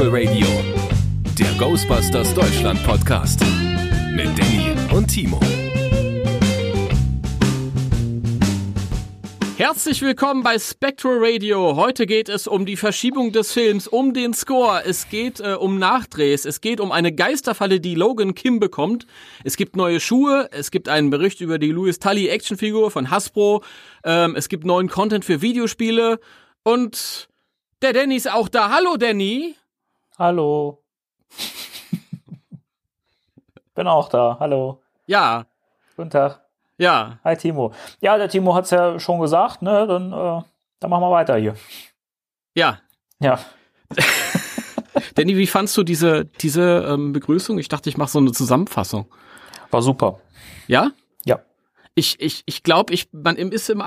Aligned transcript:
Spectral 0.00 0.26
Radio, 0.26 0.46
der 1.38 1.52
Ghostbusters 1.58 2.32
Deutschland 2.32 2.82
Podcast 2.84 3.38
mit 4.14 4.28
Danny 4.28 4.74
und 4.96 5.08
Timo. 5.08 5.38
Herzlich 9.58 10.00
willkommen 10.00 10.42
bei 10.42 10.58
Spectral 10.58 11.18
Radio. 11.20 11.76
Heute 11.76 12.06
geht 12.06 12.30
es 12.30 12.46
um 12.46 12.64
die 12.64 12.78
Verschiebung 12.78 13.32
des 13.32 13.52
Films, 13.52 13.88
um 13.88 14.14
den 14.14 14.32
Score. 14.32 14.82
Es 14.86 15.10
geht 15.10 15.38
äh, 15.40 15.52
um 15.52 15.78
Nachdrehs. 15.78 16.46
Es 16.46 16.62
geht 16.62 16.80
um 16.80 16.92
eine 16.92 17.12
Geisterfalle, 17.12 17.78
die 17.78 17.94
Logan 17.94 18.34
Kim 18.34 18.58
bekommt. 18.58 19.06
Es 19.44 19.58
gibt 19.58 19.76
neue 19.76 20.00
Schuhe. 20.00 20.48
Es 20.50 20.70
gibt 20.70 20.88
einen 20.88 21.10
Bericht 21.10 21.42
über 21.42 21.58
die 21.58 21.72
Louis 21.72 21.98
Tully 21.98 22.28
Actionfigur 22.28 22.90
von 22.90 23.10
Hasbro. 23.10 23.62
Ähm, 24.02 24.34
es 24.34 24.48
gibt 24.48 24.64
neuen 24.64 24.88
Content 24.88 25.26
für 25.26 25.42
Videospiele. 25.42 26.20
Und 26.62 27.28
der 27.82 27.92
Danny 27.92 28.16
ist 28.16 28.32
auch 28.32 28.48
da. 28.48 28.70
Hallo, 28.70 28.96
Danny. 28.96 29.56
Hallo. 30.20 30.82
Bin 33.74 33.86
auch 33.86 34.10
da. 34.10 34.36
Hallo. 34.38 34.82
Ja. 35.06 35.46
Guten 35.96 36.10
Tag. 36.10 36.42
Ja. 36.76 37.18
Hi, 37.24 37.38
Timo. 37.38 37.72
Ja, 38.02 38.18
der 38.18 38.28
Timo 38.28 38.54
hat's 38.54 38.68
ja 38.68 39.00
schon 39.00 39.18
gesagt, 39.18 39.62
ne? 39.62 39.86
Dann, 39.86 40.12
äh, 40.12 40.42
dann 40.78 40.90
machen 40.90 41.04
wir 41.04 41.10
weiter 41.10 41.36
hier. 41.36 41.54
Ja. 42.54 42.80
Ja. 43.18 43.40
Danny, 45.14 45.38
wie 45.38 45.46
fandst 45.46 45.74
du 45.78 45.84
diese, 45.84 46.26
diese 46.26 46.86
ähm, 46.86 47.14
Begrüßung? 47.14 47.58
Ich 47.58 47.68
dachte, 47.68 47.88
ich 47.88 47.96
mache 47.96 48.10
so 48.10 48.18
eine 48.18 48.32
Zusammenfassung. 48.32 49.06
War 49.70 49.80
super. 49.80 50.20
Ja? 50.66 50.90
Ich, 51.96 52.20
ich, 52.20 52.42
ich 52.46 52.62
glaube, 52.62 52.94
ich, 52.94 53.08
man 53.12 53.36
ist 53.36 53.68
im 53.68 53.82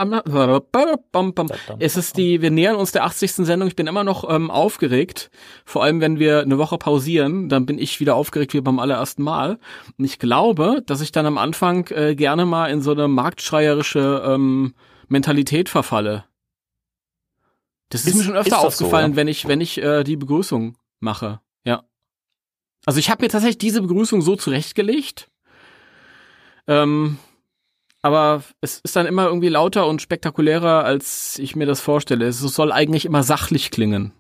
Es 1.80 1.96
ist 1.96 2.18
die, 2.18 2.42
wir 2.42 2.52
nähern 2.52 2.76
uns 2.76 2.92
der 2.92 3.06
80. 3.06 3.32
Sendung. 3.32 3.68
Ich 3.70 3.78
bin 3.78 3.88
immer 3.88 4.04
noch 4.04 4.30
ähm, 4.30 4.52
aufgeregt. 4.52 5.32
Vor 5.66 5.84
allem, 5.84 6.02
wenn 6.02 6.20
wir 6.20 6.42
eine 6.42 6.58
Woche 6.58 6.78
pausieren, 6.78 7.48
dann 7.48 7.66
bin 7.66 7.80
ich 7.80 8.00
wieder 8.02 8.16
aufgeregt 8.16 8.54
wie 8.54 8.62
beim 8.62 8.80
allerersten 8.80 9.24
Mal. 9.24 9.58
Und 9.98 10.06
ich 10.06 10.20
glaube, 10.20 10.84
dass 10.86 11.00
ich 11.02 11.12
dann 11.14 11.26
am 11.26 11.38
Anfang 11.38 11.88
äh, 11.92 12.14
gerne 12.16 12.46
mal 12.46 12.68
in 12.70 12.82
so 12.82 12.92
eine 12.92 13.08
marktschreierische 13.08 14.22
ähm, 14.26 14.74
Mentalität 15.08 15.70
verfalle. 15.70 16.26
Das 17.90 18.02
ist, 18.02 18.08
Ist- 18.08 18.16
mir 18.18 18.24
schon 18.26 18.36
öfter 18.36 18.60
so, 18.60 18.68
aufgefallen, 18.68 19.12
ja? 19.12 19.16
wenn 19.18 19.28
ich, 19.30 19.48
wenn 19.48 19.62
ich 19.62 19.82
äh, 19.82 20.04
die 20.04 20.18
Begrüßung 20.18 20.78
mache. 21.00 21.40
Ja. 21.64 21.84
Also 22.86 23.00
ich 23.00 23.10
habe 23.10 23.24
mir 23.24 23.30
tatsächlich 23.30 23.60
diese 23.60 23.82
Begrüßung 23.82 24.22
so 24.22 24.36
zurechtgelegt. 24.36 25.30
Ähm, 26.68 27.18
aber 28.04 28.44
es 28.62 28.80
ist 28.80 28.96
dann 28.96 29.08
immer 29.08 29.26
irgendwie 29.26 29.50
lauter 29.50 29.88
und 29.88 30.02
spektakulärer, 30.02 30.84
als 30.86 31.40
ich 31.40 31.56
mir 31.56 31.66
das 31.66 31.82
vorstelle. 31.82 32.28
Es 32.28 32.40
soll 32.40 32.72
eigentlich 32.72 33.06
immer 33.06 33.24
sachlich 33.24 33.72
klingen. 33.72 34.12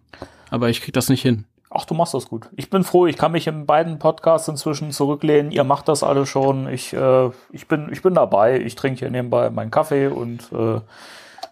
Aber 0.49 0.69
ich 0.69 0.81
krieg 0.81 0.93
das 0.93 1.09
nicht 1.09 1.21
hin. 1.21 1.45
Ach, 1.69 1.85
du 1.85 1.93
machst 1.95 2.13
das 2.13 2.27
gut. 2.27 2.49
Ich 2.55 2.69
bin 2.69 2.83
froh, 2.83 3.07
ich 3.07 3.17
kann 3.17 3.31
mich 3.31 3.47
in 3.47 3.65
beiden 3.65 3.97
Podcasts 3.99 4.47
inzwischen 4.47 4.91
zurücklehnen. 4.91 5.51
Ihr 5.51 5.63
macht 5.63 5.87
das 5.87 6.03
alle 6.03 6.25
schon. 6.25 6.67
Ich, 6.67 6.93
äh, 6.93 7.29
ich, 7.51 7.67
bin, 7.67 7.89
ich 7.91 8.01
bin 8.03 8.13
dabei. 8.13 8.59
Ich 8.61 8.75
trinke 8.75 8.99
hier 8.99 9.09
nebenbei 9.09 9.49
meinen 9.49 9.71
Kaffee 9.71 10.07
und 10.07 10.43
äh, 10.51 10.79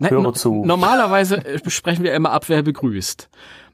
höre 0.07 0.21
no- 0.21 0.31
zu. 0.31 0.63
Normalerweise 0.63 1.37
äh, 1.43 1.59
besprechen 1.63 2.03
wir 2.03 2.13
immer 2.13 2.31
ab, 2.31 2.49
wer 2.49 2.61
begrüßt. 2.61 3.29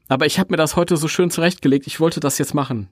Aber 0.08 0.24
ich 0.24 0.38
habe 0.38 0.50
mir 0.50 0.56
das 0.56 0.74
heute 0.74 0.96
so 0.96 1.06
schön 1.06 1.30
zurechtgelegt. 1.30 1.86
Ich 1.86 2.00
wollte 2.00 2.18
das 2.20 2.38
jetzt 2.38 2.54
machen. 2.54 2.88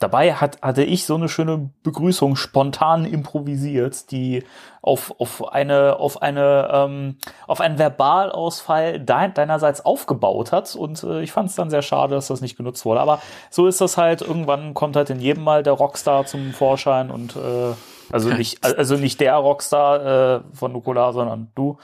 Dabei 0.00 0.32
hat, 0.32 0.62
hatte 0.62 0.82
ich 0.82 1.04
so 1.04 1.14
eine 1.14 1.28
schöne 1.28 1.70
Begrüßung 1.82 2.34
spontan 2.34 3.04
improvisiert, 3.04 4.10
die 4.10 4.42
auf, 4.80 5.14
auf 5.20 5.52
eine, 5.52 5.98
auf 5.98 6.22
eine, 6.22 6.70
ähm, 6.72 7.18
auf 7.46 7.60
einen 7.60 7.76
Verbalausfall 7.76 8.98
dein, 8.98 9.34
deinerseits 9.34 9.84
aufgebaut 9.84 10.52
hat. 10.52 10.74
Und 10.74 11.04
äh, 11.04 11.20
ich 11.20 11.32
fand 11.32 11.50
es 11.50 11.54
dann 11.54 11.68
sehr 11.68 11.82
schade, 11.82 12.14
dass 12.14 12.28
das 12.28 12.40
nicht 12.40 12.56
genutzt 12.56 12.86
wurde. 12.86 13.00
Aber 13.00 13.20
so 13.50 13.66
ist 13.66 13.82
das 13.82 13.98
halt. 13.98 14.22
Irgendwann 14.22 14.72
kommt 14.72 14.96
halt 14.96 15.10
in 15.10 15.20
jedem 15.20 15.44
Mal 15.44 15.62
der 15.62 15.74
Rockstar 15.74 16.24
zum 16.24 16.52
Vorschein 16.54 17.10
und 17.10 17.36
äh, 17.36 17.74
also 18.10 18.30
nicht, 18.30 18.64
also 18.64 18.96
nicht 18.96 19.20
der 19.20 19.34
Rockstar 19.36 20.38
äh, 20.38 20.40
von 20.54 20.72
Nukular, 20.72 21.12
sondern 21.12 21.52
du 21.54 21.78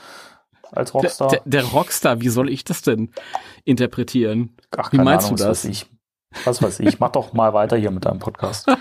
als 0.73 0.91
Der, 0.93 1.01
Rockstar. 1.03 1.29
der, 1.29 1.43
der 1.45 1.65
Rockstar, 1.65 2.21
wie 2.21 2.31
soll 2.31 2.51
ich 2.51 2.65
das 2.65 2.83
denn 2.83 3.11
interpretieren? 3.65 4.57
Ach, 4.77 4.91
wie 4.93 4.99
meinst 4.99 5.27
Ahnung, 5.27 5.37
du 5.37 5.45
das? 5.45 5.65
ich. 5.65 5.87
Was 6.45 6.63
weiß 6.63 6.81
ich. 6.81 6.99
Mach 7.01 7.11
doch 7.11 7.33
mal 7.33 7.53
weiter 7.55 7.77
hier 7.77 7.91
mit 7.91 8.05
deinem 8.05 8.19
Podcast. 8.19 8.67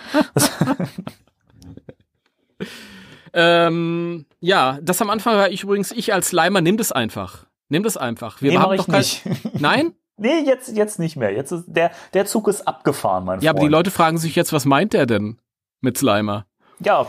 Ähm, 3.37 4.25
ja, 4.39 4.79
das 4.81 5.01
am 5.01 5.09
Anfang 5.09 5.35
war 5.35 5.49
ich 5.49 5.63
übrigens, 5.63 5.91
ich 5.91 6.13
als 6.13 6.31
Leimer, 6.31 6.61
nimm 6.61 6.77
das 6.77 6.93
einfach. 6.93 7.45
Nimm 7.67 7.83
das 7.83 7.97
einfach. 7.97 8.41
Wir 8.41 8.51
Nee, 8.51 8.57
haben 8.59 8.77
doch 8.77 8.87
nicht. 8.87 9.23
Nein? 9.59 9.93
Nee, 10.17 10.39
jetzt, 10.45 10.69
jetzt 10.75 10.99
nicht 10.99 11.17
mehr. 11.17 11.33
Jetzt 11.33 11.51
ist 11.51 11.65
der, 11.67 11.91
der 12.13 12.25
Zug 12.25 12.47
ist 12.47 12.65
abgefahren, 12.65 13.25
mein 13.25 13.41
Ja, 13.41 13.49
aber 13.51 13.59
die 13.59 13.63
Freund. 13.65 13.71
Leute 13.73 13.91
fragen 13.91 14.17
sich 14.17 14.35
jetzt, 14.35 14.53
was 14.53 14.63
meint 14.63 14.93
der 14.93 15.05
denn 15.05 15.37
mit 15.81 15.97
Slimer? 15.97 16.45
Ja, 16.79 17.07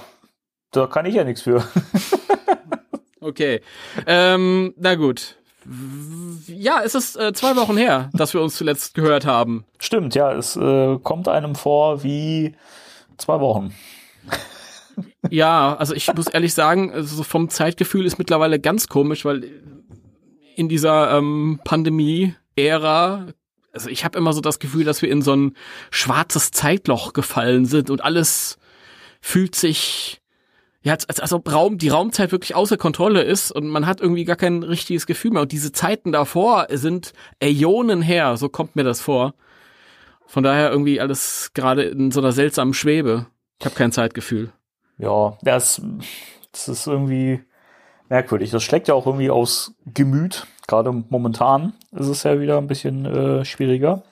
da 0.73 0.89
kann 0.89 1.07
ich 1.07 1.15
ja 1.15 1.25
nichts 1.25 1.43
für. 1.43 1.65
Okay. 3.19 3.61
ähm, 4.07 4.73
na 4.77 4.95
gut. 4.95 5.37
Ja, 6.49 6.83
es 6.85 6.95
ist 6.95 7.17
äh, 7.17 7.33
zwei 7.33 7.57
Wochen 7.57 7.77
her, 7.77 8.11
dass 8.13 8.35
wir 8.35 8.41
uns 8.41 8.57
zuletzt 8.57 8.95
gehört 8.95 9.27
haben. 9.27 9.65
Stimmt, 9.79 10.15
ja, 10.15 10.33
es 10.33 10.57
äh, 10.57 10.99
kommt 11.03 11.29
einem 11.29 11.55
vor 11.55 12.03
wie 12.05 12.55
zwei 13.17 13.41
Wochen. 13.41 13.75
Ja, 15.31 15.77
also 15.77 15.95
ich 15.95 16.13
muss 16.15 16.29
ehrlich 16.29 16.55
sagen, 16.55 16.93
also 16.93 17.23
vom 17.23 17.49
Zeitgefühl 17.49 18.07
ist 18.07 18.19
mittlerweile 18.19 18.59
ganz 18.59 18.89
komisch, 18.89 19.25
weil 19.25 19.51
in 20.55 20.69
dieser 20.69 21.19
ähm, 21.19 21.61
Pandemie-Ära, 21.65 23.27
also 23.73 23.91
ich 23.91 24.05
habe 24.05 24.19
immer 24.19 24.33
so 24.33 24.41
das 24.41 24.59
Gefühl, 24.59 24.85
dass 24.85 25.03
wir 25.03 25.11
in 25.11 25.21
so 25.23 25.35
ein 25.35 25.57
schwarzes 25.91 26.51
Zeitloch 26.51 27.13
gefallen 27.13 27.67
sind 27.67 27.91
und 27.91 28.03
alles 28.03 28.59
fühlt 29.21 29.55
sich 29.55 30.23
ja, 30.87 30.93
als, 30.93 31.19
als, 31.19 31.33
ob 31.33 31.53
Raum, 31.53 31.79
die 31.79 31.89
Raumzeit 31.89 32.31
wirklich 32.31 32.55
außer 32.55 32.77
Kontrolle 32.77 33.23
ist 33.23 33.51
und 33.51 33.67
man 33.67 33.87
hat 33.87 34.01
irgendwie 34.01 34.25
gar 34.25 34.37
kein 34.37 34.63
richtiges 34.63 35.09
Gefühl 35.09 35.33
mehr. 35.33 35.43
Und 35.43 35.51
diese 35.51 35.73
Zeiten 35.73 36.13
davor 36.13 36.69
sind 36.71 37.13
Äonen 37.41 38.03
her, 38.03 38.37
so 38.37 38.49
kommt 38.49 38.77
mir 38.77 38.85
das 38.85 39.01
vor. 39.01 39.35
Von 40.29 40.45
daher 40.45 40.71
irgendwie 40.71 41.01
alles 41.01 41.51
gerade 41.55 41.83
in 41.83 42.13
so 42.13 42.21
einer 42.21 42.31
seltsamen 42.31 42.73
Schwebe. 42.73 43.27
Ich 43.59 43.67
habe 43.67 43.75
kein 43.75 43.91
Zeitgefühl. 43.91 44.53
Ja, 44.97 45.37
das, 45.43 45.83
das 46.53 46.69
ist 46.69 46.87
irgendwie 46.87 47.41
merkwürdig. 48.09 48.53
Das 48.53 48.63
schlägt 48.63 48.87
ja 48.87 48.95
auch 48.95 49.07
irgendwie 49.07 49.31
aus 49.31 49.75
Gemüt. 49.93 50.47
Gerade 50.69 50.93
momentan 50.93 51.73
ist 51.91 52.07
es 52.07 52.23
ja 52.23 52.39
wieder 52.39 52.59
ein 52.59 52.69
bisschen 52.69 53.07
äh, 53.07 53.45
schwieriger. 53.45 54.05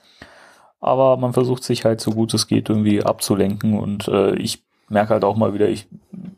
Aber 0.81 1.19
man 1.19 1.35
versucht 1.35 1.63
sich 1.63 1.85
halt 1.85 2.01
so 2.01 2.11
gut 2.11 2.35
es 2.35 2.49
geht 2.49 2.69
irgendwie 2.69 3.05
abzulenken. 3.05 3.79
Und 3.79 4.09
äh, 4.09 4.35
ich 4.35 4.65
merke 4.89 5.15
halt 5.15 5.25
auch 5.25 5.37
mal 5.37 5.55
wieder, 5.55 5.69
ich, 5.69 5.89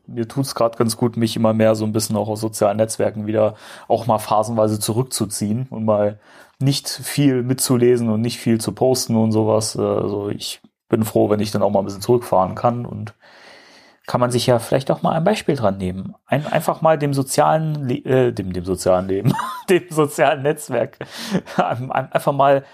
mir 0.06 0.28
tut's 0.28 0.48
es 0.48 0.54
gerade 0.54 0.78
ganz 0.78 0.96
gut, 0.96 1.16
mich 1.16 1.36
immer 1.36 1.52
mehr 1.52 1.74
so 1.74 1.84
ein 1.84 1.92
bisschen 1.92 2.16
auch 2.16 2.28
aus 2.28 2.40
sozialen 2.40 2.76
Netzwerken 2.76 3.26
wieder 3.26 3.54
auch 3.88 4.06
mal 4.06 4.18
phasenweise 4.18 4.78
zurückzuziehen 4.80 5.66
und 5.70 5.84
mal 5.84 6.18
nicht 6.58 6.88
viel 6.88 7.42
mitzulesen 7.42 8.08
und 8.08 8.20
nicht 8.22 8.38
viel 8.38 8.60
zu 8.60 8.72
posten 8.72 9.16
und 9.16 9.32
sowas. 9.32 9.76
Äh, 9.76 9.80
Also 9.82 10.28
ich 10.30 10.60
bin 10.88 11.04
froh, 11.04 11.28
wenn 11.28 11.40
ich 11.40 11.50
dann 11.50 11.62
auch 11.62 11.70
mal 11.70 11.80
ein 11.80 11.84
bisschen 11.84 12.00
zurückfahren 12.02 12.54
kann 12.54 12.86
und 12.86 13.14
kann 14.06 14.20
man 14.20 14.30
sich 14.30 14.46
ja 14.46 14.60
vielleicht 14.60 14.90
auch 14.92 15.02
mal 15.02 15.12
ein 15.14 15.24
Beispiel 15.24 15.56
dran 15.56 15.78
nehmen. 15.78 16.14
Ein, 16.26 16.46
einfach 16.46 16.80
mal 16.80 16.96
dem 16.96 17.12
sozialen, 17.12 17.88
Le 17.88 17.96
äh, 18.04 18.32
dem, 18.32 18.52
dem 18.52 18.64
sozialen 18.64 19.08
Leben, 19.08 19.34
dem 19.68 19.82
sozialen 19.90 20.42
Netzwerk, 20.42 20.98
ein- 21.56 21.90
einfach 21.90 22.32
mal, 22.32 22.64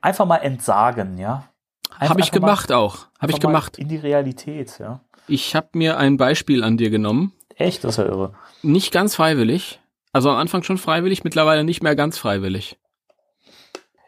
einfach 0.00 0.24
mal 0.26 0.36
entsagen, 0.38 1.18
ja. 1.18 1.42
Habe 1.90 2.04
ich 2.04 2.10
einfach 2.10 2.16
mal- 2.18 2.30
gemacht 2.30 2.72
auch. 2.72 2.96
Habe 3.18 3.32
ich 3.32 3.40
gemacht. 3.40 3.78
In 3.78 3.88
die 3.88 3.96
Realität, 3.96 4.78
ja. 4.78 5.00
Ich 5.28 5.54
habe 5.56 5.68
mir 5.74 5.96
ein 5.98 6.16
Beispiel 6.16 6.62
an 6.62 6.76
dir 6.76 6.90
genommen. 6.90 7.32
Echt, 7.56 7.84
das 7.84 7.92
ist 7.92 8.04
ja 8.04 8.04
irre. 8.10 8.34
Nicht 8.62 8.92
ganz 8.92 9.14
freiwillig. 9.14 9.80
Also 10.12 10.30
am 10.30 10.36
Anfang 10.36 10.62
schon 10.62 10.78
freiwillig, 10.78 11.24
mittlerweile 11.24 11.64
nicht 11.64 11.82
mehr 11.82 11.96
ganz 11.96 12.16
freiwillig. 12.18 12.78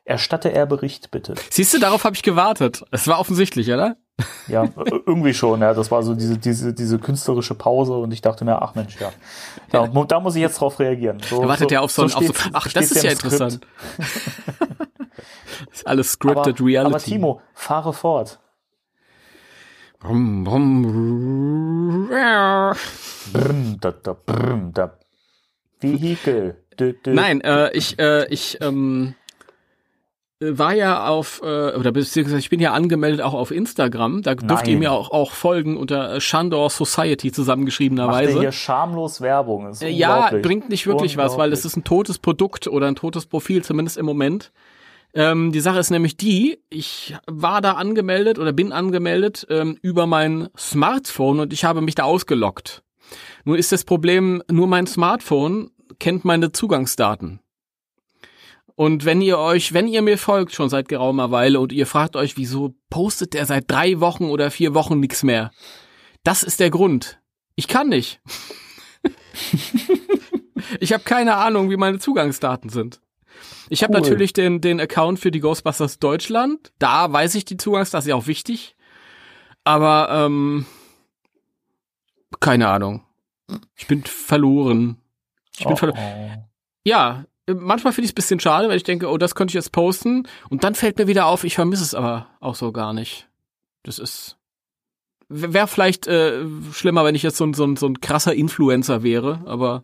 Erstatte 0.05 0.51
er 0.53 0.65
Bericht, 0.65 1.11
bitte. 1.11 1.35
Siehst 1.51 1.75
du, 1.75 1.79
darauf 1.79 2.05
habe 2.05 2.17
ich 2.17 2.23
gewartet. 2.23 2.83
Es 2.93 3.07
war 3.09 3.21
offensichtlich, 3.21 3.69
oder? 3.71 3.97
Ja, 4.47 4.65
ir- 4.65 5.03
irgendwie 5.07 5.35
schon, 5.35 5.61
ja. 5.61 5.75
Das 5.75 5.91
war 5.91 6.03
so 6.03 6.15
diese, 6.15 6.39
diese, 6.39 6.73
diese 6.73 6.99
künstlerische 6.99 7.55
Pause 7.55 7.93
und 7.93 8.11
ich 8.13 8.23
dachte 8.23 8.45
mir, 8.47 8.63
ach 8.63 8.75
Mensch, 8.75 8.99
ja. 8.99 9.13
Da, 9.71 9.87
da 9.87 10.21
muss 10.21 10.35
ich 10.35 10.41
jetzt 10.41 10.61
drauf 10.61 10.79
reagieren. 10.81 11.21
So, 11.29 11.43
Er 11.43 11.49
wartet 11.49 11.71
ja 11.71 11.81
auf 11.81 11.91
so, 11.91 12.03
ein, 12.03 12.13
auf 12.15 12.25
so 12.27 12.33
Ach, 12.55 12.69
das 12.69 12.91
ist 12.91 13.03
ja 13.03 13.11
interessant. 13.11 13.61
ist 15.73 15.87
alles 15.87 16.13
scripted 16.13 16.59
aber, 16.59 16.67
Reality. 16.67 16.95
Aber 16.95 17.03
Timo, 17.05 17.41
fahre 17.53 17.93
fort. 17.93 18.39
Brumm, 20.01 20.45
brumm. 20.45 22.09
Brrm, 23.33 23.79
da, 23.81 23.91
da, 23.91 24.13
brrm, 24.15 24.73
da. 24.73 24.97
Vehikel. 25.81 26.57
Dö, 26.79 26.93
dö. 26.93 27.15
Nein, 27.15 27.41
äh, 27.41 27.73
ich, 27.77 27.99
äh, 27.99 28.27
ich 28.33 28.59
ähm, 28.61 29.15
äh, 30.41 30.57
war 30.57 30.73
ja 30.75 31.09
auf, 31.09 31.41
äh, 31.43 31.73
oder 31.75 31.91
beziehungsweise 31.91 32.39
ich 32.39 32.49
bin 32.51 32.61
ja 32.61 32.73
angemeldet 32.73 33.21
auch 33.23 33.35
auf 33.35 33.51
Instagram. 33.51 34.23
Da 34.23 34.37
dürft 34.37 34.69
ihr 34.69 34.75
Nein. 34.75 34.81
mir 34.81 34.93
auch, 34.93 35.11
auch 35.11 35.33
folgen 35.33 35.77
unter 35.77 36.15
äh, 36.15 36.21
Shandor 36.21 36.71
Society 36.71 37.29
Macht 37.29 37.35
zusammengeschriebenerweise. 37.35 38.39
hier 38.39 38.53
schamlos 38.53 39.21
Werbung. 39.21 39.73
Äh, 39.81 39.91
Ja, 39.91 40.31
bringt 40.31 40.69
nicht 40.69 40.87
wirklich 40.87 41.17
was, 41.17 41.37
weil 41.37 41.53
es 41.53 41.65
ist 41.65 41.77
ein 41.77 41.83
totes 41.85 42.19
Produkt 42.19 42.69
oder 42.69 42.87
ein 42.87 42.95
totes 42.97 43.27
Profil, 43.27 43.65
zumindest 43.65 43.97
im 43.97 44.07
Moment. 44.07 44.53
Ähm, 45.15 45.53
die 45.53 45.61
Sache 45.61 45.79
ist 45.79 45.91
nämlich 45.91 46.17
die, 46.17 46.63
ich 46.69 47.15
war 47.27 47.61
da 47.61 47.73
angemeldet 47.73 48.39
oder 48.39 48.53
bin 48.53 48.73
angemeldet 48.73 49.47
ähm, 49.49 49.79
über 49.81 50.07
mein 50.07 50.49
Smartphone 50.57 51.41
und 51.41 51.53
ich 51.53 51.65
habe 51.65 51.81
mich 51.81 51.95
da 51.95 52.05
ausgeloggt. 52.05 52.83
Nur 53.45 53.57
ist 53.59 53.73
das 53.73 53.85
Problem, 53.85 54.43
nur 54.51 54.67
mein 54.67 54.87
Smartphone 54.87 55.71
kennt 55.99 56.25
meine 56.25 56.53
Zugangsdaten. 56.53 57.41
Und 58.75 59.05
wenn 59.05 59.21
ihr 59.21 59.39
euch, 59.39 59.73
wenn 59.73 59.89
ihr 59.89 60.03
mir 60.03 60.19
folgt 60.19 60.55
schon 60.55 60.69
seit 60.69 60.89
geraumer 60.89 61.33
Weile 61.33 61.59
und 61.59 61.73
ihr 61.73 61.87
fragt 61.87 62.15
euch, 62.15 62.37
wieso 62.37 62.77
postet 62.91 63.35
der 63.35 63.45
seit 63.45 63.69
drei 63.69 63.99
Wochen 63.99 64.27
oder 64.27 64.53
vier 64.53 64.73
Wochen 64.75 65.01
nichts 65.01 65.25
mehr? 65.25 65.51
Das 66.23 66.45
ist 66.45 66.61
der 66.61 66.71
Grund. 66.71 67.19
Ich 67.57 67.67
kann 67.67 67.89
nicht. 67.89 68.21
ich 70.81 70.93
habe 70.93 71.03
keine 71.03 71.37
Ahnung, 71.37 71.71
wie 71.71 71.77
meine 71.77 71.99
Zugangsdaten 71.99 72.71
sind. 72.71 73.01
Ich 73.69 73.83
habe 73.83 73.93
Cool. 73.95 74.01
natürlich 74.01 74.33
den, 74.33 74.61
den 74.61 74.81
Account 74.81 75.19
für 75.19 75.31
die 75.31 75.41
Ghostbusters 75.41 75.99
Deutschland. 75.99 76.73
Da 76.79 77.13
weiß 77.13 77.35
ich 77.35 77.45
die 77.45 77.57
Zugangsdaten, 77.57 77.99
das 77.99 78.05
ist 78.07 78.09
ja 78.11 78.15
auch 78.17 78.27
wichtig. 78.27 78.77
Aber 79.65 80.09
ähm, 80.11 80.67
keine 82.41 82.69
Ahnung. 82.69 83.03
Ich 83.77 83.87
bin 83.87 84.03
verloren. 84.05 84.99
Ich 85.59 85.65
bin 85.65 85.73
Oh, 85.73 85.77
verloren. 85.77 86.45
Ja, 86.85 87.25
manchmal 87.47 87.93
finde 87.93 88.05
ich 88.07 88.11
es 88.11 88.13
ein 88.13 88.17
bisschen 88.17 88.41
schade, 88.41 88.69
weil 88.69 88.77
ich 88.77 88.85
denke, 88.85 89.09
oh, 89.09 89.17
das 89.19 89.35
könnte 89.35 89.51
ich 89.51 89.55
jetzt 89.55 89.73
posten. 89.73 90.27
Und 90.51 90.65
dann 90.65 90.75
fällt 90.75 90.99
mir 90.99 91.07
wieder 91.07 91.27
auf, 91.27 91.45
ich 91.45 91.55
vermisse 91.55 91.83
es 91.83 91.95
aber 91.95 92.29
auch 92.41 92.55
so 92.55 92.73
gar 92.73 92.93
nicht. 92.93 93.29
Das 93.83 93.99
ist. 93.99 94.37
Wäre 95.31 95.67
vielleicht 95.67 96.07
äh, 96.07 96.43
schlimmer, 96.73 97.05
wenn 97.05 97.15
ich 97.15 97.23
jetzt 97.23 97.37
so 97.37 97.53
so, 97.53 97.77
so 97.77 97.87
ein 97.87 98.01
krasser 98.01 98.35
Influencer 98.35 99.03
wäre, 99.03 99.43
aber 99.47 99.83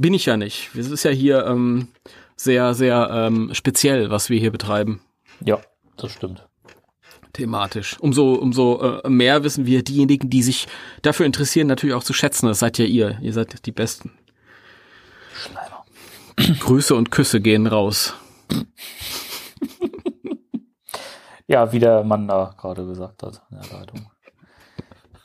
bin 0.00 0.14
ich 0.14 0.26
ja 0.26 0.36
nicht. 0.36 0.70
Es 0.74 0.90
ist 0.90 1.02
ja 1.04 1.10
hier 1.10 1.46
ähm, 1.46 1.88
sehr, 2.36 2.74
sehr 2.74 3.10
ähm, 3.12 3.50
speziell, 3.52 4.10
was 4.10 4.30
wir 4.30 4.38
hier 4.40 4.50
betreiben, 4.50 5.00
Ja, 5.44 5.58
das 5.96 6.12
stimmt. 6.12 6.46
thematisch. 7.34 7.98
Umso, 8.00 8.34
umso 8.34 9.00
äh, 9.02 9.08
mehr 9.08 9.44
wissen 9.44 9.66
wir 9.66 9.82
diejenigen, 9.84 10.30
die 10.30 10.42
sich 10.42 10.66
dafür 11.02 11.26
interessieren, 11.26 11.66
natürlich 11.66 11.94
auch 11.94 12.02
zu 12.04 12.12
schätzen. 12.14 12.46
Das 12.46 12.58
seid 12.60 12.78
ja 12.78 12.84
ihr. 12.86 13.18
Ihr 13.20 13.32
seid 13.32 13.66
die 13.66 13.72
Besten. 13.72 14.12
Schleimer. 15.34 15.84
Grüße 16.60 16.94
und 16.94 17.10
Küsse 17.10 17.40
gehen 17.40 17.66
raus. 17.66 18.14
Ja, 21.46 21.72
wie 21.72 21.78
der 21.78 22.04
Mann 22.04 22.26
da 22.26 22.54
gerade 22.58 22.86
gesagt 22.86 23.22
hat 23.22 23.42
in 23.50 23.58
der 23.60 23.78
Leitung. 23.78 24.10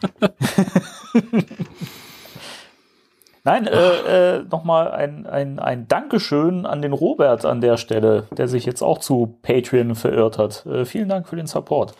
Nein, 3.45 3.68
äh, 3.68 4.38
äh, 4.38 4.44
nochmal 4.50 4.92
ein, 4.92 5.27
ein, 5.27 5.59
ein 5.59 5.88
Dankeschön 5.88 6.65
an 6.65 6.81
den 6.81 6.94
Robert 6.94 7.45
an 7.45 7.62
der 7.62 7.77
Stelle, 7.77 8.27
der 8.31 8.47
sich 8.47 8.65
jetzt 8.65 8.81
auch 8.81 8.97
zu 8.97 9.38
Patreon 9.44 9.94
verirrt 9.94 10.39
hat. 10.39 10.65
Äh, 10.65 10.86
vielen 10.86 11.09
Dank 11.09 11.27
für 11.27 11.36
den 11.36 11.45
Support. 11.45 11.94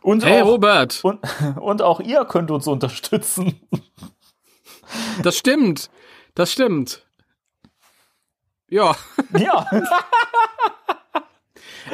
Und, 0.00 0.24
Hey 0.24 0.42
auch, 0.42 0.46
Robert, 0.46 1.00
und, 1.02 1.18
und 1.60 1.82
auch 1.82 1.98
ihr 1.98 2.24
könnt 2.24 2.52
uns 2.52 2.68
unterstützen. 2.68 3.60
das 5.24 5.36
stimmt. 5.36 5.90
Das 6.36 6.52
stimmt. 6.52 7.04
Ja, 8.68 8.94
ja, 9.36 9.66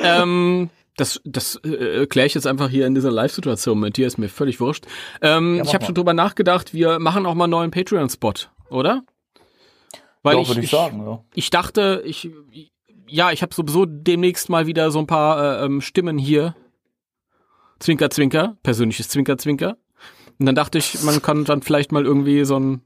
ähm, 0.02 0.68
das, 0.96 1.20
das 1.24 1.56
äh, 1.64 2.06
kläre 2.06 2.26
ich 2.26 2.34
jetzt 2.34 2.46
einfach 2.46 2.68
hier 2.68 2.86
in 2.86 2.94
dieser 2.94 3.10
Live-Situation 3.10 3.80
mit 3.80 3.96
dir, 3.96 4.06
ist 4.06 4.18
mir 4.18 4.28
völlig 4.28 4.60
wurscht. 4.60 4.84
Ähm, 5.22 5.56
Ja, 5.56 5.64
ich 5.64 5.74
habe 5.74 5.84
schon 5.84 5.94
drüber 5.94 6.12
nachgedacht, 6.12 6.74
wir 6.74 6.98
machen 6.98 7.26
auch 7.26 7.34
mal 7.34 7.44
einen 7.44 7.52
neuen 7.52 7.70
Patreon-Spot, 7.70 8.34
oder? 8.68 9.02
Weil 10.22 10.36
ja 10.36 10.42
ich, 10.42 10.58
ich, 10.58 10.70
sagen. 10.70 11.04
Ja. 11.04 11.24
ich 11.34 11.50
dachte, 11.50 12.02
ich, 12.04 12.30
ja, 13.08 13.32
ich 13.32 13.42
habe 13.42 13.54
sowieso 13.54 13.86
demnächst 13.86 14.48
mal 14.50 14.66
wieder 14.66 14.90
so 14.90 14.98
ein 14.98 15.06
paar 15.06 15.60
äh, 15.60 15.64
ähm, 15.64 15.80
Stimmen 15.80 16.18
hier. 16.18 16.54
Zwinker, 17.80 18.10
Zwinker, 18.10 18.56
persönliches 18.62 19.08
Zwinker, 19.08 19.38
Zwinker. 19.38 19.76
Und 20.38 20.46
dann 20.46 20.54
dachte 20.54 20.78
ich, 20.78 21.02
man 21.02 21.20
kann 21.20 21.44
dann 21.44 21.62
vielleicht 21.62 21.90
mal 21.90 22.04
irgendwie 22.04 22.44
so 22.44 22.56
einen 22.56 22.82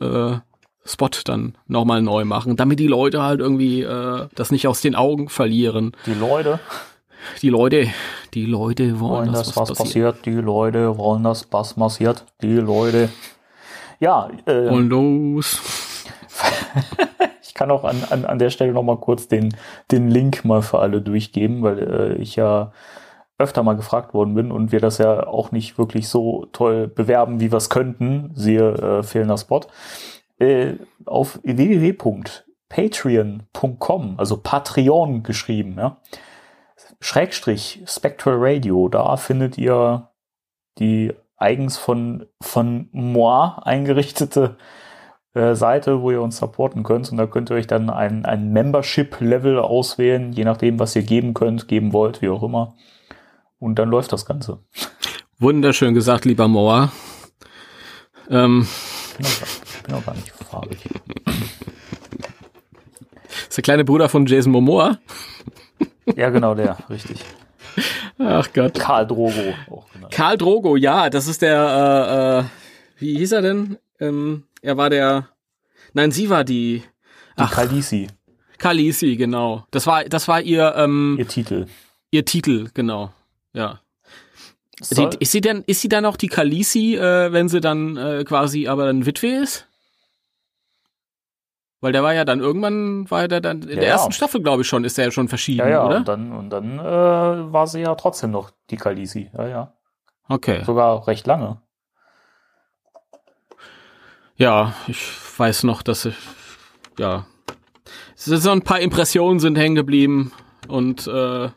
äh, 0.00 0.36
Spot 0.84 1.10
dann 1.24 1.56
nochmal 1.66 2.02
neu 2.02 2.24
machen, 2.24 2.56
damit 2.56 2.78
die 2.78 2.86
Leute 2.86 3.22
halt 3.22 3.40
irgendwie 3.40 3.82
äh, 3.82 4.26
das 4.34 4.50
nicht 4.50 4.66
aus 4.66 4.80
den 4.80 4.94
Augen 4.94 5.28
verlieren. 5.28 5.92
Die 6.06 6.14
Leute 6.14 6.60
Die 7.42 7.50
Leute, 7.50 7.88
die 8.34 8.46
Leute 8.46 9.00
wollen, 9.00 9.26
wollen, 9.26 9.32
dass 9.32 9.48
dass 9.48 9.56
was, 9.56 9.70
was 9.70 9.78
passiert. 9.78 10.16
passiert. 10.16 10.26
Die 10.26 10.40
Leute 10.40 10.96
wollen, 10.98 11.22
dass 11.24 11.52
was 11.52 11.74
passiert. 11.74 12.24
Die 12.42 12.54
Leute. 12.56 13.08
Ja, 14.00 14.28
äh, 14.46 14.68
Und 14.68 14.88
los. 14.88 15.60
Ich 17.42 17.54
kann 17.54 17.70
auch 17.72 17.82
an, 17.82 18.04
an, 18.10 18.24
an 18.24 18.38
der 18.38 18.50
Stelle 18.50 18.72
noch 18.72 18.84
mal 18.84 18.98
kurz 18.98 19.26
den, 19.26 19.52
den 19.90 20.08
Link 20.12 20.44
mal 20.44 20.62
für 20.62 20.78
alle 20.78 21.02
durchgeben, 21.02 21.62
weil 21.62 21.78
äh, 21.78 22.14
ich 22.22 22.36
ja 22.36 22.70
öfter 23.38 23.62
mal 23.64 23.74
gefragt 23.74 24.12
worden 24.14 24.34
bin 24.34 24.50
und 24.52 24.70
wir 24.72 24.80
das 24.80 24.98
ja 24.98 25.26
auch 25.26 25.50
nicht 25.52 25.78
wirklich 25.78 26.08
so 26.08 26.46
toll 26.52 26.88
bewerben, 26.88 27.40
wie 27.40 27.50
wir 27.52 27.56
es 27.56 27.70
könnten, 27.70 28.30
siehe 28.34 28.72
äh, 28.74 29.02
fehlender 29.02 29.38
Spot, 29.38 29.62
äh, 30.38 30.74
auf 31.04 31.38
www.patreon.com, 31.42 34.14
also 34.18 34.36
Patreon 34.36 35.22
geschrieben, 35.22 35.76
ja, 35.78 35.96
Schrägstrich 37.00 37.82
Spectral 37.86 38.36
Radio, 38.38 38.88
da 38.88 39.16
findet 39.16 39.56
ihr 39.58 40.10
die 40.78 41.14
eigens 41.36 41.78
von, 41.78 42.26
von 42.42 42.88
moi 42.92 43.58
eingerichtete 43.62 44.56
äh, 45.34 45.54
Seite, 45.54 46.02
wo 46.02 46.10
ihr 46.10 46.20
uns 46.20 46.38
supporten 46.38 46.82
könnt. 46.82 47.10
Und 47.10 47.18
da 47.18 47.26
könnt 47.26 47.50
ihr 47.50 47.56
euch 47.56 47.66
dann 47.66 47.90
ein, 47.90 48.24
ein 48.24 48.52
Membership-Level 48.52 49.58
auswählen, 49.58 50.32
je 50.32 50.44
nachdem, 50.44 50.78
was 50.78 50.96
ihr 50.96 51.02
geben 51.02 51.34
könnt, 51.34 51.68
geben 51.68 51.92
wollt, 51.92 52.22
wie 52.22 52.28
auch 52.28 52.42
immer. 52.42 52.74
Und 53.58 53.78
dann 53.78 53.88
läuft 53.88 54.12
das 54.12 54.26
Ganze. 54.26 54.60
Wunderschön 55.38 55.94
gesagt, 55.94 56.24
lieber 56.24 56.48
Moa. 56.48 56.90
Ähm, 58.30 58.66
Ich 59.18 59.82
bin 59.82 59.94
auch, 59.94 60.04
gar 60.04 60.14
nicht 60.14 60.30
farbig. 60.30 60.78
ist 63.48 63.56
der 63.56 63.62
kleine 63.62 63.84
Bruder 63.84 64.08
von 64.08 64.26
Jason 64.26 64.52
Momoa. 64.52 64.98
Ja, 66.16 66.30
genau, 66.30 66.54
der, 66.54 66.76
richtig. 66.90 67.24
Ach 68.18 68.48
Gott. 68.52 68.74
Karl 68.78 69.06
Drogo 69.06 69.54
auch 69.70 69.90
genannt. 69.92 70.12
Karl 70.12 70.36
Drogo, 70.36 70.76
ja, 70.76 71.10
das 71.10 71.26
ist 71.26 71.42
der, 71.42 71.60
äh, 71.60 72.38
äh, 72.40 72.44
wie 73.00 73.18
hieß 73.18 73.32
er 73.32 73.42
denn? 73.42 73.78
Ähm, 74.00 74.44
er 74.62 74.76
war 74.76 74.90
der, 74.90 75.28
nein, 75.92 76.10
sie 76.10 76.30
war 76.30 76.44
die, 76.44 76.82
Die 77.38 77.42
Ach. 77.42 77.52
Khaleesi, 77.52 78.08
Khaleesi, 78.58 79.16
genau. 79.16 79.64
Das 79.70 79.86
war, 79.86 80.04
das 80.04 80.26
war 80.26 80.40
ihr, 80.40 80.74
ähm, 80.76 81.16
ihr 81.18 81.28
Titel. 81.28 81.66
ihr 82.10 82.24
Titel, 82.24 82.70
genau. 82.74 83.12
Ja. 83.52 83.80
Die, 84.80 85.08
ist 85.18 85.32
sie 85.32 85.40
denn, 85.40 85.64
ist 85.66 85.80
sie 85.80 85.88
dann 85.88 86.04
auch 86.04 86.16
die 86.16 86.28
Khaleesi, 86.28 86.94
äh, 86.96 87.32
wenn 87.32 87.48
sie 87.48 87.60
dann 87.60 87.96
äh, 87.96 88.24
quasi 88.24 88.68
aber 88.68 88.86
dann 88.86 89.06
Witwe 89.06 89.42
ist? 89.42 89.66
Weil 91.80 91.92
der 91.92 92.02
war 92.02 92.12
ja 92.12 92.24
dann 92.24 92.40
irgendwann, 92.40 93.08
war 93.10 93.28
der 93.28 93.40
dann 93.40 93.62
in 93.62 93.68
Ja, 93.70 93.74
der 93.76 93.84
ja. 93.84 93.90
ersten 93.90 94.12
Staffel, 94.12 94.42
glaube 94.42 94.62
ich 94.62 94.68
schon, 94.68 94.84
ist 94.84 94.98
der 94.98 95.06
ja 95.06 95.10
schon 95.12 95.28
verschieden, 95.28 95.60
ja, 95.60 95.68
ja, 95.68 95.86
oder? 95.86 95.96
und 95.98 96.08
dann, 96.08 96.32
und 96.32 96.50
dann 96.50 96.78
äh, 96.80 97.52
war 97.52 97.66
sie 97.66 97.80
ja 97.80 97.94
trotzdem 97.94 98.32
noch 98.32 98.50
die 98.70 98.76
Khaleesi. 98.76 99.30
Ja, 99.36 99.46
ja. 99.46 99.72
Okay. 100.28 100.64
Sogar 100.64 101.06
recht 101.06 101.26
lange. 101.26 101.60
Ja, 104.36 104.74
ich 104.86 105.00
weiß 105.36 105.64
noch, 105.64 105.82
dass 105.82 106.04
ich, 106.04 106.16
ja, 106.98 107.26
so 108.14 108.50
ein 108.50 108.62
paar 108.62 108.80
Impressionen 108.80 109.40
sind 109.40 109.56
hängen 109.56 109.74
geblieben 109.74 110.32
und 110.68 111.06
äh, 111.06 111.48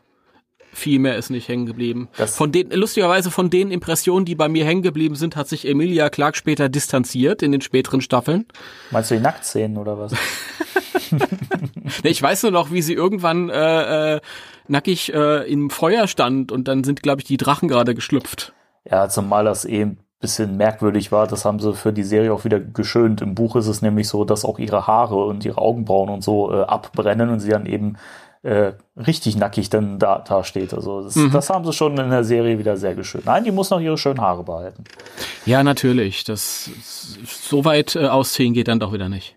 viel 0.72 0.98
mehr 0.98 1.16
ist 1.16 1.30
nicht 1.30 1.48
hängen 1.48 1.66
geblieben. 1.66 2.08
Das- 2.16 2.36
Von 2.36 2.50
den, 2.52 2.70
lustigerweise 2.70 3.30
von 3.30 3.50
den 3.50 3.70
Impressionen, 3.70 4.24
die 4.24 4.34
bei 4.34 4.48
mir 4.48 4.64
hängen 4.64 4.82
geblieben 4.82 5.14
sind, 5.14 5.36
hat 5.36 5.48
sich 5.48 5.68
Emilia 5.68 6.08
Clark 6.10 6.36
später 6.36 6.68
distanziert 6.68 7.42
in 7.42 7.52
den 7.52 7.60
späteren 7.60 8.00
Staffeln. 8.00 8.46
Meinst 8.90 9.10
du 9.10 9.14
die 9.16 9.20
Nacktszenen 9.20 9.76
oder 9.78 9.98
was? 9.98 10.12
Nee, 12.04 12.10
Ich 12.10 12.22
weiß 12.22 12.42
nur 12.44 12.52
noch, 12.52 12.72
wie 12.72 12.82
sie 12.82 12.94
irgendwann 12.94 13.50
äh, 13.50 14.16
äh, 14.16 14.20
nackig 14.68 15.12
äh, 15.12 15.50
im 15.50 15.70
Feuer 15.70 16.06
stand 16.06 16.50
und 16.52 16.68
dann 16.68 16.84
sind, 16.84 17.02
glaube 17.02 17.20
ich, 17.20 17.26
die 17.26 17.36
Drachen 17.36 17.68
gerade 17.68 17.94
geschlüpft. 17.94 18.52
Ja, 18.90 19.08
zumal 19.08 19.44
das 19.44 19.64
eh 19.64 19.82
ein 19.82 19.98
bisschen 20.20 20.56
merkwürdig 20.56 21.10
war, 21.12 21.26
das 21.26 21.44
haben 21.44 21.58
sie 21.58 21.74
für 21.74 21.92
die 21.92 22.04
Serie 22.04 22.32
auch 22.32 22.44
wieder 22.44 22.60
geschönt. 22.60 23.20
Im 23.20 23.34
Buch 23.34 23.56
ist 23.56 23.66
es 23.66 23.82
nämlich 23.82 24.08
so, 24.08 24.24
dass 24.24 24.44
auch 24.44 24.58
ihre 24.58 24.86
Haare 24.86 25.16
und 25.26 25.44
ihre 25.44 25.58
Augenbrauen 25.58 26.08
und 26.08 26.22
so 26.24 26.52
äh, 26.52 26.62
abbrennen 26.62 27.28
und 27.28 27.40
sie 27.40 27.50
dann 27.50 27.66
eben 27.66 27.96
äh, 28.42 28.72
richtig 28.96 29.36
nackig 29.36 29.70
dann 29.70 29.98
da, 29.98 30.18
da 30.18 30.42
steht. 30.44 30.74
Also 30.74 31.02
das, 31.02 31.18
das 31.32 31.50
haben 31.50 31.64
sie 31.64 31.72
schon 31.72 31.96
in 31.96 32.10
der 32.10 32.24
Serie 32.24 32.58
wieder 32.58 32.76
sehr 32.76 32.94
geschönt. 32.94 33.26
Nein, 33.26 33.44
die 33.44 33.52
muss 33.52 33.70
noch 33.70 33.80
ihre 33.80 33.96
schönen 33.96 34.20
Haare 34.20 34.42
behalten. 34.42 34.84
Ja, 35.46 35.62
natürlich. 35.62 36.24
Das 36.24 36.70
so 37.24 37.64
weit 37.64 37.96
äh, 37.96 38.06
ausziehen 38.06 38.52
geht 38.52 38.68
dann 38.68 38.80
doch 38.80 38.92
wieder 38.92 39.08
nicht. 39.08 39.36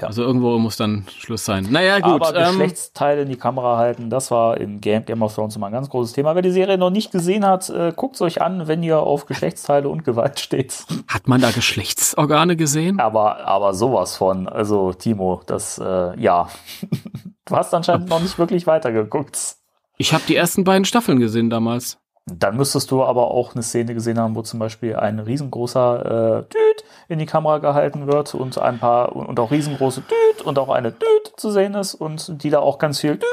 Ja. 0.00 0.08
Also 0.08 0.22
irgendwo 0.22 0.58
muss 0.58 0.76
dann 0.76 1.06
Schluss 1.18 1.44
sein. 1.44 1.68
Naja, 1.70 2.00
gut. 2.00 2.20
Aber 2.20 2.34
ähm, 2.34 2.58
Geschlechtsteile 2.58 3.22
in 3.22 3.28
die 3.28 3.36
Kamera 3.36 3.78
halten, 3.78 4.10
das 4.10 4.30
war 4.30 4.58
in 4.58 4.80
Game, 4.80 5.04
Game 5.04 5.22
of 5.22 5.34
Thrones 5.34 5.56
immer 5.56 5.66
ein 5.66 5.72
ganz 5.72 5.88
großes 5.88 6.12
Thema. 6.12 6.34
Wer 6.34 6.42
die 6.42 6.50
Serie 6.50 6.76
noch 6.76 6.90
nicht 6.90 7.12
gesehen 7.12 7.46
hat, 7.46 7.70
äh, 7.70 7.92
guckt 7.96 8.16
es 8.16 8.20
euch 8.20 8.42
an, 8.42 8.68
wenn 8.68 8.82
ihr 8.82 8.98
auf 8.98 9.26
Geschlechtsteile 9.26 9.88
und 9.88 10.04
Gewalt 10.04 10.38
steht. 10.40 10.84
hat 11.08 11.28
man 11.28 11.40
da 11.40 11.50
Geschlechtsorgane 11.50 12.56
gesehen? 12.56 13.00
Aber, 13.00 13.46
aber 13.46 13.72
sowas 13.72 14.16
von, 14.16 14.48
also 14.48 14.92
Timo, 14.92 15.42
das, 15.46 15.78
äh, 15.78 16.20
ja. 16.20 16.48
Du 17.46 17.56
hast 17.56 17.72
anscheinend 17.72 18.08
noch 18.08 18.20
nicht 18.20 18.38
wirklich 18.38 18.66
weitergeguckt. 18.66 19.56
Ich 19.98 20.12
habe 20.12 20.24
die 20.28 20.36
ersten 20.36 20.64
beiden 20.64 20.84
Staffeln 20.84 21.18
gesehen 21.18 21.48
damals. 21.48 21.98
Dann 22.26 22.56
müsstest 22.56 22.90
du 22.90 23.04
aber 23.04 23.30
auch 23.30 23.54
eine 23.54 23.62
Szene 23.62 23.94
gesehen 23.94 24.18
haben, 24.18 24.34
wo 24.34 24.42
zum 24.42 24.58
Beispiel 24.58 24.96
ein 24.96 25.20
riesengroßer 25.20 26.40
äh, 26.40 26.52
Düt 26.52 26.84
in 27.08 27.20
die 27.20 27.26
Kamera 27.26 27.58
gehalten 27.58 28.08
wird 28.08 28.34
und 28.34 28.58
ein 28.58 28.80
paar 28.80 29.14
und 29.14 29.38
auch 29.38 29.52
riesengroße 29.52 30.02
Düt 30.02 30.44
und 30.44 30.58
auch 30.58 30.68
eine 30.68 30.90
Düt 30.90 31.34
zu 31.36 31.52
sehen 31.52 31.74
ist 31.74 31.94
und 31.94 32.42
die 32.42 32.50
da 32.50 32.58
auch 32.58 32.78
ganz 32.78 33.00
viel 33.00 33.12
Düt. 33.12 33.24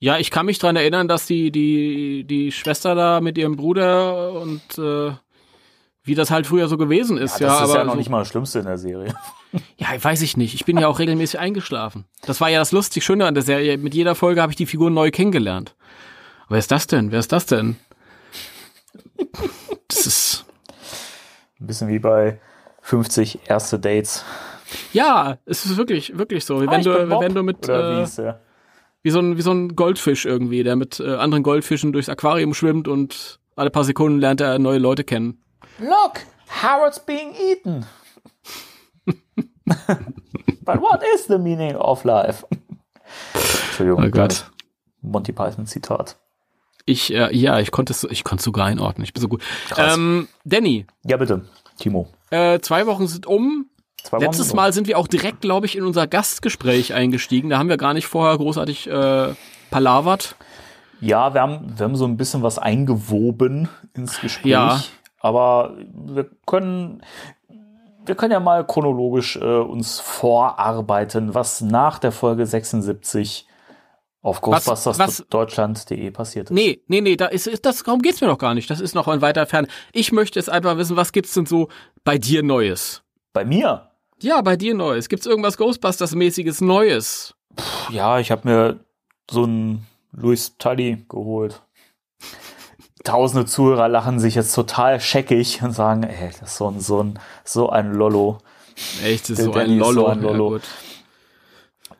Ja, 0.00 0.18
ich 0.18 0.32
kann 0.32 0.46
mich 0.46 0.58
dran 0.58 0.74
erinnern, 0.74 1.06
dass 1.06 1.26
die, 1.26 1.52
die, 1.52 2.24
die 2.24 2.50
Schwester 2.50 2.96
da 2.96 3.20
mit 3.20 3.38
ihrem 3.38 3.54
Bruder 3.54 4.32
und 4.32 4.60
äh, 4.76 5.12
wie 6.02 6.14
das 6.16 6.32
halt 6.32 6.48
früher 6.48 6.66
so 6.66 6.76
gewesen 6.76 7.18
ist. 7.18 7.38
Ja, 7.38 7.46
das 7.46 7.58
ja, 7.60 7.64
ist 7.66 7.74
ja 7.74 7.84
noch 7.84 7.92
so, 7.92 7.98
nicht 7.98 8.10
mal 8.10 8.18
das 8.18 8.28
Schlimmste 8.28 8.58
in 8.58 8.66
der 8.66 8.78
Serie. 8.78 9.14
Ja, 9.76 9.88
weiß 10.02 10.22
ich 10.22 10.36
nicht. 10.36 10.54
Ich 10.54 10.64
bin 10.64 10.78
ja 10.78 10.88
auch 10.88 10.98
regelmäßig 10.98 11.38
eingeschlafen. 11.38 12.04
Das 12.22 12.40
war 12.40 12.48
ja 12.50 12.58
das 12.58 12.72
lustig 12.72 13.04
Schöne 13.04 13.26
an 13.26 13.34
der 13.34 13.42
Serie. 13.42 13.78
Mit 13.78 13.94
jeder 13.94 14.14
Folge 14.14 14.40
habe 14.42 14.50
ich 14.52 14.56
die 14.56 14.66
Figuren 14.66 14.94
neu 14.94 15.10
kennengelernt. 15.10 15.74
Wer 16.48 16.58
ist 16.58 16.70
das 16.70 16.86
denn? 16.86 17.10
Wer 17.12 17.20
ist 17.20 17.32
das 17.32 17.46
denn? 17.46 17.76
Das 19.88 20.06
ist. 20.06 20.44
Ein 21.60 21.66
bisschen 21.66 21.88
wie 21.88 21.98
bei 21.98 22.40
50 22.82 23.40
erste 23.48 23.78
Dates. 23.78 24.24
Ja, 24.92 25.38
es 25.46 25.64
ist 25.64 25.76
wirklich, 25.76 26.18
wirklich 26.18 26.44
so. 26.44 26.60
Wie 26.60 26.68
Ah, 26.68 26.72
wenn 26.72 26.82
du, 26.82 27.06
Bob. 27.08 27.22
wenn 27.22 27.34
du 27.34 27.42
mit, 27.42 27.64
Oder 27.68 27.96
wie 27.96 28.00
äh, 28.00 28.04
ist 28.04 28.18
der? 28.18 28.40
wie 29.02 29.10
so 29.10 29.20
ein, 29.20 29.36
wie 29.36 29.42
so 29.42 29.52
ein 29.52 29.76
Goldfisch 29.76 30.24
irgendwie, 30.24 30.62
der 30.62 30.76
mit 30.76 30.98
äh, 31.00 31.14
anderen 31.16 31.42
Goldfischen 31.42 31.92
durchs 31.92 32.08
Aquarium 32.08 32.54
schwimmt 32.54 32.88
und 32.88 33.38
alle 33.56 33.70
paar 33.70 33.84
Sekunden 33.84 34.18
lernt 34.18 34.40
er 34.40 34.58
neue 34.58 34.78
Leute 34.78 35.04
kennen. 35.04 35.42
Look, 35.78 36.20
Howard's 36.62 36.98
being 37.04 37.32
eaten. 37.34 37.86
But 39.66 40.80
what 40.80 41.02
is 41.14 41.26
the 41.26 41.38
meaning 41.38 41.74
of 41.76 42.04
life? 42.04 42.44
Entschuldigung. 43.34 44.04
Oh 44.04 44.10
Gott. 44.10 44.50
Monty 45.02 45.32
Python 45.32 45.66
Zitat. 45.66 46.16
Ich, 46.86 47.12
äh, 47.14 47.34
ja, 47.34 47.58
ich 47.60 47.70
konnte 47.70 47.92
es, 47.92 48.04
ich 48.04 48.24
konnte 48.24 48.44
sogar 48.44 48.66
einordnen. 48.66 49.04
Ich 49.04 49.12
bin 49.14 49.20
so 49.20 49.28
gut. 49.28 49.42
Krass. 49.68 49.94
Ähm, 49.96 50.28
Danny, 50.44 50.86
Ja, 51.04 51.16
bitte, 51.16 51.46
Timo. 51.78 52.08
äh, 52.30 52.60
zwei 52.60 52.86
Wochen 52.86 53.06
sind 53.06 53.26
um. 53.26 53.66
Zwei 54.02 54.18
Wochen 54.18 54.24
Letztes 54.26 54.52
Mal 54.52 54.72
sind 54.74 54.86
wir 54.86 54.98
auch 54.98 55.08
direkt, 55.08 55.40
glaube 55.40 55.64
ich, 55.66 55.76
in 55.76 55.84
unser 55.84 56.06
Gastgespräch 56.06 56.92
eingestiegen. 56.92 57.48
Da 57.48 57.58
haben 57.58 57.70
wir 57.70 57.78
gar 57.78 57.94
nicht 57.94 58.06
vorher 58.06 58.36
großartig 58.36 58.86
äh, 58.90 59.34
palavert. 59.70 60.36
Ja, 61.00 61.32
wir 61.32 61.40
haben, 61.40 61.72
wir 61.78 61.84
haben 61.84 61.96
so 61.96 62.04
ein 62.04 62.18
bisschen 62.18 62.42
was 62.42 62.58
eingewoben 62.58 63.68
ins 63.94 64.20
Gespräch. 64.20 64.50
Ja. 64.52 64.82
Aber 65.20 65.74
wir 65.94 66.28
können, 66.46 67.00
wir 68.06 68.14
können 68.14 68.32
ja 68.32 68.40
mal 68.40 68.66
chronologisch 68.66 69.36
äh, 69.36 69.58
uns 69.58 70.00
vorarbeiten, 70.00 71.34
was 71.34 71.60
nach 71.60 71.98
der 71.98 72.12
Folge 72.12 72.46
76 72.46 73.46
auf 74.22 74.40
ghostbustersdeutschland.de 74.40 76.10
passiert 76.10 76.50
ist. 76.50 76.54
Nee, 76.54 76.82
nee, 76.88 77.02
nee, 77.02 77.16
da 77.16 77.26
ist, 77.26 77.46
ist 77.46 77.66
das, 77.66 77.82
darum 77.82 78.00
geht's 78.00 78.22
mir 78.22 78.26
doch 78.26 78.38
gar 78.38 78.54
nicht. 78.54 78.70
Das 78.70 78.80
ist 78.80 78.94
noch 78.94 79.06
ein 79.06 79.20
weiter 79.20 79.46
fern. 79.46 79.66
Ich 79.92 80.12
möchte 80.12 80.38
jetzt 80.38 80.48
einfach 80.48 80.78
wissen, 80.78 80.96
was 80.96 81.12
gibt's 81.12 81.34
denn 81.34 81.44
so 81.44 81.68
bei 82.04 82.16
dir 82.16 82.42
Neues? 82.42 83.02
Bei 83.34 83.44
mir? 83.44 83.90
Ja, 84.20 84.40
bei 84.40 84.56
dir 84.56 84.74
Neues. 84.74 85.10
Gibt's 85.10 85.26
irgendwas 85.26 85.58
Ghostbusters-mäßiges 85.58 86.64
Neues? 86.64 87.34
Ja, 87.90 88.18
ich 88.18 88.30
habe 88.30 88.48
mir 88.48 88.80
so 89.30 89.44
einen 89.44 89.86
Louis 90.12 90.56
Tully 90.56 91.04
geholt. 91.08 91.62
Tausende 93.04 93.46
Zuhörer 93.46 93.88
lachen 93.88 94.18
sich 94.18 94.34
jetzt 94.34 94.54
total 94.54 94.98
scheckig 94.98 95.62
und 95.62 95.72
sagen, 95.72 96.02
ey, 96.02 96.30
das 96.40 96.50
ist 96.50 96.56
so 96.56 96.68
ein, 96.68 96.80
so 96.80 97.02
ein, 97.02 97.18
so 97.44 97.70
ein 97.70 97.92
Lollo. 97.92 98.38
Echt, 99.04 99.30
das 99.30 99.38
ist 99.38 99.44
so 99.44 99.52
ein 99.52 99.78
Lollo. 99.78 100.02
so 100.02 100.06
ein 100.08 100.22
Lollo. 100.22 100.60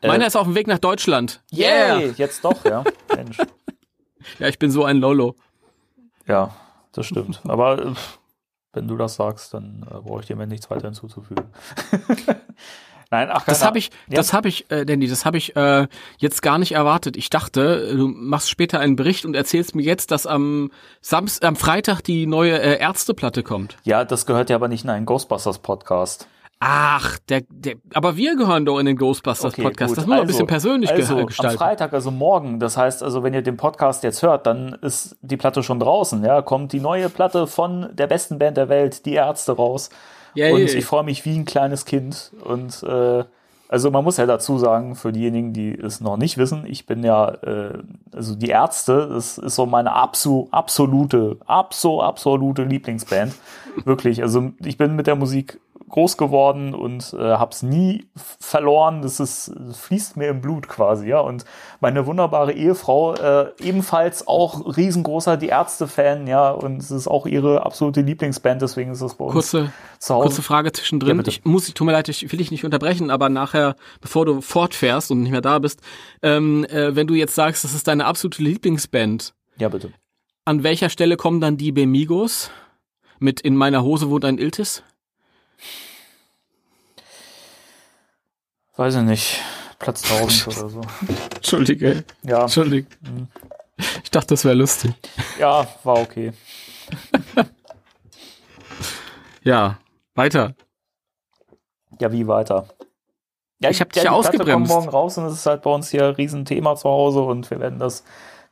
Ja. 0.01 0.09
Meiner 0.09 0.27
ist 0.27 0.35
auf 0.35 0.45
dem 0.45 0.55
Weg 0.55 0.67
nach 0.67 0.79
Deutschland. 0.79 1.41
Yay, 1.51 2.11
jetzt 2.17 2.43
doch, 2.43 2.65
ja. 2.65 2.83
Mensch. 3.15 3.37
Ja, 4.39 4.47
ich 4.47 4.59
bin 4.59 4.71
so 4.71 4.83
ein 4.83 4.97
Lollo. 4.97 5.35
Ja, 6.27 6.55
das 6.91 7.05
stimmt. 7.05 7.41
Aber 7.47 7.79
äh, 7.79 7.93
wenn 8.73 8.87
du 8.87 8.97
das 8.97 9.15
sagst, 9.15 9.53
dann 9.53 9.83
äh, 9.89 10.01
brauche 10.01 10.21
ich 10.21 10.27
dir 10.27 10.35
mehr 10.35 10.47
nichts 10.47 10.69
weiter 10.69 10.87
hinzuzufügen. 10.87 11.45
Nein, 13.11 13.29
ach, 13.31 13.45
Das 13.45 13.59
keine- 13.59 13.67
habe 13.67 13.77
ich, 13.77 13.89
Ja. 14.07 14.15
das 14.15 14.33
habe 14.33 14.47
ich, 14.47 14.69
äh, 14.71 14.85
Danny, 14.85 15.07
das 15.07 15.25
habe 15.25 15.37
ich 15.37 15.55
äh, 15.55 15.87
jetzt 16.17 16.41
gar 16.41 16.57
nicht 16.57 16.73
erwartet. 16.73 17.15
Ich 17.17 17.29
dachte, 17.29 17.95
du 17.95 18.07
machst 18.07 18.49
später 18.49 18.79
einen 18.79 18.95
Bericht 18.95 19.25
und 19.25 19.35
erzählst 19.35 19.75
mir 19.75 19.83
jetzt, 19.83 20.11
dass 20.11 20.25
am 20.27 20.71
Samst 21.01 21.43
am 21.45 21.55
Freitag 21.55 22.01
die 22.01 22.25
neue 22.27 22.59
äh, 22.59 22.79
Ärzteplatte 22.79 23.43
kommt. 23.43 23.77
Ja, 23.83 24.03
das 24.05 24.25
gehört 24.25 24.49
ja 24.49 24.55
aber 24.55 24.67
nicht 24.67 24.83
in 24.83 24.89
einen 24.89 25.05
Ghostbusters-Podcast. 25.05 26.27
Ach, 26.61 27.19
der, 27.29 27.41
der, 27.49 27.75
aber 27.93 28.15
wir 28.15 28.35
gehören 28.37 28.65
doch 28.65 28.79
in 28.79 28.85
den 28.85 28.95
Ghostbusters 28.97 29.53
Okay, 29.53 29.63
Podcast. 29.63 29.89
gut. 29.89 29.97
Das 29.97 30.05
muss 30.05 30.09
man 30.09 30.21
ein 30.21 30.27
bisschen 30.27 30.47
persönlich 30.47 30.89
ge- 30.89 31.01
also, 31.01 31.25
gestalten. 31.25 31.51
Am 31.53 31.57
Freitag, 31.59 31.93
also 31.93 32.11
morgen. 32.11 32.59
Das 32.61 32.77
heißt, 32.77 33.03
also 33.03 33.23
wenn 33.23 33.33
ihr 33.33 33.41
den 33.41 33.57
Podcast 33.57 34.03
jetzt 34.03 34.23
hört, 34.23 34.47
dann 34.47 34.69
ist 34.81 35.17
die 35.21 35.35
Platte 35.35 35.63
schon 35.63 35.79
draußen. 35.81 36.23
Ja, 36.23 36.41
kommt 36.41 36.71
die 36.71 36.79
neue 36.79 37.09
Platte 37.09 37.45
von 37.45 37.89
der 37.93 38.07
besten 38.07 38.39
Band 38.39 38.55
der 38.55 38.69
Welt, 38.69 39.05
die 39.05 39.13
Ärzte, 39.13 39.51
raus. 39.51 39.89
Yay. 40.35 40.51
Und 40.53 40.61
ich 40.61 40.85
freue 40.85 41.03
mich 41.03 41.25
wie 41.25 41.35
ein 41.35 41.45
kleines 41.45 41.85
Kind. 41.85 42.31
Und 42.43 42.83
äh, 42.83 43.23
also 43.67 43.89
man 43.89 44.03
muss 44.03 44.17
ja 44.17 44.25
dazu 44.25 44.57
sagen, 44.57 44.95
für 44.95 45.11
diejenigen, 45.11 45.53
die 45.53 45.73
es 45.73 45.99
noch 45.99 46.17
nicht 46.17 46.37
wissen, 46.37 46.65
ich 46.67 46.85
bin 46.85 47.03
ja, 47.03 47.29
äh, 47.29 47.79
also 48.13 48.35
die 48.35 48.49
Ärzte, 48.49 49.09
das 49.11 49.37
ist 49.37 49.55
so 49.55 49.65
meine 49.65 49.93
abso, 49.93 50.47
absolute, 50.51 51.37
abso, 51.47 52.01
absolute 52.01 52.63
Lieblingsband. 52.63 53.33
Wirklich. 53.83 54.21
Also 54.21 54.51
ich 54.63 54.77
bin 54.77 54.95
mit 54.95 55.07
der 55.07 55.15
Musik 55.15 55.59
groß 55.89 56.17
geworden 56.17 56.73
und 56.73 57.13
äh, 57.13 57.17
hab's 57.19 57.61
nie 57.63 58.07
f- 58.15 58.37
verloren. 58.39 59.01
Das 59.01 59.19
ist 59.19 59.51
fließt 59.73 60.17
mir 60.17 60.29
im 60.29 60.41
Blut 60.41 60.67
quasi, 60.67 61.07
ja. 61.07 61.19
Und 61.19 61.45
meine 61.79 62.05
wunderbare 62.07 62.53
Ehefrau 62.53 63.13
äh, 63.15 63.51
ebenfalls 63.61 64.27
auch 64.27 64.75
riesengroßer 64.77 65.37
Die 65.37 65.47
Ärzte-Fan, 65.49 66.27
ja. 66.27 66.49
Und 66.51 66.77
es 66.77 66.91
ist 66.91 67.07
auch 67.07 67.25
ihre 67.27 67.65
absolute 67.65 68.01
Lieblingsband, 68.01 68.61
deswegen 68.61 68.91
ist 68.91 69.01
das 69.01 69.15
bei 69.15 69.25
uns 69.25 69.33
kurze, 69.33 69.71
zu 69.99 70.13
Hause. 70.15 70.27
kurze 70.27 70.41
Frage 70.41 70.69
Ja, 70.69 70.73
zwischendrin. 70.73 71.17
bitte. 71.17 71.29
ich 71.29 71.45
muss, 71.45 71.67
ich 71.67 71.73
tut 71.75 71.85
mir 71.85 71.91
leid, 71.93 72.09
ich 72.09 72.31
will 72.31 72.37
dich 72.39 72.51
nicht 72.51 72.65
unterbrechen, 72.65 73.11
aber 73.11 73.29
nachher, 73.29 73.75
bevor 74.01 74.25
du 74.25 74.41
fortfährst 74.41 75.11
und 75.11 75.21
nicht 75.21 75.31
mehr 75.31 75.41
da 75.41 75.59
bist, 75.59 75.81
ähm, 76.21 76.65
äh, 76.65 76.95
wenn 76.95 77.07
du 77.07 77.13
jetzt 77.13 77.35
sagst, 77.35 77.63
das 77.63 77.73
ist 77.75 77.87
deine 77.87 78.05
absolute 78.05 78.41
Lieblingsband, 78.41 79.33
Ja, 79.59 79.69
bitte. 79.69 79.91
an 80.45 80.63
welcher 80.63 80.89
Stelle 80.89 81.15
kommen 81.15 81.41
dann 81.41 81.57
die 81.57 81.71
Bemigos? 81.71 82.49
Mit 83.19 83.39
In 83.41 83.55
meiner 83.55 83.81
Hose 83.83 84.09
wohnt 84.09 84.25
ein 84.25 84.37
Iltis? 84.37 84.83
Weiß 88.75 88.95
ich 88.95 89.01
nicht. 89.03 89.41
Platz 89.79 90.03
1000 90.11 90.57
oder 90.57 90.69
so. 90.69 90.81
Entschuldige, 91.35 92.03
Ja, 92.23 92.41
Entschuldige. 92.43 92.87
Ich 94.03 94.11
dachte, 94.11 94.27
das 94.27 94.45
wäre 94.45 94.55
lustig. 94.55 94.93
ja, 95.39 95.67
war 95.83 95.99
okay. 95.99 96.33
Ja, 99.43 99.77
weiter. 100.15 100.55
Ja, 101.99 102.11
wie 102.11 102.25
weiter? 102.27 102.67
Ja, 103.59 103.69
Ich 103.69 103.79
hab 103.79 103.93
dich 103.93 104.01
die 104.01 104.05
ja 104.07 104.11
Platte 104.11 104.29
ausgebremst. 104.29 104.71
kommt 104.71 104.85
morgen 104.85 104.89
raus 104.89 105.17
und 105.19 105.25
es 105.25 105.33
ist 105.35 105.45
halt 105.45 105.61
bei 105.61 105.69
uns 105.69 105.89
hier 105.91 106.05
ein 106.07 106.15
Riesenthema 106.15 106.75
zu 106.75 106.89
Hause 106.89 107.21
und 107.21 107.47
wir 107.51 107.59
werden 107.59 107.77
das 107.77 108.03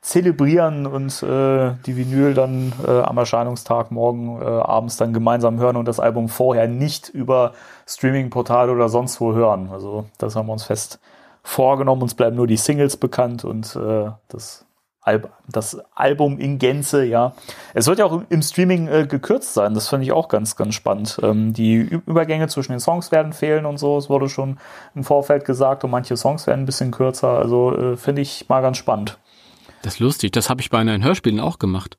zelebrieren 0.04 0.86
und 0.86 1.24
äh, 1.24 1.72
die 1.86 1.96
Vinyl 1.96 2.34
dann 2.34 2.74
äh, 2.86 3.00
am 3.00 3.18
Erscheinungstag 3.18 3.90
morgen 3.90 4.42
äh, 4.42 4.44
abends 4.44 4.98
dann 4.98 5.14
gemeinsam 5.14 5.60
hören 5.60 5.78
und 5.78 5.88
das 5.88 6.02
Album 6.02 6.28
vorher 6.28 6.68
nicht 6.68 7.08
über 7.08 7.54
Streaming-Portale 7.88 8.74
oder 8.74 8.90
sonst 8.90 9.22
wo 9.22 9.34
hören. 9.34 9.70
Also 9.72 10.06
das 10.18 10.36
haben 10.36 10.48
wir 10.48 10.54
uns 10.54 10.66
fest 10.66 11.00
vorgenommen. 11.42 12.02
Uns 12.02 12.16
bleiben 12.16 12.36
nur 12.36 12.48
die 12.48 12.58
Singles 12.58 12.98
bekannt 12.98 13.46
und 13.46 13.78
äh, 13.78 14.12
das, 14.28 14.66
Al 15.00 15.24
das 15.48 15.78
Album 15.96 16.38
in 16.38 16.60
Gänze, 16.60 17.06
ja. 17.06 17.32
Es 17.74 17.88
wird 17.88 18.00
ja 18.00 18.06
auch 18.06 18.24
im 18.28 18.42
Streaming 18.42 18.90
äh, 18.90 19.08
gekürzt 19.08 19.54
sein. 19.54 19.74
Das 19.74 19.88
finde 19.88 20.04
ich 20.06 20.12
auch 20.12 20.28
ganz, 20.28 20.58
ganz 20.58 20.76
spannend. 20.76 21.18
Ähm, 21.24 21.54
die 21.54 21.76
Ü- 21.78 22.02
Übergänge 22.06 22.50
zwischen 22.50 22.74
den 22.74 22.82
Songs 22.82 23.14
werden 23.14 23.32
fehlen 23.32 23.66
und 23.66 23.78
so. 23.78 23.98
Es 23.98 24.10
wurde 24.10 24.28
schon 24.28 24.58
im 24.96 25.06
Vorfeld 25.06 25.46
gesagt 25.46 25.86
und 25.86 25.92
manche 25.92 26.18
Songs 26.18 26.46
werden 26.46 26.64
ein 26.64 26.66
bisschen 26.66 26.92
kürzer. 26.92 27.38
Also 27.38 27.74
äh, 27.74 27.96
finde 27.96 28.22
ich 28.22 28.50
mal 28.50 28.62
ganz 28.62 28.76
spannend. 28.78 29.18
Das 29.84 29.96
ist 29.96 30.00
lustig, 30.00 30.32
das 30.32 30.50
habe 30.50 30.62
ich 30.62 30.70
bei 30.72 30.84
den 30.84 31.04
Hörspielen 31.04 31.40
auch 31.40 31.60
gemacht. 31.60 31.98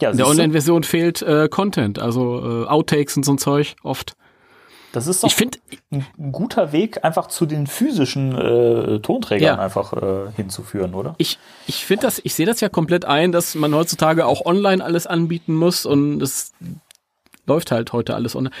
Ja, 0.00 0.10
In 0.10 0.16
der? 0.18 0.26
Online-Version 0.26 0.82
fehlt 0.84 1.22
äh, 1.22 1.48
Content, 1.48 1.98
also 1.98 2.64
äh, 2.64 2.66
Outtakes 2.66 3.16
und 3.16 3.24
so 3.24 3.32
ein 3.32 3.38
Zeug 3.38 3.76
oft. 3.82 4.16
das 4.92 5.06
ist 5.06 5.22
doch 5.22 5.28
Ich 5.28 5.36
finde, 5.36 5.58
ein, 5.92 6.04
ein 6.18 6.32
guter 6.32 6.72
Weg, 6.72 7.04
einfach 7.04 7.28
zu 7.28 7.46
den 7.46 7.66
physischen 7.66 8.32
äh, 8.36 8.98
Tonträgern 9.00 9.56
Ja. 9.58 9.62
einfach 9.62 9.92
äh, 9.92 10.32
hinzuführen, 10.34 10.94
oder? 10.94 11.14
ich, 11.18 11.38
ich 11.66 11.84
finde 11.84 12.06
das, 12.06 12.20
ich 12.24 12.34
sehe 12.34 12.46
das 12.46 12.60
ja 12.60 12.68
komplett 12.68 13.04
ein, 13.04 13.30
dass 13.32 13.54
man 13.54 13.74
heutzutage 13.74 14.26
auch 14.26 14.44
online 14.44 14.82
alles 14.84 15.06
anbieten 15.06 15.54
muss 15.54 15.86
und 15.86 16.20
es 16.20 16.52
läuft 17.46 17.70
halt 17.70 17.92
heute 17.92 18.14
alles 18.14 18.34
online. 18.34 18.54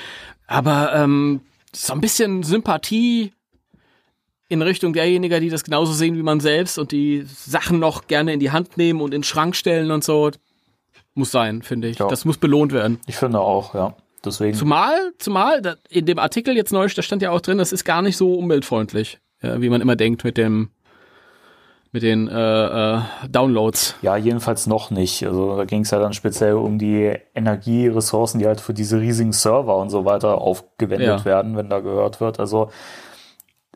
Aber 0.46 0.94
ähm, 0.94 1.40
so 1.74 1.92
ein 1.94 2.00
bisschen 2.00 2.42
Sympathie 2.44 3.32
in 4.48 4.60
Richtung 4.62 4.92
derjenigen, 4.92 5.40
die 5.40 5.48
das 5.48 5.64
genauso 5.64 5.92
sehen 5.92 6.16
wie 6.16 6.22
man 6.22 6.40
selbst 6.40 6.78
und 6.78 6.92
die 6.92 7.24
Sachen 7.26 7.78
noch 7.78 8.06
gerne 8.06 8.32
in 8.32 8.40
die 8.40 8.50
Hand 8.50 8.76
nehmen 8.76 9.00
und 9.00 9.14
in 9.14 9.20
den 9.20 9.24
Schrank 9.24 9.56
stellen 9.56 9.90
und 9.90 10.04
so. 10.04 10.30
Muss 11.14 11.30
sein, 11.30 11.62
finde 11.62 11.88
ich. 11.88 11.98
Ja. 11.98 12.08
Das 12.08 12.24
muss 12.24 12.36
belohnt 12.38 12.72
werden. 12.72 12.98
Ich 13.06 13.16
finde 13.16 13.40
auch, 13.40 13.74
ja. 13.74 13.94
Deswegen. 14.24 14.56
Zumal, 14.56 14.94
zumal, 15.18 15.60
in 15.88 16.06
dem 16.06 16.18
Artikel 16.18 16.54
jetzt 16.56 16.72
neulich, 16.72 16.94
da 16.94 17.02
stand 17.02 17.22
ja 17.22 17.30
auch 17.32 17.40
drin, 17.40 17.58
das 17.58 17.72
ist 17.72 17.84
gar 17.84 18.02
nicht 18.02 18.16
so 18.16 18.34
umweltfreundlich. 18.34 19.18
äh, 19.40 19.60
wie 19.60 19.68
man 19.68 19.80
immer 19.80 19.96
denkt 19.96 20.22
mit 20.24 20.36
dem 20.36 20.70
mit 21.94 22.02
den 22.02 22.26
äh, 22.28 22.34
äh, 22.96 23.00
Downloads. 23.28 23.96
Ja, 24.00 24.16
jedenfalls 24.16 24.66
noch 24.66 24.90
nicht. 24.90 25.26
Also 25.26 25.56
da 25.58 25.64
ging 25.66 25.82
es 25.82 25.90
ja 25.90 25.98
dann 25.98 26.14
speziell 26.14 26.54
um 26.54 26.78
die 26.78 27.14
Energieressourcen, 27.34 28.40
die 28.40 28.46
halt 28.46 28.62
für 28.62 28.72
diese 28.72 28.98
riesigen 28.98 29.32
Server 29.34 29.76
und 29.76 29.90
so 29.90 30.06
weiter 30.06 30.38
aufgewendet 30.40 31.06
Ja. 31.06 31.24
werden, 31.26 31.54
wenn 31.56 31.68
da 31.68 31.80
gehört 31.80 32.18
wird. 32.20 32.40
Also 32.40 32.70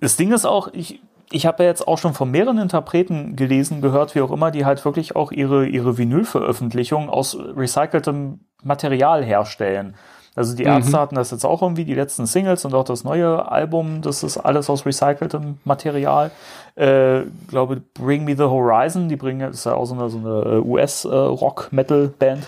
das 0.00 0.16
Ding 0.16 0.32
ist 0.32 0.44
auch, 0.44 0.68
ich, 0.72 1.00
ich 1.30 1.46
habe 1.46 1.62
ja 1.62 1.68
jetzt 1.68 1.86
auch 1.86 1.98
schon 1.98 2.14
von 2.14 2.30
mehreren 2.30 2.58
Interpreten 2.58 3.36
gelesen, 3.36 3.80
gehört, 3.80 4.14
wie 4.14 4.20
auch 4.20 4.30
immer, 4.30 4.50
die 4.50 4.64
halt 4.64 4.84
wirklich 4.84 5.16
auch 5.16 5.32
ihre, 5.32 5.66
ihre 5.66 5.98
Vinyl-Veröffentlichung 5.98 7.08
aus 7.10 7.36
recyceltem 7.36 8.40
Material 8.62 9.24
herstellen. 9.24 9.94
Also 10.36 10.54
die 10.54 10.64
Ärzte 10.64 10.98
hatten 11.00 11.14
das 11.14 11.30
jetzt 11.30 11.46
auch 11.46 11.62
irgendwie, 11.62 11.86
die 11.86 11.94
letzten 11.94 12.26
Singles 12.26 12.66
und 12.66 12.74
auch 12.74 12.84
das 12.84 13.04
neue 13.04 13.50
Album, 13.50 14.02
das 14.02 14.22
ist 14.22 14.36
alles 14.36 14.68
aus 14.68 14.84
recyceltem 14.84 15.58
Material. 15.64 16.30
Äh, 16.74 17.22
glaube, 17.48 17.80
Bring 17.94 18.24
Me 18.24 18.36
the 18.36 18.42
Horizon, 18.42 19.08
die 19.08 19.16
bringen, 19.16 19.40
das 19.40 19.60
ist 19.60 19.64
ja 19.64 19.74
auch 19.74 19.86
so 19.86 19.94
eine, 19.94 20.10
so 20.10 20.18
eine 20.18 20.62
US-Rock-Metal-Band. 20.62 22.46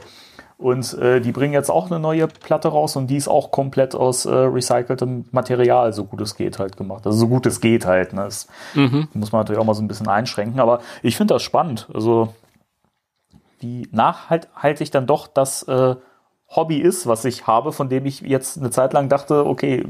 Und 0.58 0.92
äh, 0.94 1.20
die 1.20 1.30
bringen 1.30 1.52
jetzt 1.52 1.70
auch 1.70 1.88
eine 1.88 2.00
neue 2.00 2.26
Platte 2.26 2.68
raus 2.68 2.96
und 2.96 3.06
die 3.06 3.16
ist 3.16 3.28
auch 3.28 3.52
komplett 3.52 3.94
aus 3.94 4.26
äh, 4.26 4.34
recyceltem 4.34 5.26
Material, 5.30 5.92
so 5.92 6.04
gut 6.04 6.20
es 6.20 6.34
geht, 6.34 6.58
halt 6.58 6.76
gemacht. 6.76 7.06
Also 7.06 7.16
so 7.16 7.28
gut 7.28 7.46
es 7.46 7.60
geht 7.60 7.86
halt. 7.86 8.12
Ne? 8.12 8.24
Das 8.24 8.48
muss 9.14 9.30
man 9.30 9.40
natürlich 9.40 9.60
auch 9.60 9.64
mal 9.64 9.74
so 9.74 9.82
ein 9.82 9.88
bisschen 9.88 10.08
einschränken. 10.08 10.58
Aber 10.58 10.80
ich 11.02 11.16
finde 11.16 11.34
das 11.34 11.44
spannend. 11.44 11.88
Also 11.94 12.34
wie 13.60 13.88
nachhaltig 13.92 14.90
dann 14.90 15.06
doch 15.06 15.28
das 15.28 15.62
äh, 15.62 15.94
Hobby 16.48 16.78
ist, 16.78 17.06
was 17.06 17.24
ich 17.24 17.46
habe, 17.46 17.72
von 17.72 17.88
dem 17.88 18.04
ich 18.04 18.20
jetzt 18.22 18.58
eine 18.58 18.70
Zeit 18.70 18.92
lang 18.92 19.08
dachte, 19.08 19.46
okay, 19.46 19.86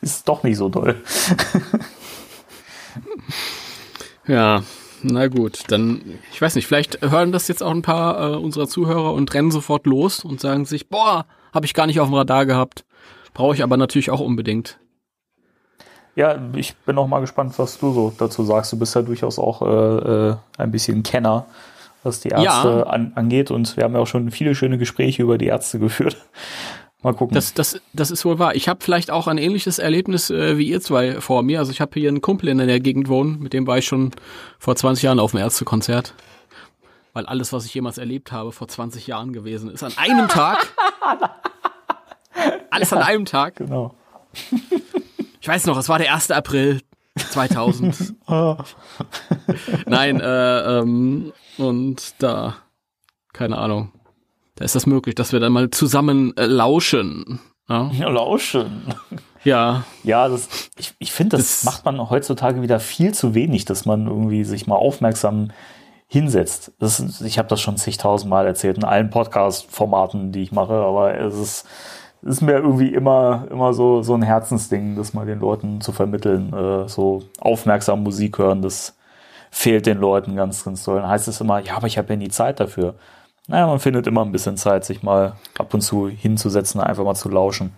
ist 0.00 0.28
doch 0.28 0.44
nicht 0.44 0.58
so 0.58 0.68
doll. 0.68 0.96
Ja, 4.26 4.62
na 5.04 5.28
gut, 5.28 5.62
dann, 5.68 6.00
ich 6.32 6.40
weiß 6.40 6.54
nicht, 6.54 6.66
vielleicht 6.66 7.00
hören 7.02 7.30
das 7.32 7.46
jetzt 7.48 7.62
auch 7.62 7.70
ein 7.70 7.82
paar 7.82 8.32
äh, 8.32 8.36
unserer 8.36 8.66
Zuhörer 8.66 9.12
und 9.12 9.32
rennen 9.34 9.50
sofort 9.50 9.86
los 9.86 10.24
und 10.24 10.40
sagen 10.40 10.64
sich, 10.64 10.88
boah, 10.88 11.26
habe 11.52 11.66
ich 11.66 11.74
gar 11.74 11.86
nicht 11.86 12.00
auf 12.00 12.08
dem 12.08 12.14
Radar 12.14 12.46
gehabt. 12.46 12.84
Brauche 13.34 13.54
ich 13.54 13.62
aber 13.62 13.76
natürlich 13.76 14.10
auch 14.10 14.20
unbedingt. 14.20 14.78
Ja, 16.16 16.38
ich 16.54 16.74
bin 16.76 16.96
auch 16.98 17.08
mal 17.08 17.20
gespannt, 17.20 17.54
was 17.58 17.78
du 17.78 17.92
so 17.92 18.12
dazu 18.16 18.44
sagst. 18.44 18.72
Du 18.72 18.78
bist 18.78 18.94
ja 18.94 19.02
durchaus 19.02 19.38
auch 19.38 19.62
äh, 19.62 20.28
äh, 20.30 20.36
ein 20.58 20.70
bisschen 20.70 21.02
Kenner, 21.02 21.46
was 22.04 22.20
die 22.20 22.28
Ärzte 22.28 22.68
Ja. 22.68 22.82
an, 22.84 23.12
angeht. 23.16 23.50
Und 23.50 23.76
wir 23.76 23.84
haben 23.84 23.94
ja 23.94 24.00
auch 24.00 24.06
schon 24.06 24.30
viele 24.30 24.54
schöne 24.54 24.78
Gespräche 24.78 25.22
über 25.22 25.38
die 25.38 25.46
Ärzte 25.46 25.78
geführt. 25.80 26.16
Mal 27.04 27.12
gucken. 27.12 27.34
Das, 27.34 27.52
das, 27.52 27.78
das 27.92 28.10
ist 28.10 28.24
wohl 28.24 28.38
wahr. 28.38 28.54
Ich 28.54 28.66
habe 28.66 28.82
vielleicht 28.82 29.10
auch 29.10 29.28
ein 29.28 29.36
ähnliches 29.36 29.78
Erlebnis 29.78 30.30
äh, 30.30 30.56
wie 30.56 30.66
ihr 30.66 30.80
zwei 30.80 31.20
vor 31.20 31.42
mir. 31.42 31.58
Also 31.58 31.70
ich 31.70 31.82
habe 31.82 31.92
hier 32.00 32.08
einen 32.08 32.22
Kumpel 32.22 32.48
in 32.48 32.56
der 32.56 32.80
Gegend 32.80 33.08
wohnen, 33.08 33.40
mit 33.40 33.52
dem 33.52 33.66
war 33.66 33.76
ich 33.76 33.84
schon 33.84 34.12
vor 34.58 34.74
20 34.74 35.02
Jahren 35.02 35.20
auf 35.20 35.32
dem 35.32 35.40
Ärztekonzert. 35.40 36.14
Weil 37.12 37.26
alles, 37.26 37.52
was 37.52 37.66
ich 37.66 37.74
jemals 37.74 37.98
erlebt 37.98 38.32
habe, 38.32 38.52
vor 38.52 38.68
20 38.68 39.06
Jahren 39.06 39.34
gewesen 39.34 39.70
ist. 39.70 39.82
An 39.82 39.92
einem 39.98 40.28
Tag. 40.28 40.66
alles 42.70 42.90
an 42.94 43.02
einem 43.02 43.26
Tag. 43.26 43.56
genau. 43.56 43.94
Ich 45.42 45.48
weiß 45.48 45.66
noch, 45.66 45.76
es 45.76 45.90
war 45.90 45.98
der 45.98 46.14
1. 46.14 46.30
April 46.30 46.80
2000. 47.18 48.14
Nein, 49.86 50.20
äh, 50.20 50.78
ähm, 50.78 51.34
und 51.58 52.14
da, 52.18 52.56
keine 53.34 53.58
Ahnung, 53.58 53.92
da 54.56 54.64
ist 54.64 54.74
das 54.74 54.86
möglich, 54.86 55.14
dass 55.14 55.32
wir 55.32 55.40
dann 55.40 55.52
mal 55.52 55.70
zusammen 55.70 56.36
äh, 56.36 56.46
lauschen. 56.46 57.40
Ja, 57.68 57.90
Ja, 57.92 58.08
lauschen. 58.08 58.82
ja 59.42 59.84
Ja, 60.02 60.28
das, 60.28 60.48
ich, 60.76 60.94
ich 60.98 61.12
finde, 61.12 61.36
das, 61.38 61.60
Das- 61.60 61.64
macht 61.64 61.84
man 61.84 62.10
heutzutage 62.10 62.62
wieder 62.62 62.78
viel 62.80 63.12
zu 63.14 63.34
wenig, 63.34 63.64
dass 63.64 63.84
man 63.86 64.06
irgendwie 64.06 64.44
sich 64.44 64.66
mal 64.66 64.76
aufmerksam 64.76 65.50
hinsetzt. 66.06 66.72
Das, 66.78 67.20
ich 67.22 67.38
habe 67.38 67.48
das 67.48 67.60
schon 67.60 67.76
zigtausendmal 67.76 68.46
erzählt 68.46 68.76
in 68.76 68.84
allen 68.84 69.10
Podcast-Formaten, 69.10 70.32
die 70.32 70.42
ich 70.42 70.52
mache, 70.52 70.74
aber 70.74 71.18
es 71.18 71.34
ist, 71.34 71.66
ist 72.22 72.42
mir 72.42 72.52
irgendwie 72.52 72.88
immer, 72.92 73.46
immer 73.50 73.72
so, 73.72 74.02
so 74.02 74.14
ein 74.14 74.22
Herzensding, 74.22 74.96
das 74.96 75.14
mal 75.14 75.26
den 75.26 75.40
Leuten 75.40 75.80
zu 75.80 75.92
vermitteln. 75.92 76.52
Äh, 76.52 76.88
so 76.88 77.22
aufmerksam 77.40 78.02
Musik 78.02 78.38
hören, 78.38 78.62
das 78.62 78.96
fehlt 79.50 79.86
den 79.86 79.98
Leuten 79.98 80.36
ganz, 80.36 80.64
ganz 80.64 80.84
doll. 80.84 81.00
Dann 81.00 81.08
heißt 81.08 81.28
es 81.28 81.40
immer, 81.40 81.60
ja, 81.60 81.76
aber 81.76 81.86
ich 81.86 81.96
habe 81.98 82.12
ja 82.12 82.16
nie 82.16 82.28
Zeit 82.28 82.60
dafür. 82.60 82.94
Naja, 83.46 83.66
man 83.66 83.78
findet 83.78 84.06
immer 84.06 84.24
ein 84.24 84.32
bisschen 84.32 84.56
Zeit, 84.56 84.84
sich 84.84 85.02
mal 85.02 85.36
ab 85.58 85.74
und 85.74 85.82
zu 85.82 86.08
hinzusetzen, 86.08 86.80
einfach 86.80 87.04
mal 87.04 87.14
zu 87.14 87.28
lauschen. 87.28 87.72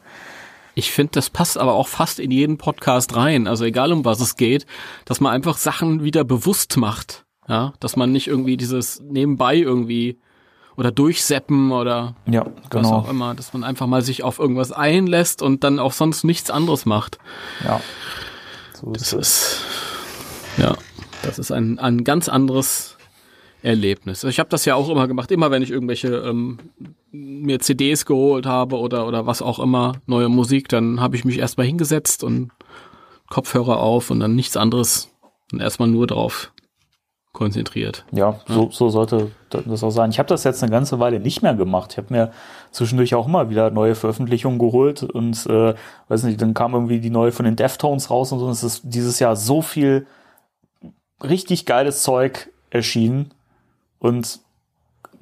Ich 0.74 0.92
finde, 0.92 1.12
das 1.12 1.30
passt 1.30 1.58
aber 1.58 1.74
auch 1.74 1.88
fast 1.88 2.20
in 2.20 2.30
jeden 2.30 2.58
Podcast 2.58 3.16
rein. 3.16 3.48
Also 3.48 3.64
egal 3.64 3.92
um 3.92 4.04
was 4.04 4.20
es 4.20 4.36
geht, 4.36 4.66
dass 5.06 5.20
man 5.20 5.32
einfach 5.32 5.56
Sachen 5.56 6.04
wieder 6.04 6.22
bewusst 6.22 6.76
macht. 6.76 7.24
Ja, 7.48 7.72
dass 7.80 7.96
man 7.96 8.12
nicht 8.12 8.26
irgendwie 8.26 8.56
dieses 8.56 9.00
nebenbei 9.00 9.56
irgendwie 9.56 10.18
oder 10.76 10.90
durchseppen 10.90 11.72
oder 11.72 12.16
Ja, 12.26 12.44
was 12.44 12.70
genau. 12.70 12.96
auch 12.96 13.08
immer, 13.08 13.34
dass 13.34 13.52
man 13.52 13.64
einfach 13.64 13.86
mal 13.86 14.02
sich 14.02 14.22
auf 14.22 14.38
irgendwas 14.38 14.72
einlässt 14.72 15.42
und 15.42 15.64
dann 15.64 15.78
auch 15.78 15.92
sonst 15.92 16.24
nichts 16.24 16.50
anderes 16.50 16.86
macht. 16.86 17.18
Ja. 17.64 17.80
So 18.74 18.92
ist 18.92 19.00
Das 19.00 19.12
ist 19.12 19.60
ja, 20.58 20.74
das 21.22 21.38
ist 21.38 21.52
ein, 21.52 21.78
ein 21.78 22.04
ganz 22.04 22.28
anderes 22.28 22.95
Erlebnis. 23.66 24.22
Ich 24.22 24.38
habe 24.38 24.48
das 24.48 24.64
ja 24.64 24.76
auch 24.76 24.88
immer 24.88 25.08
gemacht, 25.08 25.32
immer 25.32 25.50
wenn 25.50 25.60
ich 25.60 25.72
irgendwelche 25.72 26.08
ähm, 26.18 26.58
mir 27.10 27.58
CDs 27.58 28.06
geholt 28.06 28.46
habe 28.46 28.78
oder 28.78 29.08
oder 29.08 29.26
was 29.26 29.42
auch 29.42 29.58
immer, 29.58 29.94
neue 30.06 30.28
Musik, 30.28 30.68
dann 30.68 31.00
habe 31.00 31.16
ich 31.16 31.24
mich 31.24 31.38
erstmal 31.38 31.66
hingesetzt 31.66 32.22
und 32.22 32.52
Kopfhörer 33.28 33.80
auf 33.80 34.10
und 34.10 34.20
dann 34.20 34.36
nichts 34.36 34.56
anderes 34.56 35.10
und 35.52 35.60
erstmal 35.60 35.88
nur 35.88 36.06
drauf 36.06 36.52
konzentriert. 37.32 38.06
Ja, 38.12 38.40
so, 38.46 38.70
so 38.70 38.88
sollte 38.88 39.32
das 39.50 39.82
auch 39.82 39.90
sein. 39.90 40.10
Ich 40.10 40.20
habe 40.20 40.28
das 40.28 40.44
jetzt 40.44 40.62
eine 40.62 40.70
ganze 40.70 41.00
Weile 41.00 41.18
nicht 41.18 41.42
mehr 41.42 41.54
gemacht. 41.54 41.92
Ich 41.92 41.98
habe 41.98 42.14
mir 42.14 42.32
zwischendurch 42.70 43.16
auch 43.16 43.26
immer 43.26 43.50
wieder 43.50 43.70
neue 43.70 43.96
Veröffentlichungen 43.96 44.60
geholt 44.60 45.02
und 45.02 45.44
äh, 45.46 45.74
weiß 46.08 46.22
nicht, 46.22 46.40
dann 46.40 46.54
kam 46.54 46.72
irgendwie 46.72 47.00
die 47.00 47.10
neue 47.10 47.32
von 47.32 47.44
den 47.44 47.56
Deftones 47.56 48.10
raus 48.10 48.30
und 48.30 48.38
so. 48.38 48.46
Und 48.46 48.52
es 48.52 48.62
ist 48.62 48.82
dieses 48.84 49.18
Jahr 49.18 49.34
so 49.34 49.60
viel 49.60 50.06
richtig 51.20 51.66
geiles 51.66 52.02
Zeug 52.02 52.50
erschienen 52.70 53.32
und 53.98 54.40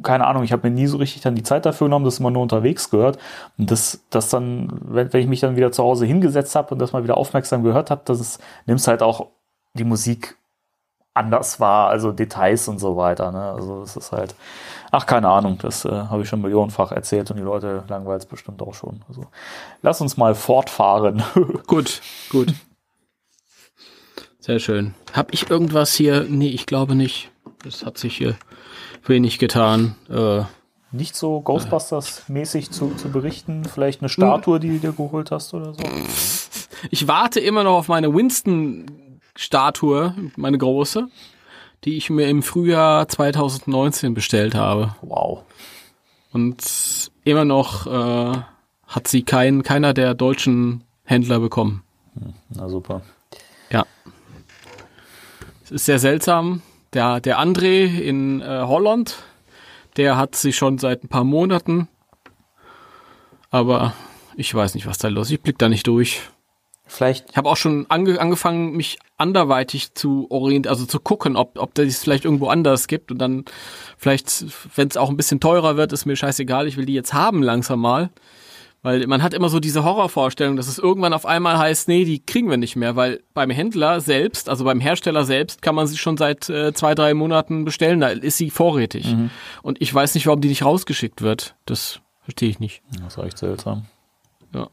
keine 0.03 0.27
Ahnung, 0.27 0.43
ich 0.43 0.53
habe 0.53 0.69
mir 0.69 0.75
nie 0.75 0.87
so 0.87 0.97
richtig 0.97 1.23
dann 1.23 1.35
die 1.35 1.43
Zeit 1.43 1.67
dafür 1.67 1.87
genommen, 1.87 2.05
das 2.05 2.19
immer 2.19 2.31
nur 2.31 2.43
unterwegs 2.43 2.91
gehört. 2.91 3.19
Und 3.59 3.71
das, 3.71 4.05
das 4.11 4.29
dann, 4.29 4.69
wenn, 4.83 5.13
wenn 5.13 5.21
ich 5.21 5.29
mich 5.29 5.41
dann 5.41 5.57
wieder 5.57 5.73
zu 5.73 5.85
Hause 5.85 6.05
hingesetzt 6.05 6.57
habe 6.57 6.75
und 6.75 6.81
das 6.81 6.93
mal 6.93 7.05
wieder 7.05 7.17
aufmerksam 7.17 7.63
gehört 7.63 7.91
habe, 7.91 8.03
das 8.05 8.21
ist, 8.21 8.41
nimmst 8.67 8.89
halt 8.89 9.03
auch 9.03 9.29
die 9.75 9.85
Musik 9.85 10.37
anders 11.15 11.61
wahr, 11.61 11.89
also 11.89 12.11
Details 12.11 12.67
und 12.67 12.81
so 12.81 12.97
weiter. 12.97 13.31
Ne? 13.31 13.41
Also 13.41 13.83
es 13.83 13.97
ist 13.97 14.11
halt, 14.11 14.35
ach 14.91 15.07
keine 15.07 15.29
Ahnung, 15.29 15.59
das 15.59 15.85
äh, 15.85 15.91
habe 15.91 16.23
ich 16.23 16.29
schon 16.29 16.43
millionenfach 16.43 16.91
erzählt 16.91 17.31
und 17.31 17.37
die 17.37 17.43
Leute 17.43 17.85
langweilt 17.89 18.23
es 18.23 18.27
bestimmt 18.27 18.61
auch 18.63 18.75
schon. 18.75 19.05
Also 19.09 19.27
lass 19.83 20.01
uns 20.01 20.17
mal 20.17 20.35
fortfahren. 20.35 21.23
Gut, 21.67 22.03
gut. 22.31 22.53
Sehr 24.41 24.59
schön. 24.59 24.95
Hab 25.15 25.33
ich 25.33 25.49
irgendwas 25.49 25.95
hier? 25.95 26.27
Nee, 26.29 26.49
ich 26.49 26.67
glaube 26.67 26.95
nicht. 26.95 27.31
Das 27.63 27.87
hat 27.87 27.97
sich 27.97 28.17
hier 28.17 28.37
wenig 29.07 29.39
getan. 29.39 29.95
Äh, 30.11 30.43
Nicht 30.93 31.17
so 31.17 31.39
Ghostbusters-mäßig 31.41 32.71
zu, 32.71 32.95
zu 32.95 33.11
berichten, 33.11 33.65
vielleicht 33.65 34.01
eine 34.01 34.09
Statue, 34.09 34.61
die 34.61 34.69
du 34.69 34.79
dir 34.79 34.93
geholt 34.93 35.31
hast 35.31 35.55
oder 35.55 35.75
so. 35.75 35.81
Ich 36.91 37.09
warte 37.09 37.41
immer 37.41 37.65
noch 37.65 37.79
auf 37.79 37.89
meine 37.89 38.15
Winston-Statue, 38.15 40.15
meine 40.37 40.59
große, 40.59 41.09
die 41.85 41.97
ich 41.97 42.11
mir 42.11 42.29
im 42.29 42.43
Frühjahr 42.43 43.09
2019 43.09 44.15
bestellt 44.15 44.55
habe. 44.55 44.95
Wow. 45.03 45.43
Und 46.33 47.11
immer 47.25 47.45
noch 47.45 47.87
äh, 47.87 48.39
hat 48.87 49.09
sie 49.09 49.23
kein, 49.23 49.63
keiner 49.63 49.95
der 49.95 50.15
deutschen 50.15 50.85
Händler 51.05 51.41
bekommen. 51.41 51.83
Na 52.51 52.69
super. 52.69 53.03
Ja. 53.71 53.85
Es 55.65 55.71
ist 55.71 55.85
sehr 55.87 55.99
seltsam. 55.99 56.63
Der, 56.95 57.21
der 57.21 57.41
André 57.41 57.87
in 57.87 58.41
äh, 58.41 58.63
Holland, 58.63 59.17
der 59.97 60.17
hat 60.17 60.37
sie 60.37 60.53
schon 60.53 60.79
seit 60.79 61.05
ein 61.05 61.09
paar 61.09 61.25
Monaten. 61.25 61.89
Aber 63.51 63.95
ich 64.37 64.55
weiß 64.55 64.75
nicht, 64.75 64.87
was 64.87 64.99
da 64.99 65.09
los 65.09 65.27
ist. 65.27 65.33
Ich 65.33 65.41
blick 65.41 65.59
da 65.59 65.69
nicht 65.69 65.87
durch. 65.87 66.23
Vielleicht, 66.87 67.31
Ich 67.31 67.37
habe 67.37 67.49
auch 67.49 67.57
schon 67.57 67.87
ange 67.89 68.21
angefangen, 68.21 68.73
mich 68.77 68.99
anderweitig 69.17 69.95
zu 69.95 70.27
orientieren, 70.31 70.71
also 70.71 70.85
zu 70.85 71.01
gucken, 71.01 71.35
ob, 71.37 71.59
ob 71.59 71.75
das 71.75 71.99
vielleicht 71.99 72.25
irgendwo 72.25 72.49
anders 72.49 72.89
gibt. 72.89 73.11
Und 73.11 73.19
dann 73.19 73.45
vielleicht, 73.97 74.45
wenn 74.77 74.89
es 74.89 74.97
auch 74.97 75.09
ein 75.09 75.17
bisschen 75.17 75.41
teurer 75.41 75.77
wird, 75.77 75.93
ist 75.93 76.05
mir 76.05 76.15
scheißegal, 76.15 76.69
ich 76.69 76.77
will 76.77 76.85
die 76.85 76.95
jetzt 76.95 77.15
haben 77.15 77.43
langsam 77.43 77.81
mal. 77.81 78.11
Weil 78.85 79.07
man 79.07 79.23
hat 79.23 79.33
immer 79.33 79.49
so 79.49 79.61
diese 79.61 79.83
Horrorvorstellung, 79.83 80.57
dass 80.57 80.69
es 80.69 80.79
irgendwann 80.79 81.15
auf 81.15 81.25
einmal 81.25 81.57
heißt, 81.57 81.89
nee, 81.89 82.05
die 82.05 82.21
kriegen 82.21 82.51
wir 82.51 82.59
nicht 82.59 82.77
mehr, 82.77 82.97
weil 82.97 83.23
beim 83.33 83.49
Händler 83.49 84.03
selbst, 84.03 84.51
also 84.51 84.63
beim 84.65 84.79
Hersteller 84.79 85.25
selbst, 85.25 85.63
kann 85.63 85.75
man 85.75 85.87
sie 85.87 85.97
schon 85.97 86.19
seit 86.19 86.51
äh, 86.51 86.75
zwei, 86.75 86.95
drei 86.95 87.15
Monaten 87.15 87.65
bestellen, 87.65 88.01
da 88.01 88.09
ist 88.09 88.37
sie 88.37 88.51
vorrätig. 88.51 89.17
Und 89.63 89.81
ich 89.81 89.93
weiß 89.93 90.15
nicht, 90.15 90.27
warum 90.27 90.43
die 90.43 90.49
nicht 90.49 90.67
rausgeschickt 90.67 91.23
wird. 91.23 91.57
Das 91.65 92.01
verstehe 92.25 92.51
ich 92.51 92.61
nicht. 92.61 92.83
das 93.03 93.17
ist 93.17 93.25
echt 93.25 93.39
seltsam. 93.39 93.87
Ja. 94.55 94.69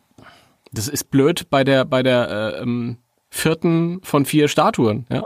Das 0.73 0.89
ist 0.89 1.09
blöd 1.09 1.49
bei 1.49 1.63
der, 1.63 1.85
bei 1.85 2.03
der, 2.03 2.29
äh, 2.57 2.61
ähm, 2.63 2.97
vierten 3.29 4.01
von 4.03 4.25
vier 4.25 4.49
Statuen, 4.49 5.05
ja. 5.09 5.23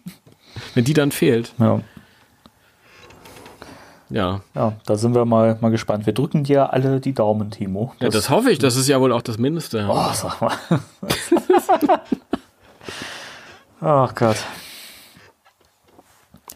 Wenn 0.74 0.84
die 0.84 0.92
dann 0.92 1.10
fehlt. 1.10 1.54
Ja. 1.58 1.80
Ja. 4.10 4.40
Ja, 4.54 4.74
da 4.86 4.96
sind 4.96 5.14
wir 5.14 5.24
mal, 5.24 5.56
mal 5.60 5.70
gespannt. 5.70 6.04
Wir 6.06 6.12
drücken 6.12 6.44
dir 6.44 6.72
alle 6.72 7.00
die 7.00 7.14
Daumen, 7.14 7.50
Timo. 7.50 7.94
ja, 8.00 8.08
das 8.08 8.28
hoffe 8.28 8.50
ich. 8.50 8.58
Das 8.58 8.76
ist 8.76 8.88
ja 8.88 9.00
wohl 9.00 9.12
auch 9.12 9.22
das 9.22 9.38
Mindeste. 9.38 9.86
Oh, 9.88 10.10
sag 10.12 10.40
mal. 10.40 10.52
Ach 13.80 14.14
Gott. 14.14 14.36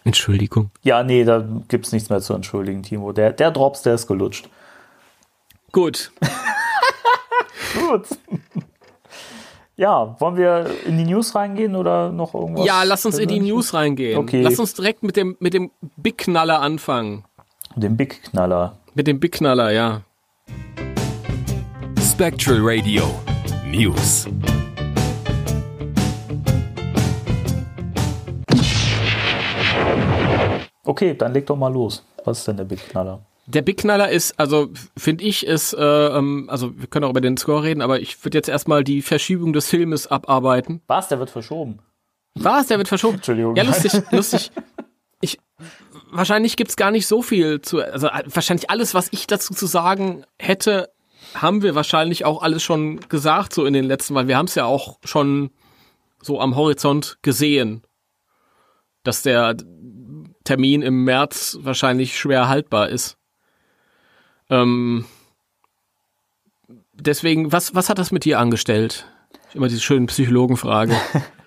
Entschuldigung. 0.04 0.70
Ja, 0.82 1.02
nee, 1.02 1.24
da 1.24 1.42
gibt's 1.68 1.92
nichts 1.92 2.10
mehr 2.10 2.20
zu 2.20 2.34
entschuldigen, 2.34 2.82
Timo. 2.82 3.12
Der, 3.12 3.32
der 3.32 3.50
Drops, 3.50 3.82
der 3.82 3.94
ist 3.94 4.06
gelutscht. 4.06 4.50
Gut. 5.72 6.12
Gut. 7.88 8.06
Ja, 9.76 10.14
wollen 10.20 10.36
wir 10.36 10.70
in 10.86 10.98
die 10.98 11.04
News 11.04 11.34
reingehen 11.34 11.74
oder 11.74 12.12
noch 12.12 12.34
irgendwas? 12.34 12.66
Ja, 12.66 12.82
lass 12.84 13.06
uns 13.06 13.18
in 13.18 13.28
die? 13.28 13.40
News 13.40 13.74
reingehen. 13.74 14.18
Okay. 14.18 14.42
Lass 14.42 14.58
uns 14.58 14.74
direkt 14.74 15.02
mit 15.02 15.16
dem, 15.16 15.36
mit 15.40 15.54
dem 15.54 15.70
Big 15.96 16.18
Knaller 16.18 16.60
anfangen. 16.60 17.24
Den 17.76 17.96
Big 17.96 18.22
Knaller. 18.22 18.78
Mit 18.94 19.08
dem 19.08 19.18
Big 19.18 19.32
Knaller, 19.32 19.72
ja. 19.72 20.02
Spectral 22.00 22.58
Radio 22.60 23.02
News. 23.66 24.28
Okay, 30.84 31.14
dann 31.14 31.32
leg 31.32 31.46
doch 31.46 31.56
mal 31.56 31.72
los. 31.72 32.04
Was 32.24 32.38
ist 32.38 32.48
denn 32.48 32.58
der 32.58 32.64
Big 32.64 32.78
Knaller? 32.90 33.20
Der 33.46 33.62
Big 33.62 33.78
Knaller 33.78 34.08
ist, 34.08 34.38
also 34.38 34.68
finde 34.96 35.24
ich, 35.24 35.44
ist, 35.44 35.72
äh, 35.74 35.78
ähm, 35.84 36.46
also 36.48 36.78
wir 36.78 36.86
können 36.86 37.04
auch 37.04 37.10
über 37.10 37.20
den 37.20 37.36
Score 37.36 37.64
reden, 37.64 37.82
aber 37.82 37.98
ich 37.98 38.24
würde 38.24 38.38
jetzt 38.38 38.48
erstmal 38.48 38.84
die 38.84 39.02
Verschiebung 39.02 39.52
des 39.52 39.68
Filmes 39.68 40.06
abarbeiten. 40.06 40.80
Was? 40.86 41.08
Der 41.08 41.18
wird 41.18 41.30
verschoben. 41.30 41.80
Was? 42.36 42.68
Der 42.68 42.78
wird 42.78 42.86
verschoben? 42.88 43.16
Entschuldigung. 43.16 43.56
Ja, 43.56 43.64
lustig, 43.64 43.92
lustig. 44.12 44.52
Ich, 46.14 46.18
wahrscheinlich 46.18 46.56
gibt's 46.56 46.76
gar 46.76 46.90
nicht 46.90 47.06
so 47.06 47.22
viel 47.22 47.60
zu, 47.60 47.82
also 47.82 48.06
äh, 48.06 48.22
wahrscheinlich 48.26 48.70
alles, 48.70 48.94
was 48.94 49.08
ich 49.10 49.26
dazu 49.26 49.52
zu 49.52 49.66
sagen 49.66 50.24
hätte, 50.38 50.90
haben 51.34 51.62
wir 51.62 51.74
wahrscheinlich 51.74 52.24
auch 52.24 52.42
alles 52.42 52.62
schon 52.62 53.00
gesagt, 53.08 53.52
so 53.52 53.64
in 53.64 53.72
den 53.72 53.84
letzten, 53.84 54.14
weil 54.14 54.28
wir 54.28 54.36
haben 54.36 54.46
es 54.46 54.54
ja 54.54 54.64
auch 54.64 54.98
schon 55.04 55.50
so 56.22 56.40
am 56.40 56.56
Horizont 56.56 57.18
gesehen, 57.22 57.82
dass 59.02 59.22
der 59.22 59.56
Termin 60.44 60.82
im 60.82 61.04
März 61.04 61.58
wahrscheinlich 61.60 62.18
schwer 62.18 62.48
haltbar 62.48 62.88
ist. 62.88 63.16
Ähm, 64.50 65.06
deswegen, 66.92 67.52
was, 67.52 67.74
was 67.74 67.88
hat 67.88 67.98
das 67.98 68.12
mit 68.12 68.24
dir 68.24 68.38
angestellt? 68.38 69.06
Immer 69.52 69.68
diese 69.68 69.80
schönen 69.80 70.06
Psychologenfrage. 70.06 70.94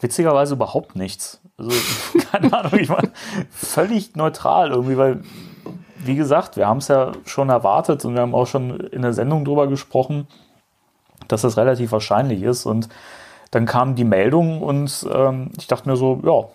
Witzigerweise 0.00 0.54
überhaupt 0.54 0.96
nichts. 0.96 1.40
Also, 1.56 1.70
keine 2.30 2.52
Ahnung, 2.52 2.78
ich 2.78 2.88
war 2.88 3.02
völlig 3.50 4.14
neutral 4.14 4.70
irgendwie, 4.70 4.96
weil, 4.96 5.20
wie 5.98 6.16
gesagt, 6.16 6.56
wir 6.56 6.66
haben 6.66 6.78
es 6.78 6.88
ja 6.88 7.12
schon 7.24 7.48
erwartet 7.48 8.04
und 8.04 8.14
wir 8.14 8.20
haben 8.20 8.34
auch 8.34 8.46
schon 8.46 8.78
in 8.78 9.02
der 9.02 9.12
Sendung 9.12 9.44
drüber 9.44 9.66
gesprochen, 9.66 10.26
dass 11.28 11.42
das 11.42 11.56
relativ 11.56 11.92
wahrscheinlich 11.92 12.42
ist. 12.42 12.66
Und 12.66 12.88
dann 13.50 13.64
kam 13.66 13.94
die 13.94 14.04
Meldung 14.04 14.62
und 14.62 15.06
ähm, 15.10 15.50
ich 15.58 15.66
dachte 15.66 15.88
mir 15.88 15.96
so, 15.96 16.20
ja, 16.24 16.48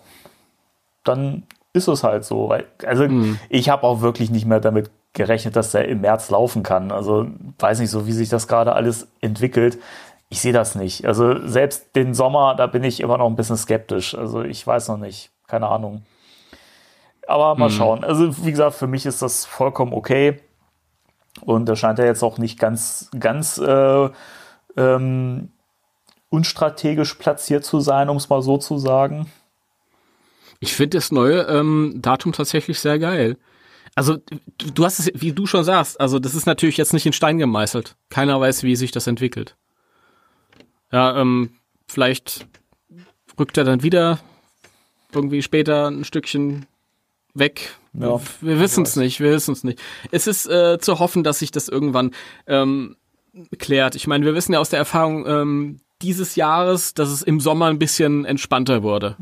dann 1.04 1.42
ist 1.72 1.88
es 1.88 2.04
halt 2.04 2.24
so. 2.24 2.48
Weil, 2.48 2.66
also 2.86 3.08
ich 3.48 3.68
habe 3.68 3.84
auch 3.84 4.00
wirklich 4.02 4.30
nicht 4.30 4.46
mehr 4.46 4.60
damit 4.60 4.90
gerechnet, 5.12 5.56
dass 5.56 5.72
der 5.72 5.88
im 5.88 6.00
März 6.00 6.30
laufen 6.30 6.62
kann. 6.62 6.90
Also 6.90 7.26
weiß 7.58 7.80
nicht 7.80 7.90
so, 7.90 8.06
wie 8.06 8.12
sich 8.12 8.28
das 8.28 8.48
gerade 8.48 8.74
alles 8.74 9.08
entwickelt. 9.20 9.78
Ich 10.32 10.40
sehe 10.40 10.54
das 10.54 10.74
nicht. 10.76 11.04
Also 11.04 11.46
selbst 11.46 11.94
den 11.94 12.14
Sommer, 12.14 12.54
da 12.54 12.66
bin 12.66 12.84
ich 12.84 13.00
immer 13.00 13.18
noch 13.18 13.26
ein 13.26 13.36
bisschen 13.36 13.58
skeptisch. 13.58 14.14
Also 14.14 14.40
ich 14.40 14.66
weiß 14.66 14.88
noch 14.88 14.96
nicht. 14.96 15.30
Keine 15.46 15.68
Ahnung. 15.68 16.06
Aber 17.28 17.54
mal 17.54 17.68
schauen. 17.68 18.02
Also 18.02 18.42
wie 18.42 18.50
gesagt, 18.50 18.76
für 18.76 18.86
mich 18.86 19.04
ist 19.04 19.20
das 19.20 19.44
vollkommen 19.44 19.92
okay. 19.92 20.40
Und 21.42 21.66
da 21.66 21.76
scheint 21.76 21.98
er 21.98 22.06
jetzt 22.06 22.22
auch 22.22 22.38
nicht 22.38 22.58
ganz, 22.58 23.10
ganz 23.20 23.58
äh, 23.58 24.08
ähm, 24.78 25.50
unstrategisch 26.30 27.12
platziert 27.16 27.66
zu 27.66 27.80
sein, 27.80 28.08
um 28.08 28.16
es 28.16 28.30
mal 28.30 28.40
so 28.40 28.56
zu 28.56 28.78
sagen. 28.78 29.30
Ich 30.60 30.72
finde 30.72 30.96
das 30.96 31.12
neue 31.12 31.42
ähm, 31.42 31.98
Datum 32.00 32.32
tatsächlich 32.32 32.80
sehr 32.80 32.98
geil. 32.98 33.36
Also 33.94 34.16
du 34.56 34.82
hast 34.86 34.98
es, 34.98 35.10
wie 35.14 35.32
du 35.32 35.44
schon 35.44 35.64
sagst, 35.64 36.00
also 36.00 36.18
das 36.18 36.34
ist 36.34 36.46
natürlich 36.46 36.78
jetzt 36.78 36.94
nicht 36.94 37.04
in 37.04 37.12
Stein 37.12 37.36
gemeißelt. 37.36 37.96
Keiner 38.08 38.40
weiß, 38.40 38.62
wie 38.62 38.76
sich 38.76 38.92
das 38.92 39.06
entwickelt. 39.06 39.56
Ja, 40.92 41.18
ähm, 41.20 41.50
vielleicht 41.88 42.46
rückt 43.38 43.56
er 43.56 43.64
dann 43.64 43.82
wieder 43.82 44.20
irgendwie 45.14 45.42
später 45.42 45.88
ein 45.88 46.04
Stückchen 46.04 46.66
weg. 47.34 47.76
Ja, 47.94 48.20
wir 48.40 48.60
wissen 48.60 48.84
es 48.84 48.96
nicht, 48.96 49.20
wir 49.20 49.32
wissen 49.32 49.52
es 49.52 49.64
nicht. 49.64 49.80
Es 50.10 50.26
ist 50.26 50.46
äh, 50.46 50.78
zu 50.78 50.98
hoffen, 50.98 51.24
dass 51.24 51.40
sich 51.40 51.50
das 51.50 51.68
irgendwann 51.68 52.12
ähm, 52.46 52.96
klärt. 53.58 53.94
Ich 53.94 54.06
meine, 54.06 54.24
wir 54.24 54.34
wissen 54.34 54.52
ja 54.52 54.60
aus 54.60 54.70
der 54.70 54.78
Erfahrung 54.78 55.26
ähm, 55.26 55.80
dieses 56.00 56.36
Jahres, 56.36 56.94
dass 56.94 57.10
es 57.10 57.22
im 57.22 57.40
Sommer 57.40 57.66
ein 57.66 57.78
bisschen 57.78 58.24
entspannter 58.24 58.82
wurde. 58.82 59.16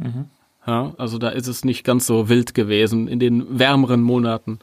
Ja, 0.66 0.94
also 0.98 1.18
da 1.18 1.30
ist 1.30 1.46
es 1.46 1.64
nicht 1.64 1.84
ganz 1.84 2.06
so 2.06 2.28
wild 2.28 2.54
gewesen 2.54 3.08
in 3.08 3.18
den 3.18 3.58
wärmeren 3.58 4.02
Monaten. 4.02 4.60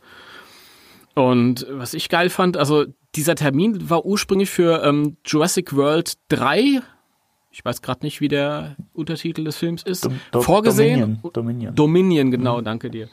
Und 1.15 1.65
was 1.69 1.93
ich 1.93 2.09
geil 2.09 2.29
fand, 2.29 2.57
also 2.57 2.85
dieser 3.15 3.35
Termin 3.35 3.89
war 3.89 4.05
ursprünglich 4.05 4.49
für 4.49 4.83
ähm, 4.83 5.17
Jurassic 5.25 5.75
World 5.75 6.13
3. 6.29 6.81
Ich 7.57 7.65
weiß 7.65 7.81
gerade 7.81 8.05
nicht, 8.05 8.21
wie 8.21 8.27
der 8.27 8.75
Untertitel 8.93 9.43
des 9.43 9.57
Films 9.57 9.81
ist. 9.81 10.05
Dom- 10.05 10.19
Do- 10.31 10.41
vorgesehen. 10.41 10.99
Dominion. 11.23 11.33
Dominion. 11.33 11.75
Dominion, 11.75 12.29
genau, 12.31 12.61
danke 12.61 12.91
dir. 12.91 13.09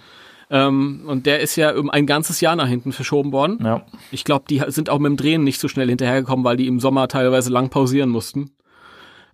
Ähm, 0.50 1.04
und 1.06 1.24
der 1.24 1.40
ist 1.40 1.56
ja 1.56 1.74
um 1.74 1.88
ein 1.88 2.04
ganzes 2.04 2.42
Jahr 2.42 2.54
nach 2.54 2.68
hinten 2.68 2.92
verschoben 2.92 3.32
worden. 3.32 3.58
ja. 3.64 3.86
Ich 4.10 4.22
glaube, 4.24 4.44
die 4.50 4.62
sind 4.68 4.90
auch 4.90 4.98
mit 4.98 5.08
dem 5.08 5.16
Drehen 5.16 5.44
nicht 5.44 5.58
so 5.60 5.68
schnell 5.68 5.88
hinterhergekommen, 5.88 6.44
weil 6.44 6.58
die 6.58 6.66
im 6.66 6.78
Sommer 6.78 7.08
teilweise 7.08 7.50
lang 7.50 7.70
pausieren 7.70 8.10
mussten. 8.10 8.50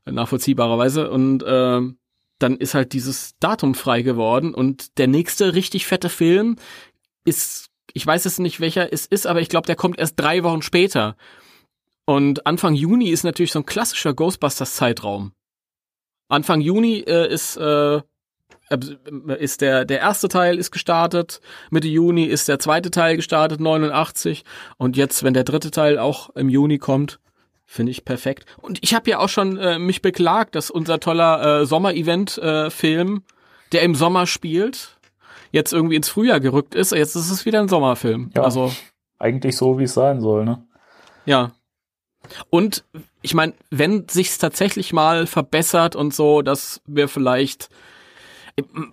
Äh, 0.04 0.12
Nachvollziehbarerweise. 0.12 1.10
Und 1.10 1.42
ähm, 1.44 1.98
dann 2.38 2.56
ist 2.56 2.74
halt 2.74 2.92
dieses 2.92 3.34
Datum 3.40 3.74
frei 3.74 4.02
geworden. 4.02 4.54
Und 4.54 4.96
der 4.98 5.08
nächste 5.08 5.54
richtig 5.54 5.86
fette 5.88 6.08
Film 6.08 6.54
ist, 7.24 7.66
ich 7.92 8.06
weiß 8.06 8.22
jetzt 8.24 8.38
nicht, 8.38 8.60
welcher 8.60 8.92
es 8.92 9.06
ist, 9.06 9.26
aber 9.26 9.40
ich 9.40 9.48
glaube, 9.48 9.66
der 9.66 9.74
kommt 9.76 9.98
erst 9.98 10.20
drei 10.20 10.44
Wochen 10.44 10.62
später. 10.62 11.16
Und 12.04 12.46
Anfang 12.46 12.74
Juni 12.74 13.10
ist 13.10 13.24
natürlich 13.24 13.52
so 13.52 13.60
ein 13.60 13.66
klassischer 13.66 14.14
Ghostbusters-Zeitraum. 14.14 15.32
Anfang 16.28 16.60
Juni 16.60 16.98
äh, 17.00 17.32
ist 17.32 17.56
äh, 17.56 18.00
ist 19.38 19.60
der, 19.62 19.84
der 19.84 19.98
erste 19.98 20.28
Teil 20.28 20.56
ist 20.56 20.70
gestartet, 20.70 21.40
Mitte 21.70 21.88
Juni 21.88 22.24
ist 22.24 22.48
der 22.48 22.60
zweite 22.60 22.90
Teil 22.92 23.16
gestartet, 23.16 23.60
89. 23.60 24.44
Und 24.76 24.96
jetzt, 24.96 25.24
wenn 25.24 25.34
der 25.34 25.42
dritte 25.42 25.72
Teil 25.72 25.98
auch 25.98 26.30
im 26.36 26.48
Juni 26.48 26.78
kommt, 26.78 27.18
finde 27.66 27.90
ich 27.90 28.04
perfekt. 28.04 28.46
Und 28.58 28.78
ich 28.82 28.94
habe 28.94 29.10
ja 29.10 29.18
auch 29.18 29.28
schon 29.28 29.56
äh, 29.56 29.78
mich 29.78 30.02
beklagt, 30.02 30.54
dass 30.54 30.70
unser 30.70 31.00
toller 31.00 31.62
äh, 31.62 31.66
Sommer-Event-Film, 31.66 33.22
der 33.72 33.82
im 33.82 33.94
Sommer 33.94 34.26
spielt, 34.26 34.98
jetzt 35.50 35.72
irgendwie 35.72 35.96
ins 35.96 36.08
Frühjahr 36.08 36.38
gerückt 36.38 36.74
ist. 36.74 36.92
Jetzt 36.92 37.16
ist 37.16 37.30
es 37.30 37.44
wieder 37.44 37.60
ein 37.60 37.68
Sommerfilm. 37.68 38.30
Ja. 38.36 38.42
Also, 38.42 38.72
Eigentlich 39.18 39.56
so, 39.56 39.78
wie 39.78 39.84
es 39.84 39.94
sein 39.94 40.20
soll, 40.20 40.44
ne? 40.44 40.64
ja. 41.26 41.52
Und 42.48 42.84
ich 43.22 43.34
meine, 43.34 43.54
wenn 43.70 44.06
sich's 44.08 44.38
tatsächlich 44.38 44.92
mal 44.92 45.26
verbessert 45.26 45.96
und 45.96 46.14
so, 46.14 46.42
dass 46.42 46.80
wir 46.86 47.08
vielleicht 47.08 47.68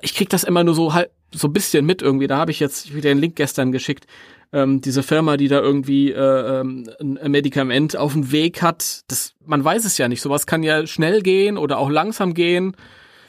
ich 0.02 0.14
krieg 0.14 0.30
das 0.30 0.44
immer 0.44 0.64
nur 0.64 0.76
so 0.76 0.94
halt 0.94 1.12
so 1.34 1.48
ein 1.48 1.54
bisschen 1.54 1.86
mit 1.86 2.02
irgendwie. 2.02 2.28
Da 2.28 2.38
habe 2.38 2.52
ich 2.52 2.60
jetzt 2.60 2.94
wieder 2.96 3.10
den 3.10 3.20
Link 3.20 3.36
gestern 3.36 3.72
geschickt. 3.72 4.08
Ähm, 4.54 4.80
diese 4.80 5.04
Firma, 5.04 5.36
die 5.36 5.50
da 5.50 5.60
irgendwie 5.60 6.12
äh, 6.12 6.60
ähm, 6.62 6.90
ein 7.00 7.32
Medikament 7.32 7.98
auf 7.98 8.14
dem 8.14 8.32
Weg 8.32 8.62
hat, 8.62 9.02
das, 9.08 9.34
man 9.46 9.64
weiß 9.64 9.84
es 9.84 9.98
ja 9.98 10.08
nicht. 10.08 10.22
Sowas 10.22 10.48
kann 10.48 10.64
ja 10.64 10.88
schnell 10.88 11.22
gehen 11.22 11.58
oder 11.58 11.80
auch 11.80 11.90
langsam 11.90 12.34
gehen. 12.34 12.76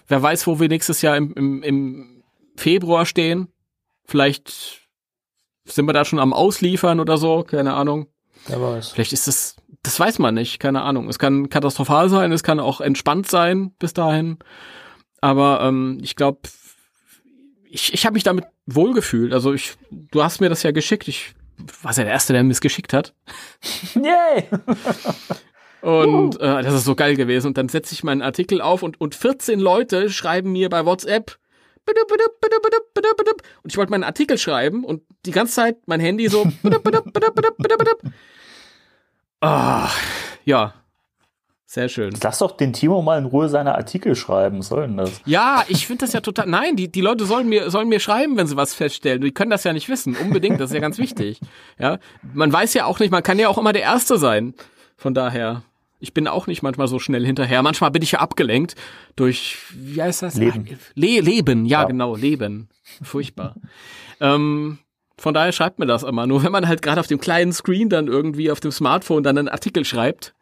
Wer 0.06 0.22
weiß, 0.22 0.46
wo 0.46 0.60
wir 0.60 0.68
nächstes 0.68 1.02
Jahr 1.02 1.16
im, 1.16 1.32
im, 1.34 1.62
im 1.62 2.22
Februar 2.56 3.04
stehen. 3.04 3.48
Vielleicht 4.04 4.88
sind 5.64 5.86
wir 5.86 5.92
da 5.92 6.04
schon 6.04 6.20
am 6.20 6.32
Ausliefern 6.32 7.00
oder 7.00 7.18
so, 7.18 7.42
keine 7.42 7.74
Ahnung. 7.74 8.06
Wer 8.46 8.62
weiß. 8.62 8.90
Vielleicht 8.90 9.12
ist 9.12 9.26
es, 9.26 9.56
das 9.82 9.98
weiß 9.98 10.18
man 10.18 10.34
nicht, 10.34 10.58
keine 10.58 10.82
Ahnung. 10.82 11.08
Es 11.08 11.18
kann 11.18 11.48
katastrophal 11.48 12.08
sein, 12.08 12.32
es 12.32 12.42
kann 12.42 12.60
auch 12.60 12.80
entspannt 12.80 13.28
sein 13.28 13.72
bis 13.78 13.94
dahin. 13.94 14.38
Aber 15.20 15.60
ähm, 15.62 15.98
ich 16.02 16.16
glaube, 16.16 16.40
ich, 17.70 17.92
ich 17.92 18.06
habe 18.06 18.14
mich 18.14 18.22
damit 18.22 18.46
wohlgefühlt. 18.66 19.32
Also 19.32 19.52
ich, 19.52 19.74
du 19.90 20.22
hast 20.22 20.40
mir 20.40 20.48
das 20.48 20.62
ja 20.62 20.70
geschickt. 20.70 21.08
Ich 21.08 21.34
war 21.82 21.92
ja 21.92 22.04
der 22.04 22.12
Erste, 22.12 22.32
der 22.32 22.44
mir 22.44 22.52
es 22.52 22.60
geschickt 22.60 22.92
hat. 22.92 23.14
Yay! 23.94 24.44
Und 25.80 26.40
äh, 26.40 26.62
das 26.62 26.74
ist 26.74 26.84
so 26.84 26.94
geil 26.94 27.16
gewesen. 27.16 27.48
Und 27.48 27.58
dann 27.58 27.68
setze 27.68 27.94
ich 27.94 28.02
meinen 28.04 28.22
Artikel 28.22 28.60
auf 28.60 28.82
und, 28.82 29.00
und 29.00 29.14
14 29.14 29.60
Leute 29.60 30.10
schreiben 30.10 30.52
mir 30.52 30.68
bei 30.68 30.84
WhatsApp. 30.84 31.38
Und 33.62 33.72
ich 33.72 33.76
wollte 33.76 33.90
meinen 33.90 34.04
Artikel 34.04 34.36
schreiben 34.38 34.84
und 34.84 35.02
die 35.24 35.30
ganze 35.30 35.54
Zeit 35.54 35.76
mein 35.86 36.00
Handy 36.00 36.28
so. 36.28 36.44
Ah, 39.40 39.88
ja. 40.44 40.74
Sehr 41.70 41.90
schön. 41.90 42.14
Lass 42.22 42.38
doch 42.38 42.56
den 42.56 42.72
Timo 42.72 43.02
mal 43.02 43.18
in 43.18 43.26
Ruhe 43.26 43.50
seine 43.50 43.74
Artikel 43.74 44.16
schreiben, 44.16 44.60
was 44.60 44.68
soll 44.68 44.86
denn 44.86 44.96
das? 44.96 45.20
Ja, 45.26 45.64
ich 45.68 45.86
finde 45.86 46.06
das 46.06 46.14
ja 46.14 46.20
total. 46.22 46.46
Nein, 46.46 46.76
die, 46.76 46.90
die 46.90 47.02
Leute 47.02 47.26
sollen 47.26 47.46
mir, 47.48 47.70
sollen 47.70 47.90
mir 47.90 48.00
schreiben, 48.00 48.38
wenn 48.38 48.46
sie 48.46 48.56
was 48.56 48.72
feststellen. 48.74 49.20
Die 49.20 49.32
können 49.32 49.50
das 49.50 49.64
ja 49.64 49.74
nicht 49.74 49.88
wissen. 49.90 50.16
Unbedingt, 50.16 50.58
das 50.60 50.70
ist 50.70 50.74
ja 50.74 50.80
ganz 50.80 50.96
wichtig. 50.96 51.40
Ja. 51.78 51.98
Man 52.32 52.50
weiß 52.50 52.72
ja 52.72 52.86
auch 52.86 52.98
nicht, 53.00 53.10
man 53.10 53.22
kann 53.22 53.38
ja 53.38 53.48
auch 53.48 53.58
immer 53.58 53.74
der 53.74 53.82
Erste 53.82 54.16
sein. 54.16 54.54
Von 54.96 55.12
daher. 55.12 55.62
Ich 56.00 56.14
bin 56.14 56.26
auch 56.26 56.46
nicht 56.46 56.62
manchmal 56.62 56.88
so 56.88 56.98
schnell 56.98 57.26
hinterher. 57.26 57.60
Manchmal 57.62 57.90
bin 57.90 58.02
ich 58.02 58.12
ja 58.12 58.20
abgelenkt 58.20 58.74
durch, 59.16 59.58
wie 59.74 60.00
heißt 60.00 60.22
das? 60.22 60.36
Leben. 60.36 60.78
Le 60.94 61.20
Leben, 61.20 61.66
ja, 61.66 61.82
Ja. 61.82 61.86
genau, 61.86 62.16
Leben. 62.16 62.68
Furchtbar. 63.02 63.56
ähm, 64.20 64.78
von 65.18 65.34
daher 65.34 65.52
schreibt 65.52 65.78
mir 65.78 65.86
das 65.86 66.04
immer. 66.04 66.26
Nur 66.26 66.44
wenn 66.44 66.52
man 66.52 66.68
halt 66.68 66.80
gerade 66.80 67.00
auf 67.00 67.06
dem 67.08 67.20
kleinen 67.20 67.52
Screen 67.52 67.88
dann 67.88 68.06
irgendwie 68.06 68.50
auf 68.50 68.60
dem 68.60 68.70
Smartphone 68.70 69.22
dann 69.22 69.36
einen 69.36 69.48
Artikel 69.48 69.84
schreibt 69.84 70.34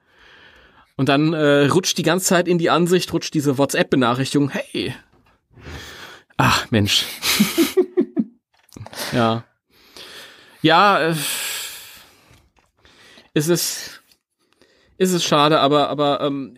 und 0.97 1.09
dann 1.09 1.33
äh, 1.33 1.67
rutscht 1.67 1.99
die 1.99 2.03
ganze 2.03 2.27
Zeit 2.27 2.47
in 2.47 2.59
die 2.59 2.71
Ansicht, 2.71 3.13
rutscht 3.13 3.35
diese 3.35 3.59
WhatsApp-Benachrichtigung, 3.59 4.51
hey. 4.51 4.95
Ach, 6.37 6.71
Mensch. 6.71 7.07
ja. 9.13 9.45
Ja, 10.63 11.01
äh, 11.01 11.15
ist 13.35 13.49
es, 13.49 14.01
ist 14.99 15.13
es 15.13 15.25
schade, 15.25 15.61
aber, 15.61 15.89
aber 15.89 16.21
ähm, 16.21 16.57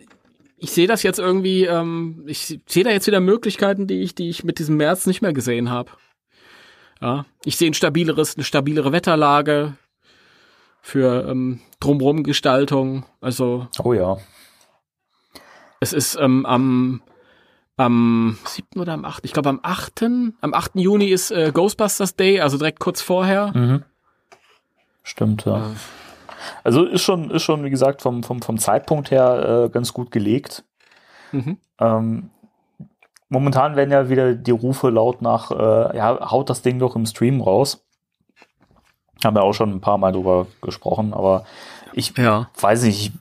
ich 0.57 0.71
sehe 0.71 0.87
das 0.87 1.03
jetzt 1.03 1.19
irgendwie, 1.19 1.65
ähm, 1.65 2.23
ich 2.27 2.59
sehe 2.67 2.83
da 2.83 2.91
jetzt 2.91 3.07
wieder 3.07 3.19
Möglichkeiten, 3.21 3.87
die 3.87 4.01
ich, 4.01 4.15
die 4.15 4.29
ich 4.29 4.43
mit 4.43 4.59
diesem 4.59 4.77
März 4.77 5.05
nicht 5.05 5.21
mehr 5.21 5.33
gesehen 5.33 5.69
habe. 5.69 5.91
Ja, 7.01 7.25
ich 7.45 7.55
sehe 7.57 7.69
ein 7.69 7.73
stabileres, 7.73 8.35
eine 8.35 8.43
stabilere 8.43 8.91
Wetterlage 8.91 9.75
für 10.81 11.27
ähm, 11.29 11.61
drumrum 11.79 12.23
Gestaltung. 12.23 13.05
Also 13.21 13.67
Oh 13.81 13.93
ja. 13.93 14.17
es 15.79 15.93
ist 15.93 16.15
ähm, 16.15 16.45
am 16.45 17.01
am 17.77 18.37
7. 18.45 18.81
oder 18.81 18.91
am 18.93 19.05
8. 19.05 19.23
Ich 19.23 19.31
glaube 19.31 19.47
am 19.49 19.61
8. 19.63 20.03
Am 20.03 20.53
8. 20.53 20.71
Juni 20.75 21.05
ist 21.05 21.31
äh, 21.31 21.51
Ghostbusters 21.53 22.17
Day, 22.17 22.41
also 22.41 22.57
direkt 22.57 22.79
kurz 22.81 23.01
vorher. 23.01 23.53
Mhm. 23.55 23.83
Stimmt, 25.03 25.45
ja. 25.45 25.71
Also 26.63 26.85
ist 26.85 27.01
schon, 27.03 27.31
ist 27.31 27.43
schon, 27.43 27.63
wie 27.63 27.69
gesagt, 27.69 28.01
vom, 28.01 28.23
vom, 28.23 28.41
vom 28.41 28.57
Zeitpunkt 28.57 29.11
her 29.11 29.65
äh, 29.65 29.69
ganz 29.69 29.93
gut 29.93 30.11
gelegt. 30.11 30.65
Mhm. 31.31 31.57
Ähm, 31.79 32.29
momentan 33.29 33.75
werden 33.75 33.91
ja 33.91 34.09
wieder 34.09 34.33
die 34.33 34.51
Rufe 34.51 34.89
laut 34.89 35.21
nach, 35.21 35.51
äh, 35.51 35.97
ja, 35.97 36.31
haut 36.31 36.49
das 36.49 36.61
Ding 36.61 36.79
doch 36.79 36.95
im 36.95 37.05
Stream 37.05 37.41
raus. 37.41 37.85
Haben 39.23 39.35
wir 39.35 39.43
auch 39.43 39.53
schon 39.53 39.71
ein 39.71 39.81
paar 39.81 39.97
Mal 39.97 40.11
drüber 40.11 40.47
gesprochen, 40.61 41.13
aber 41.13 41.45
ich 41.93 42.17
Ja. 42.17 42.49
weiß 42.59 42.83
nicht, 42.83 43.07
ich, 43.07 43.11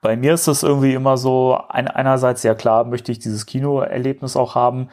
bei 0.00 0.16
mir 0.16 0.34
ist 0.34 0.48
das 0.48 0.62
irgendwie 0.62 0.94
immer 0.94 1.16
so, 1.16 1.58
ein, 1.68 1.88
einerseits, 1.88 2.42
ja 2.42 2.54
klar, 2.54 2.84
möchte 2.84 3.12
ich 3.12 3.20
dieses 3.20 3.46
Kinoerlebnis 3.46 4.36
auch 4.36 4.54
haben. 4.54 4.88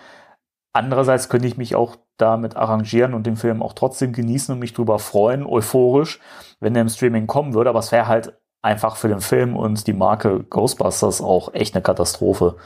Andererseits 0.72 1.30
könnte 1.30 1.48
ich 1.48 1.58
mich 1.58 1.76
auch 1.76 1.96
damit 2.18 2.56
arrangieren 2.56 3.14
und 3.16 3.26
den 3.26 3.38
Film 3.38 3.64
auch 3.64 3.74
trotzdem 3.74 4.14
genießen 4.14 4.54
und 4.54 4.60
mich 4.60 4.74
drüber 4.74 5.00
freuen, 5.00 5.46
euphorisch, 5.46 6.20
wenn 6.60 6.74
der 6.76 6.82
im 6.82 6.90
Streaming 6.90 7.26
kommen 7.26 7.54
würde. 7.56 7.72
Aber 7.72 7.80
es 7.80 7.92
wäre 7.92 8.08
halt 8.08 8.38
einfach 8.62 8.98
für 8.98 9.08
den 9.08 9.22
Film 9.22 9.56
und 9.56 9.88
die 9.88 9.94
Marke 9.94 10.44
Ghostbusters 10.44 11.22
auch 11.22 11.54
echt 11.54 11.74
eine 11.74 11.82
Katastrophe. 11.82 12.58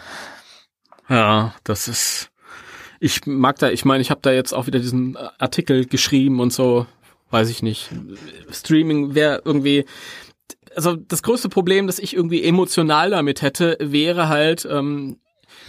Ja, 1.14 1.54
das 1.64 1.88
ist. 1.88 2.32
Ich 3.00 3.28
mag 3.28 3.60
da, 3.60 3.70
ich 3.70 3.86
meine, 3.86 4.02
ich 4.02 4.10
habe 4.10 4.22
da 4.24 4.32
jetzt 4.32 4.52
auch 4.52 4.66
wieder 4.66 4.80
diesen 4.80 5.16
Artikel 5.16 5.86
geschrieben 5.86 6.40
und 6.40 6.52
so, 6.52 6.88
weiß 7.30 7.50
ich 7.50 7.62
nicht. 7.62 7.92
Streaming 8.50 9.14
wäre 9.14 9.44
irgendwie. 9.46 9.86
Also 10.76 10.96
das 10.96 11.22
größte 11.22 11.50
Problem, 11.50 11.86
das 11.86 12.00
ich 12.00 12.16
irgendwie 12.16 12.44
emotional 12.44 13.12
damit 13.12 13.44
hätte, 13.44 13.78
wäre 13.80 14.28
halt, 14.28 14.68
ähm, 14.70 15.20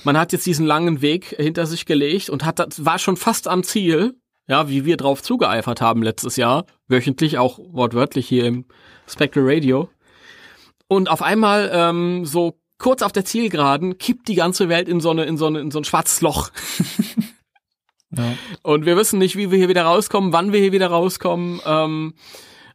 man 0.03 0.17
hat 0.17 0.33
jetzt 0.33 0.47
diesen 0.47 0.65
langen 0.65 1.03
Weg 1.03 1.35
hinter 1.37 1.67
sich 1.67 1.85
gelegt 1.85 2.31
und 2.31 2.47
hat 2.47 2.59
das, 2.59 2.87
war 2.87 2.99
schon 2.99 3.19
fast 3.19 3.47
am 3.47 3.65
Ziel, 3.65 4.15
ja, 4.47 4.71
wie 4.71 4.87
wir 4.87 4.97
drauf 4.97 5.23
zugeeifert 5.23 5.83
haben 5.83 6.03
letztes 6.03 6.37
Jahr, 6.37 6.65
wöchentlich 6.89 7.37
auch 7.37 7.59
wortwörtlich 7.59 8.27
hier 8.27 8.47
im 8.47 8.65
Spectral 9.07 9.45
Radio. 9.47 9.91
Und 10.89 11.11
auf 11.11 11.21
einmal 11.21 11.71
ähm, 11.71 12.25
so 12.25 12.59
kurz 12.79 13.03
auf 13.03 13.13
der 13.13 13.25
Zielgeraden 13.25 13.99
kippt 13.99 14.29
die 14.29 14.35
ganze 14.35 14.69
Welt 14.69 14.89
in 14.89 15.01
so 15.01 15.11
eine 15.11 15.25
in 15.25 15.37
so 15.37 15.47
eine 15.47 15.61
in 15.61 15.71
so 15.71 15.79
ein 15.79 15.85
schwarzes 15.85 16.21
Loch. 16.21 16.51
Ja. 18.17 18.37
Und 18.63 18.87
wir 18.87 18.97
wissen 18.97 19.19
nicht, 19.19 19.35
wie 19.37 19.51
wir 19.51 19.59
hier 19.59 19.69
wieder 19.69 19.83
rauskommen, 19.85 20.33
wann 20.33 20.53
wir 20.53 20.61
hier 20.61 20.71
wieder 20.71 20.87
rauskommen. 20.87 21.61
Ähm, 21.67 22.15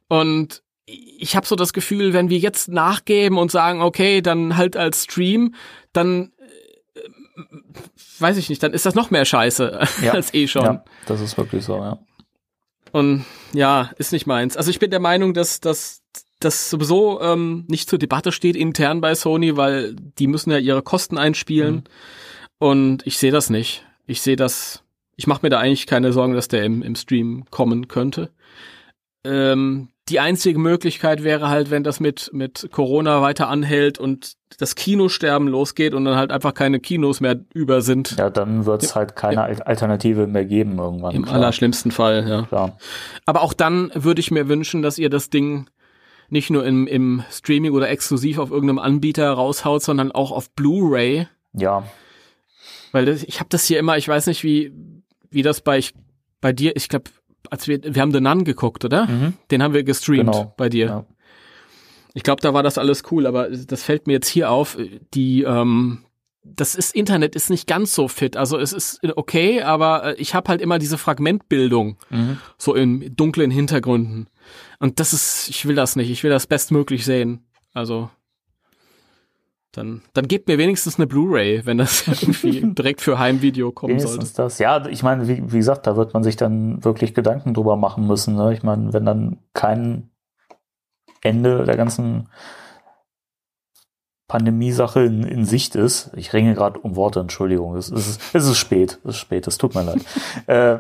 und 0.10 0.62
ich 0.86 1.36
habe 1.36 1.48
so 1.48 1.56
das 1.56 1.72
Gefühl, 1.72 2.12
wenn 2.14 2.30
wir 2.30 2.38
jetzt 2.40 2.68
nachgeben 2.68 3.38
und 3.38 3.50
sagen, 3.50 3.82
okay, 3.82 4.22
dann 4.22 4.58
halt 4.58 4.76
als 4.76 5.04
Stream, 5.04 5.56
dann 5.94 6.34
äh, 6.44 7.42
weiß 8.20 8.38
ich 8.38 8.50
nicht, 8.50 8.62
dann 8.64 8.74
ist 8.74 8.86
das 8.86 8.96
noch 8.96 9.12
mehr 9.12 9.24
Scheiße 9.26 9.80
Ja. 10.04 10.12
als 10.14 10.34
eh 10.34 10.48
schon. 10.48 10.66
Ja, 10.66 10.84
das 11.06 11.22
ist 11.22 11.38
wirklich 11.38 11.64
so, 11.64 11.78
ja. 11.78 12.00
Und 12.92 13.24
ja, 13.54 13.92
ist 13.98 14.12
nicht 14.12 14.26
meins. 14.28 14.58
Also 14.58 14.72
ich 14.72 14.80
bin 14.80 14.90
der 14.90 15.00
Meinung, 15.00 15.34
dass 15.34 15.62
dass 15.62 16.02
das 16.40 16.70
sowieso 16.70 17.22
ähm, 17.22 17.66
nicht 17.68 17.90
zur 17.90 18.00
Debatte 18.00 18.32
steht 18.32 18.56
intern 18.56 19.02
bei 19.02 19.14
Sony, 19.16 19.58
weil 19.58 19.96
die 19.96 20.28
müssen 20.28 20.52
ja 20.52 20.58
ihre 20.58 20.82
Kosten 20.82 21.18
einspielen. 21.18 21.76
Mhm. 21.76 21.84
Und 22.60 23.08
ich 23.08 23.18
sehe 23.18 23.32
das 23.32 23.50
nicht. 23.50 23.86
Ich 24.06 24.22
sehe 24.22 24.36
das. 24.36 24.84
Ich 25.16 25.28
mache 25.28 25.42
mir 25.44 25.50
da 25.50 25.60
eigentlich 25.60 25.88
keine 25.88 26.14
Sorgen, 26.14 26.34
dass 26.34 26.48
der 26.48 26.64
im, 26.64 26.82
im 26.82 26.96
Stream 26.96 27.46
kommen 27.52 27.88
könnte. 27.88 28.30
Ähm, 29.26 29.90
die 30.08 30.20
einzige 30.22 30.58
Möglichkeit 30.58 31.24
wäre 31.24 31.50
halt, 31.50 31.72
wenn 31.72 31.84
das 31.84 32.00
mit 32.00 32.32
mit 32.34 32.70
Corona 32.72 33.22
weiter 33.22 33.50
anhält 33.50 34.00
und 34.00 34.34
das 34.58 34.76
Kinosterben 34.76 35.48
losgeht 35.48 35.94
und 35.94 36.06
dann 36.06 36.16
halt 36.16 36.32
einfach 36.32 36.54
keine 36.54 36.80
Kinos 36.80 37.20
mehr 37.20 37.40
über 37.54 37.82
sind. 37.82 38.16
Ja, 38.18 38.30
dann 38.30 38.66
wird 38.66 38.82
es 38.82 38.96
halt 38.96 39.16
keine 39.16 39.44
Al- 39.44 39.62
Alternative 39.62 40.26
mehr 40.26 40.46
geben 40.46 40.80
irgendwann. 40.80 41.14
Im 41.14 41.26
klar. 41.26 41.36
allerschlimmsten 41.36 41.92
Fall, 41.92 42.28
ja. 42.28 42.44
Klar. 42.44 42.78
Aber 43.26 43.42
auch 43.42 43.54
dann 43.54 43.92
würde 43.94 44.22
ich 44.22 44.32
mir 44.32 44.48
wünschen, 44.48 44.82
dass 44.82 44.98
ihr 44.98 45.10
das 45.10 45.30
Ding 45.30 45.70
nicht 46.30 46.50
nur 46.50 46.66
im, 46.66 46.88
im 46.88 47.24
Streaming 47.32 47.72
oder 47.74 47.90
exklusiv 47.90 48.38
auf 48.38 48.52
irgendeinem 48.52 48.80
Anbieter 48.80 49.30
raushaut, 49.32 49.82
sondern 49.84 50.12
auch 50.12 50.32
auf 50.32 50.50
Blu-ray. 50.52 51.28
Ja, 51.54 51.84
Weil 52.92 53.06
das, 53.06 53.24
ich 53.24 53.40
habe 53.40 53.50
das 53.50 53.66
hier 53.66 53.80
immer, 53.80 53.98
ich 53.98 54.08
weiß 54.08 54.28
nicht, 54.28 54.44
wie, 54.44 54.72
wie 55.30 55.42
das 55.42 55.62
bei, 55.62 55.78
ich, 55.78 55.94
bei 56.42 56.54
dir, 56.54 56.76
ich 56.76 56.90
glaube, 56.90 57.10
als 57.50 57.68
wir, 57.68 57.80
wir 57.84 58.02
haben 58.02 58.12
The 58.12 58.22
Nun 58.22 58.44
geguckt, 58.44 58.86
oder? 58.86 59.08
Mhm. 59.08 59.34
Den 59.52 59.64
haben 59.64 59.74
wir 59.74 59.84
gestreamt 59.84 60.32
Genau. 60.32 60.54
bei 60.58 60.70
dir. 60.70 60.86
Ja. 60.86 61.06
Ich 62.14 62.24
glaube, 62.24 62.42
da 62.42 62.54
war 62.54 62.64
das 62.64 62.78
alles 62.78 63.04
cool, 63.12 63.26
aber 63.28 63.50
das 63.50 63.84
fällt 63.84 64.08
mir 64.08 64.14
jetzt 64.14 64.28
hier 64.28 64.52
auf. 64.52 64.78
Die, 65.14 65.44
ähm, 65.44 66.00
das 66.44 66.74
ist 66.76 66.96
Internet 66.96 67.36
ist 67.36 67.50
nicht 67.50 67.68
ganz 67.68 67.94
so 67.94 68.08
fit. 68.08 68.36
Also 68.38 68.58
es 68.58 68.74
ist 68.74 69.00
okay, 69.16 69.62
aber 69.62 70.04
äh, 70.18 70.22
ich 70.22 70.34
habe 70.34 70.50
halt 70.50 70.62
immer 70.62 70.80
diese 70.80 70.98
Fragmentbildung 70.98 71.98
Mhm. 72.10 72.38
so 72.58 72.74
in 72.74 73.16
dunklen 73.16 73.52
Hintergründen. 73.52 74.28
Und 74.80 75.00
das 75.00 75.14
ist, 75.14 75.50
ich 75.50 75.66
will 75.66 75.76
das 75.76 75.96
nicht. 75.96 76.10
Ich 76.10 76.24
will 76.24 76.32
das 76.32 76.48
bestmöglich 76.48 77.06
sehen. 77.06 77.46
Also 77.74 78.10
dann, 79.72 80.02
dann 80.14 80.28
gebt 80.28 80.48
mir 80.48 80.58
wenigstens 80.58 80.98
eine 80.98 81.06
Blu-ray, 81.06 81.66
wenn 81.66 81.78
das 81.78 82.08
irgendwie 82.22 82.74
direkt 82.74 83.02
für 83.02 83.20
Heimvideo 83.20 83.72
kommen 83.72 84.00
sollte. 84.00 84.16
Wenigstens 84.16 84.34
das. 84.34 84.60
Ja, 84.60 84.86
ich 84.88 85.04
meine, 85.04 85.28
wie, 85.28 85.52
wie 85.52 85.58
gesagt, 85.58 85.86
da 85.86 85.96
wird 85.96 86.14
man 86.14 86.24
sich 86.24 86.38
dann 86.38 86.84
wirklich 86.84 87.14
Gedanken 87.14 87.54
drüber 87.54 87.76
machen 87.76 88.08
müssen. 88.08 88.36
Ne? 88.36 88.54
Ich 88.54 88.64
meine, 88.64 88.94
wenn 88.94 89.06
dann 89.06 89.38
kein 89.54 90.10
Ende 91.22 91.66
der 91.66 91.78
ganzen 91.78 92.30
Pandemie-Sache 94.30 95.02
in, 95.02 95.24
in 95.24 95.44
Sicht 95.44 95.76
ist, 95.76 96.12
ich 96.16 96.34
ringe 96.34 96.54
gerade 96.54 96.80
um 96.80 96.96
Worte, 96.96 97.20
Entschuldigung, 97.20 97.76
es 97.76 97.90
ist, 97.90 98.22
es 98.32 98.46
ist 98.46 98.58
spät, 98.58 99.00
es 99.04 99.16
ist 99.16 99.18
spät, 99.18 99.48
es 99.48 99.58
tut 99.58 99.74
mir 99.74 99.82
leid. 99.84 100.06
äh, 100.46 100.78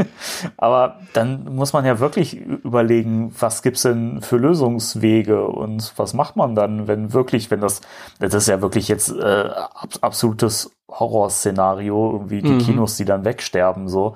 aber 0.56 1.00
dann 1.12 1.56
muss 1.56 1.72
man 1.72 1.84
ja 1.84 1.98
wirklich 1.98 2.36
überlegen, 2.40 3.34
was 3.38 3.62
gibt's 3.62 3.82
denn 3.82 4.22
für 4.22 4.36
Lösungswege 4.36 5.44
und 5.44 5.92
was 5.96 6.14
macht 6.14 6.36
man 6.36 6.54
dann, 6.54 6.86
wenn 6.86 7.12
wirklich, 7.12 7.50
wenn 7.50 7.60
das, 7.60 7.80
das 8.20 8.32
ist 8.32 8.48
ja 8.48 8.62
wirklich 8.62 8.86
jetzt 8.86 9.10
äh, 9.10 9.48
ab, 9.50 9.88
absolutes 10.00 10.70
Horrorszenario, 10.88 12.12
irgendwie 12.12 12.42
die 12.42 12.52
Mhm. 12.52 12.58
Kinos, 12.58 12.96
die 12.96 13.04
dann 13.04 13.24
wegsterben, 13.24 13.88
so. 13.88 14.14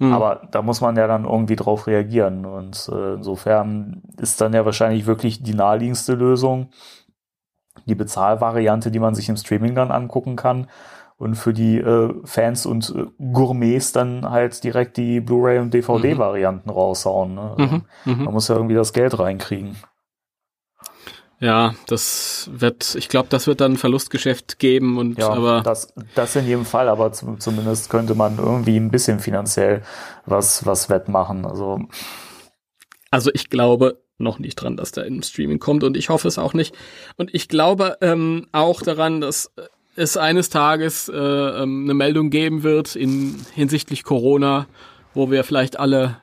Hm. 0.00 0.12
Aber 0.12 0.42
da 0.50 0.62
muss 0.62 0.80
man 0.80 0.96
ja 0.96 1.06
dann 1.06 1.24
irgendwie 1.24 1.56
drauf 1.56 1.86
reagieren. 1.86 2.46
Und 2.46 2.88
äh, 2.92 3.14
insofern 3.14 4.02
ist 4.16 4.40
dann 4.40 4.52
ja 4.54 4.64
wahrscheinlich 4.64 5.06
wirklich 5.06 5.42
die 5.42 5.54
naheliegendste 5.54 6.14
Lösung 6.14 6.68
die 7.86 7.94
Bezahlvariante, 7.94 8.90
die 8.90 8.98
man 8.98 9.14
sich 9.14 9.28
im 9.28 9.36
Streaming 9.36 9.74
dann 9.74 9.90
angucken 9.90 10.36
kann. 10.36 10.68
Und 11.16 11.34
für 11.34 11.52
die 11.52 11.78
äh, 11.78 12.14
Fans 12.24 12.64
und 12.64 12.94
äh, 12.96 13.06
Gourmets 13.32 13.90
dann 13.90 14.30
halt 14.30 14.62
direkt 14.62 14.96
die 14.96 15.20
Blu-ray 15.20 15.58
und 15.58 15.74
DVD-Varianten 15.74 16.70
raushauen. 16.70 17.34
Ne? 17.34 17.54
Also 17.58 17.74
Mhm, 17.74 17.84
mhm. 18.04 18.24
Man 18.24 18.34
muss 18.34 18.46
ja 18.46 18.54
irgendwie 18.54 18.76
das 18.76 18.92
Geld 18.92 19.18
reinkriegen. 19.18 19.76
Ja, 21.40 21.74
das 21.86 22.50
wird, 22.52 22.96
ich 22.96 23.08
glaube, 23.08 23.28
das 23.30 23.46
wird 23.46 23.60
dann 23.60 23.72
ein 23.72 23.76
Verlustgeschäft 23.76 24.58
geben 24.58 24.98
und 24.98 25.18
Ja, 25.18 25.30
aber 25.30 25.60
das, 25.60 25.94
das 26.16 26.34
in 26.34 26.46
jedem 26.46 26.64
Fall, 26.64 26.88
aber 26.88 27.12
zum, 27.12 27.38
zumindest 27.38 27.90
könnte 27.90 28.16
man 28.16 28.38
irgendwie 28.38 28.76
ein 28.76 28.90
bisschen 28.90 29.20
finanziell 29.20 29.82
was, 30.26 30.66
was 30.66 30.90
wettmachen. 30.90 31.46
Also, 31.46 31.80
also 33.12 33.30
ich 33.34 33.50
glaube, 33.50 34.02
noch 34.18 34.38
nicht 34.38 34.56
dran, 34.56 34.76
dass 34.76 34.92
der 34.92 35.06
im 35.06 35.22
Streaming 35.22 35.58
kommt 35.58 35.84
und 35.84 35.96
ich 35.96 36.08
hoffe 36.08 36.28
es 36.28 36.38
auch 36.38 36.54
nicht. 36.54 36.74
Und 37.16 37.34
ich 37.34 37.48
glaube 37.48 37.96
ähm, 38.00 38.46
auch 38.52 38.82
daran, 38.82 39.20
dass 39.20 39.52
es 39.96 40.16
eines 40.16 40.48
Tages 40.50 41.08
äh, 41.08 41.16
ähm, 41.16 41.84
eine 41.84 41.94
Meldung 41.94 42.30
geben 42.30 42.62
wird 42.62 42.96
in 42.96 43.36
hinsichtlich 43.54 44.04
Corona, 44.04 44.66
wo 45.14 45.30
wir 45.30 45.44
vielleicht 45.44 45.78
alle 45.78 46.20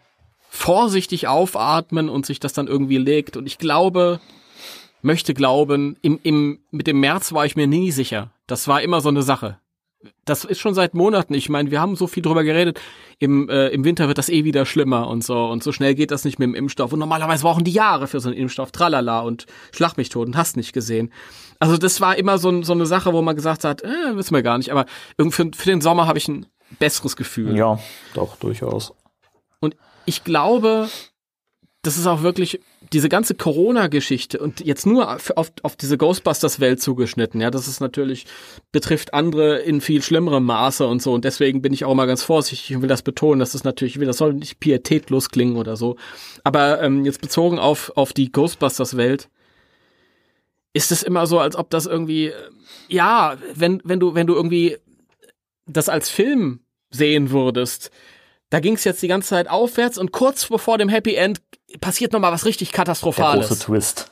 vorsichtig 0.50 1.28
aufatmen 1.28 2.08
und 2.10 2.26
sich 2.26 2.40
das 2.40 2.54
dann 2.54 2.68
irgendwie 2.68 2.98
legt. 2.98 3.36
Und 3.36 3.46
ich 3.46 3.58
glaube, 3.58 4.22
möchte 5.02 5.34
glauben, 5.34 5.98
im, 6.02 6.20
im, 6.24 6.60
mit 6.72 6.88
dem 6.88 7.00
März 7.00 7.34
war 7.34 7.46
ich 7.46 7.56
mir 7.56 7.68
nie 7.68 7.92
sicher. 7.92 8.32
Das 8.48 8.68
war 8.68 8.82
immer 8.82 9.02
so 9.02 9.10
eine 9.10 9.24
Sache. 9.24 9.60
Das 10.26 10.44
ist 10.46 10.60
schon 10.60 10.76
seit 10.76 10.94
Monaten. 10.94 11.34
Ich 11.34 11.50
meine, 11.50 11.72
wir 11.72 11.82
haben 11.82 11.96
so 11.96 12.08
viel 12.08 12.22
drüber 12.22 12.44
geredet. 12.44 12.80
Im, 13.20 13.50
äh, 13.50 13.70
Im 13.70 13.84
Winter 13.84 14.08
wird 14.08 14.18
das 14.18 14.30
eh 14.30 14.44
wieder 14.44 14.66
schlimmer 14.66 15.08
und 15.08 15.24
so. 15.24 15.46
Und 15.46 15.64
so 15.64 15.72
schnell 15.72 15.96
geht 15.96 16.12
das 16.12 16.26
nicht 16.26 16.38
mit 16.38 16.48
dem 16.48 16.56
Impfstoff. 16.56 16.94
Und 16.94 17.00
normalerweise 17.00 17.44
brauchen 17.44 17.64
die 17.64 17.72
Jahre 17.72 18.08
für 18.08 18.20
so 18.20 18.30
einen 18.30 18.38
Impfstoff. 18.38 18.72
Tralala 18.72 19.22
und 19.22 19.46
Schlag 19.72 19.98
mich 19.98 20.10
tot 20.10 20.28
und 20.28 20.38
hast 20.38 20.58
nicht 20.58 20.74
gesehen. 20.74 21.12
Also 21.60 21.78
das 21.78 22.02
war 22.02 22.18
immer 22.18 22.38
so, 22.38 22.62
so 22.62 22.74
eine 22.74 22.86
Sache, 22.86 23.14
wo 23.14 23.22
man 23.22 23.36
gesagt 23.36 23.64
hat, 23.64 23.82
äh, 23.84 24.16
wissen 24.16 24.36
wir 24.36 24.44
gar 24.44 24.58
nicht. 24.58 24.72
Aber 24.72 24.86
irgendwie 25.18 25.36
für, 25.36 25.52
für 25.56 25.70
den 25.70 25.82
Sommer 25.82 26.08
habe 26.08 26.18
ich 26.18 26.28
ein 26.28 26.46
besseres 26.80 27.16
Gefühl. 27.16 27.56
Ja, 27.56 27.80
doch, 28.14 28.36
durchaus. 28.38 28.94
Und 29.60 29.76
ich 30.06 30.24
glaube, 30.24 30.90
das 31.82 31.98
ist 31.98 32.08
auch 32.08 32.22
wirklich 32.22 32.60
diese 32.94 33.10
ganze 33.10 33.36
Corona-Geschichte 33.36 34.40
und 34.40 34.64
jetzt 34.66 34.86
nur 34.86 35.12
auf, 35.12 35.54
auf 35.62 35.76
diese 35.76 35.98
Ghostbusters-Welt 35.98 36.82
zugeschnitten. 36.82 37.42
Ja, 37.42 37.52
das 37.52 37.68
ist 37.68 37.80
natürlich, 37.80 38.26
betrifft 38.72 39.14
andere 39.14 39.60
in 39.60 39.82
viel 39.82 40.02
schlimmerem 40.02 40.46
Maße 40.46 40.86
und 40.86 41.02
so. 41.02 41.14
Und 41.14 41.26
deswegen 41.26 41.62
bin 41.62 41.74
ich 41.74 41.86
auch 41.86 41.96
mal 41.96 42.06
ganz 42.06 42.24
vorsichtig 42.24 42.76
und 42.76 42.82
will 42.82 42.90
das 42.90 43.02
betonen. 43.02 43.40
Das 43.40 43.56
ist 43.56 43.64
natürlich, 43.64 43.98
das 44.00 44.18
soll 44.18 44.34
nicht 44.34 44.60
pietätlos 44.60 45.30
klingen 45.30 45.58
oder 45.58 45.76
so. 45.76 45.96
Aber 46.44 46.82
ähm, 46.82 47.06
jetzt 47.06 47.22
bezogen 47.22 47.60
auf, 47.60 47.92
auf 47.96 48.14
die 48.14 48.32
Ghostbusters-Welt, 48.32 49.30
ist 50.74 50.92
es 50.92 51.04
immer 51.04 51.26
so, 51.26 51.40
als 51.40 51.56
ob 51.56 51.70
das 51.70 51.86
irgendwie, 51.86 52.34
ja, 52.90 53.38
wenn, 53.54 53.82
wenn 53.86 54.00
du, 54.00 54.14
wenn 54.14 54.28
du 54.28 54.36
irgendwie 54.36 54.78
das 55.66 55.88
als 55.88 56.10
Film 56.10 56.60
sehen 56.92 57.32
würdest, 57.32 57.92
da 58.56 58.62
ging 58.62 58.76
es 58.76 58.86
jetzt 58.86 59.04
die 59.04 59.10
ganze 59.10 59.28
Zeit 59.28 59.50
aufwärts 59.50 59.98
und 59.98 60.14
kurz 60.14 60.48
bevor 60.48 60.78
dem 60.78 60.88
Happy 60.88 61.16
End 61.16 61.42
passiert 61.82 62.14
nochmal 62.14 62.32
was 62.32 62.46
richtig 62.46 62.72
Katastrophales. 62.72 63.50
Der 63.50 63.58
große 63.58 63.66
Twist. 63.66 64.12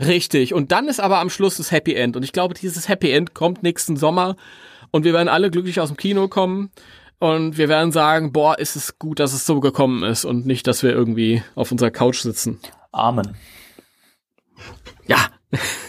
Richtig. 0.00 0.52
Und 0.52 0.72
dann 0.72 0.88
ist 0.88 0.98
aber 0.98 1.20
am 1.20 1.30
Schluss 1.30 1.58
das 1.58 1.70
Happy 1.70 1.94
End. 1.94 2.16
Und 2.16 2.24
ich 2.24 2.32
glaube, 2.32 2.54
dieses 2.54 2.88
Happy 2.88 3.12
End 3.12 3.34
kommt 3.34 3.62
nächsten 3.62 3.96
Sommer 3.96 4.34
und 4.90 5.04
wir 5.04 5.12
werden 5.12 5.28
alle 5.28 5.48
glücklich 5.48 5.78
aus 5.78 5.90
dem 5.90 5.96
Kino 5.96 6.26
kommen. 6.26 6.72
Und 7.20 7.56
wir 7.56 7.68
werden 7.68 7.92
sagen, 7.92 8.32
boah, 8.32 8.58
ist 8.58 8.74
es 8.74 8.98
gut, 8.98 9.20
dass 9.20 9.32
es 9.32 9.46
so 9.46 9.60
gekommen 9.60 10.02
ist 10.02 10.24
und 10.24 10.44
nicht, 10.44 10.66
dass 10.66 10.82
wir 10.82 10.90
irgendwie 10.90 11.44
auf 11.54 11.70
unserer 11.70 11.92
Couch 11.92 12.18
sitzen. 12.18 12.58
Amen. 12.90 13.36
Ja. 15.06 15.18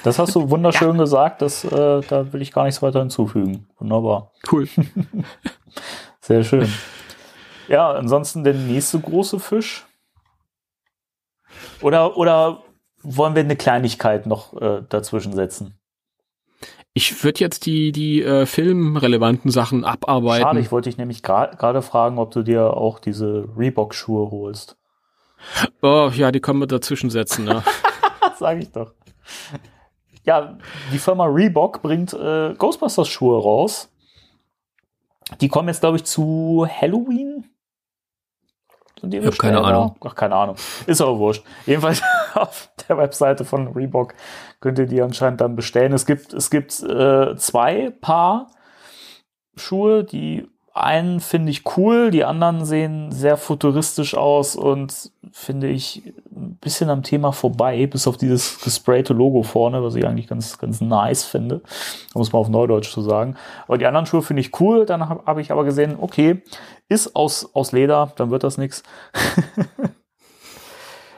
Das 0.03 0.19
hast 0.19 0.35
du 0.35 0.47
wunderschön 0.51 0.95
ja. 0.95 1.01
gesagt. 1.01 1.41
Das, 1.41 1.63
äh, 1.63 2.01
da 2.07 2.31
will 2.31 2.43
ich 2.43 2.51
gar 2.51 2.65
nichts 2.65 2.83
weiter 2.83 2.99
hinzufügen. 2.99 3.65
Wunderbar. 3.79 4.31
Cool. 4.51 4.69
Sehr 6.21 6.43
schön. 6.43 6.71
Ja, 7.67 7.91
ansonsten 7.91 8.43
der 8.43 8.53
nächste 8.53 8.99
große 8.99 9.39
Fisch. 9.39 9.85
Oder, 11.81 12.17
oder 12.17 12.63
wollen 13.01 13.35
wir 13.35 13.43
eine 13.43 13.55
Kleinigkeit 13.55 14.25
noch 14.25 14.59
äh, 14.59 14.81
dazwischen 14.89 15.33
setzen? 15.33 15.77
Ich 16.93 17.23
würde 17.23 17.41
jetzt 17.41 17.65
die, 17.65 17.91
die 17.91 18.21
äh, 18.21 18.45
filmrelevanten 18.45 19.51
Sachen 19.51 19.83
abarbeiten. 19.83 20.43
Schade, 20.43 20.59
ich 20.61 20.71
wollte 20.71 20.89
dich 20.89 20.97
nämlich 20.97 21.23
gerade 21.23 21.81
fragen, 21.81 22.17
ob 22.19 22.31
du 22.31 22.41
dir 22.41 22.77
auch 22.77 22.99
diese 22.99 23.49
Reebok-Schuhe 23.57 24.31
holst. 24.31 24.77
Oh, 25.81 26.09
ja, 26.13 26.31
die 26.31 26.39
können 26.39 26.59
wir 26.59 26.67
dazwischen 26.67 27.09
setzen, 27.09 27.45
ne? 27.45 27.63
Sag 28.39 28.61
ich 28.61 28.71
doch. 28.71 28.93
Ja, 30.23 30.57
die 30.93 30.97
Firma 30.97 31.25
Reebok 31.25 31.81
bringt 31.81 32.13
äh, 32.13 32.53
Ghostbusters-Schuhe 32.57 33.41
raus. 33.41 33.89
Die 35.41 35.49
kommen 35.49 35.67
jetzt, 35.67 35.81
glaube 35.81 35.97
ich, 35.97 36.05
zu 36.05 36.65
Halloween 36.69 37.45
sind 39.05 39.11
die 39.11 39.17
ich 39.19 39.25
habe 39.25 39.37
keine 39.37 39.63
Ahnung. 39.63 39.95
Ach, 40.03 40.15
keine 40.15 40.35
Ahnung. 40.35 40.55
Ist 40.87 41.01
aber 41.01 41.17
wurscht. 41.17 41.43
Jedenfalls 41.65 42.01
auf 42.33 42.69
der 42.87 42.97
Webseite 42.97 43.45
von 43.45 43.67
Reebok 43.69 44.13
könnt 44.59 44.79
ihr 44.79 44.87
die 44.87 45.01
anscheinend 45.01 45.41
dann 45.41 45.55
bestellen. 45.55 45.93
Es 45.93 46.05
gibt, 46.05 46.33
es 46.33 46.49
gibt 46.49 46.81
äh, 46.81 47.35
zwei 47.37 47.91
Paar 48.01 48.51
Schuhe, 49.55 50.03
die 50.03 50.47
einen 50.75 51.21
finde 51.21 51.51
ich 51.51 51.77
cool, 51.77 52.11
die 52.11 52.25
anderen 52.25 52.65
sehen 52.65 53.13
sehr 53.13 53.37
futuristisch 53.37 54.13
aus 54.13 54.57
und 54.57 55.09
finde 55.31 55.69
ich 55.69 56.13
ein 56.35 56.57
bisschen 56.57 56.89
am 56.89 57.01
Thema 57.01 57.31
vorbei, 57.31 57.87
bis 57.87 58.07
auf 58.07 58.17
dieses 58.17 58.59
gesprayte 58.59 59.13
Logo 59.13 59.43
vorne, 59.43 59.81
was 59.81 59.95
ich 59.95 60.05
eigentlich 60.05 60.27
ganz, 60.27 60.57
ganz 60.57 60.81
nice 60.81 61.23
finde, 61.23 61.61
um 62.13 62.21
es 62.21 62.33
mal 62.33 62.39
auf 62.39 62.49
Neudeutsch 62.49 62.91
zu 62.91 63.01
sagen. 63.01 63.37
Aber 63.67 63.77
die 63.77 63.85
anderen 63.85 64.05
Schuhe 64.05 64.21
finde 64.21 64.41
ich 64.41 64.59
cool, 64.59 64.85
dann 64.85 65.07
habe 65.07 65.23
hab 65.25 65.37
ich 65.37 65.49
aber 65.49 65.63
gesehen, 65.63 65.95
okay, 65.97 66.43
ist 66.89 67.15
aus, 67.15 67.55
aus 67.55 67.71
Leder, 67.71 68.11
dann 68.17 68.29
wird 68.29 68.43
das 68.43 68.57
nichts. 68.57 68.83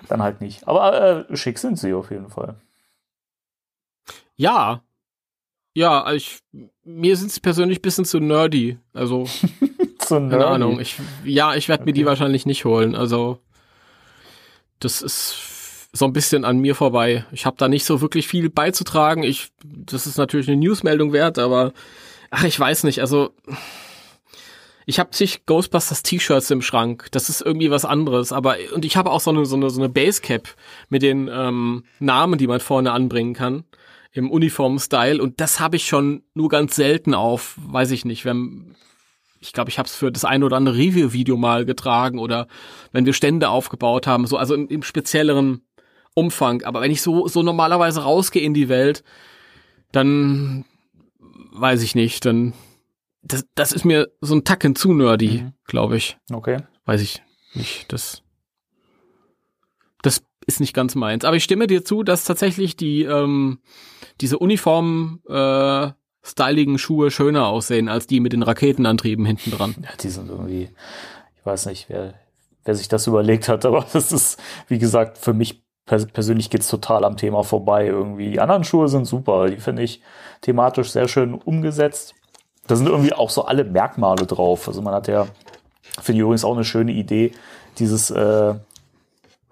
dann 0.08 0.22
halt 0.22 0.40
nicht. 0.40 0.68
Aber 0.68 1.30
äh, 1.30 1.36
schick 1.36 1.58
sind 1.58 1.80
sie 1.80 1.96
auf 1.96 2.12
jeden 2.12 2.30
Fall. 2.30 2.58
Ja, 4.36 4.84
ja, 5.78 6.12
ich, 6.12 6.40
mir 6.84 7.16
sind 7.16 7.32
sie 7.32 7.40
persönlich 7.40 7.78
ein 7.78 7.84
bisschen 7.84 8.04
zu 8.04 8.20
nerdy. 8.20 8.80
Also, 8.94 9.26
zu 10.00 10.16
nerdy. 10.16 10.32
keine 10.32 10.48
Ahnung. 10.48 10.80
Ich, 10.80 10.96
ja, 11.24 11.54
ich 11.54 11.70
werde 11.70 11.84
okay. 11.84 11.90
mir 11.92 11.94
die 11.94 12.08
wahrscheinlich 12.08 12.48
nicht 12.48 12.66
holen. 12.66 12.96
Also, 12.96 13.38
das 14.80 15.04
ist 15.04 15.36
so 15.94 16.06
ein 16.06 16.14
bisschen 16.14 16.46
an 16.46 16.58
mir 16.58 16.74
vorbei. 16.74 17.26
Ich 17.32 17.46
habe 17.46 17.58
da 17.60 17.68
nicht 17.68 17.86
so 17.86 18.02
wirklich 18.02 18.28
viel 18.28 18.50
beizutragen. 18.50 19.22
Ich, 19.22 19.50
das 19.64 20.08
ist 20.08 20.18
natürlich 20.18 20.48
eine 20.48 20.58
Newsmeldung 20.58 21.14
wert, 21.14 21.38
aber 21.38 21.74
ach, 22.32 22.44
ich 22.44 22.60
weiß 22.60 22.84
nicht. 22.84 23.00
Also, 23.02 23.30
ich 24.88 24.98
habe 24.98 25.12
zig 25.12 25.46
Ghostbusters 25.46 26.02
T-Shirts 26.02 26.50
im 26.50 26.64
Schrank. 26.64 27.10
Das 27.12 27.30
ist 27.30 27.42
irgendwie 27.42 27.70
was 27.70 27.86
anderes. 27.86 28.32
Aber 28.32 28.56
und 28.74 28.84
ich 28.84 28.98
habe 28.98 29.12
auch 29.12 29.22
so 29.22 29.30
eine 29.30 29.46
so 29.46 29.56
eine 29.56 29.70
so 29.70 29.80
eine 29.80 29.90
Basecap 29.90 30.50
mit 30.90 31.04
den 31.04 31.30
ähm, 31.32 31.84
Namen, 32.00 32.40
die 32.40 32.48
man 32.48 32.62
vorne 32.62 32.94
anbringen 32.94 33.36
kann 33.36 33.64
im 34.18 34.32
Uniform-Style 34.32 35.22
und 35.22 35.40
das 35.40 35.60
habe 35.60 35.76
ich 35.76 35.88
schon 35.88 36.24
nur 36.34 36.50
ganz 36.50 36.76
selten 36.76 37.14
auf, 37.14 37.56
weiß 37.58 37.92
ich 37.92 38.06
nicht, 38.06 38.26
wenn 38.26 38.76
ich 39.40 39.54
glaube, 39.54 39.70
ich 39.70 39.78
habe 39.78 39.88
es 39.88 39.96
für 39.96 40.12
das 40.12 40.26
eine 40.26 40.46
oder 40.46 40.58
andere 40.58 40.78
Review-Video 40.78 41.38
mal 41.38 41.66
getragen 41.66 42.20
oder 42.20 42.48
wenn 42.92 43.06
wir 43.06 43.14
Stände 43.14 43.50
aufgebaut 43.50 44.08
haben, 44.08 44.26
so 44.26 44.38
also 44.38 44.56
im, 44.56 44.68
im 44.68 44.84
spezielleren 44.84 45.62
Umfang. 46.16 46.64
Aber 46.64 46.82
wenn 46.82 46.92
ich 46.92 47.02
so 47.02 47.28
so 47.28 47.44
normalerweise 47.44 48.02
rausgehe 48.02 48.42
in 48.42 48.54
die 48.54 48.70
Welt, 48.70 49.04
dann 49.92 50.66
weiß 51.52 51.84
ich 51.84 51.96
nicht, 51.96 52.26
dann 52.26 52.54
das, 53.22 53.46
das 53.56 53.72
ist 53.72 53.86
mir 53.86 54.10
so 54.22 54.36
ein 54.36 54.44
Tacken 54.44 54.76
zu 54.76 54.94
nerdy, 54.94 55.44
mhm. 55.44 55.54
glaube 55.66 55.98
ich. 55.98 56.18
Okay. 56.32 56.58
Weiß 56.86 57.02
ich 57.02 57.22
nicht. 57.54 57.92
Das 57.92 58.24
das 60.02 60.24
ist 60.46 60.60
nicht 60.60 60.74
ganz 60.74 60.96
meins. 60.96 61.26
Aber 61.26 61.36
ich 61.36 61.44
stimme 61.44 61.68
dir 61.68 61.84
zu, 61.84 62.04
dass 62.04 62.24
tatsächlich 62.24 62.76
die 62.76 63.04
ähm, 63.04 63.60
diese 64.22 64.40
Uniform 64.40 65.22
äh, 65.28 65.92
styligen 66.24 66.78
Schuhe 66.78 67.12
schöner 67.12 67.48
aussehen 67.48 67.88
als 67.88 68.08
die 68.08 68.20
mit 68.20 68.34
den 68.34 68.44
Raketenantrieben 68.44 69.26
hinten 69.26 69.52
dran. 69.52 69.76
Ja, 69.82 69.90
die 70.02 70.10
sind 70.10 70.30
irgendwie, 70.30 70.70
ich 71.38 71.46
weiß 71.46 71.68
nicht, 71.68 71.90
wer, 71.90 72.16
wer 72.66 72.76
sich 72.76 72.88
das 72.88 73.08
überlegt 73.08 73.48
hat, 73.48 73.66
aber 73.66 73.86
das 73.94 74.12
ist, 74.12 74.40
wie 74.68 74.80
gesagt, 74.80 75.18
für 75.18 75.34
mich 75.34 75.64
pers 75.86 76.06
persönlich 76.08 76.50
geht's 76.50 76.68
total 76.68 77.06
am 77.06 77.18
Thema 77.18 77.44
vorbei 77.44 77.88
irgendwie. 77.88 78.32
Die 78.32 78.40
anderen 78.40 78.64
Schuhe 78.64 78.90
sind 78.90 79.06
super, 79.06 79.50
die 79.50 79.58
finde 79.58 79.84
ich 79.84 80.02
thematisch 80.42 80.92
sehr 80.92 81.08
schön 81.08 81.34
umgesetzt. 81.34 82.14
Da 82.68 82.76
sind 82.76 82.88
irgendwie 82.88 83.14
auch 83.14 83.30
so 83.30 83.46
alle 83.46 83.64
Merkmale 83.64 84.26
drauf. 84.26 84.68
Also 84.68 84.82
man 84.82 84.94
hat 84.94 85.08
ja, 85.08 85.28
finde 86.02 86.18
ich 86.18 86.24
übrigens 86.24 86.44
auch 86.44 86.56
eine 86.56 86.66
schöne 86.66 86.92
Idee, 86.92 87.32
dieses 87.80 88.12
äh, 88.12 88.56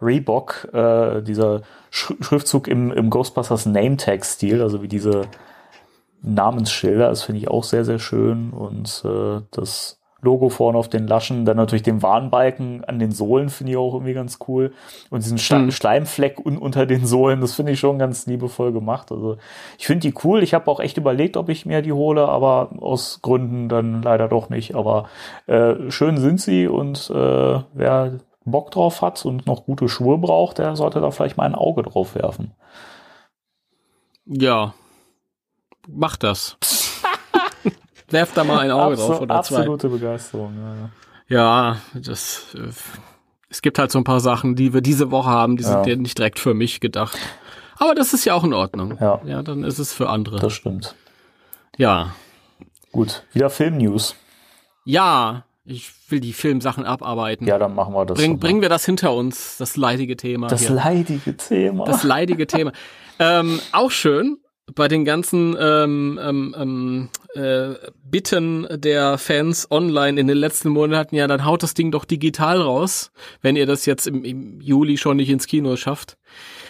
Reebok, 0.02 0.68
äh, 0.74 1.22
dieser 1.22 1.62
Sch 1.96 2.14
Schriftzug 2.20 2.68
im, 2.68 2.92
im 2.92 3.10
Ghostbusters 3.10 3.66
Name 3.66 3.96
Tag 3.96 4.26
Stil, 4.26 4.62
also 4.62 4.84
wie 4.84 4.90
diese 4.90 5.22
Namensschilder, 6.22 7.08
das 7.08 7.24
finde 7.24 7.40
ich 7.40 7.48
auch 7.48 7.64
sehr, 7.64 7.86
sehr 7.86 8.00
schön 8.00 8.50
und 8.52 9.02
äh, 9.06 9.42
das 9.52 10.02
Logo 10.22 10.50
vorne 10.50 10.78
auf 10.78 10.90
den 10.90 11.08
Laschen, 11.08 11.46
dann 11.46 11.56
natürlich 11.56 11.84
den 11.84 12.02
Warnbalken 12.02 12.84
an 12.84 13.00
den 13.00 13.12
Sohlen 13.12 13.48
finde 13.48 13.72
ich 13.72 13.78
auch 13.78 13.94
irgendwie 13.94 14.14
ganz 14.14 14.40
cool 14.48 14.74
und 15.10 15.24
diesen 15.24 15.38
Sch 15.38 15.52
mhm. 15.52 15.72
Schleimfleck 15.72 16.46
un 16.46 16.58
unter 16.58 16.86
den 16.86 17.06
Sohlen, 17.06 17.40
das 17.40 17.56
finde 17.56 17.72
ich 17.72 17.80
schon 17.80 17.98
ganz 17.98 18.26
liebevoll 18.26 18.74
gemacht. 18.74 19.14
Also 19.14 19.38
ich 19.78 19.88
finde 19.88 20.10
die 20.10 20.16
cool. 20.26 20.44
Ich 20.44 20.54
habe 20.54 20.70
auch 20.70 20.82
echt 20.82 20.98
überlegt, 20.98 21.38
ob 21.38 21.48
ich 21.48 21.66
mir 21.66 21.82
die 21.82 21.94
hole, 21.94 22.28
aber 22.28 22.72
aus 22.80 23.20
Gründen 23.22 23.70
dann 23.70 24.02
leider 24.02 24.28
doch 24.28 24.50
nicht. 24.50 24.76
Aber 24.76 25.08
äh, 25.48 25.90
schön 25.92 26.18
sind 26.18 26.42
sie 26.42 26.68
und 26.68 27.10
äh, 27.10 27.60
wer 27.74 28.18
Bock 28.46 28.72
drauf 28.72 29.02
hat 29.02 29.26
und 29.26 29.46
noch 29.48 29.66
gute 29.66 29.90
Schuhe 29.90 30.18
braucht, 30.18 30.60
der 30.60 30.76
sollte 30.76 31.02
da 31.02 31.12
vielleicht 31.12 31.38
mal 31.38 31.46
ein 31.46 31.56
Auge 31.56 31.84
drauf 31.84 32.16
werfen. 32.16 32.54
Ja, 34.26 34.74
mach 35.88 36.16
das. 36.16 36.58
Werf 38.10 38.34
da 38.34 38.44
mal 38.44 38.60
ein 38.60 38.72
Auge 38.72 38.94
Absol 38.94 39.08
drauf 39.08 39.22
oder 39.22 39.42
zwei. 39.44 39.58
Absolute 39.58 39.90
Begeisterung. 39.90 40.54
Ja, 40.58 40.76
ja. 40.76 40.90
ja 41.28 41.78
das 42.00 42.54
äh, 42.56 42.72
Es 43.50 43.62
gibt 43.62 43.80
halt 43.80 43.92
so 43.92 43.98
ein 44.00 44.04
paar 44.04 44.20
Sachen, 44.20 44.56
die 44.56 44.74
wir 44.74 44.82
diese 44.82 45.12
Woche 45.12 45.30
haben, 45.30 45.58
die 45.58 45.64
Ja. 45.64 45.70
sind 45.70 45.88
ja 45.88 45.96
nicht 45.96 46.18
direkt 46.18 46.40
für 46.40 46.54
mich 46.54 46.80
gedacht. 46.80 47.18
Aber 47.78 47.94
das 47.96 48.14
ist 48.14 48.26
ja 48.26 48.34
auch 48.36 48.44
in 48.44 48.54
Ordnung. 48.54 48.98
Ja. 49.02 49.22
Ja, 49.26 49.42
dann 49.44 49.64
ist 49.64 49.80
es 49.80 49.92
für 49.92 50.10
andere. 50.10 50.40
Das 50.40 50.54
stimmt. 50.54 50.96
ja. 51.78 52.12
Gut, 52.92 53.24
wieder 53.34 53.50
Film-News. 53.50 54.16
Ja, 54.86 55.44
ich 55.66 55.92
will 56.10 56.20
die 56.20 56.34
Filmsachen 56.34 56.86
abarbeiten. 56.86 57.48
Ja, 57.48 57.58
dann 57.58 57.74
machen 57.74 57.94
wir 57.94 58.06
das. 58.06 58.18
Bring, 58.18 58.40
bringen 58.40 58.62
wir 58.62 58.70
das 58.70 58.86
hinter 58.86 59.14
uns, 59.14 59.58
das 59.58 59.76
leidige 59.76 60.16
Thema. 60.16 60.48
das 60.48 60.62
hier. 60.62 60.72
leidige 60.72 61.36
Thema. 61.36 61.86
das 61.86 62.04
leidige 62.04 62.48
Thema. 62.48 62.72
Ähm, 63.20 63.60
auch 63.72 63.92
schön 63.92 64.38
bei 64.74 64.88
den 64.88 65.06
ganzen 65.06 65.56
ähm, 65.60 66.20
ähm, 66.22 66.56
ähm, 66.58 67.10
äh, 67.36 67.76
Bitten 68.04 68.68
der 68.72 69.18
Fans 69.18 69.70
online 69.70 70.20
in 70.20 70.28
den 70.28 70.38
letzten 70.38 70.70
Monaten, 70.70 71.16
ja, 71.16 71.28
dann 71.28 71.46
haut 71.46 71.62
das 71.62 71.76
Ding 71.76 71.92
doch 71.92 72.06
digital 72.06 72.62
raus, 72.62 73.12
wenn 73.42 73.56
ihr 73.56 73.68
das 73.68 73.86
jetzt 73.86 74.08
im, 74.08 74.24
im 74.24 74.62
Juli 74.62 74.98
schon 74.98 75.18
nicht 75.18 75.30
ins 75.30 75.46
Kino 75.46 75.76
schafft. 75.76 76.18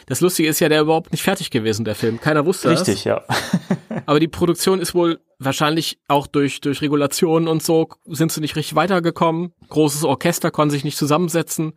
Das 0.05 0.21
Lustige 0.21 0.49
ist 0.49 0.59
ja, 0.59 0.69
der 0.69 0.81
überhaupt 0.81 1.11
nicht 1.11 1.23
fertig 1.23 1.49
gewesen, 1.49 1.85
der 1.85 1.95
Film. 1.95 2.19
Keiner 2.19 2.45
wusste 2.45 2.69
Richtig, 2.69 3.05
ja. 3.05 3.23
das. 3.27 3.59
Aber 4.05 4.19
die 4.19 4.27
Produktion 4.27 4.79
ist 4.79 4.93
wohl 4.93 5.19
wahrscheinlich 5.39 5.99
auch 6.07 6.27
durch, 6.27 6.61
durch 6.61 6.81
Regulationen 6.81 7.47
und 7.47 7.63
so 7.63 7.89
sind 8.05 8.31
sie 8.31 8.41
nicht 8.41 8.55
richtig 8.55 8.75
weitergekommen. 8.75 9.53
Großes 9.69 10.03
Orchester 10.03 10.51
konnte 10.51 10.73
sich 10.73 10.83
nicht 10.83 10.97
zusammensetzen. 10.97 11.73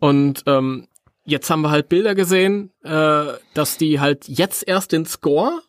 Und 0.00 0.42
ähm, 0.46 0.88
jetzt 1.24 1.48
haben 1.50 1.60
wir 1.60 1.70
halt 1.70 1.88
Bilder 1.88 2.14
gesehen, 2.14 2.72
äh, 2.82 3.24
dass 3.54 3.78
die 3.78 4.00
halt 4.00 4.26
jetzt 4.28 4.66
erst 4.66 4.92
den 4.92 5.06
Score 5.06 5.60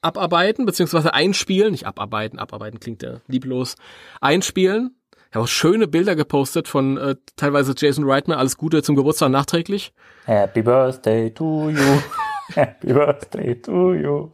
abarbeiten, 0.00 0.66
beziehungsweise 0.66 1.14
einspielen, 1.14 1.70
nicht 1.72 1.86
abarbeiten, 1.86 2.38
abarbeiten 2.38 2.80
klingt 2.80 3.02
ja 3.02 3.20
lieblos, 3.28 3.76
einspielen. 4.20 4.96
Ich 5.32 5.36
habe 5.36 5.44
auch 5.44 5.48
schöne 5.48 5.88
Bilder 5.88 6.14
gepostet 6.14 6.68
von 6.68 6.98
äh, 6.98 7.16
teilweise 7.36 7.72
Jason 7.74 8.04
Reitman, 8.06 8.36
alles 8.36 8.58
Gute 8.58 8.82
zum 8.82 8.96
Geburtstag 8.96 9.30
nachträglich. 9.30 9.94
Happy 10.26 10.60
Birthday 10.60 11.30
to 11.30 11.70
you. 11.70 12.02
Happy 12.54 12.92
Birthday 12.92 13.54
to 13.54 13.94
you. 13.94 14.30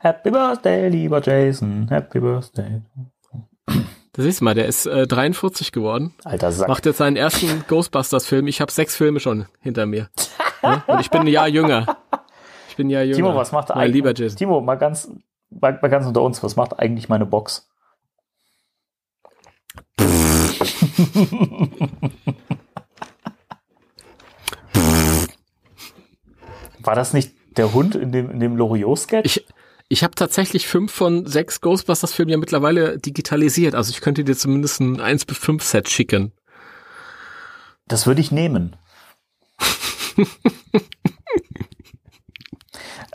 Happy 0.00 0.32
Birthday, 0.32 0.88
lieber 0.88 1.22
Jason. 1.22 1.86
Happy 1.88 2.18
Birthday. 2.18 2.82
Da 3.66 4.22
siehst 4.24 4.40
du 4.40 4.44
mal, 4.44 4.56
der 4.56 4.66
ist 4.66 4.86
äh, 4.86 5.06
43 5.06 5.70
geworden. 5.70 6.14
Alter 6.24 6.50
Sack. 6.50 6.66
macht 6.66 6.84
jetzt 6.84 6.98
seinen 6.98 7.14
ersten 7.14 7.64
Ghostbusters-Film. 7.68 8.48
Ich 8.48 8.60
habe 8.60 8.72
sechs 8.72 8.96
Filme 8.96 9.20
schon 9.20 9.46
hinter 9.60 9.86
mir. 9.86 10.08
Ja? 10.64 10.82
Und 10.88 10.98
ich 10.98 11.10
bin 11.10 11.20
ein 11.20 11.26
Jahr 11.28 11.46
jünger. 11.46 11.96
Ich 12.68 12.74
bin 12.74 12.88
ein 12.88 12.90
Jahr 12.90 13.04
jünger. 13.04 13.14
Timo, 13.14 13.36
was 13.36 13.52
macht 13.52 13.70
eigentlich? 13.70 13.92
lieber 13.92 14.14
Jason? 14.16 14.36
Timo, 14.36 14.60
mal 14.60 14.74
ganz, 14.74 15.12
mal, 15.48 15.78
mal 15.80 15.86
ganz 15.86 16.08
unter 16.08 16.22
uns, 16.22 16.42
was 16.42 16.56
macht 16.56 16.76
eigentlich 16.76 17.08
meine 17.08 17.24
Box? 17.24 17.68
War 26.82 26.94
das 26.94 27.12
nicht 27.12 27.32
der 27.56 27.72
Hund 27.72 27.94
in 27.94 28.12
dem, 28.12 28.30
in 28.30 28.40
dem 28.40 28.56
Loriot-Sketch? 28.56 29.24
Ich, 29.24 29.46
ich 29.88 30.02
habe 30.02 30.14
tatsächlich 30.14 30.66
fünf 30.66 30.92
von 30.92 31.26
sechs 31.26 31.60
Ghostbusters-Filmen 31.60 32.30
ja 32.30 32.38
mittlerweile 32.38 32.98
digitalisiert. 32.98 33.74
Also 33.74 33.90
ich 33.90 34.00
könnte 34.00 34.24
dir 34.24 34.36
zumindest 34.36 34.80
ein 34.80 35.00
1 35.00 35.26
bis 35.26 35.38
5 35.38 35.62
Set 35.62 35.88
schicken. 35.88 36.32
Das 37.86 38.06
würde 38.06 38.20
ich 38.20 38.30
nehmen. 38.30 38.76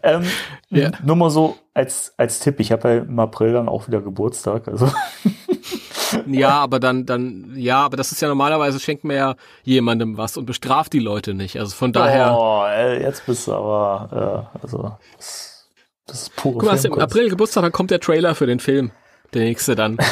ähm, 0.05 0.23
Ja. 0.69 0.91
Nur 1.03 1.15
mal 1.15 1.29
so 1.29 1.57
als, 1.73 2.13
als 2.17 2.39
Tipp, 2.39 2.59
ich 2.59 2.71
habe 2.71 2.87
ja 2.89 2.95
im 3.01 3.19
April 3.19 3.53
dann 3.53 3.67
auch 3.67 3.87
wieder 3.87 4.01
Geburtstag. 4.01 4.67
Also 4.67 4.89
Ja, 6.27 6.51
aber 6.59 6.79
dann, 6.79 7.05
dann, 7.05 7.53
ja, 7.55 7.79
aber 7.83 7.97
das 7.97 8.11
ist 8.11 8.21
ja 8.21 8.27
normalerweise 8.27 8.79
schenkt 8.79 9.03
man 9.03 9.15
ja 9.15 9.35
jemandem 9.63 10.17
was 10.17 10.37
und 10.37 10.45
bestraft 10.45 10.93
die 10.93 10.99
Leute 10.99 11.33
nicht. 11.33 11.59
Also 11.59 11.75
von 11.75 11.91
daher. 11.91 12.35
Oh, 12.37 12.65
jetzt 13.01 13.25
bist 13.25 13.47
du 13.47 13.53
aber, 13.53 14.47
äh, 14.55 14.59
also, 14.61 14.95
das, 15.17 15.67
das 16.05 16.21
ist 16.23 16.35
pure 16.35 16.55
Guck 16.59 16.63
mal, 16.65 16.71
hast 16.73 16.85
im. 16.85 16.93
April 16.97 17.29
Geburtstag, 17.29 17.63
dann 17.63 17.71
kommt 17.71 17.91
der 17.91 17.99
Trailer 17.99 18.35
für 18.35 18.45
den 18.45 18.59
Film. 18.59 18.91
Der 19.33 19.41
nächste 19.43 19.75
dann. 19.75 19.97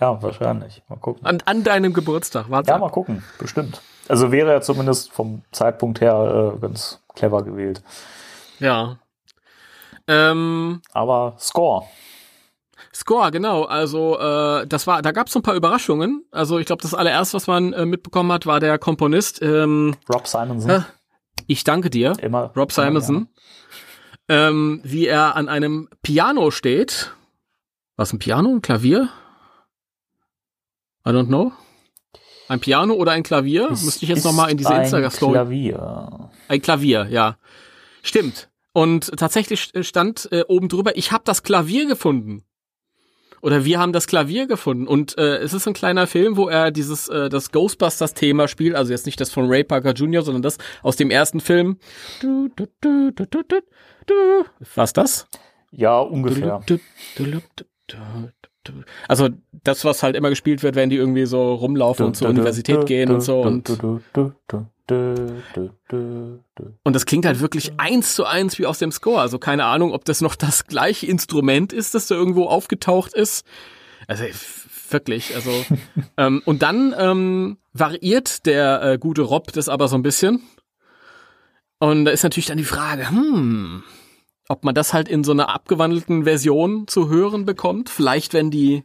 Ja, 0.00 0.22
wahrscheinlich. 0.22 0.82
Mal 0.88 0.96
gucken. 0.96 1.26
An, 1.26 1.42
an 1.44 1.62
deinem 1.62 1.92
Geburtstag. 1.92 2.46
Warte. 2.48 2.70
Ja, 2.70 2.78
mal 2.78 2.88
gucken, 2.88 3.22
bestimmt. 3.38 3.82
Also 4.08 4.32
wäre 4.32 4.50
ja 4.50 4.60
zumindest 4.62 5.12
vom 5.12 5.42
Zeitpunkt 5.52 6.00
her 6.00 6.54
äh, 6.56 6.58
ganz 6.60 7.00
clever 7.14 7.42
gewählt. 7.42 7.82
ja. 8.58 8.98
Ähm, 10.10 10.82
Aber 10.92 11.36
Score. 11.38 11.86
Score, 12.92 13.30
genau. 13.30 13.64
Also 13.64 14.18
äh, 14.18 14.66
das 14.66 14.86
war, 14.86 15.02
da 15.02 15.12
gab 15.12 15.28
es 15.28 15.32
so 15.32 15.38
ein 15.38 15.42
paar 15.42 15.54
Überraschungen. 15.54 16.24
Also 16.32 16.58
ich 16.58 16.66
glaube, 16.66 16.82
das 16.82 16.94
allererste, 16.94 17.34
was 17.34 17.46
man 17.46 17.72
äh, 17.72 17.86
mitbekommen 17.86 18.32
hat, 18.32 18.46
war 18.46 18.58
der 18.58 18.78
Komponist. 18.78 19.40
Ähm, 19.40 19.94
Rob 20.12 20.26
Simonson. 20.26 20.70
Hä? 20.70 20.84
ich 21.46 21.64
danke 21.64 21.90
dir, 21.90 22.12
Immer. 22.20 22.52
Rob 22.56 22.72
Simonson, 22.72 23.28
ähm, 24.28 24.80
wie 24.84 25.06
er 25.06 25.36
an 25.36 25.48
einem 25.48 25.88
Piano 26.02 26.50
steht. 26.50 27.12
Was 27.96 28.12
ein 28.12 28.18
Piano, 28.18 28.50
ein 28.50 28.62
Klavier? 28.62 29.08
I 31.06 31.10
don't 31.10 31.26
know. 31.26 31.52
Ein 32.48 32.60
Piano 32.60 32.94
oder 32.94 33.12
ein 33.12 33.22
Klavier? 33.22 33.70
Müsste 33.70 34.04
ich 34.04 34.08
jetzt 34.08 34.18
ist 34.18 34.24
noch 34.24 34.32
mal 34.32 34.50
in 34.50 34.56
diese 34.56 34.70
ein 34.70 34.82
Instagram-Story. 34.82 35.32
Klavier. 35.32 36.30
Ein 36.48 36.62
Klavier, 36.62 37.06
ja. 37.08 37.36
Stimmt. 38.02 38.49
Und 38.72 39.16
tatsächlich 39.16 39.72
stand 39.82 40.28
äh, 40.30 40.44
oben 40.46 40.68
drüber, 40.68 40.96
ich 40.96 41.12
habe 41.12 41.24
das 41.24 41.42
Klavier 41.42 41.86
gefunden. 41.86 42.44
Oder 43.42 43.64
wir 43.64 43.78
haben 43.78 43.92
das 43.92 44.06
Klavier 44.06 44.46
gefunden. 44.46 44.86
Und 44.86 45.16
äh, 45.16 45.38
es 45.38 45.54
ist 45.54 45.66
ein 45.66 45.72
kleiner 45.72 46.06
Film, 46.06 46.36
wo 46.36 46.48
er 46.48 46.70
dieses 46.70 47.08
äh, 47.08 47.28
das 47.30 47.52
Ghostbusters-Thema 47.52 48.48
spielt. 48.48 48.76
Also 48.76 48.92
jetzt 48.92 49.06
nicht 49.06 49.20
das 49.20 49.30
von 49.30 49.48
Ray 49.48 49.64
Parker 49.64 49.92
Jr., 49.92 50.22
sondern 50.22 50.42
das 50.42 50.58
aus 50.82 50.96
dem 50.96 51.10
ersten 51.10 51.40
Film. 51.40 51.78
Du, 52.20 52.48
du, 52.54 52.66
du, 52.80 53.10
du, 53.12 53.26
du, 53.26 53.42
du, 53.42 53.60
du. 54.06 54.44
Was 54.74 54.92
das? 54.92 55.26
Ja, 55.70 56.00
ungefähr. 56.00 56.60
Du, 56.66 56.76
du, 57.16 57.24
du, 57.24 57.30
du, 57.30 57.40
du, 57.56 57.96
du. 57.96 58.39
Also 59.08 59.28
das, 59.64 59.84
was 59.84 60.02
halt 60.02 60.16
immer 60.16 60.28
gespielt 60.30 60.62
wird, 60.62 60.74
wenn 60.74 60.90
die 60.90 60.96
irgendwie 60.96 61.24
so 61.26 61.54
rumlaufen 61.54 62.04
und 62.06 62.16
zur 62.16 62.28
Universität 62.28 62.76
gehen 62.86 63.10
und 63.10 63.20
so. 63.22 63.40
Und 63.42 63.68
Und 66.84 66.94
das 66.96 67.06
klingt 67.06 67.24
halt 67.26 67.40
wirklich 67.40 67.72
eins 67.78 68.14
zu 68.14 68.24
eins 68.26 68.58
wie 68.58 68.66
aus 68.66 68.78
dem 68.78 68.92
Score. 68.92 69.20
Also 69.20 69.38
keine 69.38 69.64
Ahnung, 69.64 69.92
ob 69.92 70.04
das 70.04 70.20
noch 70.20 70.34
das 70.34 70.66
gleiche 70.66 71.06
Instrument 71.06 71.72
ist, 71.72 71.94
das 71.94 72.06
da 72.06 72.14
irgendwo 72.16 72.46
aufgetaucht 72.46 73.14
ist. 73.14 73.46
Also 74.08 74.24
f- 74.24 74.68
wirklich, 74.90 75.34
also 75.34 75.50
ähm, 76.16 76.42
und 76.44 76.62
dann 76.62 76.94
ähm, 76.98 77.58
variiert 77.72 78.44
der 78.46 78.82
äh, 78.82 78.98
gute 78.98 79.22
Rob 79.22 79.52
das 79.52 79.68
aber 79.68 79.88
so 79.88 79.96
ein 79.96 80.02
bisschen. 80.02 80.42
Und 81.78 82.04
da 82.04 82.10
ist 82.10 82.24
natürlich 82.24 82.46
dann 82.46 82.58
die 82.58 82.64
Frage, 82.64 83.08
hm, 83.08 83.82
ob 84.50 84.64
man 84.64 84.74
das 84.74 84.92
halt 84.92 85.08
in 85.08 85.22
so 85.22 85.30
einer 85.30 85.48
abgewandelten 85.48 86.24
Version 86.24 86.88
zu 86.88 87.08
hören 87.08 87.44
bekommt. 87.46 87.88
Vielleicht, 87.88 88.34
wenn 88.34 88.50
die, 88.50 88.82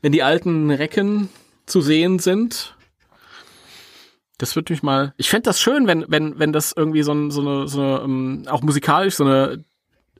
wenn 0.00 0.12
die 0.12 0.22
alten 0.22 0.70
Recken 0.70 1.28
zu 1.66 1.82
sehen 1.82 2.18
sind. 2.18 2.74
Das 4.38 4.56
würde 4.56 4.72
mich 4.72 4.82
mal. 4.82 5.12
Ich 5.18 5.28
fände 5.28 5.42
das 5.42 5.60
schön, 5.60 5.86
wenn, 5.86 6.06
wenn, 6.08 6.38
wenn 6.38 6.54
das 6.54 6.72
irgendwie 6.74 7.02
so, 7.02 7.12
ein, 7.12 7.30
so 7.30 7.42
eine, 7.42 7.68
so 7.68 7.82
eine, 7.82 8.00
ähm, 8.00 8.44
auch 8.48 8.62
musikalisch 8.62 9.16
so 9.16 9.24
eine, 9.24 9.62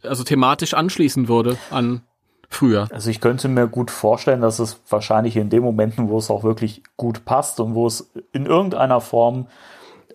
also 0.03 0.23
thematisch 0.23 0.75
anschließen 0.75 1.29
würde 1.29 1.57
an 1.71 2.03
früher. 2.51 2.89
Also 2.93 3.09
ich 3.09 3.23
könnte 3.23 3.49
mir 3.49 3.69
gut 3.69 3.91
vorstellen, 3.91 4.43
dass 4.43 4.59
es 4.59 4.79
wahrscheinlich 4.91 5.37
in 5.37 5.49
den 5.49 5.63
Momenten, 5.63 6.11
wo 6.11 6.19
es 6.19 6.29
auch 6.29 6.45
wirklich 6.45 6.83
gut 6.99 7.25
passt 7.25 7.59
und 7.59 7.75
wo 7.75 7.87
es 7.87 8.13
in 8.33 8.45
irgendeiner 8.45 9.01
Form 9.01 9.47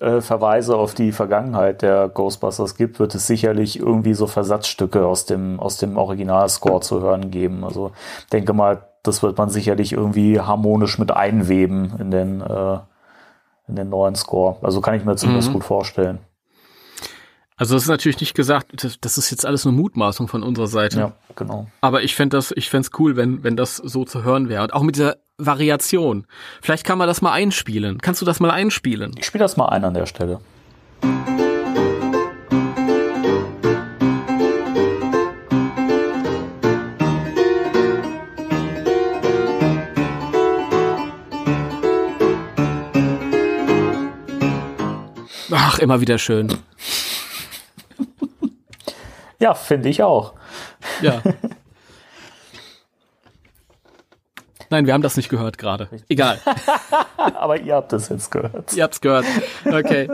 äh, 0.02 0.22
Verweise 0.22 0.78
auf 0.78 0.94
die 0.94 1.12
Vergangenheit 1.12 1.82
der 1.82 2.10
Ghostbusters 2.10 2.76
gibt, 2.76 3.00
wird 3.00 3.16
es 3.16 3.28
sicherlich 3.28 3.80
irgendwie 3.80 4.14
so 4.14 4.28
Versatzstücke 4.28 5.06
aus 5.06 5.26
dem, 5.26 5.60
aus 5.60 5.78
dem 5.78 5.98
Originalscore 5.98 6.82
zu 6.82 7.02
hören 7.02 7.32
geben. 7.32 7.64
Also 7.64 7.92
denke 8.32 8.54
mal, 8.54 8.84
das 9.04 9.24
wird 9.24 9.38
man 9.38 9.50
sicherlich 9.50 9.94
irgendwie 9.94 10.40
harmonisch 10.40 11.00
mit 11.00 11.12
einweben 11.12 11.94
in 12.00 12.12
den, 12.12 12.42
äh, 12.42 12.78
in 13.68 13.76
den 13.76 13.90
neuen 13.90 14.16
Score. 14.16 14.58
Also 14.62 14.82
kann 14.82 14.96
ich 14.96 15.06
mir 15.06 15.16
zumindest 15.16 15.50
Mhm. 15.50 15.54
gut 15.54 15.64
vorstellen. 15.64 16.20
Also 17.60 17.74
das 17.74 17.84
ist 17.84 17.90
natürlich 17.90 18.20
nicht 18.20 18.36
gesagt, 18.36 18.84
das, 18.84 19.00
das 19.02 19.18
ist 19.18 19.32
jetzt 19.32 19.44
alles 19.44 19.66
eine 19.66 19.76
Mutmaßung 19.76 20.28
von 20.28 20.44
unserer 20.44 20.68
Seite. 20.68 21.00
Ja, 21.00 21.14
genau. 21.36 21.68
Aber 21.82 22.04
ich 22.04 22.16
fände 22.16 22.38
das, 22.38 22.54
ich 22.56 22.70
fänd's 22.70 22.92
cool, 23.00 23.16
wenn, 23.16 23.44
wenn 23.44 23.58
das 23.58 23.78
so 23.78 24.06
zu 24.06 24.24
hören 24.24 24.48
wäre. 24.48 24.62
Und 24.62 24.74
auch 24.74 24.84
mit 24.84 24.96
dieser 24.96 25.18
Variation. 25.40 26.28
Vielleicht 26.62 26.84
kann 26.84 27.00
man 27.00 27.08
das 27.08 27.24
mal 27.24 27.32
einspielen. 27.32 27.98
Kannst 27.98 28.22
du 28.22 28.26
das 28.28 28.40
mal 28.40 28.52
einspielen? 28.52 29.16
Ich 29.18 29.26
spiele 29.26 29.44
das 29.44 29.58
mal 29.58 29.70
ein 29.70 29.84
an 29.84 29.96
der 29.96 30.06
Stelle. 30.06 30.40
Ach, 45.50 45.80
immer 45.80 46.02
wieder 46.02 46.20
schön. 46.20 46.56
Ja, 49.40 49.54
finde 49.54 49.90
ich 49.90 50.04
auch. 50.04 50.34
Ja. 51.02 51.22
Nein, 54.70 54.86
wir 54.86 54.94
haben 54.94 55.02
das 55.02 55.16
nicht 55.16 55.30
gehört 55.30 55.58
gerade. 55.58 55.88
Egal. 56.10 56.40
Aber 57.18 57.60
ihr 57.60 57.76
habt 57.76 57.94
es 57.94 58.10
jetzt 58.10 58.32
gehört. 58.32 58.74
Ihr 58.74 58.84
habt's 58.84 59.00
gehört. 59.00 59.26
Okay. 59.66 60.10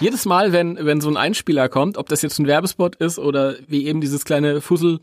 Jedes 0.00 0.24
Mal, 0.24 0.52
wenn, 0.52 0.84
wenn 0.84 1.00
so 1.00 1.08
ein 1.08 1.16
Einspieler 1.16 1.68
kommt, 1.68 1.96
ob 1.96 2.08
das 2.08 2.22
jetzt 2.22 2.38
ein 2.38 2.46
Werbespot 2.46 2.96
ist 2.96 3.18
oder 3.18 3.54
wie 3.68 3.86
eben 3.86 4.00
dieses 4.00 4.24
kleine 4.24 4.60
Fussel, 4.60 5.00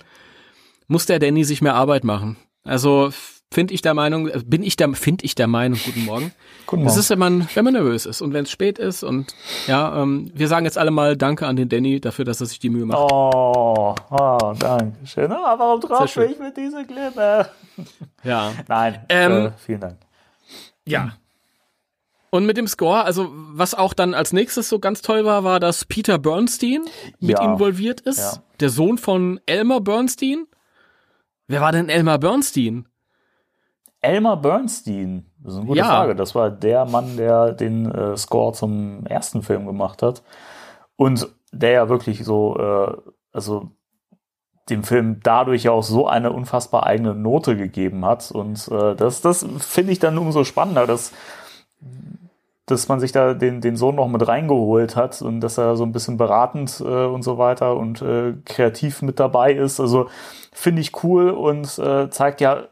muss 0.87 1.05
der 1.05 1.19
Danny 1.19 1.43
sich 1.43 1.61
mehr 1.61 1.75
Arbeit 1.75 2.03
machen. 2.03 2.37
Also 2.63 3.11
finde 3.51 3.73
ich 3.73 3.81
der 3.81 3.93
Meinung, 3.93 4.27
äh, 4.27 4.41
bin 4.45 4.63
ich 4.63 4.75
der, 4.75 4.93
finde 4.93 5.25
ich 5.25 5.35
der 5.35 5.47
Meinung, 5.47 5.79
guten 5.83 6.05
Morgen. 6.05 6.31
Guten 6.67 6.83
Das 6.83 6.93
Morgen. 6.93 6.99
ist, 6.99 7.09
wenn 7.09 7.19
man, 7.19 7.49
wenn 7.55 7.63
man 7.65 7.73
nervös 7.73 8.05
ist 8.05 8.21
und 8.21 8.31
wenn 8.31 8.43
es 8.43 8.51
spät 8.51 8.77
ist 8.77 9.01
und 9.03 9.33
ja, 9.65 10.03
ähm, 10.03 10.29
wir 10.35 10.47
sagen 10.47 10.65
jetzt 10.65 10.77
alle 10.77 10.91
mal 10.91 11.17
Danke 11.17 11.47
an 11.47 11.55
den 11.55 11.67
Danny 11.67 11.99
dafür, 11.99 12.25
dass 12.25 12.41
er 12.41 12.45
sich 12.45 12.59
die 12.59 12.69
Mühe 12.69 12.85
macht. 12.85 12.99
Oh, 13.11 13.95
oh, 14.11 14.53
danke 14.59 14.95
schön. 15.07 15.31
Ah, 15.31 15.55
warum 15.57 15.81
Sehr 15.81 15.89
treffe 15.89 16.07
schön. 16.07 16.31
ich 16.31 16.39
mit 16.39 16.55
dieser 16.57 16.83
Klippe? 16.83 17.49
Ja. 18.23 18.51
Nein, 18.67 19.03
Ähm, 19.09 19.31
äh, 19.31 19.51
vielen 19.65 19.79
Dank. 19.79 19.97
Ja. 20.85 21.13
Und 22.29 22.45
mit 22.45 22.57
dem 22.57 22.67
Score, 22.67 23.03
also 23.05 23.29
was 23.31 23.73
auch 23.73 23.93
dann 23.93 24.13
als 24.13 24.33
nächstes 24.33 24.67
so 24.69 24.77
ganz 24.79 25.01
toll 25.01 25.23
war, 25.25 25.43
war, 25.43 25.59
dass 25.61 25.85
Peter 25.85 26.19
Bernstein 26.19 26.81
mit 27.19 27.39
Ja. 27.39 27.51
involviert 27.53 28.01
ist. 28.01 28.19
Ja. 28.19 28.43
Der 28.59 28.69
Sohn 28.69 28.97
von 28.99 29.39
Elmer 29.47 29.79
Bernstein. 29.81 30.45
Wer 31.47 31.61
war 31.61 31.71
denn 31.71 31.87
Elmer 31.89 32.19
Bernstein? 32.19 32.85
Elmer 34.01 34.37
Bernstein, 34.37 35.25
das 35.39 35.53
ist 35.53 35.59
eine 35.59 35.67
gute 35.67 35.79
Ja. 35.79 35.85
Frage. 35.85 36.15
Das 36.15 36.35
war 36.35 36.49
der 36.49 36.85
Mann, 36.85 37.17
der 37.17 37.51
den 37.51 37.91
äh, 37.91 38.15
Score 38.17 38.53
zum 38.53 39.05
ersten 39.05 39.41
Film 39.41 39.65
gemacht 39.65 40.01
hat. 40.01 40.23
Und 40.95 41.27
der 41.51 41.71
ja 41.71 41.89
wirklich 41.89 42.23
so, 42.23 42.57
äh, 42.57 42.97
also 43.33 43.71
dem 44.69 44.83
Film 44.83 45.19
dadurch 45.23 45.63
ja 45.63 45.71
auch 45.71 45.83
so 45.83 46.07
eine 46.07 46.31
unfassbar 46.31 46.85
eigene 46.85 47.15
Note 47.15 47.57
gegeben 47.57 48.05
hat. 48.05 48.31
Und 48.31 48.67
äh, 48.69 48.95
das, 48.95 49.21
das 49.21 49.45
finde 49.59 49.91
ich 49.91 49.99
dann 49.99 50.17
umso 50.17 50.43
spannender, 50.43 50.85
dass, 50.85 51.11
dass 52.65 52.87
man 52.87 52.99
sich 52.99 53.11
da 53.11 53.33
den, 53.33 53.61
den 53.61 53.75
Sohn 53.75 53.95
noch 53.95 54.07
mit 54.07 54.27
reingeholt 54.27 54.95
hat 54.95 55.21
und 55.21 55.41
dass 55.41 55.57
er 55.57 55.75
so 55.75 55.83
ein 55.83 55.91
bisschen 55.91 56.17
beratend 56.17 56.81
äh, 56.81 57.05
und 57.05 57.23
so 57.23 57.37
weiter 57.37 57.75
und 57.75 58.01
äh, 58.01 58.33
kreativ 58.45 59.01
mit 59.01 59.19
dabei 59.19 59.53
ist. 59.53 59.79
Also 59.79 60.07
finde 60.53 60.81
ich 60.81 61.03
cool 61.03 61.31
und 61.31 61.79
äh, 61.79 62.09
zeigt 62.11 62.39
ja 62.41 62.65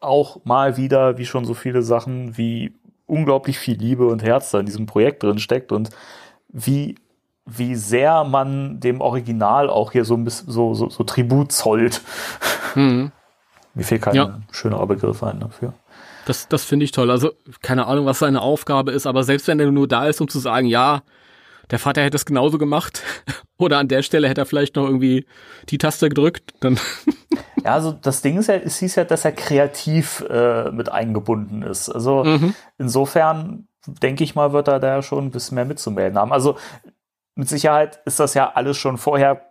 auch 0.00 0.44
mal 0.44 0.76
wieder, 0.76 1.18
wie 1.18 1.26
schon 1.26 1.44
so 1.44 1.54
viele 1.54 1.82
Sachen, 1.82 2.36
wie 2.36 2.72
unglaublich 3.06 3.58
viel 3.58 3.76
Liebe 3.78 4.06
und 4.06 4.22
Herz 4.22 4.50
da 4.50 4.60
in 4.60 4.66
diesem 4.66 4.86
Projekt 4.86 5.22
drin 5.22 5.38
steckt 5.38 5.72
und 5.72 5.90
wie, 6.48 6.96
wie 7.46 7.74
sehr 7.74 8.24
man 8.24 8.80
dem 8.80 9.00
Original 9.00 9.70
auch 9.70 9.92
hier 9.92 10.04
so 10.04 10.14
ein 10.14 10.24
bisschen 10.24 10.50
so, 10.52 10.74
so, 10.74 10.88
so 10.90 11.04
Tribut 11.04 11.52
zollt. 11.52 12.02
Hm. 12.74 13.10
Mir 13.74 13.84
fehlt 13.84 14.02
kein 14.02 14.14
Ja. 14.14 14.40
schönerer 14.50 14.86
Begriff 14.86 15.22
ein 15.22 15.40
dafür. 15.40 15.72
Das, 16.26 16.48
das 16.48 16.64
finde 16.64 16.84
ich 16.84 16.90
toll. 16.92 17.10
Also 17.10 17.32
keine 17.62 17.86
Ahnung, 17.86 18.04
was 18.06 18.18
seine 18.18 18.42
Aufgabe 18.42 18.90
ist, 18.92 19.06
aber 19.06 19.24
selbst 19.24 19.46
wenn 19.48 19.60
er 19.60 19.70
nur 19.70 19.88
da 19.88 20.06
ist, 20.06 20.20
um 20.20 20.28
zu 20.28 20.38
sagen, 20.38 20.66
ja, 20.66 21.02
der 21.70 21.78
Vater 21.78 22.02
hätte 22.02 22.16
es 22.16 22.26
genauso 22.26 22.58
gemacht 22.58 23.02
oder 23.56 23.78
an 23.78 23.88
der 23.88 24.02
Stelle 24.02 24.28
hätte 24.28 24.42
er 24.42 24.46
vielleicht 24.46 24.76
noch 24.76 24.84
irgendwie 24.84 25.26
die 25.70 25.78
Taste 25.78 26.08
gedrückt, 26.08 26.52
dann 26.60 26.78
Ja, 27.64 27.74
also 27.74 27.92
das 27.92 28.22
Ding 28.22 28.38
ist 28.38 28.48
ja, 28.48 28.54
es 28.54 28.78
hieß 28.78 28.96
ja, 28.96 29.04
dass 29.04 29.24
er 29.24 29.32
kreativ 29.32 30.24
äh, 30.28 30.70
mit 30.70 30.90
eingebunden 30.90 31.62
ist. 31.62 31.88
Also 31.88 32.24
Mhm. 32.24 32.54
insofern 32.78 33.68
denke 33.86 34.24
ich 34.24 34.34
mal, 34.34 34.52
wird 34.52 34.68
er 34.68 34.80
da 34.80 35.02
schon 35.02 35.26
ein 35.26 35.30
bisschen 35.30 35.54
mehr 35.56 35.64
mitzumelden 35.64 36.18
haben. 36.18 36.32
Also 36.32 36.56
mit 37.34 37.48
Sicherheit 37.48 38.00
ist 38.04 38.20
das 38.20 38.34
ja 38.34 38.52
alles 38.54 38.76
schon 38.76 38.98
vorher 38.98 39.42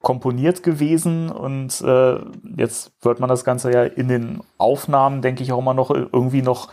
komponiert 0.00 0.62
gewesen 0.62 1.28
und 1.30 1.80
äh, 1.80 2.18
jetzt 2.56 2.92
wird 3.02 3.18
man 3.18 3.28
das 3.28 3.44
Ganze 3.44 3.72
ja 3.72 3.82
in 3.82 4.08
den 4.08 4.40
Aufnahmen, 4.56 5.22
denke 5.22 5.42
ich, 5.42 5.52
auch 5.52 5.58
immer 5.58 5.74
noch 5.74 5.90
irgendwie 5.90 6.42
noch 6.42 6.68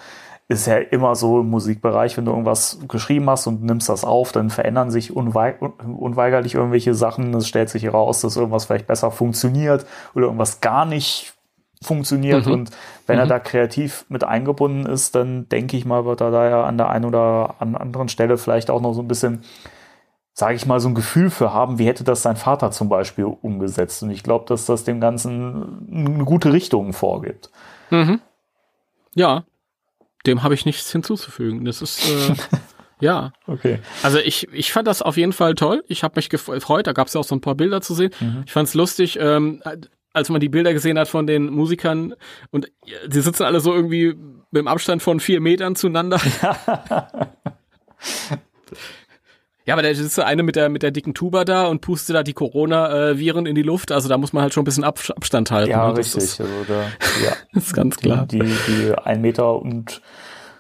ist 0.48 0.68
ja 0.68 0.78
immer 0.78 1.16
so 1.16 1.40
im 1.42 1.50
Musikbereich, 1.50 2.18
wenn 2.18 2.26
du 2.26 2.32
irgendwas 2.32 2.80
geschrieben 2.88 3.30
hast 3.30 3.48
und 3.48 3.64
nimmst 3.64 3.90
das 3.90 4.04
auf, 4.04 4.32
dann 4.32 4.52
verändern 4.52 4.92
sich 4.92 5.16
unwei 5.16 5.56
un 5.60 5.74
unweigerlich 5.96 6.54
irgendwelche 6.54 6.94
Sachen. 6.94 7.34
Es 7.34 7.48
stellt 7.48 7.70
sich 7.70 7.84
heraus, 7.84 8.22
dass 8.22 8.38
irgendwas 8.38 8.66
vielleicht 8.66 8.86
besser 8.86 9.10
funktioniert 9.10 9.86
oder 10.14 10.26
irgendwas 10.26 10.62
gar 10.62 10.86
nicht 10.86 11.34
funktioniert. 11.82 12.46
Mhm. 12.46 12.52
Und 12.52 12.72
wenn 13.08 13.18
er 13.18 13.26
Mhm. 13.26 13.30
da 13.30 13.40
kreativ 13.40 14.06
mit 14.08 14.24
eingebunden 14.24 14.86
ist, 14.86 15.16
dann 15.16 15.50
denke 15.50 15.78
ich 15.78 15.86
mal, 15.86 16.06
wird 16.06 16.22
er 16.22 16.30
da 16.32 16.48
ja 16.48 16.64
an 16.64 16.78
der 16.78 16.90
einen 16.90 17.06
oder 17.06 17.56
an 17.60 17.76
anderen 17.76 18.08
Stelle 18.08 18.38
vielleicht 18.38 18.70
auch 18.70 18.82
noch 18.82 18.94
so 18.94 19.02
ein 19.02 19.08
bisschen, 19.08 19.44
sage 20.34 20.56
ich 20.56 20.66
mal, 20.68 20.80
so 20.80 20.90
ein 20.90 20.96
Gefühl 20.96 21.32
für 21.32 21.54
haben, 21.54 21.80
wie 21.80 21.88
hätte 21.88 22.04
das 22.04 22.22
sein 22.22 22.36
Vater 22.36 22.70
zum 22.70 22.88
Beispiel 22.88 23.26
umgesetzt. 23.26 24.04
Und 24.04 24.12
ich 24.12 24.22
glaube, 24.22 24.46
dass 24.48 24.68
das 24.68 24.84
dem 24.84 25.00
Ganzen 25.02 25.88
eine 25.92 26.24
gute 26.24 26.54
Richtung 26.54 26.94
vorgibt. 26.94 27.50
Mhm. 27.90 28.22
Ja, 29.16 29.44
dem 30.28 30.44
habe 30.44 30.54
ich 30.54 30.66
nichts 30.66 30.92
hinzuzufügen. 30.92 31.66
Das 31.66 31.82
ist 31.82 32.10
äh, 32.10 32.36
ja, 33.00 33.34
Okay. 33.48 33.80
also 34.04 34.18
ich 34.20 34.48
ich 34.54 34.72
fand 34.72 34.88
das 34.88 35.02
auf 35.02 35.18
jeden 35.18 35.34
Fall 35.34 35.56
toll. 35.56 35.84
Ich 35.88 36.04
habe 36.04 36.14
mich 36.18 36.30
gefreut. 36.30 36.88
Da 36.88 36.94
gab 36.94 37.08
es 37.08 37.14
ja 37.14 37.20
auch 37.20 37.26
so 37.26 37.36
ein 37.36 37.42
paar 37.42 37.56
Bilder 37.56 37.82
zu 37.82 37.94
sehen. 37.94 38.12
Ich 38.46 38.52
fand 38.52 38.68
es 38.68 38.74
lustig, 38.74 39.18
ähm, 39.20 39.62
als 40.14 40.30
man 40.30 40.40
die 40.40 40.50
Bilder 40.50 40.74
gesehen 40.74 40.98
hat 40.98 41.08
von 41.08 41.28
den 41.28 41.48
Musikern 41.48 42.14
und 42.52 42.72
die 43.08 43.20
sitzen 43.22 43.44
alle 43.44 43.60
so 43.60 43.74
irgendwie 43.74 44.14
mit 44.52 44.62
dem 44.62 44.68
Abstand 44.68 45.02
von 45.04 45.20
vier 45.20 45.42
Metern 45.42 45.76
zueinander. 45.76 46.20
Ja, 49.66 49.74
aber 49.74 49.82
da 49.82 49.94
sitzt 49.94 50.20
eine 50.20 50.44
mit 50.44 50.56
der, 50.56 50.70
mit 50.70 50.84
der 50.84 50.92
dicken 50.92 51.16
Tuba 51.16 51.44
da 51.44 51.66
und 51.66 51.82
pustet 51.82 52.16
da 52.16 52.24
die 52.24 52.34
Corona-Viren 52.34 53.48
in 53.48 53.56
die 53.56 53.64
Luft. 53.64 53.92
Also 53.92 54.08
da 54.08 54.18
muss 54.18 54.32
man 54.32 54.44
halt 54.44 54.54
schon 54.54 54.62
ein 54.62 54.66
bisschen 54.66 54.84
Ab 54.84 55.00
Abstand 55.16 55.50
halten. 55.50 55.72
Ja, 55.72 55.88
ne? 55.88 55.96
Das 55.96 56.16
richtig. 56.16 56.24
Ist, 56.24 56.42
also 56.42 56.54
da, 56.68 56.82
ja. 57.24 57.36
ist 57.54 57.74
ganz 57.74 57.98
klar. 57.98 58.28
Die, 58.28 58.40
die, 58.40 58.56
die 58.68 58.96
1 58.96 59.22
Meter 59.22 59.60
und 59.60 60.02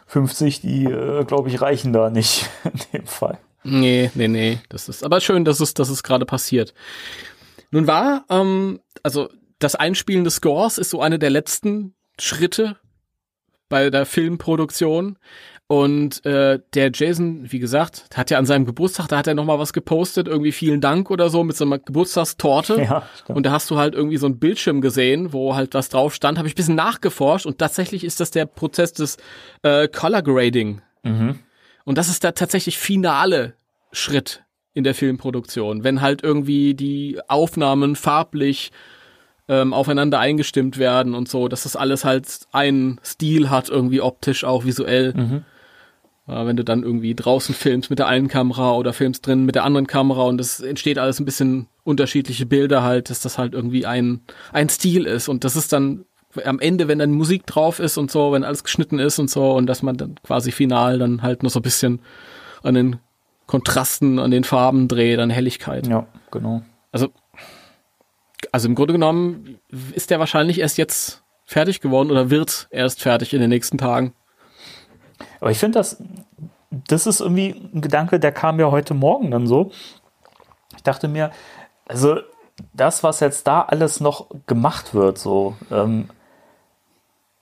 50, 0.07 0.61
die, 0.61 0.85
äh, 0.85 1.23
glaube 1.23 1.49
ich, 1.49 1.61
reichen 1.61 1.93
da 1.93 2.09
nicht 2.09 2.49
in 2.63 2.79
dem 2.93 3.05
Fall. 3.05 3.37
Nee, 3.63 4.11
nee, 4.15 4.27
nee. 4.27 4.59
Das 4.69 4.89
ist 4.89 5.03
aber 5.03 5.21
schön, 5.21 5.45
dass 5.45 5.59
es, 5.59 5.73
dass 5.75 5.89
es 5.89 6.01
gerade 6.01 6.25
passiert. 6.25 6.73
Nun 7.71 7.87
war, 7.87 8.25
ähm, 8.29 8.79
also 9.03 9.29
das 9.59 9.75
Einspielen 9.75 10.23
des 10.23 10.35
Scores 10.35 10.77
ist 10.77 10.89
so 10.89 11.01
eine 11.01 11.19
der 11.19 11.29
letzten 11.29 11.95
Schritte 12.19 12.77
bei 13.69 13.89
der 13.89 14.05
Filmproduktion. 14.05 15.17
Und 15.67 16.23
äh, 16.25 16.59
der 16.75 16.91
Jason, 16.93 17.51
wie 17.51 17.57
gesagt, 17.57 18.05
hat 18.13 18.29
ja 18.29 18.37
an 18.37 18.45
seinem 18.45 18.65
Geburtstag, 18.65 19.07
da 19.07 19.17
hat 19.17 19.25
er 19.25 19.33
noch 19.33 19.45
mal 19.45 19.57
was 19.57 19.73
gepostet, 19.73 20.27
irgendwie 20.27 20.51
vielen 20.51 20.79
Dank 20.79 21.09
oder 21.09 21.29
so 21.29 21.43
mit 21.43 21.57
so 21.57 21.65
einer 21.65 21.79
Geburtstagstorte. 21.79 22.75
Ja, 22.85 23.07
stimmt. 23.15 23.37
Und 23.37 23.45
da 23.47 23.51
hast 23.51 23.71
du 23.71 23.77
halt 23.77 23.95
irgendwie 23.95 24.17
so 24.17 24.27
einen 24.27 24.37
Bildschirm 24.37 24.79
gesehen, 24.79 25.33
wo 25.33 25.55
halt 25.55 25.73
was 25.73 25.89
drauf 25.89 26.13
stand. 26.13 26.37
Habe 26.37 26.47
ich 26.47 26.53
ein 26.53 26.57
bisschen 26.57 26.75
nachgeforscht 26.75 27.47
und 27.47 27.57
tatsächlich 27.57 28.03
ist 28.03 28.19
das 28.19 28.29
der 28.29 28.45
Prozess 28.45 28.93
des 28.93 29.17
äh, 29.63 29.87
Color 29.87 30.21
Grading. 30.21 30.81
Mhm. 31.01 31.39
Und 31.83 31.97
das 31.97 32.09
ist 32.09 32.23
der 32.23 32.35
tatsächlich 32.35 32.77
finale 32.77 33.53
Schritt 33.91 34.43
in 34.75 34.83
der 34.83 34.93
Filmproduktion, 34.93 35.83
wenn 35.83 36.01
halt 36.01 36.21
irgendwie 36.21 36.75
die 36.75 37.19
Aufnahmen 37.27 37.95
farblich 37.95 38.71
ähm, 39.47 39.73
aufeinander 39.73 40.19
eingestimmt 40.19 40.77
werden 40.77 41.15
und 41.15 41.27
so, 41.27 41.47
dass 41.47 41.63
das 41.63 41.75
alles 41.75 42.05
halt 42.05 42.27
einen 42.51 42.99
Stil 43.03 43.49
hat, 43.49 43.69
irgendwie 43.69 44.01
optisch, 44.01 44.43
auch 44.43 44.65
visuell. 44.65 45.13
Mhm. 45.15 45.45
Äh, 46.27 46.45
wenn 46.45 46.57
du 46.57 46.63
dann 46.63 46.83
irgendwie 46.83 47.15
draußen 47.15 47.53
filmst 47.53 47.89
mit 47.89 47.99
der 47.99 48.07
einen 48.07 48.27
Kamera 48.27 48.73
oder 48.73 48.93
filmst 48.93 49.25
drin 49.25 49.45
mit 49.45 49.55
der 49.55 49.63
anderen 49.63 49.87
Kamera 49.87 50.23
und 50.23 50.41
es 50.41 50.59
entsteht 50.59 50.97
alles 50.97 51.19
ein 51.19 51.25
bisschen 51.25 51.67
unterschiedliche 51.83 52.45
Bilder 52.45 52.83
halt, 52.83 53.09
dass 53.09 53.21
das 53.21 53.37
halt 53.37 53.53
irgendwie 53.53 53.85
ein, 53.85 54.21
ein 54.51 54.69
Stil 54.69 55.05
ist 55.05 55.27
und 55.27 55.43
das 55.43 55.55
ist 55.55 55.71
dann 55.71 56.05
am 56.43 56.59
Ende, 56.59 56.87
wenn 56.89 56.99
dann 56.99 57.11
Musik 57.11 57.45
drauf 57.45 57.79
ist 57.79 57.97
und 57.97 58.11
so, 58.11 58.33
wenn 58.33 58.43
alles 58.43 58.63
geschnitten 58.63 58.99
ist 58.99 59.19
und 59.19 59.29
so 59.29 59.53
und 59.53 59.67
dass 59.67 59.83
man 59.83 59.95
dann 59.95 60.15
quasi 60.23 60.51
final 60.51 60.99
dann 60.99 61.21
halt 61.21 61.43
noch 61.43 61.49
so 61.49 61.59
ein 61.59 61.63
bisschen 61.63 61.99
an 62.63 62.73
den 62.73 62.99
Kontrasten, 63.45 64.19
an 64.19 64.31
den 64.31 64.43
Farben 64.43 64.87
dreht, 64.87 65.19
an 65.19 65.29
Helligkeit. 65.29 65.87
Ja, 65.87 66.07
genau. 66.31 66.63
Also, 66.91 67.09
also 68.51 68.67
im 68.67 68.75
Grunde 68.75 68.93
genommen 68.93 69.59
ist 69.93 70.09
der 70.09 70.19
wahrscheinlich 70.19 70.59
erst 70.59 70.77
jetzt 70.77 71.23
fertig 71.45 71.79
geworden 71.79 72.09
oder 72.09 72.29
wird 72.31 72.67
erst 72.71 73.01
fertig 73.01 73.33
in 73.33 73.39
den 73.39 73.49
nächsten 73.49 73.77
Tagen. 73.77 74.13
Aber 75.39 75.51
ich 75.51 75.59
finde 75.59 75.79
das, 75.79 76.01
das 76.87 77.07
ist 77.07 77.21
irgendwie 77.21 77.69
ein 77.73 77.81
Gedanke, 77.81 78.19
der 78.19 78.31
kam 78.31 78.59
ja 78.59 78.71
heute 78.71 78.93
Morgen 78.93 79.31
dann 79.31 79.47
so. 79.47 79.71
Ich 80.75 80.83
dachte 80.83 81.07
mir, 81.07 81.31
also 81.87 82.17
das, 82.73 83.03
was 83.03 83.19
jetzt 83.19 83.47
da 83.47 83.61
alles 83.61 83.99
noch 83.99 84.27
gemacht 84.47 84.93
wird, 84.93 85.17
so, 85.17 85.55
ähm, 85.71 86.09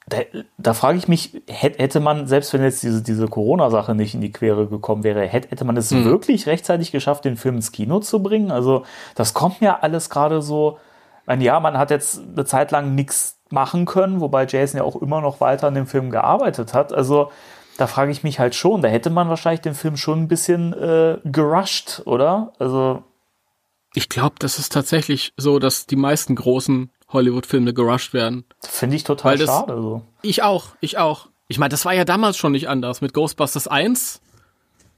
da, 0.07 0.17
da 0.57 0.73
frage 0.73 0.97
ich 0.97 1.07
mich, 1.07 1.41
hätte, 1.47 1.99
man, 1.99 2.27
selbst 2.27 2.53
wenn 2.53 2.61
jetzt 2.61 2.83
diese, 2.83 3.01
diese 3.01 3.27
Corona-Sache 3.27 3.95
nicht 3.95 4.13
in 4.13 4.21
die 4.21 4.31
Quere 4.33 4.67
gekommen 4.67 5.03
wäre, 5.03 5.25
hätte, 5.25 5.49
hätte 5.49 5.63
man 5.65 5.77
es 5.77 5.91
Hm. 5.91 6.03
wirklich 6.03 6.45
rechtzeitig 6.45 6.91
geschafft, 6.91 7.23
den 7.25 7.37
Film 7.37 7.55
ins 7.55 7.71
Kino 7.71 7.99
zu 7.99 8.21
bringen? 8.21 8.51
Also, 8.51 8.83
das 9.15 9.33
kommt 9.33 9.61
mir 9.61 9.81
alles 9.81 10.09
gerade 10.09 10.41
so, 10.41 10.77
ich 11.21 11.27
meine, 11.27 11.43
ja, 11.43 11.59
man 11.61 11.77
hat 11.77 11.89
jetzt 11.89 12.19
eine 12.19 12.43
Zeit 12.43 12.71
lang 12.71 12.95
nichts 12.95 13.39
machen 13.49 13.85
können, 13.85 14.19
wobei 14.19 14.45
Jason 14.45 14.79
ja 14.79 14.83
auch 14.83 15.01
immer 15.01 15.21
noch 15.21 15.39
weiter 15.39 15.67
an 15.67 15.75
dem 15.75 15.87
Film 15.87 16.09
gearbeitet 16.09 16.73
hat. 16.73 16.91
Also, 16.91 17.31
da 17.77 17.87
frage 17.87 18.11
ich 18.11 18.23
mich 18.23 18.39
halt 18.39 18.55
schon, 18.55 18.81
da 18.81 18.87
hätte 18.87 19.09
man 19.09 19.29
wahrscheinlich 19.29 19.61
den 19.61 19.73
Film 19.75 19.97
schon 19.97 20.21
ein 20.21 20.27
bisschen 20.27 20.73
äh, 20.73 21.17
gerusht, 21.23 22.01
oder? 22.05 22.53
Also, 22.59 23.03
Ich 23.93 24.09
glaube, 24.09 24.35
das 24.39 24.59
ist 24.59 24.71
tatsächlich 24.71 25.33
so, 25.37 25.59
dass 25.59 25.85
die 25.85 25.95
meisten 25.95 26.35
großen 26.35 26.91
Hollywood-Filme 27.09 27.73
gerusht 27.73 28.13
werden. 28.13 28.45
Finde 28.61 28.95
ich 28.95 29.03
total 29.03 29.37
das, 29.37 29.47
schade. 29.47 29.73
So. 29.73 30.01
Ich 30.21 30.43
auch, 30.43 30.67
ich 30.79 30.97
auch. 30.97 31.27
Ich 31.47 31.59
meine, 31.59 31.69
das 31.69 31.85
war 31.85 31.93
ja 31.93 32.05
damals 32.05 32.37
schon 32.37 32.53
nicht 32.53 32.69
anders 32.69 33.01
mit 33.01 33.13
Ghostbusters 33.13 33.67
1. 33.67 34.21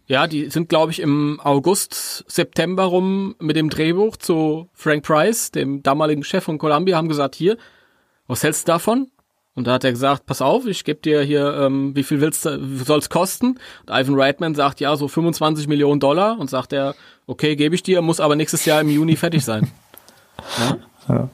Ja, 0.07 0.27
die 0.27 0.49
sind, 0.51 0.69
glaube 0.69 0.91
ich, 0.91 1.01
im 1.01 1.41
August, 1.43 2.23
September 2.27 2.83
rum 2.83 3.35
mit 3.39 3.55
dem 3.55 3.69
Drehbuch 3.69 4.17
zu 4.17 4.69
Frank 4.73 5.03
Price, 5.03 5.51
dem 5.51 5.81
damaligen 5.81 6.23
Chef 6.23 6.43
von 6.43 6.59
Columbia, 6.59 6.95
haben 6.95 7.09
gesagt, 7.09 7.33
hier, 7.35 7.57
was 8.27 8.43
hältst 8.43 8.67
du 8.67 8.71
davon? 8.71 9.09
Und 9.55 9.67
da 9.67 9.73
hat 9.73 9.85
er 9.85 9.91
gesagt, 9.91 10.25
pass 10.25 10.41
auf, 10.41 10.65
ich 10.65 10.83
gebe 10.83 10.99
dir 10.99 11.21
hier, 11.21 11.53
ähm, 11.53 11.95
wie 11.95 12.03
viel 12.03 12.19
willst 12.19 12.45
du, 12.45 12.59
soll's 12.83 13.09
kosten? 13.09 13.57
Und 13.87 13.89
Ivan 13.89 14.19
Reitman 14.19 14.53
sagt, 14.53 14.81
ja, 14.81 14.95
so 14.97 15.07
25 15.07 15.69
Millionen 15.69 16.01
Dollar. 16.01 16.37
Und 16.37 16.49
sagt 16.49 16.73
er, 16.73 16.93
okay, 17.25 17.55
gebe 17.55 17.73
ich 17.73 17.81
dir, 17.81 18.01
muss 18.01 18.19
aber 18.19 18.35
nächstes 18.35 18.65
Jahr 18.65 18.81
im 18.81 18.89
Juni 18.89 19.15
fertig 19.15 19.43
sein. 19.43 19.71
Ja? 20.59 20.77
ja. 21.07 21.29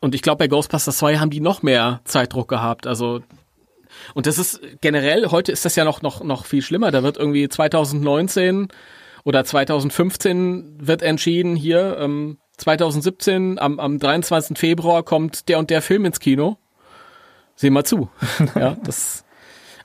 Und 0.00 0.14
ich 0.14 0.20
glaube, 0.20 0.38
bei 0.38 0.48
Ghostbusters 0.48 0.98
2 0.98 1.16
haben 1.16 1.30
die 1.30 1.40
noch 1.40 1.62
mehr 1.62 2.02
Zeitdruck 2.04 2.46
gehabt. 2.46 2.86
Also, 2.86 3.22
und 4.12 4.26
das 4.26 4.38
ist 4.38 4.60
generell, 4.80 5.30
heute 5.30 5.50
ist 5.50 5.64
das 5.64 5.74
ja 5.74 5.84
noch, 5.84 6.02
noch, 6.02 6.22
noch 6.22 6.44
viel 6.44 6.60
schlimmer. 6.60 6.90
Da 6.90 7.02
wird 7.02 7.16
irgendwie 7.16 7.48
2019 7.48 8.68
oder 9.24 9.44
2015 9.44 10.76
wird 10.86 11.02
entschieden, 11.02 11.56
hier, 11.56 11.96
ähm, 11.98 12.36
2017 12.58 13.58
am, 13.58 13.80
am 13.80 13.98
23. 13.98 14.58
Februar 14.58 15.02
kommt 15.02 15.48
der 15.48 15.58
und 15.58 15.70
der 15.70 15.80
Film 15.80 16.04
ins 16.04 16.20
Kino 16.20 16.58
seh 17.56 17.70
mal 17.70 17.84
zu. 17.84 18.08
ja, 18.54 18.76
das. 18.84 19.24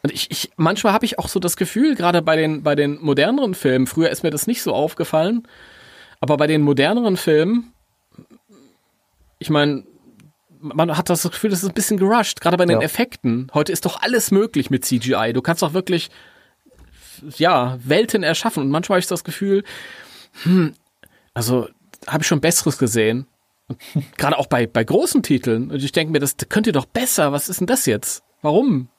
Und 0.02 0.12
ich, 0.14 0.32
ich 0.32 0.52
manchmal 0.56 0.94
habe 0.94 1.06
ich 1.06 1.20
auch 1.20 1.28
so 1.28 1.40
das 1.40 1.58
Gefühl, 1.58 1.96
gerade 1.96 2.22
bei 2.22 2.36
den 2.36 2.64
bei 2.64 2.76
den 2.76 3.02
moderneren 3.02 3.54
Filmen, 3.54 3.88
früher 3.88 4.10
ist 4.10 4.24
mir 4.24 4.30
das 4.30 4.48
nicht 4.48 4.62
so 4.62 4.74
aufgefallen, 4.74 5.48
aber 6.22 6.38
bei 6.38 6.48
den 6.48 6.62
moderneren 6.62 7.18
Filmen, 7.18 7.74
ich 9.40 9.50
meine, 9.50 9.84
man 10.62 10.98
hat 10.98 11.10
das 11.10 11.24
Gefühl, 11.24 11.50
das 11.50 11.64
ist 11.64 11.70
ein 11.70 11.74
bisschen 11.74 11.98
gerusht, 11.98 12.42
gerade 12.42 12.58
bei 12.58 12.66
den 12.66 12.80
ja. 12.80 12.86
Effekten. 12.86 13.50
Heute 13.54 13.72
ist 13.72 13.86
doch 13.86 14.02
alles 14.02 14.32
möglich 14.32 14.70
mit 14.70 14.86
CGI. 14.86 15.32
Du 15.34 15.42
kannst 15.42 15.62
doch 15.62 15.74
wirklich 15.74 16.10
ja, 17.38 17.78
Welten 17.84 18.24
erschaffen 18.24 18.64
und 18.64 18.70
manchmal 18.70 18.96
habe 18.96 19.02
ich 19.02 19.08
das 19.08 19.24
Gefühl, 19.24 19.64
hm, 20.44 20.74
also 21.34 21.68
habe 22.08 22.24
ich 22.24 22.28
schon 22.28 22.42
besseres 22.42 22.78
gesehen. 22.78 23.28
Gerade 24.18 24.38
auch 24.38 24.48
bei, 24.48 24.68
bei 24.68 24.84
großen 24.84 25.24
Titeln. 25.24 25.72
Und 25.72 25.84
ich 25.84 25.92
denke 25.92 26.12
mir, 26.12 26.20
das 26.20 26.36
könnt 26.50 26.68
ihr 26.68 26.74
doch 26.74 26.86
besser. 26.86 27.32
Was 27.32 27.50
ist 27.50 27.60
denn 27.60 27.68
das 27.68 27.86
jetzt? 27.86 28.24
Warum? 28.42 28.90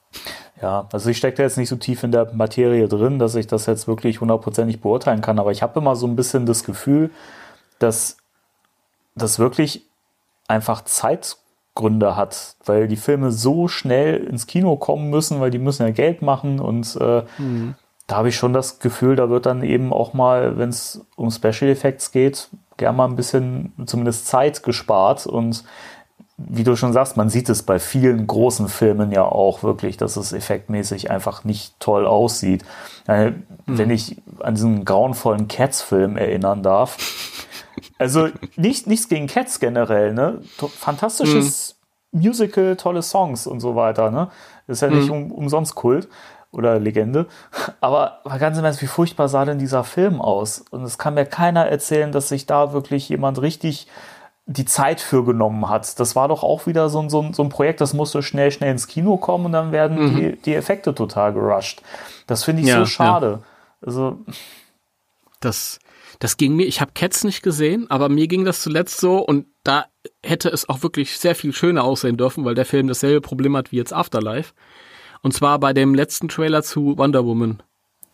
Ja, 0.61 0.87
also 0.91 1.09
ich 1.09 1.17
stecke 1.17 1.37
da 1.37 1.43
jetzt 1.43 1.57
nicht 1.57 1.69
so 1.69 1.75
tief 1.75 2.03
in 2.03 2.11
der 2.11 2.33
Materie 2.33 2.87
drin, 2.87 3.17
dass 3.17 3.35
ich 3.35 3.47
das 3.47 3.65
jetzt 3.65 3.87
wirklich 3.87 4.21
hundertprozentig 4.21 4.81
beurteilen 4.81 5.21
kann. 5.21 5.39
Aber 5.39 5.51
ich 5.51 5.61
habe 5.61 5.79
immer 5.79 5.95
so 5.95 6.05
ein 6.05 6.15
bisschen 6.15 6.45
das 6.45 6.63
Gefühl, 6.63 7.09
dass 7.79 8.17
das 9.15 9.39
wirklich 9.39 9.87
einfach 10.47 10.83
Zeitgründe 10.83 12.15
hat, 12.15 12.55
weil 12.65 12.87
die 12.87 12.97
Filme 12.97 13.31
so 13.31 13.67
schnell 13.67 14.23
ins 14.23 14.47
Kino 14.47 14.75
kommen 14.75 15.09
müssen, 15.09 15.39
weil 15.39 15.51
die 15.51 15.59
müssen 15.59 15.83
ja 15.83 15.91
Geld 15.91 16.21
machen 16.21 16.59
und 16.59 16.95
äh, 16.99 17.23
mhm. 17.37 17.75
da 18.07 18.17
habe 18.17 18.29
ich 18.29 18.35
schon 18.35 18.53
das 18.53 18.79
Gefühl, 18.79 19.15
da 19.15 19.29
wird 19.29 19.45
dann 19.45 19.63
eben 19.63 19.93
auch 19.93 20.13
mal, 20.13 20.57
wenn 20.57 20.69
es 20.69 21.05
um 21.15 21.31
Special 21.31 21.71
Effects 21.71 22.11
geht, 22.11 22.49
gern 22.77 22.95
mal 22.95 23.05
ein 23.05 23.15
bisschen 23.15 23.73
zumindest 23.85 24.27
Zeit 24.27 24.63
gespart 24.63 25.27
und 25.27 25.63
wie 26.49 26.63
du 26.63 26.75
schon 26.75 26.93
sagst, 26.93 27.17
man 27.17 27.29
sieht 27.29 27.49
es 27.49 27.63
bei 27.63 27.79
vielen 27.79 28.25
großen 28.25 28.67
Filmen 28.67 29.11
ja 29.11 29.23
auch 29.23 29.63
wirklich, 29.63 29.97
dass 29.97 30.17
es 30.17 30.33
effektmäßig 30.33 31.11
einfach 31.11 31.43
nicht 31.43 31.79
toll 31.79 32.05
aussieht. 32.05 32.63
Äh, 33.07 33.31
mhm. 33.31 33.43
Wenn 33.65 33.89
ich 33.89 34.21
an 34.39 34.55
diesen 34.55 34.85
grauenvollen 34.85 35.47
Cats-Film 35.47 36.17
erinnern 36.17 36.63
darf. 36.63 36.97
Also 37.97 38.29
nicht, 38.55 38.87
nichts 38.87 39.07
gegen 39.07 39.27
Cats 39.27 39.59
generell, 39.59 40.13
ne? 40.13 40.41
Fantastisches 40.57 41.75
mhm. 42.11 42.21
Musical, 42.21 42.75
tolle 42.75 43.01
Songs 43.01 43.47
und 43.47 43.59
so 43.59 43.75
weiter, 43.75 44.11
ne? 44.11 44.29
Ist 44.67 44.81
ja 44.81 44.89
nicht 44.89 45.07
mhm. 45.07 45.11
um, 45.13 45.31
umsonst 45.31 45.75
Kult 45.75 46.09
oder 46.51 46.79
Legende. 46.79 47.27
Aber 47.79 48.21
ganz 48.39 48.57
im 48.57 48.65
Ernst, 48.65 48.81
wie 48.81 48.87
furchtbar 48.87 49.27
sah 49.29 49.45
denn 49.45 49.59
dieser 49.59 49.83
Film 49.83 50.21
aus? 50.21 50.63
Und 50.71 50.83
es 50.83 50.97
kann 50.97 51.13
mir 51.13 51.25
keiner 51.25 51.65
erzählen, 51.65 52.11
dass 52.11 52.29
sich 52.29 52.45
da 52.45 52.73
wirklich 52.73 53.09
jemand 53.09 53.41
richtig 53.41 53.87
die 54.47 54.65
Zeit 54.65 54.99
für 54.99 55.23
genommen 55.23 55.69
hat. 55.69 55.99
Das 55.99 56.15
war 56.15 56.27
doch 56.27 56.43
auch 56.43 56.65
wieder 56.65 56.89
so 56.89 56.99
ein, 56.99 57.09
so 57.09 57.21
ein, 57.21 57.33
so 57.33 57.43
ein 57.43 57.49
Projekt, 57.49 57.79
das 57.79 57.93
musste 57.93 58.21
schnell, 58.23 58.51
schnell 58.51 58.71
ins 58.71 58.87
Kino 58.87 59.17
kommen 59.17 59.45
und 59.45 59.51
dann 59.53 59.71
werden 59.71 60.13
mhm. 60.13 60.15
die, 60.15 60.35
die 60.41 60.55
Effekte 60.55 60.93
total 60.93 61.33
gerusht. 61.33 61.81
Das 62.27 62.43
finde 62.43 62.63
ich 62.63 62.67
ja, 62.67 62.79
so 62.79 62.85
schade. 62.85 63.39
Ja. 63.41 63.87
Also. 63.87 64.19
Das, 65.39 65.79
das 66.19 66.37
ging 66.37 66.55
mir, 66.55 66.65
ich 66.65 66.81
habe 66.81 66.91
Cats 66.93 67.23
nicht 67.23 67.43
gesehen, 67.43 67.89
aber 67.89 68.09
mir 68.09 68.27
ging 68.27 68.45
das 68.45 68.61
zuletzt 68.61 68.99
so 68.99 69.19
und 69.19 69.45
da 69.63 69.85
hätte 70.23 70.49
es 70.49 70.67
auch 70.67 70.83
wirklich 70.83 71.17
sehr 71.17 71.35
viel 71.35 71.53
schöner 71.53 71.83
aussehen 71.83 72.17
dürfen, 72.17 72.43
weil 72.45 72.55
der 72.55 72.65
Film 72.65 72.87
dasselbe 72.87 73.21
Problem 73.21 73.55
hat 73.55 73.71
wie 73.71 73.77
jetzt 73.77 73.93
Afterlife. 73.93 74.53
Und 75.21 75.33
zwar 75.33 75.59
bei 75.59 75.73
dem 75.73 75.93
letzten 75.93 76.27
Trailer 76.27 76.63
zu 76.63 76.97
Wonder 76.97 77.25
Woman. 77.25 77.61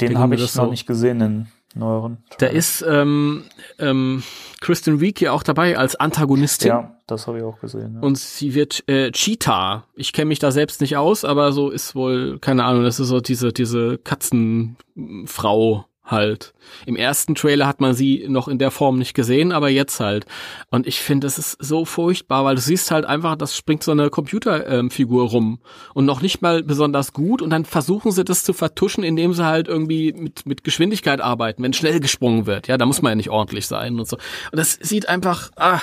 Den 0.02 0.18
habe 0.20 0.36
ich 0.36 0.42
noch 0.42 0.48
so. 0.48 0.66
nicht 0.68 0.86
gesehen, 0.86 1.20
den 1.20 1.48
neueren. 1.74 2.18
Trailer. 2.30 2.52
Da 2.52 2.58
ist 2.58 2.86
ähm, 2.88 3.44
ähm, 3.80 4.24
Kristen 4.62 5.00
Wiig 5.00 5.22
ja 5.22 5.32
auch 5.32 5.44
dabei 5.44 5.78
als 5.78 5.96
Antagonistin. 5.96 6.70
Ja, 6.70 6.98
das 7.08 7.28
habe 7.28 7.40
ich 7.40 7.44
auch 7.44 7.60
gesehen. 7.60 7.96
Ja. 7.96 8.02
Und 8.02 8.18
sie 8.18 8.54
wird 8.54 8.88
äh, 8.88 9.12
Cheetah. 9.12 9.86
Ich 9.96 10.14
kenne 10.14 10.28
mich 10.28 10.40
da 10.40 10.52
selbst 10.52 10.82
nicht 10.82 10.98
aus, 10.98 11.26
aber 11.26 11.52
so 11.52 11.70
ist 11.70 11.96
wohl, 11.96 12.40
keine 12.40 12.64
Ahnung, 12.66 12.84
das 12.84 13.00
ist 13.00 13.08
so 13.08 13.22
diese, 13.22 13.54
diese 13.54 13.98
Katzenfrau 13.98 15.86
halt. 16.08 16.54
Im 16.86 16.96
ersten 16.96 17.36
Trailer 17.36 17.68
hat 17.68 17.82
man 17.82 17.94
sie 17.94 18.26
noch 18.28 18.48
in 18.48 18.60
der 18.60 18.72
Form 18.72 18.98
nicht 18.98 19.14
gesehen, 19.14 19.52
aber 19.52 19.70
jetzt 19.70 20.00
halt. 20.00 20.26
Und 20.70 20.88
ich 20.88 21.00
finde, 21.00 21.28
es 21.28 21.38
ist 21.38 21.58
so 21.60 21.86
furchtbar, 21.86 22.46
weil 22.46 22.56
du 22.56 22.62
siehst 22.62 22.92
halt 22.92 23.06
einfach, 23.06 23.36
das 23.36 23.56
springt 23.56 23.84
so 23.84 23.92
eine 23.92 24.10
Computerfigur 24.10 25.22
ähm, 25.22 25.28
rum 25.28 25.60
und 25.94 26.06
noch 26.06 26.22
nicht 26.22 26.42
mal 26.42 26.64
besonders 26.64 27.14
gut 27.14 27.42
und 27.42 27.50
dann 27.50 27.66
versuchen 27.66 28.12
sie 28.12 28.24
das 28.24 28.44
zu 28.44 28.54
vertuschen, 28.54 29.04
indem 29.04 29.34
sie 29.34 29.46
halt 29.46 29.68
irgendwie 29.68 30.14
mit, 30.14 30.46
mit 30.46 30.64
Geschwindigkeit 30.64 31.22
arbeiten, 31.22 31.64
wenn 31.64 31.74
schnell 31.74 32.00
gesprungen 32.00 32.46
wird. 32.46 32.68
Ja, 32.68 32.78
da 32.78 32.86
muss 32.86 33.02
man 33.02 33.12
ja 33.12 33.16
nicht 33.16 33.30
ordentlich 33.30 33.68
sein 33.68 34.00
und 34.00 34.08
so. 34.08 34.18
Und 34.52 34.58
das 34.58 34.74
sieht 34.74 35.10
einfach, 35.10 35.52
ah, 35.56 35.82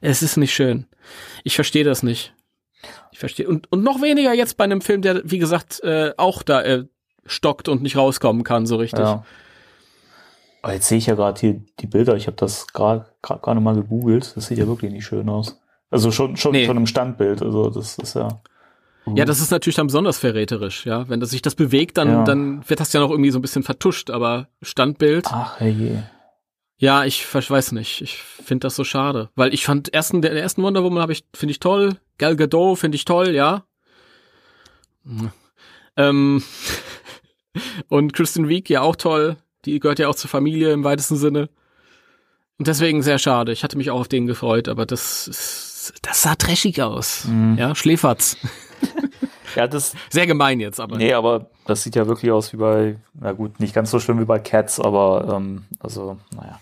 es 0.00 0.22
ist 0.22 0.36
nicht 0.36 0.54
schön. 0.54 0.86
Ich 1.42 1.54
verstehe 1.54 1.84
das 1.84 2.02
nicht. 2.02 2.34
Ich 3.12 3.18
verstehe. 3.18 3.48
Und, 3.48 3.70
und 3.72 3.82
noch 3.82 4.02
weniger 4.02 4.34
jetzt 4.34 4.56
bei 4.56 4.64
einem 4.64 4.80
Film, 4.80 5.00
der, 5.00 5.22
wie 5.24 5.38
gesagt, 5.38 5.82
äh, 5.82 6.12
auch 6.16 6.42
da 6.42 6.62
äh, 6.62 6.84
stockt 7.26 7.68
und 7.68 7.82
nicht 7.82 7.96
rauskommen 7.96 8.44
kann, 8.44 8.66
so 8.66 8.76
richtig. 8.76 9.00
Ja. 9.00 9.24
Aber 10.64 10.72
jetzt 10.72 10.88
sehe 10.88 10.96
ich 10.96 11.04
ja 11.04 11.14
gerade 11.14 11.38
hier 11.38 11.60
die 11.78 11.86
Bilder. 11.86 12.16
Ich 12.16 12.26
habe 12.26 12.38
das 12.38 12.68
gerade 12.68 13.04
gerade 13.20 13.60
mal 13.60 13.74
gegoogelt. 13.74 14.32
Das 14.34 14.46
sieht 14.46 14.56
ja 14.56 14.66
wirklich 14.66 14.90
nicht 14.90 15.04
schön 15.04 15.28
aus. 15.28 15.60
Also 15.90 16.10
schon 16.10 16.38
schon 16.38 16.52
nee. 16.52 16.64
schon 16.64 16.78
im 16.78 16.86
Standbild. 16.86 17.42
Also 17.42 17.68
das 17.68 17.98
ist 17.98 18.14
ja. 18.14 18.40
Ja, 19.14 19.26
das 19.26 19.40
ist 19.40 19.50
natürlich 19.50 19.76
dann 19.76 19.88
besonders 19.88 20.16
verräterisch, 20.16 20.86
ja. 20.86 21.06
Wenn 21.10 21.20
das 21.20 21.28
sich 21.32 21.42
das 21.42 21.54
bewegt, 21.54 21.98
dann, 21.98 22.08
ja. 22.08 22.24
dann 22.24 22.66
wird 22.66 22.80
das 22.80 22.94
ja 22.94 23.00
noch 23.00 23.10
irgendwie 23.10 23.30
so 23.30 23.38
ein 23.38 23.42
bisschen 23.42 23.62
vertuscht, 23.62 24.08
aber 24.08 24.48
Standbild. 24.62 25.26
Ach 25.28 25.60
je. 25.60 25.98
Ja, 26.78 27.04
ich 27.04 27.34
weiß 27.34 27.72
nicht. 27.72 28.00
Ich 28.00 28.16
finde 28.16 28.60
das 28.60 28.74
so 28.74 28.84
schade. 28.84 29.28
Weil 29.34 29.52
ich 29.52 29.66
fand 29.66 29.92
ersten, 29.92 30.22
der, 30.22 30.32
der 30.32 30.42
ersten 30.42 30.62
Wonder 30.62 30.82
Woman 30.82 31.02
habe 31.02 31.12
ich, 31.12 31.26
finde 31.34 31.50
ich 31.50 31.60
toll. 31.60 31.98
Gal 32.16 32.36
Gadot 32.36 32.78
finde 32.78 32.96
ich 32.96 33.04
toll, 33.04 33.34
ja. 33.34 33.66
Ähm, 35.98 36.42
und 37.88 38.14
Kristen 38.14 38.48
Wiig 38.48 38.70
ja 38.70 38.80
auch 38.80 38.96
toll. 38.96 39.36
Die 39.64 39.80
gehört 39.80 39.98
ja 39.98 40.08
auch 40.08 40.14
zur 40.14 40.30
Familie 40.30 40.72
im 40.72 40.84
weitesten 40.84 41.16
Sinne. 41.16 41.48
Und 42.58 42.68
deswegen 42.68 43.02
sehr 43.02 43.18
schade. 43.18 43.52
Ich 43.52 43.64
hatte 43.64 43.76
mich 43.76 43.90
auch 43.90 44.00
auf 44.00 44.08
den 44.08 44.26
gefreut, 44.26 44.68
aber 44.68 44.86
das, 44.86 45.92
das 46.02 46.22
sah 46.22 46.34
trashig 46.34 46.80
aus. 46.82 47.24
Mhm. 47.24 47.56
Ja, 47.58 47.74
Schläferz. 47.74 48.36
ja, 49.56 49.66
das. 49.66 49.94
Sehr 50.10 50.26
gemein 50.26 50.60
jetzt, 50.60 50.78
aber. 50.78 50.96
Nee, 50.96 51.14
aber 51.14 51.46
das 51.66 51.82
sieht 51.82 51.96
ja 51.96 52.06
wirklich 52.06 52.30
aus 52.30 52.52
wie 52.52 52.58
bei, 52.58 52.96
na 53.14 53.32
gut, 53.32 53.58
nicht 53.58 53.74
ganz 53.74 53.90
so 53.90 53.98
schlimm 53.98 54.20
wie 54.20 54.24
bei 54.24 54.38
Cats, 54.38 54.78
aber, 54.78 55.34
ähm, 55.34 55.64
also, 55.80 56.18
naja. 56.36 56.60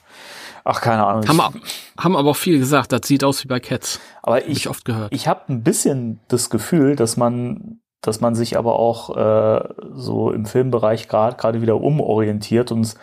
Ach, 0.64 0.80
keine 0.80 1.04
Ahnung. 1.04 1.26
Haben, 1.26 1.60
haben 1.98 2.16
aber 2.16 2.30
auch 2.30 2.36
viel 2.36 2.58
gesagt, 2.58 2.92
das 2.92 3.00
sieht 3.04 3.24
aus 3.24 3.42
wie 3.42 3.48
bei 3.48 3.58
Cats. 3.58 4.00
Aber 4.22 4.46
ich, 4.46 4.58
ich 4.58 4.68
oft 4.68 4.84
gehört. 4.84 5.12
Ich 5.12 5.26
habe 5.26 5.40
ein 5.48 5.62
bisschen 5.64 6.20
das 6.28 6.50
Gefühl, 6.50 6.94
dass 6.94 7.16
man 7.16 7.80
dass 8.02 8.20
man 8.20 8.34
sich 8.34 8.58
aber 8.58 8.78
auch 8.78 9.16
äh, 9.16 9.68
so 9.94 10.30
im 10.30 10.44
Filmbereich 10.44 11.08
gerade 11.08 11.36
gerade 11.36 11.62
wieder 11.62 11.80
umorientiert 11.80 12.72
und 12.72 12.94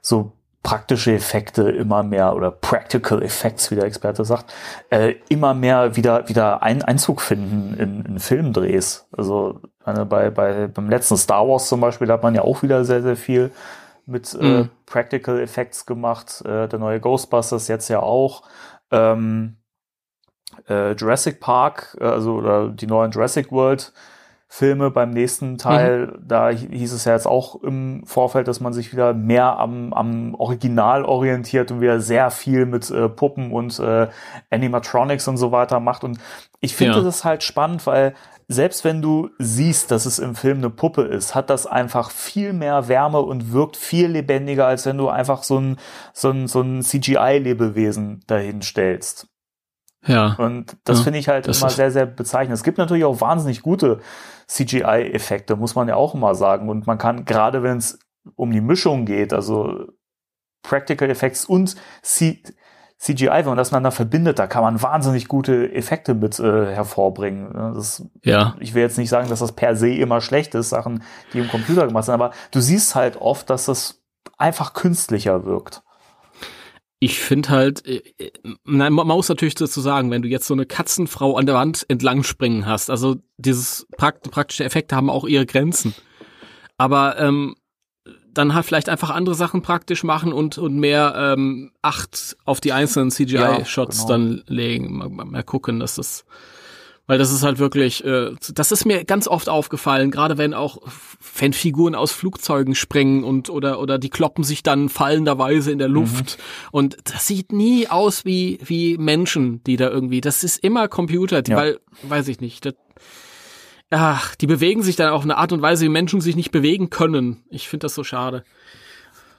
so 0.00 0.32
praktische 0.62 1.12
Effekte 1.12 1.70
immer 1.70 2.02
mehr 2.02 2.34
oder 2.34 2.50
Practical 2.50 3.22
Effects, 3.22 3.70
wie 3.70 3.74
der 3.74 3.84
Experte 3.84 4.24
sagt, 4.24 4.54
äh, 4.88 5.16
immer 5.28 5.52
mehr 5.52 5.96
wieder 5.96 6.28
wieder 6.28 6.62
einen 6.62 6.82
Einzug 6.82 7.20
finden 7.20 7.74
in, 7.78 8.04
in 8.04 8.18
Filmdrehs. 8.18 9.06
Also 9.12 9.60
meine, 9.84 10.06
bei, 10.06 10.30
bei 10.30 10.68
beim 10.68 10.88
letzten 10.88 11.16
Star 11.18 11.46
Wars 11.46 11.68
zum 11.68 11.80
Beispiel 11.80 12.06
da 12.06 12.14
hat 12.14 12.22
man 12.22 12.34
ja 12.34 12.42
auch 12.42 12.62
wieder 12.62 12.84
sehr 12.84 13.02
sehr 13.02 13.16
viel 13.16 13.50
mit 14.06 14.34
äh, 14.34 14.44
mhm. 14.44 14.70
Practical 14.86 15.40
Effects 15.40 15.84
gemacht. 15.84 16.42
Äh, 16.44 16.68
der 16.68 16.78
neue 16.78 17.00
Ghostbusters 17.00 17.68
jetzt 17.68 17.88
ja 17.88 18.00
auch. 18.00 18.42
Ähm, 18.90 19.56
äh, 20.68 20.92
Jurassic 20.92 21.40
Park, 21.40 21.96
äh, 22.00 22.04
also 22.04 22.34
oder 22.34 22.68
die 22.68 22.86
neuen 22.86 23.10
Jurassic 23.10 23.50
World 23.50 23.92
Filme 24.56 24.92
beim 24.92 25.10
nächsten 25.10 25.58
Teil, 25.58 26.06
mhm. 26.06 26.28
da 26.28 26.48
hieß 26.48 26.92
es 26.92 27.06
ja 27.06 27.14
jetzt 27.14 27.26
auch 27.26 27.60
im 27.64 28.04
Vorfeld, 28.06 28.46
dass 28.46 28.60
man 28.60 28.72
sich 28.72 28.92
wieder 28.92 29.12
mehr 29.12 29.58
am, 29.58 29.92
am 29.92 30.36
Original 30.36 31.04
orientiert 31.04 31.72
und 31.72 31.80
wieder 31.80 32.00
sehr 32.00 32.30
viel 32.30 32.64
mit 32.64 32.88
äh, 32.88 33.08
Puppen 33.08 33.50
und 33.50 33.76
äh, 33.80 34.06
Animatronics 34.50 35.26
und 35.26 35.38
so 35.38 35.50
weiter 35.50 35.80
macht. 35.80 36.04
Und 36.04 36.20
ich 36.60 36.76
finde 36.76 36.98
ja. 36.98 37.02
das 37.02 37.24
halt 37.24 37.42
spannend, 37.42 37.84
weil 37.88 38.14
selbst 38.46 38.84
wenn 38.84 39.02
du 39.02 39.28
siehst, 39.40 39.90
dass 39.90 40.06
es 40.06 40.20
im 40.20 40.36
Film 40.36 40.58
eine 40.58 40.70
Puppe 40.70 41.02
ist, 41.02 41.34
hat 41.34 41.50
das 41.50 41.66
einfach 41.66 42.12
viel 42.12 42.52
mehr 42.52 42.86
Wärme 42.86 43.22
und 43.22 43.52
wirkt 43.52 43.76
viel 43.76 44.06
lebendiger, 44.06 44.68
als 44.68 44.86
wenn 44.86 44.98
du 44.98 45.08
einfach 45.08 45.42
so 45.42 45.58
ein, 45.58 45.78
so 46.12 46.30
ein, 46.30 46.46
so 46.46 46.60
ein 46.60 46.80
CGI-Lebewesen 46.80 48.22
dahin 48.28 48.62
stellst. 48.62 49.26
Ja. 50.06 50.36
Und 50.38 50.76
das 50.84 50.98
ja, 50.98 51.04
finde 51.04 51.18
ich 51.18 51.28
halt 51.28 51.48
immer 51.48 51.70
sehr, 51.70 51.90
sehr 51.90 52.06
bezeichnend. 52.06 52.54
Es 52.54 52.62
gibt 52.62 52.78
natürlich 52.78 53.04
auch 53.04 53.20
wahnsinnig 53.20 53.62
gute 53.62 54.00
CGI-Effekte, 54.46 55.56
muss 55.56 55.74
man 55.74 55.88
ja 55.88 55.96
auch 55.96 56.14
immer 56.14 56.34
sagen. 56.34 56.68
Und 56.68 56.86
man 56.86 56.98
kann, 56.98 57.24
gerade 57.24 57.62
wenn 57.62 57.78
es 57.78 57.98
um 58.36 58.50
die 58.50 58.60
Mischung 58.60 59.04
geht, 59.04 59.32
also 59.32 59.86
Practical 60.62 61.10
Effects 61.10 61.44
und 61.44 61.76
C 62.02 62.42
CGI, 62.96 63.28
wenn 63.28 63.46
man 63.46 63.56
das 63.58 63.68
miteinander 63.68 63.90
verbindet, 63.90 64.38
da 64.38 64.46
kann 64.46 64.62
man 64.62 64.80
wahnsinnig 64.80 65.28
gute 65.28 65.70
Effekte 65.74 66.14
mit 66.14 66.38
äh, 66.38 66.74
hervorbringen. 66.74 67.52
Das, 67.52 68.06
ja. 68.22 68.56
Ich 68.60 68.72
will 68.72 68.82
jetzt 68.82 68.96
nicht 68.96 69.10
sagen, 69.10 69.28
dass 69.28 69.40
das 69.40 69.52
per 69.52 69.76
se 69.76 69.90
immer 69.90 70.22
schlecht 70.22 70.54
ist, 70.54 70.70
Sachen, 70.70 71.02
die 71.32 71.40
im 71.40 71.48
Computer 71.48 71.86
gemacht 71.86 72.04
sind, 72.04 72.14
aber 72.14 72.30
du 72.50 72.60
siehst 72.60 72.94
halt 72.94 73.16
oft, 73.16 73.50
dass 73.50 73.66
das 73.66 74.02
einfach 74.38 74.72
künstlicher 74.72 75.44
wirkt 75.44 75.82
ich 77.04 77.20
finde 77.20 77.50
halt, 77.50 77.86
äh, 77.86 78.02
äh, 78.16 78.32
nein, 78.64 78.94
man 78.94 79.06
muss 79.06 79.28
natürlich 79.28 79.54
dazu 79.54 79.82
sagen, 79.82 80.10
wenn 80.10 80.22
du 80.22 80.28
jetzt 80.28 80.46
so 80.46 80.54
eine 80.54 80.64
Katzenfrau 80.64 81.36
an 81.36 81.44
der 81.44 81.54
Wand 81.54 81.84
entlang 81.88 82.22
springen 82.22 82.64
hast, 82.64 82.88
also 82.88 83.16
dieses 83.36 83.86
prakt 83.98 84.30
praktische 84.30 84.64
Effekte 84.64 84.96
haben 84.96 85.10
auch 85.10 85.26
ihre 85.26 85.44
Grenzen. 85.44 85.94
Aber 86.78 87.18
ähm, 87.18 87.56
dann 88.32 88.54
halt 88.54 88.64
vielleicht 88.64 88.88
einfach 88.88 89.10
andere 89.10 89.34
Sachen 89.34 89.60
praktisch 89.60 90.02
machen 90.02 90.32
und, 90.32 90.56
und 90.56 90.76
mehr 90.76 91.14
ähm, 91.16 91.72
Acht 91.82 92.38
auf 92.46 92.60
die 92.60 92.72
einzelnen 92.72 93.10
CGI-Shots 93.10 93.98
ja, 93.98 94.04
genau. 94.06 94.08
dann 94.08 94.44
legen. 94.46 94.96
Mal, 94.96 95.10
mal 95.10 95.42
gucken, 95.42 95.80
dass 95.80 95.96
das 95.96 96.24
weil 97.06 97.18
das 97.18 97.32
ist 97.32 97.42
halt 97.42 97.58
wirklich, 97.58 98.04
äh, 98.04 98.30
das 98.54 98.72
ist 98.72 98.86
mir 98.86 99.04
ganz 99.04 99.28
oft 99.28 99.48
aufgefallen, 99.48 100.10
gerade 100.10 100.38
wenn 100.38 100.54
auch 100.54 100.78
Fanfiguren 101.20 101.94
aus 101.94 102.12
Flugzeugen 102.12 102.74
springen 102.74 103.24
und 103.24 103.50
oder 103.50 103.80
oder 103.80 103.98
die 103.98 104.10
kloppen 104.10 104.44
sich 104.44 104.62
dann 104.62 104.88
fallenderweise 104.88 105.70
in 105.70 105.78
der 105.78 105.88
mhm. 105.88 105.94
Luft. 105.94 106.38
Mhm. 106.38 106.68
Und 106.72 106.96
das 107.04 107.26
sieht 107.26 107.52
nie 107.52 107.88
aus 107.88 108.24
wie, 108.24 108.58
wie 108.64 108.96
Menschen, 108.96 109.62
die 109.64 109.76
da 109.76 109.90
irgendwie. 109.90 110.20
Das 110.20 110.44
ist 110.44 110.62
immer 110.64 110.88
Computer, 110.88 111.42
ja. 111.46 111.56
weil, 111.56 111.80
weiß 112.02 112.28
ich 112.28 112.40
nicht. 112.40 112.64
Das, 112.64 112.74
ach, 113.90 114.34
die 114.36 114.46
bewegen 114.46 114.82
sich 114.82 114.96
dann 114.96 115.10
auf 115.12 115.24
eine 115.24 115.36
Art 115.36 115.52
und 115.52 115.62
Weise, 115.62 115.84
wie 115.84 115.90
Menschen 115.90 116.20
sich 116.20 116.36
nicht 116.36 116.52
bewegen 116.52 116.88
können. 116.90 117.44
Ich 117.50 117.68
finde 117.68 117.84
das 117.84 117.94
so 117.94 118.04
schade 118.04 118.44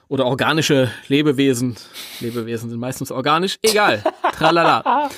oder 0.08 0.26
organische 0.26 0.90
Lebewesen. 1.08 1.76
Lebewesen 2.20 2.70
sind 2.70 2.78
meistens 2.78 3.10
organisch. 3.10 3.58
Egal. 3.62 4.02
Tralala. 4.32 5.10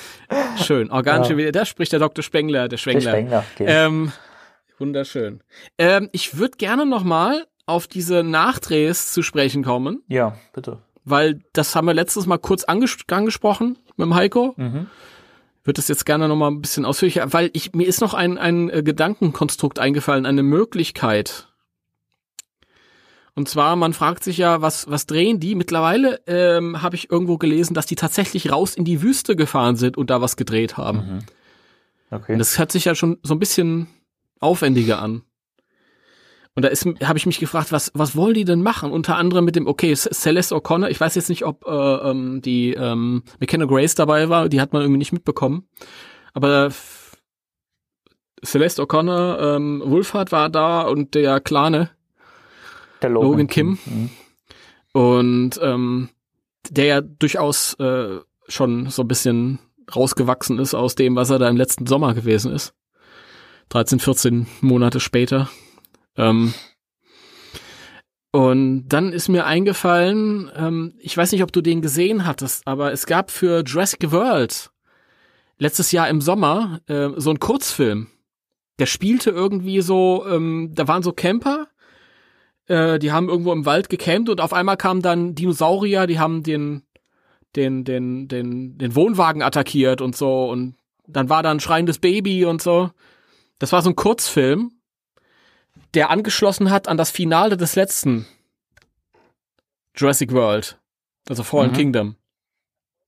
Schön. 0.57 0.89
Organische, 0.91 1.39
ja. 1.39 1.51
da 1.51 1.65
spricht 1.65 1.91
der 1.91 1.99
Dr. 1.99 2.23
Spengler, 2.23 2.67
der 2.67 2.77
Schwengler. 2.77 3.11
Der 3.11 3.17
Spengler, 3.19 3.45
okay. 3.53 3.65
ähm, 3.67 4.11
wunderschön. 4.77 5.41
Ähm, 5.77 6.09
ich 6.11 6.37
würde 6.37 6.57
gerne 6.57 6.85
noch 6.85 7.03
mal 7.03 7.45
auf 7.65 7.87
diese 7.87 8.23
Nachdrehs 8.23 9.13
zu 9.13 9.21
sprechen 9.21 9.63
kommen. 9.63 10.01
Ja, 10.07 10.35
bitte. 10.53 10.79
Weil 11.05 11.41
das 11.53 11.75
haben 11.75 11.85
wir 11.85 11.93
letztes 11.93 12.25
Mal 12.25 12.37
kurz 12.37 12.63
anges 12.63 12.97
angesprochen 13.07 13.77
mit 13.95 14.05
dem 14.05 14.15
Heiko. 14.15 14.53
Mhm. 14.57 14.87
Würde 15.63 15.77
das 15.77 15.87
jetzt 15.87 16.05
gerne 16.05 16.27
noch 16.27 16.35
mal 16.35 16.49
ein 16.49 16.61
bisschen 16.61 16.85
ausführlicher, 16.85 17.31
weil 17.31 17.51
ich, 17.53 17.73
mir 17.73 17.87
ist 17.87 18.01
noch 18.01 18.13
ein, 18.15 18.37
ein 18.37 18.69
äh, 18.69 18.81
Gedankenkonstrukt 18.81 19.77
eingefallen, 19.77 20.25
eine 20.25 20.41
Möglichkeit, 20.41 21.48
und 23.39 23.47
zwar, 23.47 23.77
man 23.77 23.93
fragt 23.93 24.25
sich 24.25 24.37
ja, 24.37 24.61
was, 24.61 24.91
was 24.91 25.05
drehen 25.05 25.39
die? 25.39 25.55
Mittlerweile 25.55 26.19
ähm, 26.27 26.81
habe 26.81 26.97
ich 26.97 27.09
irgendwo 27.09 27.37
gelesen, 27.37 27.73
dass 27.73 27.85
die 27.85 27.95
tatsächlich 27.95 28.51
raus 28.51 28.75
in 28.75 28.83
die 28.83 29.01
Wüste 29.01 29.37
gefahren 29.37 29.77
sind 29.77 29.95
und 29.95 30.09
da 30.09 30.19
was 30.19 30.35
gedreht 30.35 30.75
haben. 30.75 30.97
Mhm. 30.97 31.19
Okay. 32.11 32.33
Und 32.33 32.39
das 32.39 32.59
hört 32.59 32.69
sich 32.73 32.83
ja 32.83 32.95
schon 32.95 33.17
so 33.23 33.33
ein 33.33 33.39
bisschen 33.39 33.87
aufwendiger 34.41 35.01
an. 35.01 35.21
Und 36.53 36.63
da 36.63 36.67
ist, 36.67 36.85
habe 36.85 37.17
ich 37.17 37.27
mich 37.27 37.39
gefragt, 37.39 37.71
was, 37.71 37.93
was 37.93 38.17
wollen 38.17 38.33
die 38.33 38.43
denn 38.43 38.61
machen? 38.61 38.91
Unter 38.91 39.15
anderem 39.15 39.45
mit 39.45 39.55
dem, 39.55 39.67
okay, 39.67 39.95
Celeste 39.95 40.53
O'Connor, 40.53 40.89
ich 40.89 40.99
weiß 40.99 41.15
jetzt 41.15 41.29
nicht, 41.29 41.45
ob 41.45 41.65
äh, 41.65 41.71
ähm, 41.71 42.41
die 42.41 42.73
ähm, 42.73 43.23
McKenna 43.39 43.67
Grace 43.67 43.95
dabei 43.95 44.27
war, 44.27 44.49
die 44.49 44.59
hat 44.59 44.73
man 44.73 44.81
irgendwie 44.81 44.97
nicht 44.97 45.13
mitbekommen. 45.13 45.65
Aber 46.33 46.71
Celeste 48.43 48.81
O'Connor, 48.81 49.55
ähm, 49.55 49.81
Wolfhard 49.85 50.33
war 50.33 50.49
da 50.49 50.81
und 50.81 51.15
der 51.15 51.39
Klane, 51.39 51.91
der 53.01 53.09
Logan, 53.09 53.31
Logan 53.31 53.47
Kim. 53.47 53.77
Mhm. 53.85 54.09
Und 54.93 55.59
ähm, 55.61 56.09
der 56.69 56.85
ja 56.85 57.01
durchaus 57.01 57.73
äh, 57.75 58.19
schon 58.47 58.89
so 58.89 59.03
ein 59.03 59.07
bisschen 59.07 59.59
rausgewachsen 59.95 60.59
ist 60.59 60.73
aus 60.73 60.95
dem, 60.95 61.15
was 61.15 61.29
er 61.29 61.39
da 61.39 61.49
im 61.49 61.57
letzten 61.57 61.85
Sommer 61.85 62.13
gewesen 62.13 62.51
ist. 62.51 62.73
13, 63.69 63.99
14 63.99 64.47
Monate 64.61 64.99
später. 64.99 65.49
Ähm, 66.15 66.53
und 68.31 68.87
dann 68.89 69.11
ist 69.11 69.29
mir 69.29 69.45
eingefallen, 69.45 70.51
ähm, 70.55 70.93
ich 70.99 71.17
weiß 71.17 71.31
nicht, 71.31 71.43
ob 71.43 71.51
du 71.51 71.61
den 71.61 71.81
gesehen 71.81 72.25
hattest, 72.25 72.67
aber 72.67 72.91
es 72.91 73.05
gab 73.07 73.31
für 73.31 73.63
Jurassic 73.63 74.11
World 74.11 74.69
letztes 75.57 75.91
Jahr 75.91 76.09
im 76.09 76.21
Sommer 76.21 76.79
äh, 76.87 77.09
so 77.17 77.31
einen 77.31 77.39
Kurzfilm. 77.39 78.07
Der 78.77 78.85
spielte 78.85 79.31
irgendwie 79.31 79.81
so, 79.81 80.25
ähm, 80.27 80.71
da 80.73 80.87
waren 80.87 81.03
so 81.03 81.11
Camper 81.11 81.67
äh, 82.69 82.99
die 82.99 83.11
haben 83.11 83.27
irgendwo 83.27 83.51
im 83.51 83.65
Wald 83.65 83.89
gecampt 83.89 84.29
und 84.29 84.39
auf 84.39 84.53
einmal 84.53 84.77
kamen 84.77 85.01
dann 85.01 85.35
Dinosaurier, 85.35 86.07
die 86.07 86.19
haben 86.19 86.43
den, 86.43 86.83
den, 87.55 87.83
den, 87.83 88.27
den, 88.27 88.77
den 88.77 88.95
Wohnwagen 88.95 89.41
attackiert 89.41 90.01
und 90.01 90.15
so 90.15 90.49
und 90.49 90.75
dann 91.07 91.29
war 91.29 91.43
da 91.43 91.51
ein 91.51 91.59
schreiendes 91.59 91.97
Baby 91.97 92.45
und 92.45 92.61
so. 92.61 92.91
Das 93.57 93.71
war 93.71 93.81
so 93.81 93.89
ein 93.89 93.95
Kurzfilm, 93.95 94.71
der 95.95 96.11
angeschlossen 96.11 96.69
hat 96.69 96.87
an 96.87 96.97
das 96.97 97.09
Finale 97.09 97.57
des 97.57 97.75
letzten 97.75 98.27
Jurassic 99.95 100.31
World, 100.31 100.79
also 101.27 101.43
Fallen 101.43 101.71
mhm. 101.71 101.75
Kingdom. 101.75 102.15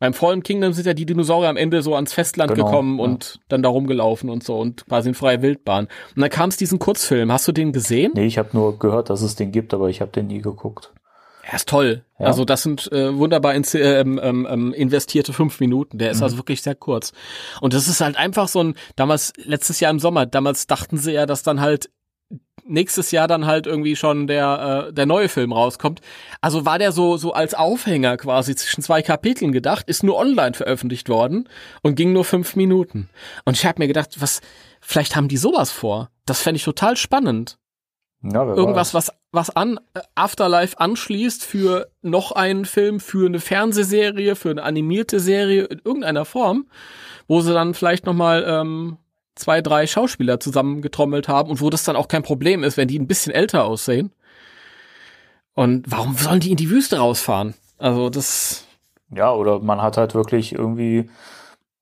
Beim 0.01 0.15
Fallen 0.15 0.41
Kingdom 0.41 0.73
sind 0.73 0.87
ja 0.87 0.95
die 0.95 1.05
Dinosaurier 1.05 1.47
am 1.47 1.57
Ende 1.57 1.83
so 1.83 1.93
ans 1.93 2.11
Festland 2.11 2.55
genau, 2.55 2.65
gekommen 2.65 2.97
ja. 2.97 3.03
und 3.03 3.39
dann 3.49 3.61
da 3.61 3.69
rumgelaufen 3.69 4.31
und 4.31 4.43
so 4.43 4.57
und 4.57 4.87
quasi 4.87 5.09
in 5.09 5.13
freier 5.13 5.43
Wildbahn. 5.43 5.85
Und 6.15 6.21
dann 6.21 6.29
kam 6.31 6.49
es 6.49 6.57
diesen 6.57 6.79
Kurzfilm. 6.79 7.31
Hast 7.31 7.47
du 7.47 7.51
den 7.51 7.71
gesehen? 7.71 8.13
Nee, 8.15 8.25
ich 8.25 8.39
habe 8.39 8.49
nur 8.53 8.79
gehört, 8.79 9.11
dass 9.11 9.21
es 9.21 9.35
den 9.35 9.51
gibt, 9.51 9.75
aber 9.75 9.89
ich 9.89 10.01
habe 10.01 10.09
den 10.09 10.25
nie 10.25 10.41
geguckt. 10.41 10.91
Er 11.43 11.53
ist 11.53 11.69
toll. 11.69 12.03
Ja. 12.17 12.25
Also 12.25 12.45
das 12.45 12.63
sind 12.63 12.91
äh, 12.91 13.15
wunderbar 13.15 13.53
in, 13.53 13.63
ähm, 13.75 14.19
ähm, 14.23 14.47
ähm, 14.49 14.73
investierte 14.73 15.33
fünf 15.33 15.59
Minuten. 15.59 15.99
Der 15.99 16.09
ist 16.09 16.17
mhm. 16.17 16.23
also 16.23 16.37
wirklich 16.37 16.63
sehr 16.63 16.73
kurz. 16.73 17.13
Und 17.61 17.75
das 17.75 17.87
ist 17.87 18.01
halt 18.01 18.17
einfach 18.17 18.47
so 18.47 18.63
ein, 18.63 18.75
damals, 18.95 19.33
letztes 19.37 19.79
Jahr 19.79 19.91
im 19.91 19.99
Sommer, 19.99 20.25
damals 20.25 20.65
dachten 20.65 20.97
sie 20.97 21.11
ja, 21.11 21.27
dass 21.27 21.43
dann 21.43 21.61
halt 21.61 21.91
nächstes 22.65 23.11
Jahr 23.11 23.27
dann 23.27 23.45
halt 23.45 23.67
irgendwie 23.67 23.95
schon 23.95 24.27
der 24.27 24.87
äh, 24.89 24.93
der 24.93 25.05
neue 25.05 25.29
Film 25.29 25.53
rauskommt. 25.53 26.01
Also 26.41 26.65
war 26.65 26.79
der 26.79 26.91
so 26.91 27.17
so 27.17 27.33
als 27.33 27.53
Aufhänger 27.53 28.17
quasi 28.17 28.55
zwischen 28.55 28.81
zwei 28.81 29.01
Kapiteln 29.01 29.51
gedacht, 29.51 29.87
ist 29.87 30.03
nur 30.03 30.17
online 30.17 30.53
veröffentlicht 30.53 31.09
worden 31.09 31.47
und 31.81 31.95
ging 31.95 32.13
nur 32.13 32.25
fünf 32.25 32.55
Minuten. 32.55 33.09
Und 33.45 33.57
ich 33.57 33.65
habe 33.65 33.79
mir 33.79 33.87
gedacht, 33.87 34.21
was 34.21 34.41
vielleicht 34.79 35.15
haben 35.15 35.27
die 35.27 35.37
sowas 35.37 35.71
vor. 35.71 36.09
Das 36.25 36.41
fände 36.41 36.57
ich 36.57 36.63
total 36.63 36.97
spannend. 36.97 37.57
Ja, 38.23 38.43
Irgendwas, 38.43 38.93
was 38.93 39.11
was 39.31 39.49
an 39.49 39.79
äh, 39.93 40.01
Afterlife 40.13 40.79
anschließt 40.79 41.43
für 41.43 41.89
noch 42.01 42.31
einen 42.31 42.65
Film, 42.65 42.99
für 42.99 43.25
eine 43.25 43.39
Fernsehserie, 43.39 44.35
für 44.35 44.51
eine 44.51 44.63
animierte 44.63 45.19
Serie 45.19 45.63
in 45.63 45.81
irgendeiner 45.83 46.25
Form, 46.25 46.67
wo 47.27 47.41
sie 47.41 47.53
dann 47.53 47.73
vielleicht 47.73 48.05
noch 48.05 48.13
mal 48.13 48.45
ähm, 48.47 48.97
zwei, 49.35 49.61
drei 49.61 49.87
Schauspieler 49.87 50.39
zusammengetrommelt 50.39 51.27
haben 51.27 51.49
und 51.49 51.61
wo 51.61 51.69
das 51.69 51.83
dann 51.83 51.95
auch 51.95 52.07
kein 52.07 52.23
Problem 52.23 52.63
ist, 52.63 52.77
wenn 52.77 52.87
die 52.87 52.99
ein 52.99 53.07
bisschen 53.07 53.33
älter 53.33 53.65
aussehen. 53.65 54.11
Und 55.53 55.89
warum 55.89 56.15
sollen 56.15 56.39
die 56.39 56.51
in 56.51 56.57
die 56.57 56.69
Wüste 56.69 56.97
rausfahren? 56.97 57.53
Also 57.77 58.09
das. 58.09 58.65
Ja, 59.13 59.33
oder 59.33 59.59
man 59.59 59.81
hat 59.81 59.97
halt 59.97 60.13
wirklich 60.13 60.53
irgendwie 60.53 61.09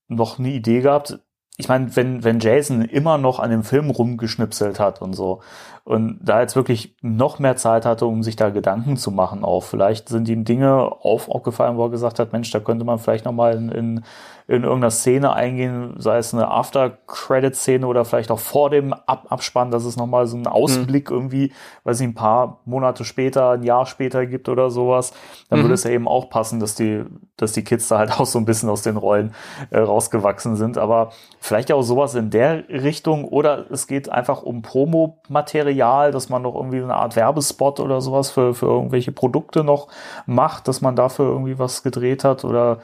noch 0.07 0.39
eine 0.39 0.49
Idee 0.49 0.81
gehabt. 0.81 1.19
Ich 1.57 1.67
meine, 1.67 1.95
wenn, 1.95 2.23
wenn 2.23 2.39
Jason 2.39 2.83
immer 2.83 3.17
noch 3.17 3.39
an 3.39 3.51
dem 3.51 3.63
Film 3.63 3.89
rumgeschnipselt 3.89 4.79
hat 4.79 5.01
und 5.01 5.13
so 5.13 5.41
und 5.89 6.19
da 6.21 6.39
jetzt 6.39 6.55
wirklich 6.55 6.95
noch 7.01 7.39
mehr 7.39 7.55
Zeit 7.55 7.83
hatte, 7.83 8.05
um 8.05 8.21
sich 8.21 8.35
da 8.35 8.51
Gedanken 8.51 8.95
zu 8.95 9.09
machen, 9.09 9.43
auch 9.43 9.63
vielleicht 9.63 10.07
sind 10.07 10.29
ihm 10.29 10.45
Dinge 10.45 10.83
auf, 10.83 11.27
aufgefallen, 11.29 11.77
wo 11.77 11.85
er 11.85 11.89
gesagt 11.89 12.19
hat, 12.19 12.31
Mensch, 12.31 12.51
da 12.51 12.59
könnte 12.59 12.85
man 12.85 12.99
vielleicht 12.99 13.25
noch 13.25 13.31
mal 13.31 13.55
in, 13.55 13.69
in 13.69 14.03
in 14.49 14.63
irgendeiner 14.63 14.89
Szene 14.89 15.33
eingehen, 15.33 15.93
sei 15.97 16.17
es 16.17 16.33
eine 16.33 16.49
After-Credit-Szene 16.49 17.85
oder 17.85 18.03
vielleicht 18.03 18.31
auch 18.31 18.39
vor 18.39 18.71
dem 18.71 18.93
Ab 18.93 19.27
Abspann, 19.29 19.69
dass 19.69 19.85
es 19.85 19.95
nochmal 19.95 20.25
so 20.25 20.37
einen 20.37 20.47
Ausblick 20.47 21.11
mhm. 21.11 21.15
irgendwie, 21.15 21.53
weil 21.83 21.93
sie 21.93 22.05
ein 22.05 22.15
paar 22.15 22.59
Monate 22.65 23.05
später, 23.05 23.51
ein 23.51 23.61
Jahr 23.61 23.85
später 23.85 24.25
gibt 24.25 24.49
oder 24.49 24.71
sowas, 24.71 25.13
dann 25.49 25.59
mhm. 25.59 25.65
würde 25.65 25.75
es 25.75 25.83
ja 25.83 25.91
eben 25.91 26.07
auch 26.07 26.31
passen, 26.31 26.59
dass 26.59 26.73
die, 26.73 27.05
dass 27.37 27.51
die 27.51 27.63
Kids 27.63 27.89
da 27.89 27.99
halt 27.99 28.11
auch 28.19 28.25
so 28.25 28.39
ein 28.39 28.45
bisschen 28.45 28.69
aus 28.69 28.81
den 28.81 28.97
Rollen 28.97 29.35
äh, 29.69 29.77
rausgewachsen 29.77 30.55
sind. 30.55 30.79
Aber 30.79 31.11
vielleicht 31.39 31.71
auch 31.71 31.83
sowas 31.83 32.15
in 32.15 32.31
der 32.31 32.67
Richtung 32.69 33.25
oder 33.25 33.69
es 33.69 33.85
geht 33.85 34.09
einfach 34.11 34.41
um 34.41 34.63
Promomaterial, 34.63 35.77
dass 35.79 36.29
man 36.29 36.41
noch 36.41 36.55
irgendwie 36.55 36.81
eine 36.81 36.95
Art 36.95 37.15
Werbespot 37.15 37.79
oder 37.79 38.01
sowas 38.01 38.31
für, 38.31 38.53
für 38.53 38.67
irgendwelche 38.67 39.11
Produkte 39.11 39.63
noch 39.63 39.87
macht, 40.25 40.67
dass 40.67 40.81
man 40.81 40.95
dafür 40.95 41.25
irgendwie 41.25 41.59
was 41.59 41.83
gedreht 41.83 42.23
hat 42.23 42.43
oder 42.43 42.79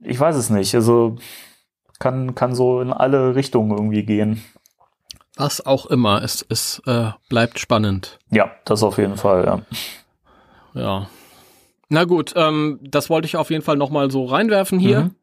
ich 0.00 0.18
weiß 0.18 0.36
es 0.36 0.50
nicht. 0.50 0.74
Also 0.74 1.16
kann, 1.98 2.34
kann 2.34 2.54
so 2.54 2.80
in 2.80 2.92
alle 2.92 3.34
Richtungen 3.34 3.72
irgendwie 3.72 4.04
gehen. 4.04 4.44
Was 5.36 5.64
auch 5.64 5.86
immer, 5.86 6.22
es, 6.22 6.44
es 6.48 6.82
äh, 6.86 7.10
bleibt 7.28 7.58
spannend. 7.58 8.18
Ja, 8.30 8.50
das 8.64 8.82
auf 8.82 8.98
jeden 8.98 9.16
Fall, 9.16 9.44
ja. 9.44 9.60
Ja. 10.74 11.08
Na 11.88 12.04
gut, 12.04 12.34
ähm, 12.36 12.80
das 12.82 13.08
wollte 13.08 13.26
ich 13.26 13.36
auf 13.36 13.50
jeden 13.50 13.62
Fall 13.62 13.76
nochmal 13.76 14.10
so 14.10 14.24
reinwerfen 14.24 14.78
hier. 14.78 15.00
Mhm. 15.02 15.14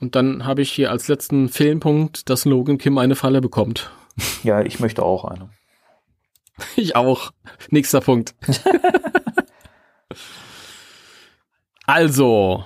Und 0.00 0.16
dann 0.16 0.46
habe 0.46 0.62
ich 0.62 0.72
hier 0.72 0.90
als 0.90 1.06
letzten 1.08 1.48
Filmpunkt, 1.48 2.28
dass 2.28 2.44
Logan 2.44 2.78
Kim 2.78 2.98
eine 2.98 3.14
Falle 3.14 3.40
bekommt. 3.40 3.90
Ja, 4.42 4.60
ich 4.60 4.80
möchte 4.80 5.02
auch 5.02 5.24
eine. 5.24 5.48
Ich 6.76 6.96
auch. 6.96 7.32
Nächster 7.70 8.00
Punkt. 8.00 8.34
also, 11.86 12.64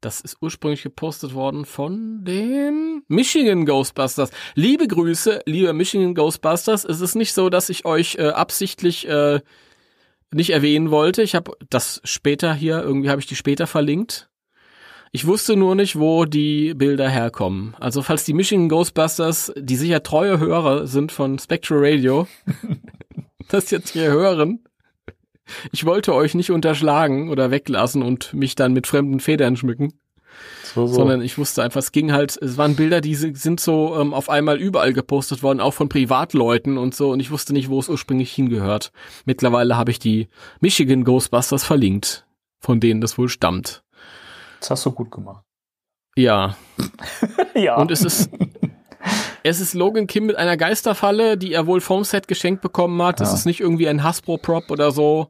das 0.00 0.20
ist 0.20 0.36
ursprünglich 0.40 0.82
gepostet 0.82 1.34
worden 1.34 1.64
von 1.64 2.24
den 2.24 3.02
Michigan 3.08 3.66
Ghostbusters. 3.66 4.30
Liebe 4.54 4.88
Grüße, 4.88 5.42
liebe 5.46 5.72
Michigan 5.72 6.14
Ghostbusters. 6.14 6.84
Es 6.84 7.00
ist 7.00 7.14
nicht 7.14 7.32
so, 7.32 7.50
dass 7.50 7.68
ich 7.68 7.84
euch 7.84 8.16
äh, 8.16 8.28
absichtlich 8.28 9.06
äh, 9.08 9.40
nicht 10.32 10.50
erwähnen 10.50 10.90
wollte. 10.90 11.22
Ich 11.22 11.34
habe 11.34 11.52
das 11.68 12.00
später 12.04 12.54
hier, 12.54 12.82
irgendwie 12.82 13.10
habe 13.10 13.20
ich 13.20 13.26
die 13.26 13.36
später 13.36 13.66
verlinkt. 13.66 14.30
Ich 15.12 15.26
wusste 15.26 15.56
nur 15.56 15.74
nicht, 15.74 15.98
wo 15.98 16.24
die 16.24 16.72
Bilder 16.74 17.08
herkommen. 17.08 17.74
Also 17.80 18.02
falls 18.02 18.24
die 18.24 18.32
Michigan 18.32 18.68
Ghostbusters, 18.68 19.52
die 19.56 19.74
sicher 19.74 20.04
treue 20.04 20.38
Hörer 20.38 20.86
sind 20.86 21.10
von 21.10 21.38
Spectral 21.38 21.80
Radio, 21.82 22.28
das 23.48 23.70
jetzt 23.72 23.90
hier 23.90 24.10
hören, 24.10 24.60
ich 25.72 25.84
wollte 25.84 26.14
euch 26.14 26.34
nicht 26.34 26.52
unterschlagen 26.52 27.28
oder 27.28 27.50
weglassen 27.50 28.02
und 28.02 28.32
mich 28.34 28.54
dann 28.54 28.72
mit 28.72 28.86
fremden 28.86 29.18
Federn 29.18 29.56
schmücken. 29.56 29.94
So, 30.62 30.86
so. 30.86 30.94
Sondern 30.94 31.22
ich 31.22 31.36
wusste 31.38 31.64
einfach, 31.64 31.80
es 31.80 31.90
ging 31.90 32.12
halt, 32.12 32.38
es 32.40 32.56
waren 32.56 32.76
Bilder, 32.76 33.00
die 33.00 33.16
sind 33.16 33.58
so 33.58 33.96
ähm, 33.98 34.14
auf 34.14 34.30
einmal 34.30 34.58
überall 34.58 34.92
gepostet 34.92 35.42
worden, 35.42 35.58
auch 35.58 35.74
von 35.74 35.88
Privatleuten 35.88 36.78
und 36.78 36.94
so, 36.94 37.10
und 37.10 37.18
ich 37.18 37.32
wusste 37.32 37.52
nicht, 37.52 37.68
wo 37.68 37.80
es 37.80 37.88
ursprünglich 37.88 38.32
hingehört. 38.32 38.92
Mittlerweile 39.24 39.76
habe 39.76 39.90
ich 39.90 39.98
die 39.98 40.28
Michigan 40.60 41.02
Ghostbusters 41.02 41.64
verlinkt, 41.64 42.26
von 42.60 42.78
denen 42.78 43.00
das 43.00 43.18
wohl 43.18 43.28
stammt. 43.28 43.82
Das 44.60 44.70
hast 44.70 44.86
du 44.86 44.92
gut 44.92 45.10
gemacht. 45.10 45.44
Ja. 46.16 46.56
ja. 47.54 47.76
Und 47.76 47.90
es 47.90 48.02
ist, 48.02 48.30
es 49.42 49.60
ist 49.60 49.74
Logan 49.74 50.06
Kim 50.06 50.26
mit 50.26 50.36
einer 50.36 50.56
Geisterfalle, 50.56 51.36
die 51.36 51.52
er 51.52 51.66
wohl 51.66 51.80
vom 51.80 52.04
Set 52.04 52.28
geschenkt 52.28 52.62
bekommen 52.62 53.00
hat. 53.02 53.20
Es 53.20 53.32
ist 53.32 53.46
nicht 53.46 53.60
irgendwie 53.60 53.88
ein 53.88 54.02
Hasbro-Prop 54.02 54.70
oder 54.70 54.90
so, 54.90 55.28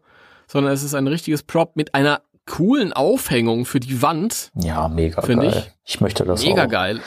sondern 0.49 0.73
es 0.73 0.83
ist 0.83 0.95
ein 0.95 1.07
richtiges 1.07 1.43
Prop 1.43 1.77
mit 1.77 1.95
einer 1.95 2.23
coolen 2.47 2.93
Aufhängung 2.93 3.65
für 3.65 3.81
die 3.81 4.03
Wand. 4.03 4.51
Ja, 4.55 4.89
mega 4.89 5.21
geil. 5.21 5.65
Ich. 5.85 5.95
ich 5.95 6.01
möchte 6.01 6.25
das 6.25 6.45
Mega 6.45 6.65
auch. 6.65 6.69
geil. 6.69 7.01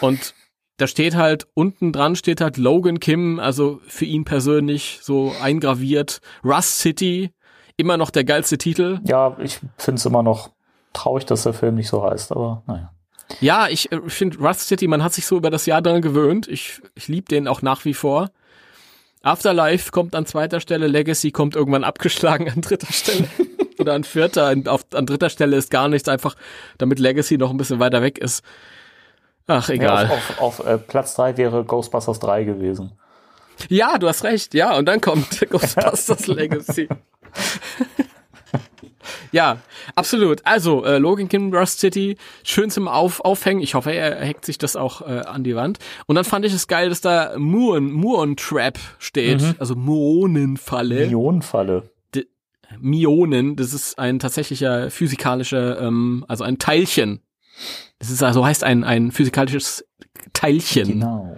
Und 0.00 0.34
da 0.76 0.86
steht 0.86 1.14
halt, 1.14 1.46
unten 1.54 1.92
dran 1.92 2.16
steht 2.16 2.40
halt 2.40 2.56
Logan 2.56 3.00
Kim, 3.00 3.38
also 3.38 3.80
für 3.86 4.04
ihn 4.04 4.24
persönlich 4.24 4.98
so 5.02 5.32
eingraviert. 5.40 6.20
Rust 6.44 6.80
City, 6.80 7.30
immer 7.76 7.96
noch 7.96 8.10
der 8.10 8.24
geilste 8.24 8.58
Titel. 8.58 9.00
Ja, 9.04 9.36
ich 9.40 9.60
finde 9.78 9.98
es 9.98 10.04
immer 10.04 10.22
noch 10.22 10.50
traurig, 10.94 11.26
dass 11.26 11.42
der 11.42 11.52
Film 11.52 11.74
nicht 11.74 11.88
so 11.88 12.02
heißt, 12.02 12.32
aber 12.32 12.62
naja. 12.66 12.90
Ja, 13.40 13.68
ich 13.68 13.90
äh, 13.92 14.00
finde 14.08 14.38
Rust 14.38 14.60
City, 14.68 14.86
man 14.86 15.02
hat 15.02 15.12
sich 15.12 15.26
so 15.26 15.36
über 15.36 15.50
das 15.50 15.66
Jahr 15.66 15.82
dran 15.82 16.02
gewöhnt. 16.02 16.48
Ich, 16.48 16.80
ich 16.94 17.08
liebe 17.08 17.28
den 17.28 17.48
auch 17.48 17.62
nach 17.62 17.84
wie 17.84 17.94
vor. 17.94 18.30
Afterlife 19.22 19.90
kommt 19.90 20.14
an 20.14 20.26
zweiter 20.26 20.60
Stelle, 20.60 20.86
Legacy 20.86 21.30
kommt 21.30 21.56
irgendwann 21.56 21.84
abgeschlagen 21.84 22.50
an 22.50 22.60
dritter 22.60 22.92
Stelle. 22.92 23.26
Oder 23.78 23.94
an 23.94 24.04
vierter, 24.04 24.46
an, 24.46 24.66
auf, 24.68 24.84
an 24.92 25.06
dritter 25.06 25.30
Stelle 25.30 25.56
ist 25.56 25.70
gar 25.70 25.88
nichts, 25.88 26.08
einfach 26.08 26.36
damit 26.78 26.98
Legacy 26.98 27.38
noch 27.38 27.50
ein 27.50 27.56
bisschen 27.56 27.80
weiter 27.80 28.02
weg 28.02 28.18
ist. 28.18 28.44
Ach, 29.46 29.68
egal. 29.68 30.06
Ja, 30.06 30.10
auf, 30.10 30.40
auf, 30.40 30.60
auf 30.60 30.66
äh, 30.66 30.78
Platz 30.78 31.14
drei 31.14 31.36
wäre 31.36 31.64
Ghostbusters 31.64 32.18
3 32.20 32.44
gewesen. 32.44 32.92
Ja, 33.68 33.98
du 33.98 34.08
hast 34.08 34.24
recht, 34.24 34.54
ja, 34.54 34.76
und 34.76 34.86
dann 34.86 35.00
kommt 35.00 35.40
Ghostbusters 35.50 36.26
Legacy. 36.26 36.88
Ja, 39.34 39.58
absolut. 39.96 40.42
Also, 40.44 40.84
äh, 40.84 40.98
Logan 40.98 41.28
Kim 41.28 41.52
Rust 41.52 41.80
City, 41.80 42.16
schön 42.44 42.70
zum 42.70 42.86
Auf 42.86 43.18
Aufhängen. 43.24 43.62
Ich 43.62 43.74
hoffe, 43.74 43.90
er 43.90 44.24
hängt 44.24 44.44
sich 44.44 44.58
das 44.58 44.76
auch 44.76 45.02
äh, 45.02 45.22
an 45.26 45.42
die 45.42 45.56
Wand. 45.56 45.80
Und 46.06 46.14
dann 46.14 46.24
fand 46.24 46.44
ich 46.44 46.52
es 46.52 46.68
geil, 46.68 46.88
dass 46.88 47.00
da 47.00 47.36
Muon, 47.36 47.90
Muon 47.90 48.36
Trap 48.36 48.78
steht. 49.00 49.42
Mhm. 49.42 49.56
Also 49.58 49.74
Muonenfalle. 49.74 51.08
Mionenfalle. 51.08 51.90
Mionen, 52.78 53.56
das 53.56 53.72
ist 53.72 53.98
ein 53.98 54.20
tatsächlicher 54.20 54.90
physikalischer, 54.90 55.80
ähm, 55.80 56.24
also 56.28 56.44
ein 56.44 56.58
Teilchen. 56.58 57.20
Das 57.98 58.10
ist 58.10 58.22
also 58.22 58.46
heißt 58.46 58.62
ein, 58.62 58.84
ein 58.84 59.10
physikalisches 59.10 59.84
Teilchen. 60.32 60.88
Genau. 60.88 61.36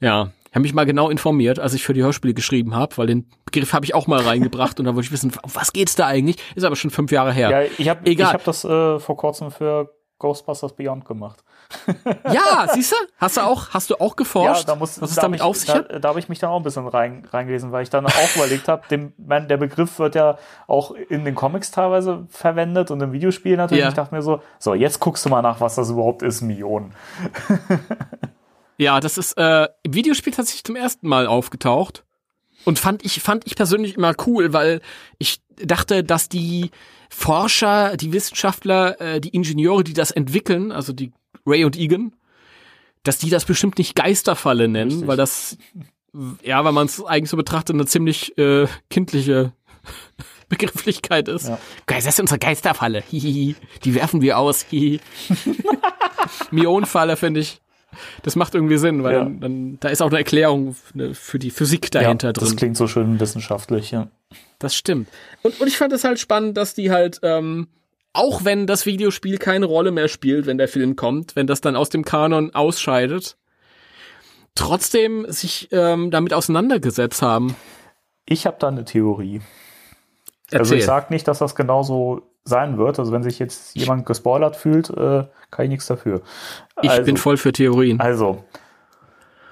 Ja, 0.00 0.32
habe 0.54 0.62
mich 0.62 0.74
mal 0.74 0.86
genau 0.86 1.10
informiert, 1.10 1.58
als 1.58 1.74
ich 1.74 1.84
für 1.84 1.94
die 1.94 2.02
Hörspiele 2.02 2.34
geschrieben 2.34 2.74
habe, 2.74 2.96
weil 2.96 3.06
den 3.06 3.28
Begriff 3.44 3.72
habe 3.72 3.84
ich 3.84 3.94
auch 3.94 4.06
mal 4.06 4.20
reingebracht 4.20 4.78
und 4.78 4.86
da 4.86 4.94
wollte 4.94 5.06
ich 5.06 5.12
wissen, 5.12 5.32
um 5.42 5.50
was 5.54 5.72
geht's 5.72 5.96
da 5.96 6.06
eigentlich? 6.06 6.36
Ist 6.54 6.64
aber 6.64 6.76
schon 6.76 6.90
fünf 6.90 7.10
Jahre 7.10 7.32
her. 7.32 7.50
Ja, 7.50 7.62
ich 7.78 7.88
habe 7.88 8.08
ich 8.08 8.22
hab 8.22 8.44
das 8.44 8.64
äh, 8.64 8.98
vor 8.98 9.16
kurzem 9.16 9.50
für 9.50 9.90
Ghostbusters 10.18 10.74
Beyond 10.74 11.04
gemacht. 11.04 11.44
ja, 12.32 12.66
siehst 12.72 12.92
du? 12.92 12.96
Hast 13.18 13.36
du 13.36 13.40
auch, 13.40 13.70
hast 13.70 13.90
du 13.90 13.96
auch 14.00 14.16
geforscht? 14.16 14.60
Ja, 14.68 14.74
da 14.74 14.76
muss, 14.76 15.00
was 15.00 15.10
es 15.10 15.16
da 15.16 15.22
damit 15.22 15.40
ich, 15.40 15.44
auf 15.44 15.56
sich? 15.56 15.70
Da, 15.70 15.80
da 15.82 16.08
habe 16.08 16.18
ich 16.18 16.28
mich 16.28 16.38
dann 16.38 16.50
auch 16.50 16.56
ein 16.56 16.62
bisschen 16.62 16.86
rein, 16.86 17.26
reingelesen, 17.30 17.72
weil 17.72 17.82
ich 17.82 17.90
dann 17.90 18.06
auch 18.06 18.36
überlegt 18.36 18.68
habe, 18.68 18.82
der 18.88 19.56
Begriff 19.56 19.98
wird 19.98 20.14
ja 20.14 20.38
auch 20.66 20.92
in 20.92 21.24
den 21.24 21.34
Comics 21.34 21.72
teilweise 21.72 22.26
verwendet 22.28 22.90
und 22.90 23.02
im 23.02 23.12
Videospiel 23.12 23.56
natürlich. 23.56 23.82
Ja. 23.82 23.88
Ich 23.88 23.94
dachte 23.94 24.14
mir 24.14 24.22
so, 24.22 24.40
so, 24.58 24.74
jetzt 24.74 25.00
guckst 25.00 25.24
du 25.26 25.30
mal 25.30 25.42
nach, 25.42 25.60
was 25.60 25.74
das 25.74 25.90
überhaupt 25.90 26.22
ist, 26.22 26.42
Millionen. 26.42 26.94
Ja, 28.76 29.00
das 29.00 29.18
ist 29.18 29.36
äh, 29.36 29.68
im 29.82 29.94
Videospiel 29.94 30.32
tatsächlich 30.32 30.64
zum 30.64 30.76
ersten 30.76 31.08
Mal 31.08 31.26
aufgetaucht. 31.26 32.04
Und 32.64 32.78
fand 32.78 33.04
ich, 33.04 33.20
fand 33.20 33.46
ich 33.46 33.56
persönlich 33.56 33.96
immer 33.96 34.14
cool, 34.26 34.52
weil 34.52 34.80
ich 35.18 35.40
dachte, 35.62 36.02
dass 36.02 36.28
die 36.28 36.70
Forscher, 37.10 37.96
die 37.96 38.12
Wissenschaftler, 38.12 39.00
äh, 39.00 39.20
die 39.20 39.28
Ingenieure, 39.30 39.84
die 39.84 39.92
das 39.92 40.10
entwickeln, 40.10 40.72
also 40.72 40.92
die 40.92 41.12
Ray 41.46 41.64
und 41.64 41.76
Egan, 41.76 42.14
dass 43.02 43.18
die 43.18 43.30
das 43.30 43.44
bestimmt 43.44 43.78
nicht 43.78 43.94
Geisterfalle 43.94 44.66
nennen, 44.66 44.90
Richtig. 44.90 45.08
weil 45.08 45.16
das, 45.16 45.58
ja, 46.42 46.64
weil 46.64 46.72
man 46.72 46.86
es 46.86 47.04
eigentlich 47.04 47.30
so 47.30 47.36
betrachtet, 47.36 47.74
eine 47.74 47.86
ziemlich 47.86 48.36
äh, 48.38 48.66
kindliche 48.88 49.52
Begrifflichkeit 50.48 51.28
ist. 51.28 51.48
Ja. 51.48 51.58
Das 51.86 52.06
ist 52.06 52.20
unsere 52.20 52.38
Geisterfalle. 52.38 53.02
Hihihi. 53.10 53.56
Die 53.84 53.94
werfen 53.94 54.22
wir 54.22 54.38
aus. 54.38 54.64
Hihi. 54.70 55.00
Mionenfalle 56.50 57.16
finde 57.16 57.40
ich 57.40 57.60
das 58.22 58.36
macht 58.36 58.54
irgendwie 58.54 58.78
Sinn, 58.78 59.02
weil 59.02 59.12
ja. 59.12 59.18
dann, 59.20 59.40
dann, 59.40 59.78
da 59.80 59.88
ist 59.88 60.02
auch 60.02 60.08
eine 60.08 60.18
Erklärung 60.18 60.76
für 61.12 61.38
die 61.38 61.50
Physik 61.50 61.90
dahinter 61.90 62.28
ja, 62.28 62.32
drin. 62.32 62.44
Das 62.44 62.56
klingt 62.56 62.76
so 62.76 62.86
schön 62.86 63.20
wissenschaftlich, 63.20 63.90
ja. 63.90 64.08
Das 64.58 64.74
stimmt. 64.74 65.08
Und, 65.42 65.60
und 65.60 65.66
ich 65.66 65.76
fand 65.76 65.92
es 65.92 66.04
halt 66.04 66.18
spannend, 66.18 66.56
dass 66.56 66.74
die 66.74 66.90
halt, 66.90 67.20
ähm, 67.22 67.68
auch 68.12 68.44
wenn 68.44 68.66
das 68.66 68.86
Videospiel 68.86 69.38
keine 69.38 69.66
Rolle 69.66 69.90
mehr 69.90 70.08
spielt, 70.08 70.46
wenn 70.46 70.58
der 70.58 70.68
Film 70.68 70.96
kommt, 70.96 71.36
wenn 71.36 71.46
das 71.46 71.60
dann 71.60 71.76
aus 71.76 71.90
dem 71.90 72.04
Kanon 72.04 72.54
ausscheidet, 72.54 73.36
trotzdem 74.54 75.26
sich 75.28 75.68
ähm, 75.72 76.10
damit 76.10 76.32
auseinandergesetzt 76.32 77.22
haben. 77.22 77.56
Ich 78.26 78.46
habe 78.46 78.56
da 78.58 78.68
eine 78.68 78.84
Theorie. 78.84 79.40
Erzähl. 80.46 80.58
Also 80.60 80.74
ich 80.76 80.84
sage 80.84 81.12
nicht, 81.12 81.26
dass 81.26 81.38
das 81.38 81.54
genauso 81.54 82.22
sein 82.44 82.78
wird. 82.78 82.98
Also 82.98 83.12
wenn 83.12 83.22
sich 83.22 83.38
jetzt 83.38 83.74
jemand 83.76 84.06
gespoilert 84.06 84.56
fühlt, 84.56 84.90
äh, 84.90 85.24
kann 85.50 85.64
ich 85.64 85.70
nichts 85.70 85.86
dafür. 85.86 86.22
Ich 86.82 86.90
also, 86.90 87.04
bin 87.04 87.16
voll 87.16 87.36
für 87.36 87.52
Theorien. 87.52 88.00
Also, 88.00 88.44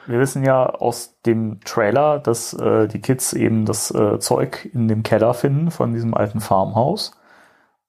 wir 0.06 0.18
wissen 0.18 0.44
ja 0.44 0.66
aus 0.66 1.20
dem 1.24 1.60
Trailer, 1.64 2.18
dass 2.18 2.54
äh, 2.54 2.88
die 2.88 3.00
Kids 3.00 3.32
eben 3.32 3.64
das 3.64 3.90
äh, 3.92 4.18
Zeug 4.18 4.68
in 4.72 4.88
dem 4.88 5.02
Keller 5.02 5.32
finden 5.32 5.70
von 5.70 5.92
diesem 5.92 6.14
alten 6.14 6.40
Farmhaus. 6.40 7.12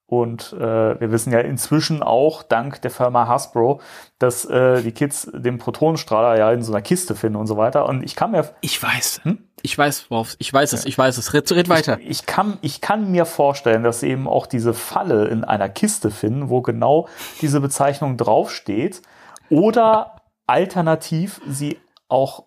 Und 0.06 0.54
äh, 0.54 1.00
wir 1.00 1.12
wissen 1.12 1.34
ja 1.34 1.40
inzwischen 1.40 2.04
auch, 2.04 2.44
dank 2.44 2.82
der 2.84 2.92
Firma 2.92 3.28
Hasbro, 3.28 3.82
dass 4.20 4.46
äh, 4.46 4.84
die 4.84 4.92
Kids 4.92 5.32
den 5.34 5.58
Protonenstrahler 5.58 6.38
ja 6.38 6.52
in 6.52 6.62
so 6.62 6.72
einer 6.72 6.84
Kiste 6.84 7.16
finden 7.16 7.38
und 7.38 7.48
so 7.48 7.58
weiter. 7.58 7.90
Und 7.90 8.04
ich 8.04 8.16
kann 8.16 8.32
mir. 8.32 8.48
Ich 8.62 8.82
weiß. 8.82 9.22
Hm? 9.24 9.40
Ich 9.66 9.78
weiß, 9.78 10.12
worauf, 10.12 10.36
ich 10.40 10.52
weiß 10.52 10.74
es, 10.74 10.86
ich 10.86 10.98
weiß 10.98 11.18
es. 11.18 11.34
Red, 11.34 11.50
red 11.54 11.70
weiter. 11.70 11.98
Ich, 12.02 12.10
ich, 12.10 12.26
kann, 12.26 12.58
ich 12.62 12.82
kann 12.82 13.10
mir 13.10 13.26
vorstellen, 13.26 13.84
dass 13.84 14.02
sie 14.02 14.10
eben 14.10 14.28
auch 14.28 14.46
diese 14.46 14.74
Falle 14.74 15.30
in 15.30 15.46
einer 15.46 15.70
Kiste 15.70 16.12
finden, 16.12 16.50
wo 16.50 16.62
genau 16.62 17.08
diese 17.42 17.62
Bezeichnung 17.62 18.18
draufsteht. 18.18 19.02
Oder 19.50 20.18
alternativ 20.48 21.40
sie 21.48 21.80
auch 22.10 22.44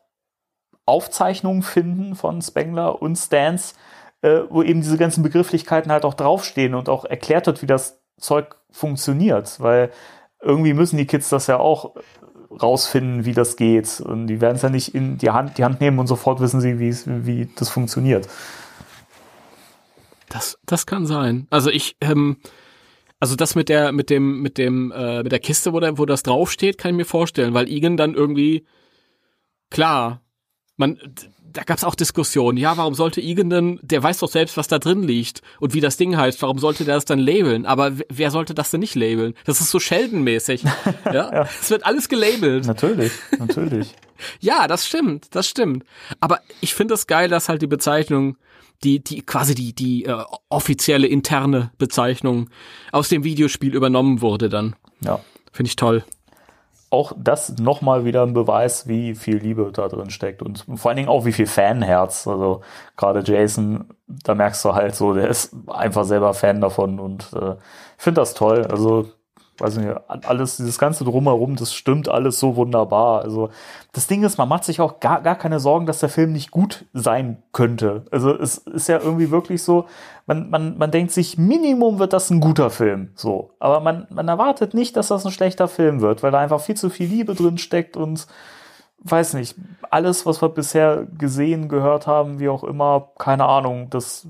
Aufzeichnungen 0.85 1.63
finden 1.63 2.17
von 2.17 2.43
Spengler 2.43 3.01
und 3.01 3.17
Stans, 3.17 3.77
äh, 4.21 4.41
wo 4.51 4.63
eben 4.63 4.83
diese 4.83 4.99
ganzen 4.99 5.23
Begrifflichkeiten 5.23 5.91
halt 5.91 6.05
auch 6.05 6.15
draufstehen 6.15 6.75
und 6.75 6.91
auch 6.91 7.07
erklärt 7.07 7.47
wird, 7.47 7.63
wie 7.63 7.67
das 7.67 7.99
Zeug 8.21 8.57
funktioniert. 8.71 9.59
Weil 9.59 9.91
irgendwie 10.43 10.75
müssen 10.75 10.99
die 10.99 11.07
Kids 11.07 11.31
das 11.31 11.47
ja 11.47 11.57
auch 11.57 11.95
rausfinden, 12.61 13.25
wie 13.25 13.33
das 13.33 13.57
geht. 13.57 14.01
Und 14.01 14.27
die 14.27 14.41
werden 14.41 14.57
es 14.57 14.63
ja 14.63 14.71
nicht 14.71 14.95
in 14.95 15.19
die 15.19 15.31
Hand, 15.31 15.59
die 15.59 15.65
Hand 15.65 15.81
nehmen 15.81 15.99
und 15.99 16.07
sofort 16.07 16.41
wissen 16.41 16.61
sie, 16.61 16.79
wie, 16.79 17.49
das 17.57 17.69
funktioniert. 17.69 18.29
Das, 20.29 20.59
das 20.67 20.87
kann 20.87 21.07
sein. 21.07 21.47
Also 21.51 21.71
ich, 21.71 21.97
ähm, 22.01 22.37
also 23.21 23.37
das 23.37 23.55
mit 23.55 23.69
der, 23.69 23.93
mit 23.93 24.11
dem, 24.11 24.43
mit 24.43 24.59
dem, 24.59 24.93
äh, 24.93 25.23
mit 25.23 25.33
der 25.33 25.39
Kiste, 25.39 25.73
wo, 25.73 25.81
da, 25.81 25.97
wo 25.99 26.05
das 26.05 26.23
draufsteht, 26.23 26.79
kann 26.79 26.91
ich 26.91 26.97
mir 26.97 27.05
vorstellen, 27.05 27.55
weil 27.55 27.69
Igen 27.69 27.97
dann 27.97 28.15
irgendwie, 28.15 28.67
klar, 29.71 30.21
man, 30.77 30.99
da 31.57 31.63
gab's 31.63 31.85
auch 31.85 31.95
Diskussionen. 31.95 32.59
Ja, 32.59 32.77
warum 32.77 32.95
sollte 32.95 33.21
Igen 33.21 33.51
denn, 33.51 33.81
der 33.83 34.03
weiß 34.03 34.19
doch 34.19 34.31
selbst, 34.31 34.57
was 34.57 34.69
da 34.69 34.79
drin 34.79 35.03
liegt 35.03 35.43
und 35.59 35.75
wie 35.75 35.81
das 35.81 35.97
Ding 35.97 36.17
heißt, 36.17 36.41
warum 36.43 36.59
sollte 36.59 36.85
der 36.85 36.97
das 36.97 37.05
dann 37.05 37.19
labeln? 37.19 37.67
Aber 37.67 37.93
wer 38.09 38.31
sollte 38.31 38.55
das 38.55 38.71
denn 38.71 38.81
nicht 38.81 38.95
labeln? 38.95 39.35
Das 39.45 39.61
ist 39.61 39.71
so 39.71 39.79
Sheldon-mäßig. 39.79 40.65
ja? 41.07 41.13
ja. 41.13 41.49
Es 41.61 41.71
wird 41.71 41.87
alles 41.87 42.09
gelabelt. 42.09 42.67
Natürlich, 42.67 43.13
natürlich. 43.39 43.95
ja, 44.41 44.69
das 44.69 44.87
stimmt, 44.87 45.35
das 45.35 45.49
stimmt. 45.49 45.85
Aber 46.21 46.41
ich 46.61 46.75
finde 46.75 46.95
es 46.95 47.01
das 47.01 47.07
geil, 47.07 47.29
dass 47.29 47.49
halt 47.49 47.63
die 47.63 47.67
Bezeichnung 47.67 48.37
die, 48.85 49.03
die 49.03 49.23
quasi 49.23 49.55
die, 49.55 49.73
die 49.73 50.05
äh, 50.05 50.23
offizielle 50.51 51.07
interne 51.07 51.71
Bezeichnung 51.79 52.51
aus 52.93 53.09
dem 53.09 53.25
Videospiel 53.25 53.75
übernommen 53.75 54.21
wurde 54.21 54.51
dann. 54.51 54.77
Ja. 55.01 55.21
Finde 55.51 55.69
ich 55.69 55.77
toll 55.77 56.05
auch 56.97 57.13
das 57.17 57.59
nochmal 57.59 58.05
wieder 58.05 58.23
ein 58.23 58.33
Beweis, 58.33 58.89
wie 58.89 59.15
viel 59.15 59.37
Liebe 59.37 59.71
da 59.73 59.89
drin 59.89 60.11
steckt 60.11 60.43
und 60.43 60.65
vor 60.77 60.91
allen 60.91 60.97
Dingen 60.97 61.09
auch 61.09 61.25
wie 61.25 61.33
viel 61.33 61.47
Fanherz. 61.47 62.27
Also 62.27 62.63
gerade 62.97 63.23
Jason, 63.25 63.85
da 64.07 64.35
merkst 64.35 64.65
du 64.65 64.75
halt 64.75 64.95
so, 64.95 65.15
der 65.15 65.29
ist 65.29 65.55
einfach 65.69 66.05
selber 66.05 66.35
Fan 66.35 66.61
davon 66.61 66.99
und 66.99 67.33
äh, 67.35 67.57
finde 67.99 68.21
das 68.21 68.35
toll. 68.35 68.67
Also 68.67 69.09
weiß 69.59 69.79
nicht, 69.79 69.95
alles, 70.09 70.57
dieses 70.57 70.79
ganze 70.79 71.05
Drumherum, 71.05 71.57
das 71.57 71.75
stimmt 71.75 72.09
alles 72.09 72.39
so 72.39 72.57
wunderbar. 72.57 73.23
Also, 73.23 73.51
das 73.93 74.07
Ding 74.07 74.23
ist, 74.25 74.39
man 74.39 74.49
macht 74.49 74.65
sich 74.65 74.81
auch 74.81 75.01
gar, 75.01 75.23
gar 75.23 75.37
keine 75.37 75.61
Sorgen, 75.61 75.87
dass 75.87 76.01
der 76.01 76.09
Film 76.09 76.33
nicht 76.33 76.51
gut 76.51 76.85
sein 76.93 77.43
könnte. 77.53 78.05
Also, 78.11 78.37
es 78.37 78.59
ist 78.59 78.89
ja 78.89 78.99
irgendwie 78.99 79.31
wirklich 79.31 79.63
so, 79.63 79.87
man, 80.27 80.51
man, 80.51 80.77
man 80.79 80.91
denkt 80.91 81.13
sich, 81.13 81.39
Minimum 81.39 81.99
wird 81.99 82.13
das 82.13 82.31
ein 82.31 82.41
guter 82.41 82.71
Film, 82.71 83.11
so. 83.15 83.51
Aber 83.59 83.81
man, 83.81 84.07
man 84.11 84.29
erwartet 84.29 84.75
nicht, 84.75 84.97
dass 84.97 85.09
das 85.09 85.25
ein 85.25 85.33
schlechter 85.33 85.69
Film 85.69 86.01
wird, 86.01 86.23
weil 86.23 86.33
da 86.33 86.39
einfach 86.39 86.61
viel 86.61 86.77
zu 86.77 86.91
viel 86.91 87.09
Liebe 87.09 87.35
drin 87.35 87.59
steckt 87.59 87.97
und, 87.97 88.27
weiß 89.11 89.35
nicht, 89.35 89.57
alles, 89.91 90.27
was 90.27 90.43
wir 90.43 90.49
bisher 90.49 91.07
gesehen, 91.19 91.69
gehört 91.69 92.07
haben, 92.07 92.41
wie 92.41 92.49
auch 92.49 92.65
immer, 92.65 93.11
keine 93.19 93.47
Ahnung, 93.47 93.89
das 93.91 94.27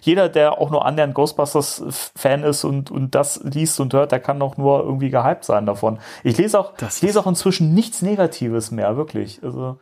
jeder, 0.00 0.28
der 0.28 0.58
auch 0.58 0.70
nur 0.70 0.84
annähernd 0.84 1.14
Ghostbusters-Fan 1.14 2.42
ist 2.42 2.64
und, 2.64 2.90
und 2.90 3.14
das 3.14 3.40
liest 3.44 3.78
und 3.80 3.94
hört, 3.94 4.12
der 4.12 4.20
kann 4.20 4.40
doch 4.40 4.56
nur 4.56 4.80
irgendwie 4.82 5.10
gehypt 5.10 5.44
sein 5.44 5.66
davon. 5.66 5.98
Ich 6.24 6.36
lese 6.36 6.58
auch, 6.58 6.74
ich 6.80 7.02
lese 7.02 7.20
auch 7.20 7.26
inzwischen 7.26 7.72
nichts 7.72 8.02
Negatives 8.02 8.70
mehr, 8.70 8.96
wirklich. 8.96 9.42
Also. 9.42 9.78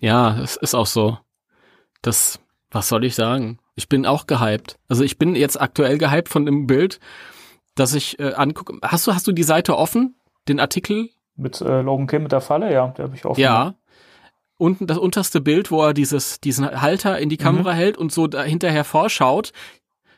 Ja, 0.00 0.38
es 0.40 0.56
ist 0.56 0.74
auch 0.74 0.86
so. 0.86 1.18
Das, 2.00 2.40
was 2.70 2.88
soll 2.88 3.04
ich 3.04 3.14
sagen? 3.14 3.58
Ich 3.74 3.88
bin 3.88 4.06
auch 4.06 4.26
gehypt. 4.26 4.78
Also 4.88 5.04
ich 5.04 5.18
bin 5.18 5.34
jetzt 5.34 5.60
aktuell 5.60 5.98
gehypt 5.98 6.28
von 6.28 6.46
dem 6.46 6.66
Bild, 6.66 6.98
das 7.74 7.94
ich 7.94 8.18
äh, 8.18 8.32
angucke. 8.34 8.78
Hast 8.82 9.06
du, 9.06 9.14
hast 9.14 9.26
du 9.26 9.32
die 9.32 9.42
Seite 9.42 9.76
offen? 9.76 10.16
Den 10.48 10.60
Artikel? 10.60 11.10
Mit 11.36 11.60
äh, 11.60 11.82
Logan 11.82 12.06
Kim 12.06 12.24
mit 12.24 12.32
der 12.32 12.40
Falle, 12.40 12.72
ja, 12.72 12.88
der 12.88 13.04
habe 13.04 13.16
ich 13.16 13.24
offen. 13.24 13.40
Ja, 13.40 13.74
unten 14.62 14.86
das 14.86 14.96
unterste 14.96 15.40
Bild, 15.40 15.72
wo 15.72 15.82
er 15.82 15.92
dieses, 15.92 16.40
diesen 16.40 16.80
Halter 16.80 17.18
in 17.18 17.28
die 17.28 17.36
Kamera 17.36 17.72
mhm. 17.72 17.76
hält 17.76 17.98
und 17.98 18.12
so 18.12 18.28
hinterher 18.30 18.84
vorschaut. 18.84 19.52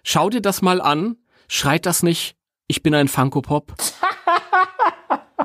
Schau 0.03 0.29
dir 0.29 0.43
das 0.43 0.61
mal 0.61 0.83
an. 0.83 1.17
Schreit 1.49 1.87
das 1.87 2.03
nicht, 2.03 2.37
ich 2.69 2.83
bin 2.83 2.95
ein 2.95 3.09
Funko 3.09 3.41
Pop. 3.41 3.73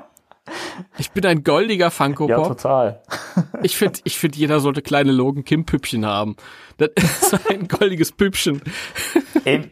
ich 0.98 1.12
bin 1.12 1.26
ein 1.26 1.44
goldiger 1.44 1.92
Funko 1.92 2.28
Pop. 2.28 2.38
Ja, 2.38 2.44
total. 2.44 3.02
ich 3.64 3.78
finde, 3.78 4.00
ich 4.04 4.20
finde, 4.20 4.38
jeder 4.38 4.60
sollte 4.60 4.82
kleine 4.82 5.14
Logan 5.14 5.46
Kim 5.46 5.66
Püppchen 5.66 6.06
haben. 6.06 6.36
Das 6.78 6.90
ist 6.98 7.50
ein 7.50 7.70
goldiges 7.70 8.12
Püppchen. 8.12 8.62
Ey, 9.46 9.72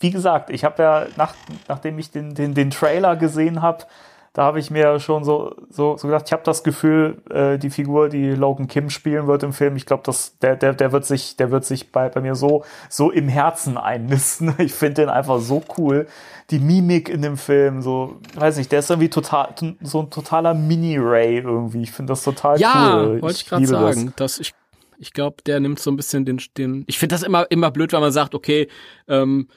wie 0.00 0.10
gesagt, 0.10 0.50
ich 0.50 0.64
habe 0.64 0.82
ja, 0.82 1.06
nach, 1.16 1.34
nachdem 1.68 1.98
ich 1.98 2.10
den, 2.10 2.34
den, 2.34 2.54
den 2.54 2.70
Trailer 2.70 3.16
gesehen 3.16 3.60
habe, 3.60 3.84
da 4.32 4.44
habe 4.44 4.60
ich 4.60 4.70
mir 4.70 4.98
schon 4.98 5.24
so, 5.24 5.54
so, 5.68 5.96
so 5.98 6.08
gedacht, 6.08 6.24
ich 6.26 6.32
habe 6.32 6.42
das 6.42 6.64
Gefühl, 6.64 7.18
äh, 7.28 7.58
die 7.58 7.68
Figur, 7.68 8.08
die 8.08 8.30
Logan 8.30 8.66
Kim 8.66 8.88
spielen 8.88 9.26
wird 9.26 9.42
im 9.42 9.52
Film, 9.52 9.76
ich 9.76 9.84
glaube, 9.84 10.10
der, 10.40 10.56
der, 10.56 10.72
der 10.72 10.92
wird 10.92 11.04
sich, 11.04 11.36
der 11.36 11.50
wird 11.50 11.66
sich 11.66 11.92
bei, 11.92 12.08
bei 12.08 12.22
mir 12.22 12.34
so, 12.34 12.64
so 12.88 13.10
im 13.10 13.28
Herzen 13.28 13.76
einnisten. 13.76 14.54
Ich 14.62 14.74
finde 14.74 15.02
den 15.02 15.08
einfach 15.08 15.40
so 15.40 15.62
cool. 15.76 16.06
Die 16.50 16.58
Mimik 16.58 17.08
in 17.08 17.20
dem 17.20 17.36
Film, 17.36 17.82
so, 17.82 18.20
weiß 18.34 18.56
nicht, 18.56 18.70
der 18.70 18.78
ist 18.78 18.90
irgendwie 18.90 19.10
total, 19.10 19.54
so 19.80 20.00
ein 20.00 20.10
totaler 20.10 20.54
Mini-Ray 20.54 21.38
irgendwie. 21.38 21.82
Ich 21.82 21.92
finde 21.92 22.12
das 22.12 22.22
total 22.22 22.58
ja, 22.60 22.70
cool. 22.72 23.16
Ja, 23.16 23.22
wollte 23.22 23.34
ich, 23.34 23.42
ich 23.42 23.48
gerade 23.48 23.66
sagen, 23.66 24.12
das. 24.16 24.36
dass 24.36 24.40
ich 24.40 24.54
ich 24.98 25.12
glaube, 25.12 25.42
der 25.44 25.58
nimmt 25.58 25.80
so 25.80 25.90
ein 25.90 25.96
bisschen 25.96 26.24
den, 26.24 26.40
den. 26.56 26.84
Ich 26.86 26.96
finde 26.96 27.14
das 27.14 27.24
immer, 27.24 27.50
immer 27.50 27.72
blöd, 27.72 27.92
wenn 27.92 28.00
man 28.00 28.12
sagt, 28.12 28.36
okay, 28.36 28.68
ähm, 29.08 29.48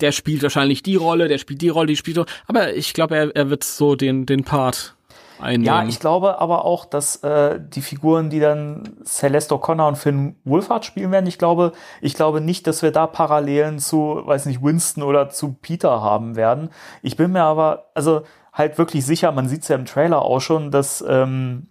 der 0.00 0.12
spielt 0.12 0.42
wahrscheinlich 0.42 0.82
die 0.82 0.96
Rolle, 0.96 1.28
der 1.28 1.38
spielt 1.38 1.62
die 1.62 1.68
Rolle, 1.68 1.88
die 1.88 1.96
spielt 1.96 2.16
so. 2.16 2.26
Aber 2.46 2.74
ich 2.74 2.94
glaube, 2.94 3.16
er, 3.16 3.36
er 3.36 3.50
wird 3.50 3.64
so 3.64 3.94
den, 3.94 4.26
den 4.26 4.44
Part 4.44 4.96
einnehmen. 5.38 5.64
Ja, 5.64 5.84
ich 5.84 6.00
glaube 6.00 6.40
aber 6.40 6.64
auch, 6.64 6.84
dass 6.84 7.16
äh, 7.16 7.60
die 7.60 7.82
Figuren, 7.82 8.30
die 8.30 8.40
dann 8.40 8.96
Celeste 9.04 9.54
O'Connor 9.54 9.88
und 9.88 9.96
Finn 9.96 10.36
Wolfhard 10.44 10.84
spielen 10.84 11.12
werden, 11.12 11.26
ich 11.26 11.38
glaube, 11.38 11.72
ich 12.00 12.14
glaube 12.14 12.40
nicht, 12.40 12.66
dass 12.66 12.82
wir 12.82 12.90
da 12.90 13.06
Parallelen 13.06 13.78
zu, 13.78 14.22
weiß 14.24 14.46
nicht, 14.46 14.62
Winston 14.62 15.02
oder 15.02 15.28
zu 15.28 15.56
Peter 15.60 16.00
haben 16.00 16.36
werden. 16.36 16.70
Ich 17.02 17.16
bin 17.16 17.32
mir 17.32 17.42
aber, 17.42 17.90
also 17.94 18.22
halt 18.52 18.78
wirklich 18.78 19.04
sicher, 19.04 19.32
man 19.32 19.48
sieht 19.48 19.62
es 19.62 19.68
ja 19.68 19.76
im 19.76 19.84
Trailer 19.84 20.22
auch 20.22 20.40
schon, 20.40 20.70
dass 20.70 21.04
ähm, 21.06 21.68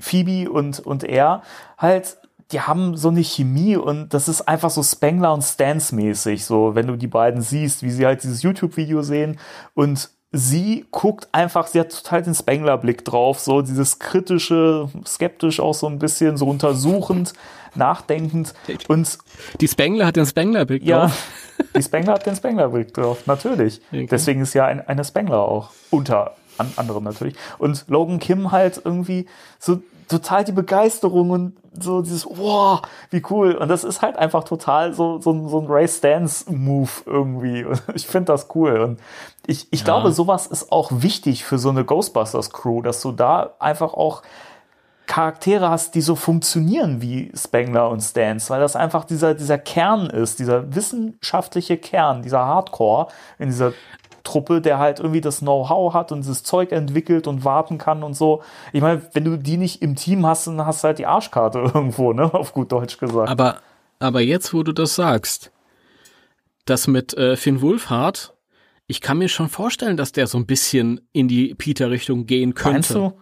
Phoebe 0.00 0.50
und, 0.50 0.80
und 0.80 1.04
er 1.04 1.42
halt 1.76 2.17
die 2.52 2.60
haben 2.60 2.96
so 2.96 3.08
eine 3.08 3.22
Chemie 3.22 3.76
und 3.76 4.14
das 4.14 4.28
ist 4.28 4.42
einfach 4.42 4.70
so 4.70 4.82
Spengler 4.82 5.34
und 5.34 5.42
Stans 5.42 5.92
mäßig, 5.92 6.44
so 6.44 6.74
wenn 6.74 6.86
du 6.86 6.96
die 6.96 7.06
beiden 7.06 7.42
siehst, 7.42 7.82
wie 7.82 7.90
sie 7.90 8.06
halt 8.06 8.22
dieses 8.22 8.42
YouTube-Video 8.42 9.02
sehen 9.02 9.38
und 9.74 10.10
sie 10.32 10.86
guckt 10.90 11.28
einfach, 11.32 11.66
sie 11.66 11.80
hat 11.80 11.90
total 11.90 12.22
den 12.22 12.34
Spengler-Blick 12.34 13.04
drauf, 13.04 13.38
so 13.38 13.60
dieses 13.60 13.98
kritische, 13.98 14.88
skeptisch 15.06 15.60
auch 15.60 15.74
so 15.74 15.86
ein 15.86 15.98
bisschen, 15.98 16.36
so 16.36 16.46
untersuchend, 16.46 17.34
nachdenkend 17.74 18.54
und 18.88 19.18
die 19.60 19.68
Spengler 19.68 20.06
hat 20.06 20.16
den 20.16 20.26
Spengler-Blick 20.26 20.84
ja, 20.84 21.00
drauf. 21.00 21.28
Die 21.76 21.82
Spengler 21.82 22.14
hat 22.14 22.24
den 22.24 22.36
Spengler-Blick 22.36 22.94
drauf, 22.94 23.26
natürlich. 23.26 23.80
Okay. 23.88 24.06
Deswegen 24.10 24.40
ist 24.40 24.54
ja 24.54 24.66
ein, 24.66 24.86
eine 24.86 25.04
Spengler 25.04 25.40
auch 25.40 25.70
unter 25.90 26.34
an, 26.58 26.72
anderem 26.76 27.04
natürlich. 27.04 27.34
Und 27.58 27.84
Logan 27.88 28.18
Kim 28.18 28.52
halt 28.52 28.82
irgendwie 28.84 29.26
so 29.58 29.80
total 30.08 30.44
die 30.44 30.52
Begeisterung 30.52 31.30
und 31.30 31.56
so 31.78 32.02
dieses, 32.02 32.26
wow, 32.26 32.80
wie 33.10 33.22
cool. 33.30 33.54
Und 33.54 33.68
das 33.68 33.84
ist 33.84 34.02
halt 34.02 34.16
einfach 34.16 34.44
total 34.44 34.92
so, 34.92 35.20
so, 35.20 35.48
so 35.48 35.60
ein 35.60 35.66
Race 35.68 36.00
Dance 36.00 36.50
Move 36.50 36.90
irgendwie. 37.06 37.64
Und 37.64 37.82
ich 37.94 38.06
finde 38.06 38.32
das 38.32 38.48
cool. 38.54 38.80
Und 38.80 39.00
ich, 39.46 39.68
ich 39.70 39.80
ja. 39.80 39.84
glaube, 39.84 40.12
sowas 40.12 40.46
ist 40.46 40.72
auch 40.72 40.90
wichtig 40.92 41.44
für 41.44 41.58
so 41.58 41.68
eine 41.68 41.84
Ghostbusters 41.84 42.50
Crew, 42.50 42.82
dass 42.82 43.00
du 43.00 43.12
da 43.12 43.54
einfach 43.58 43.94
auch 43.94 44.22
Charaktere 45.06 45.70
hast, 45.70 45.94
die 45.94 46.02
so 46.02 46.16
funktionieren 46.16 47.00
wie 47.00 47.32
Spengler 47.34 47.88
und 47.88 48.00
Stans, 48.02 48.50
weil 48.50 48.60
das 48.60 48.76
einfach 48.76 49.04
dieser, 49.04 49.34
dieser 49.34 49.56
Kern 49.56 50.10
ist, 50.10 50.38
dieser 50.38 50.74
wissenschaftliche 50.74 51.78
Kern, 51.78 52.22
dieser 52.22 52.44
Hardcore 52.44 53.08
in 53.38 53.48
dieser 53.48 53.72
Truppe, 54.24 54.60
der 54.60 54.78
halt 54.78 54.98
irgendwie 55.00 55.20
das 55.20 55.40
Know-how 55.40 55.94
hat 55.94 56.12
und 56.12 56.20
dieses 56.20 56.42
Zeug 56.42 56.72
entwickelt 56.72 57.26
und 57.26 57.44
warten 57.44 57.78
kann 57.78 58.02
und 58.02 58.14
so. 58.14 58.42
Ich 58.72 58.80
meine, 58.80 59.02
wenn 59.12 59.24
du 59.24 59.36
die 59.38 59.56
nicht 59.56 59.82
im 59.82 59.96
Team 59.96 60.26
hast, 60.26 60.46
dann 60.46 60.64
hast 60.64 60.82
du 60.82 60.88
halt 60.88 60.98
die 60.98 61.06
Arschkarte 61.06 61.58
irgendwo, 61.74 62.12
ne? 62.12 62.32
Auf 62.32 62.52
gut 62.52 62.72
Deutsch 62.72 62.98
gesagt. 62.98 63.28
Aber, 63.28 63.58
aber 63.98 64.20
jetzt, 64.20 64.52
wo 64.54 64.62
du 64.62 64.72
das 64.72 64.94
sagst, 64.94 65.52
das 66.64 66.86
mit 66.86 67.14
äh, 67.14 67.36
Finn 67.36 67.62
Wolfhard, 67.62 68.34
ich 68.86 69.00
kann 69.00 69.18
mir 69.18 69.28
schon 69.28 69.48
vorstellen, 69.48 69.96
dass 69.96 70.12
der 70.12 70.26
so 70.26 70.38
ein 70.38 70.46
bisschen 70.46 71.00
in 71.12 71.28
die 71.28 71.54
Peter-Richtung 71.54 72.26
gehen 72.26 72.54
könnte. 72.54 72.72
Meinst 72.72 72.94
du? 72.94 73.12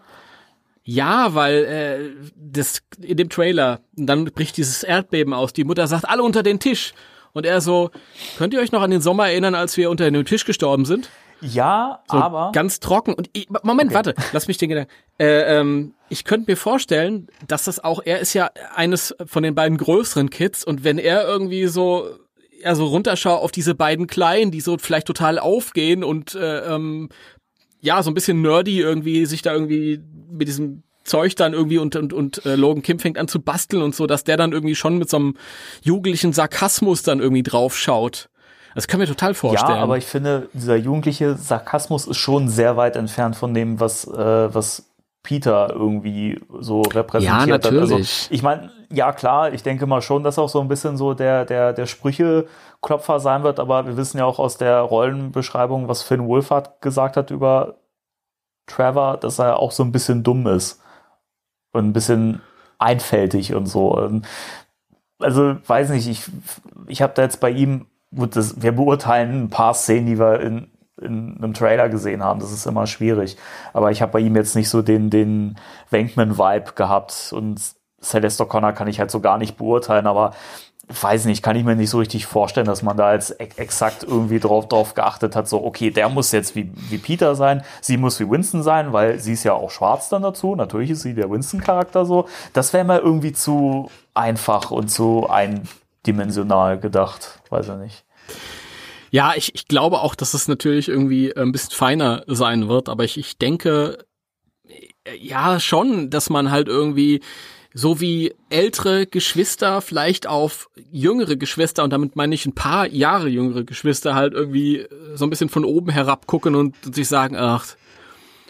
Ja, 0.84 1.34
weil 1.34 1.64
äh, 1.64 2.26
das 2.36 2.82
in 3.00 3.16
dem 3.16 3.28
Trailer, 3.28 3.80
dann 3.96 4.24
bricht 4.26 4.56
dieses 4.56 4.84
Erdbeben 4.84 5.34
aus. 5.34 5.52
Die 5.52 5.64
Mutter 5.64 5.88
sagt, 5.88 6.08
alle 6.08 6.22
unter 6.22 6.44
den 6.44 6.60
Tisch. 6.60 6.94
Und 7.36 7.46
er 7.46 7.60
so, 7.60 7.90
könnt 8.38 8.54
ihr 8.54 8.60
euch 8.60 8.72
noch 8.72 8.82
an 8.82 8.90
den 8.90 9.00
Sommer 9.00 9.28
erinnern, 9.28 9.54
als 9.54 9.76
wir 9.76 9.90
unter 9.90 10.10
dem 10.10 10.24
Tisch 10.24 10.44
gestorben 10.44 10.84
sind? 10.84 11.10
Ja, 11.42 12.02
So 12.10 12.16
aber. 12.16 12.50
ganz 12.52 12.80
trocken. 12.80 13.12
Und 13.12 13.28
ich, 13.34 13.48
Moment, 13.62 13.88
Okay. 13.90 13.94
warte, 13.94 14.14
lass 14.32 14.48
mich 14.48 14.56
den 14.56 14.70
Gedanken. 14.70 14.90
Äh, 15.18 15.58
ähm, 15.58 15.92
ich 16.08 16.24
könnte 16.24 16.50
mir 16.50 16.56
vorstellen, 16.56 17.28
dass 17.46 17.64
das 17.64 17.82
auch, 17.84 18.00
er 18.04 18.20
ist 18.20 18.32
ja 18.32 18.50
eines 18.74 19.14
von 19.26 19.42
den 19.42 19.54
beiden 19.54 19.76
größeren 19.76 20.30
Kids 20.30 20.64
und 20.64 20.82
wenn 20.82 20.98
er 20.98 21.26
irgendwie 21.26 21.66
so, 21.66 22.08
ja, 22.62 22.74
so 22.74 22.86
runterschaut 22.86 23.42
auf 23.42 23.52
diese 23.52 23.74
beiden 23.74 24.06
Kleinen, 24.06 24.50
die 24.50 24.62
so 24.62 24.78
vielleicht 24.78 25.06
total 25.06 25.38
aufgehen 25.38 26.02
und 26.04 26.34
äh, 26.34 26.60
ähm, 26.74 27.10
ja, 27.80 28.02
so 28.02 28.10
ein 28.10 28.14
bisschen 28.14 28.40
nerdy 28.40 28.80
irgendwie 28.80 29.26
sich 29.26 29.42
da 29.42 29.52
irgendwie 29.52 30.00
mit 30.30 30.48
diesem 30.48 30.84
Zeug 31.06 31.36
dann 31.36 31.52
irgendwie 31.54 31.78
und, 31.78 31.96
und, 31.96 32.12
und 32.12 32.44
äh, 32.44 32.56
Logan 32.56 32.82
Kim 32.82 32.98
fängt 32.98 33.18
an 33.18 33.28
zu 33.28 33.40
basteln 33.40 33.82
und 33.82 33.94
so, 33.94 34.06
dass 34.06 34.24
der 34.24 34.36
dann 34.36 34.52
irgendwie 34.52 34.74
schon 34.74 34.98
mit 34.98 35.08
so 35.08 35.16
einem 35.16 35.34
jugendlichen 35.82 36.32
Sarkasmus 36.32 37.02
dann 37.02 37.20
irgendwie 37.20 37.42
drauf 37.42 37.76
schaut. 37.76 38.28
Das 38.74 38.88
kann 38.88 39.00
mir 39.00 39.06
total 39.06 39.32
vorstellen. 39.32 39.78
Ja, 39.78 39.82
aber 39.82 39.96
ich 39.96 40.04
finde, 40.04 40.50
dieser 40.52 40.76
jugendliche 40.76 41.34
Sarkasmus 41.36 42.06
ist 42.06 42.18
schon 42.18 42.48
sehr 42.48 42.76
weit 42.76 42.96
entfernt 42.96 43.34
von 43.34 43.54
dem, 43.54 43.80
was, 43.80 44.06
äh, 44.06 44.54
was 44.54 44.90
Peter 45.22 45.70
irgendwie 45.70 46.38
so 46.60 46.82
repräsentiert 46.82 47.48
Ja, 47.48 47.54
hat. 47.54 47.66
Also, 47.66 47.78
natürlich. 47.78 48.28
ich 48.30 48.42
meine, 48.42 48.70
ja 48.92 49.12
klar, 49.12 49.52
ich 49.52 49.62
denke 49.62 49.86
mal 49.86 50.02
schon, 50.02 50.22
dass 50.22 50.38
auch 50.38 50.48
so 50.48 50.60
ein 50.60 50.68
bisschen 50.68 50.96
so 50.96 51.14
der, 51.14 51.44
der, 51.44 51.72
der 51.72 51.86
Sprücheklopfer 51.86 53.18
sein 53.18 53.42
wird, 53.42 53.58
aber 53.58 53.86
wir 53.86 53.96
wissen 53.96 54.18
ja 54.18 54.24
auch 54.24 54.38
aus 54.38 54.58
der 54.58 54.78
Rollenbeschreibung, 54.80 55.88
was 55.88 56.02
Finn 56.02 56.28
Wolfhard 56.28 56.80
gesagt 56.80 57.16
hat 57.16 57.30
über 57.30 57.76
Trevor, 58.66 59.16
dass 59.16 59.38
er 59.38 59.58
auch 59.58 59.72
so 59.72 59.82
ein 59.82 59.90
bisschen 59.90 60.22
dumm 60.22 60.46
ist. 60.46 60.80
Und 61.76 61.88
ein 61.88 61.92
bisschen 61.92 62.40
einfältig 62.78 63.54
und 63.54 63.66
so. 63.66 64.20
Also 65.18 65.56
weiß 65.66 65.90
nicht, 65.90 66.08
ich, 66.08 66.24
ich 66.86 67.02
habe 67.02 67.12
da 67.14 67.22
jetzt 67.22 67.40
bei 67.40 67.50
ihm, 67.50 67.86
gut, 68.14 68.36
das, 68.36 68.60
wir 68.62 68.72
beurteilen 68.72 69.44
ein 69.44 69.50
paar 69.50 69.74
Szenen, 69.74 70.06
die 70.06 70.18
wir 70.18 70.40
in, 70.40 70.68
in 71.00 71.36
einem 71.36 71.54
Trailer 71.54 71.88
gesehen 71.88 72.22
haben, 72.22 72.40
das 72.40 72.52
ist 72.52 72.66
immer 72.66 72.86
schwierig. 72.86 73.36
Aber 73.72 73.90
ich 73.90 74.02
habe 74.02 74.12
bei 74.12 74.20
ihm 74.20 74.36
jetzt 74.36 74.56
nicht 74.56 74.68
so 74.68 74.82
den, 74.82 75.10
den 75.10 75.56
Wankman-Vibe 75.90 76.72
gehabt 76.74 77.32
und 77.32 77.60
Celeste 78.02 78.44
O'Connor 78.44 78.72
kann 78.72 78.88
ich 78.88 79.00
halt 79.00 79.10
so 79.10 79.20
gar 79.20 79.38
nicht 79.38 79.56
beurteilen, 79.56 80.06
aber 80.06 80.32
weiß 80.88 81.24
nicht, 81.24 81.42
kann 81.42 81.56
ich 81.56 81.64
mir 81.64 81.74
nicht 81.74 81.90
so 81.90 81.98
richtig 81.98 82.26
vorstellen, 82.26 82.66
dass 82.66 82.82
man 82.82 82.96
da 82.96 83.12
jetzt 83.12 83.40
ex 83.40 83.58
exakt 83.58 84.04
irgendwie 84.04 84.38
drauf, 84.38 84.68
drauf 84.68 84.94
geachtet 84.94 85.34
hat, 85.34 85.48
so, 85.48 85.64
okay, 85.64 85.90
der 85.90 86.08
muss 86.08 86.30
jetzt 86.30 86.54
wie, 86.54 86.70
wie 86.90 86.98
Peter 86.98 87.34
sein, 87.34 87.62
sie 87.80 87.96
muss 87.96 88.20
wie 88.20 88.30
Winston 88.30 88.62
sein, 88.62 88.92
weil 88.92 89.18
sie 89.18 89.32
ist 89.32 89.44
ja 89.44 89.54
auch 89.54 89.70
schwarz 89.70 90.08
dann 90.08 90.22
dazu, 90.22 90.54
natürlich 90.54 90.90
ist 90.90 91.02
sie 91.02 91.14
der 91.14 91.30
Winston-Charakter 91.30 92.04
so. 92.04 92.28
Das 92.52 92.72
wäre 92.72 92.84
mir 92.84 93.00
irgendwie 93.00 93.32
zu 93.32 93.90
einfach 94.14 94.70
und 94.70 94.88
zu 94.88 95.28
eindimensional 95.28 96.78
gedacht, 96.78 97.40
weiß 97.50 97.68
ich 97.68 97.76
nicht. 97.76 98.04
Ja, 99.10 99.32
ich, 99.34 99.54
ich 99.54 99.66
glaube 99.66 100.00
auch, 100.00 100.14
dass 100.14 100.34
es 100.34 100.46
natürlich 100.46 100.88
irgendwie 100.88 101.36
ein 101.36 101.50
bisschen 101.50 101.72
feiner 101.72 102.22
sein 102.26 102.68
wird, 102.68 102.88
aber 102.88 103.02
ich, 103.02 103.18
ich 103.18 103.38
denke, 103.38 104.04
äh, 104.68 105.16
ja, 105.16 105.58
schon, 105.58 106.10
dass 106.10 106.30
man 106.30 106.50
halt 106.50 106.68
irgendwie 106.68 107.22
so 107.78 108.00
wie 108.00 108.34
ältere 108.48 109.06
Geschwister 109.06 109.82
vielleicht 109.82 110.26
auf 110.26 110.70
jüngere 110.90 111.36
Geschwister, 111.36 111.84
und 111.84 111.92
damit 111.92 112.16
meine 112.16 112.34
ich 112.34 112.46
ein 112.46 112.54
paar 112.54 112.86
Jahre 112.86 113.28
jüngere 113.28 113.64
Geschwister, 113.64 114.14
halt 114.14 114.32
irgendwie 114.32 114.86
so 115.14 115.26
ein 115.26 115.30
bisschen 115.30 115.50
von 115.50 115.62
oben 115.66 115.90
herab 115.90 116.26
gucken 116.26 116.54
und 116.54 116.74
sich 116.94 117.06
sagen, 117.06 117.36
ach, 117.36 117.66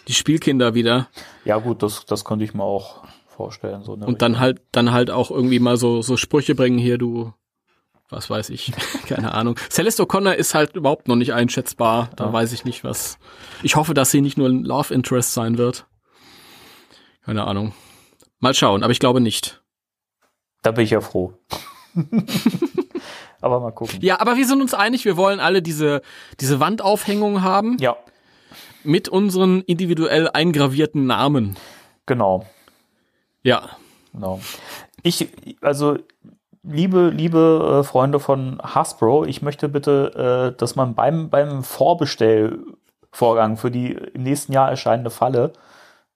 die 0.07 0.12
Spielkinder 0.12 0.74
wieder. 0.74 1.09
Ja, 1.45 1.59
gut, 1.59 1.83
das, 1.83 2.07
das 2.07 2.24
könnte 2.24 2.45
ich 2.45 2.55
mir 2.55 2.62
auch 2.62 3.03
vorstellen. 3.27 3.83
So 3.83 3.95
eine 3.95 4.07
Und 4.07 4.22
dann 4.22 4.39
halt, 4.39 4.62
dann 4.70 4.93
halt 4.93 5.11
auch 5.11 5.33
irgendwie 5.33 5.59
mal 5.59 5.77
so, 5.77 6.03
so 6.03 6.16
Sprüche 6.16 6.55
bringen, 6.55 6.79
hier, 6.79 6.97
du, 6.97 7.33
was 8.09 8.31
weiß 8.31 8.51
ich, 8.51 8.72
keine 9.09 9.35
Ahnung. 9.35 9.57
Celeste 9.70 10.05
O'Connor 10.05 10.35
ist 10.35 10.55
halt 10.55 10.77
überhaupt 10.77 11.09
noch 11.09 11.16
nicht 11.16 11.33
einschätzbar. 11.35 12.11
Da 12.14 12.27
Ja. 12.27 12.33
weiß 12.33 12.53
ich 12.53 12.64
nicht, 12.64 12.85
was. 12.85 13.18
Ich 13.64 13.74
hoffe, 13.74 13.93
dass 13.93 14.12
sie 14.12 14.20
nicht 14.20 14.39
nur 14.39 14.49
ein 14.49 14.62
Love 14.62 14.95
Interest 14.95 15.35
sein 15.35 15.59
wird. 15.59 15.85
Keine 17.24 17.45
Ahnung. 17.45 17.74
Mal 18.47 18.55
schauen, 18.55 18.84
aber 18.84 18.92
ich 18.92 19.01
glaube 19.01 19.20
nicht. 19.20 19.61
Da 20.62 20.70
bin 20.70 20.84
ich 20.84 20.90
ja 20.90 21.01
froh. 21.01 21.32
Aber 23.40 23.59
mal 23.59 23.72
gucken. 23.72 23.99
Ja, 24.03 24.20
aber 24.20 24.36
wir 24.36 24.47
sind 24.47 24.62
uns 24.62 24.72
einig, 24.72 25.05
wir 25.05 25.16
wollen 25.16 25.40
alle 25.40 25.62
diese, 25.62 26.01
diese 26.38 26.61
Wandaufhängung 26.61 27.42
haben 27.42 27.76
Ja, 27.80 27.97
mit 28.84 29.09
unseren 29.09 29.62
individuell 29.62 30.28
eingravierten 30.28 31.07
Namen. 31.07 31.57
genau. 32.07 32.47
Ja. 33.42 33.70
Genau. 34.12 34.40
Ich, 35.03 35.28
also, 35.61 35.99
liebe, 36.62 37.09
liebe 37.09 37.80
äh, 37.80 37.84
Freunde 37.84 38.20
von 38.20 38.61
Hasbro, 38.62 39.24
ich 39.24 39.42
möchte 39.42 39.68
bitte, 39.68 40.53
äh, 40.55 40.57
dass 40.57 40.76
man 40.76 40.94
beim, 40.94 41.30
beim 41.30 41.64
Vorbestellvorgang 41.64 43.57
für 43.57 43.72
die 43.72 43.90
im 43.90 44.22
nächsten 44.22 44.53
Jahr 44.53 44.70
erscheinende 44.70 45.11
Falle, 45.11 45.53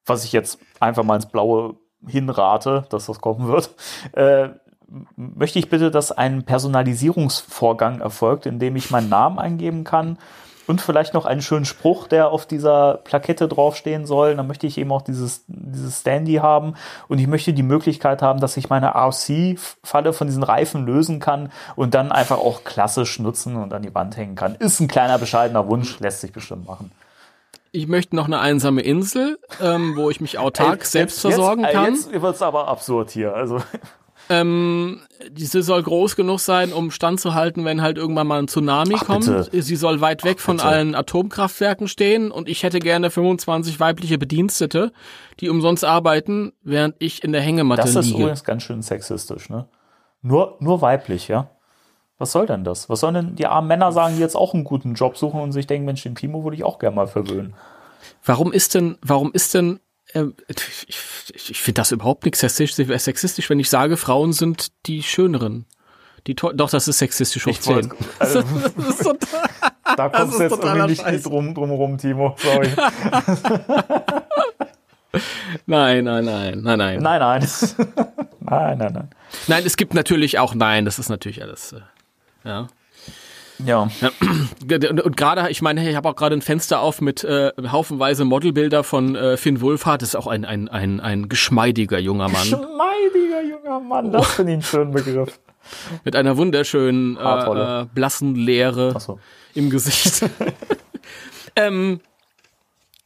was 0.07 0.25
ich 0.25 0.31
jetzt 0.31 0.61
einfach 0.79 1.03
mal 1.03 1.17
ins 1.17 1.27
Blaue 1.27 1.75
hinrate, 2.07 2.85
dass 2.91 3.07
das 3.07 3.21
kommen 3.21 3.49
wird, 3.49 3.71
äh, 4.13 4.51
möchte 5.17 5.59
ich 5.59 5.71
bitte, 5.71 5.91
dass 5.91 6.13
ein 6.13 6.45
Personalisierungsvorgang 6.45 8.01
erfolgt, 8.01 8.47
in 8.47 8.59
dem 8.59 8.77
ich 8.77 8.91
meinen 8.91 9.09
Namen 9.09 9.39
eingeben 9.39 9.85
kann 9.85 10.19
und 10.71 10.81
vielleicht 10.81 11.15
noch 11.15 11.27
einen 11.27 11.43
schönen 11.43 11.65
Spruch, 11.65 12.07
der 12.07 12.31
auf 12.31 12.47
dieser 12.47 12.95
Plakette 12.99 13.49
draufstehen 13.49 14.07
soll. 14.07 14.37
Dann 14.37 14.47
möchte 14.47 14.69
ich 14.69 14.79
eben 14.79 14.93
auch 14.93 15.03
dieses, 15.03 15.45
dieses 15.49 16.01
Standy 16.01 16.35
haben 16.35 16.75
und 17.09 17.19
ich 17.19 17.27
möchte 17.27 17.53
die 17.53 17.65
Möglichkeit 17.65 18.23
haben, 18.23 18.41
dass 18.41 18.57
ich 18.57 18.71
meine 18.71 18.95
RC-Falle 18.95 20.13
von 20.13 20.29
diesen 20.29 20.45
Reifen 20.45 20.87
lösen 20.87 21.19
kann 21.19 21.51
und 21.75 21.95
dann 21.95 22.13
einfach 22.13 22.39
auch 22.39 22.63
klassisch 22.63 23.19
nutzen 23.19 23.57
und 23.57 23.73
an 23.75 23.83
die 23.83 23.95
Wand 23.95 24.17
hängen 24.17 24.37
kann. 24.37 24.55
Ist 24.55 24.81
ein 24.81 24.89
kleiner 24.89 25.19
bescheidener 25.19 25.69
Wunsch, 25.69 25.99
lässt 25.99 26.21
sich 26.21 26.33
bestimmt 26.33 26.67
machen. 26.67 26.93
Ich 27.73 27.87
möchte 27.87 28.17
noch 28.17 28.27
eine 28.27 28.41
einsame 28.41 28.81
Insel, 28.83 29.39
ähm, 29.63 29.95
wo 29.97 30.11
ich 30.11 30.21
mich 30.21 30.39
autark 30.39 30.81
Ey, 30.81 30.87
selbst 30.87 31.17
jetzt- 31.17 31.35
versorgen 31.35 31.63
jetzt, 31.63 31.73
kann. 31.73 31.95
Jetzt 31.95 32.13
wird 32.23 32.35
es 32.35 32.43
aber 32.43 32.69
absurd 32.69 33.11
hier. 33.11 33.35
Also, 33.35 33.59
Ähm, 34.29 35.01
diese 35.33 35.61
soll 35.63 35.83
groß 35.83 36.15
genug 36.15 36.39
sein, 36.39 36.73
um 36.73 36.93
standzuhalten, 36.93 37.65
wenn 37.65 37.83
halt 37.83 37.99
irgendwann 37.99 38.29
mal 38.29 38.39
ein 38.39 38.47
Tsunami 38.47 38.95
Ach, 38.97 39.05
kommt. 39.07 39.27
bitte. 39.27 39.63
Sie 39.63 39.75
soll 39.75 40.01
weit 40.01 40.23
weg 40.23 40.39
von 40.39 40.59
bitte. 40.59 40.69
allen 40.69 40.95
Atomkraftwerken 40.95 41.89
stehen 41.89 42.31
und 42.31 42.49
ich 42.49 42.63
hätte 42.63 42.79
gerne 42.79 43.11
25 43.11 43.81
weibliche 43.81 44.19
Bedienstete, 44.19 44.93
die 45.41 45.49
umsonst 45.49 45.85
arbeiten, 45.85 46.53
während 46.63 46.95
ich 47.01 47.25
in 47.25 47.33
der 47.33 47.41
Hängematte 47.41 47.83
das 47.83 47.97
ist 47.97 48.07
liege. 48.07 48.19
übrigens 48.19 48.45
ganz 48.45 48.63
schön 48.63 48.83
sexistisch, 48.83 49.49
ne? 49.51 49.67
Nur, 50.23 50.59
nur 50.61 50.81
weiblich, 50.81 51.27
ja? 51.27 51.51
Was 52.21 52.33
soll 52.33 52.45
denn 52.45 52.65
das? 52.65 52.91
Was 52.91 53.01
sollen 53.01 53.15
denn 53.15 53.35
die 53.35 53.47
armen 53.47 53.67
Männer 53.67 53.93
sagen, 53.93 54.17
die 54.17 54.21
jetzt 54.21 54.37
auch 54.37 54.53
einen 54.53 54.65
guten 54.65 54.93
Job 54.93 55.17
suchen 55.17 55.41
und 55.41 55.53
sich 55.53 55.67
denken, 55.67 55.87
Mensch, 55.87 56.03
den 56.03 56.15
Timo 56.15 56.45
würde 56.45 56.55
ich 56.55 56.65
auch 56.65 56.79
gerne 56.79 56.95
mal 56.95 57.07
verwöhnen. 57.07 57.55
Warum 58.23 58.53
ist 58.53 58.75
denn, 58.75 58.99
warum 59.01 59.33
ist 59.33 59.55
denn, 59.55 59.81
ähm, 60.13 60.35
ich, 60.87 60.87
ich, 61.33 61.63
finde 61.63 61.81
das 61.81 61.93
überhaupt 61.93 62.27
nicht 62.27 62.37
sexistisch, 62.37 62.89
sexistisch, 63.03 63.49
wenn 63.49 63.59
ich 63.59 63.71
sage, 63.71 63.97
Frauen 63.97 64.35
sind 64.35 64.67
die 64.85 65.03
schöneren. 65.03 65.65
Die 66.27 66.35
doch, 66.35 66.53
das 66.53 66.89
ist 66.89 66.99
sexistisch 66.99 67.47
hoch 67.47 67.53
Ich 67.53 67.67
wollte- 67.67 67.89
10. 67.89 67.99
also, 68.19 68.43
da 69.97 70.11
kommst 70.11 70.39
du 70.39 70.43
jetzt 70.43 70.63
irgendwie 70.63 70.89
nicht, 70.89 71.01
Scheiß. 71.01 71.13
nicht 71.13 71.25
drum, 71.25 71.55
drum 71.55 71.71
rum, 71.71 71.97
Timo. 71.97 72.37
Sorry. 72.37 72.69
nein, 75.65 76.05
nein, 76.05 76.25
nein, 76.27 76.61
nein, 76.61 76.79
nein. 76.79 76.99
nein, 77.01 77.01
nein. 77.01 77.41
nein, 78.41 78.77
nein, 78.77 78.93
nein. 78.93 79.11
Nein, 79.49 79.63
es 79.65 79.79
gibt 79.79 79.95
natürlich 79.95 80.39
auch 80.39 80.55
Nein, 80.55 80.85
das 80.85 80.99
ist 80.99 81.09
natürlich 81.09 81.41
alles. 81.41 81.73
Äh, 81.73 81.81
ja. 82.45 82.69
Ja. 83.65 83.91
Und 84.71 85.01
und 85.03 85.17
gerade, 85.17 85.51
ich 85.51 85.61
meine, 85.61 85.89
ich 85.89 85.95
habe 85.95 86.09
auch 86.09 86.17
gerade 86.17 86.35
ein 86.35 86.43
Fenster 86.43 86.81
auf 86.81 87.01
mit 87.01 87.25
äh, 87.25 87.53
haufenweise 87.71 88.25
Modelbilder 88.25 88.85
von 88.85 89.15
äh, 89.15 89.37
Finn 89.37 89.61
Wolfhard. 89.61 90.01
Das 90.01 90.11
ist 90.11 90.15
auch 90.15 90.27
ein, 90.27 90.45
ein, 90.45 90.69
ein, 90.69 91.01
ein 91.01 91.29
geschmeidiger 91.29 91.99
junger 91.99 92.29
Mann 92.29 92.47
Schmeidiger 92.47 93.43
junger 93.43 93.81
Mann, 93.81 94.13
das 94.13 94.33
finde 94.33 94.53
ich 94.53 94.57
einen 94.57 94.63
schönen 94.63 94.93
Begriff. 94.93 95.39
mit 96.05 96.17
einer 96.17 96.37
wunderschönen, 96.37 97.17
äh, 97.17 97.81
äh, 97.83 97.87
blassen 97.95 98.35
Leere 98.35 98.95
Achso. 98.95 99.19
im 99.55 99.71
Gesicht. 99.71 100.25
ähm, 101.57 102.01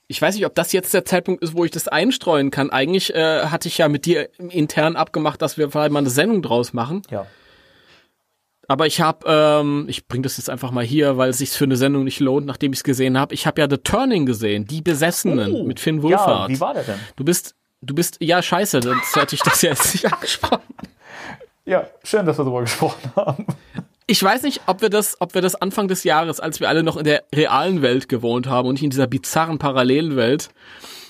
ich 0.07 0.21
weiß 0.21 0.35
nicht, 0.35 0.47
ob 0.47 0.55
das 0.55 0.73
jetzt 0.73 0.93
der 0.95 1.05
Zeitpunkt 1.05 1.43
ist, 1.43 1.55
wo 1.55 1.65
ich 1.65 1.71
das 1.71 1.89
einstreuen 1.89 2.51
kann. 2.51 2.71
Eigentlich 2.71 3.15
äh, 3.15 3.47
hatte 3.47 3.69
ich 3.69 3.79
ja 3.79 3.89
mit 3.89 4.07
dir 4.07 4.29
intern 4.39 4.97
abgemacht, 4.97 5.41
dass 5.41 5.57
wir 5.57 5.71
vielleicht 5.71 5.93
mal 5.93 6.01
eine 6.01 6.11
Sendung 6.11 6.43
draus 6.43 6.73
machen. 6.73 7.03
Ja. 7.11 7.27
Aber 8.69 8.87
ich 8.87 9.01
habe, 9.01 9.27
ähm, 9.29 9.85
ich 9.89 10.07
bring 10.09 10.23
das 10.23 10.37
jetzt 10.37 10.49
einfach 10.51 10.71
mal 10.71 10.85
hier, 10.85 11.17
weil 11.17 11.31
es 11.31 11.39
sich 11.39 11.51
für 11.51 11.65
eine 11.65 11.77
Sendung 11.77 12.05
nicht 12.05 12.21
lohnt, 12.21 12.47
nachdem 12.47 12.73
ich 12.73 12.79
es 12.81 12.85
gesehen 12.85 13.19
habe. 13.19 13.35
Ich 13.35 13.47
habe 13.47 13.61
ja 13.61 13.69
The 13.69 13.79
Turning 13.79 14.27
gesehen, 14.27 14.67
die 14.67 14.81
Besessenen 14.83 15.53
Oh. 15.55 15.65
mit 15.65 15.81
Finn 15.81 15.97
Ja, 15.97 16.03
Wolfhard. 16.03 16.49
wie 16.51 16.61
war 16.61 16.75
der 16.75 16.85
denn? 16.85 16.99
du 17.17 17.25
bist, 17.25 17.55
du 17.83 17.95
bist, 17.95 18.17
ja 18.21 18.41
scheiße, 18.43 18.81
sonst 18.83 19.15
hätte 19.17 19.35
ich 19.35 19.43
das 19.43 19.61
ja 19.63 19.71
jetzt 19.71 19.93
nicht 19.95 20.13
angesprochen. 20.13 20.63
Ja, 21.67 21.87
schön, 22.03 22.27
dass 22.27 22.39
wir 22.39 22.45
darüber 22.45 22.61
gesprochen 22.63 23.13
haben. 23.17 23.47
Ich 24.07 24.23
weiß 24.23 24.43
nicht, 24.43 24.61
ob 24.67 24.83
wir 24.83 24.91
das, 24.91 25.17
ob 25.21 25.35
wir 25.35 25.41
das 25.41 25.55
Anfang 25.55 25.89
des 25.89 26.05
Jahres, 26.05 26.39
als 26.39 26.61
wir 26.61 26.69
alle 26.69 26.83
noch 26.83 26.99
in 26.99 27.05
der 27.05 27.25
realen 27.35 27.81
Welt 27.81 28.09
gewohnt 28.11 28.47
haben 28.47 28.69
und 28.69 28.75
nicht 28.75 28.83
in 28.85 28.91
dieser 28.91 29.07
bizarren 29.07 29.59
Parallelwelt, 29.59 30.51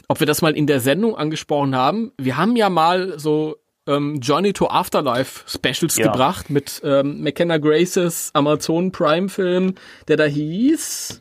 ob 0.06 0.20
wir 0.20 0.28
das 0.28 0.42
mal 0.42 0.56
in 0.56 0.68
der 0.68 0.78
Sendung 0.78 1.16
angesprochen 1.16 1.74
haben. 1.74 2.12
Wir 2.18 2.36
haben 2.36 2.54
ja 2.54 2.70
mal 2.70 3.18
so 3.18 3.56
ähm, 3.86 4.18
Journey 4.20 4.52
to 4.52 4.66
Afterlife 4.68 5.44
Specials 5.48 5.96
Ja. 5.96 6.10
gebracht 6.10 6.50
mit 6.50 6.80
ähm, 6.84 7.22
McKenna 7.22 7.58
Graces 7.58 8.30
Amazon 8.34 8.90
Prime 8.92 9.28
Film, 9.28 9.74
der 10.08 10.16
da 10.16 10.24
hieß 10.24 11.20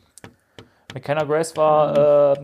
McKenna 0.94 1.24
Grace 1.24 1.58
war 1.58 1.98
äh, 1.98 2.34
äh, 2.34 2.38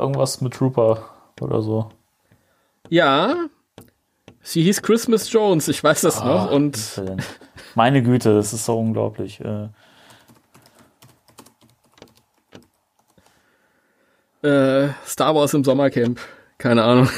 irgendwas 0.00 0.40
mit 0.42 0.52
Trooper 0.52 1.02
oder 1.40 1.62
so. 1.62 1.88
Ja, 2.90 3.46
sie 4.42 4.62
hieß 4.62 4.82
Christmas 4.82 5.32
Jones, 5.32 5.68
ich 5.68 5.82
weiß 5.82 6.02
das 6.02 6.22
noch. 6.22 6.50
Ah, 6.50 6.54
Und 6.54 7.00
Meine 7.74 8.02
Güte, 8.02 8.34
das 8.34 8.52
ist 8.52 8.66
so 8.66 8.78
unglaublich. 8.78 9.40
Äh, 9.40 9.68
äh, 14.42 14.88
Star 15.06 15.34
Wars 15.34 15.54
im 15.54 15.64
Sommercamp. 15.64 16.20
Keine 16.58 16.82
Ahnung. 16.84 17.08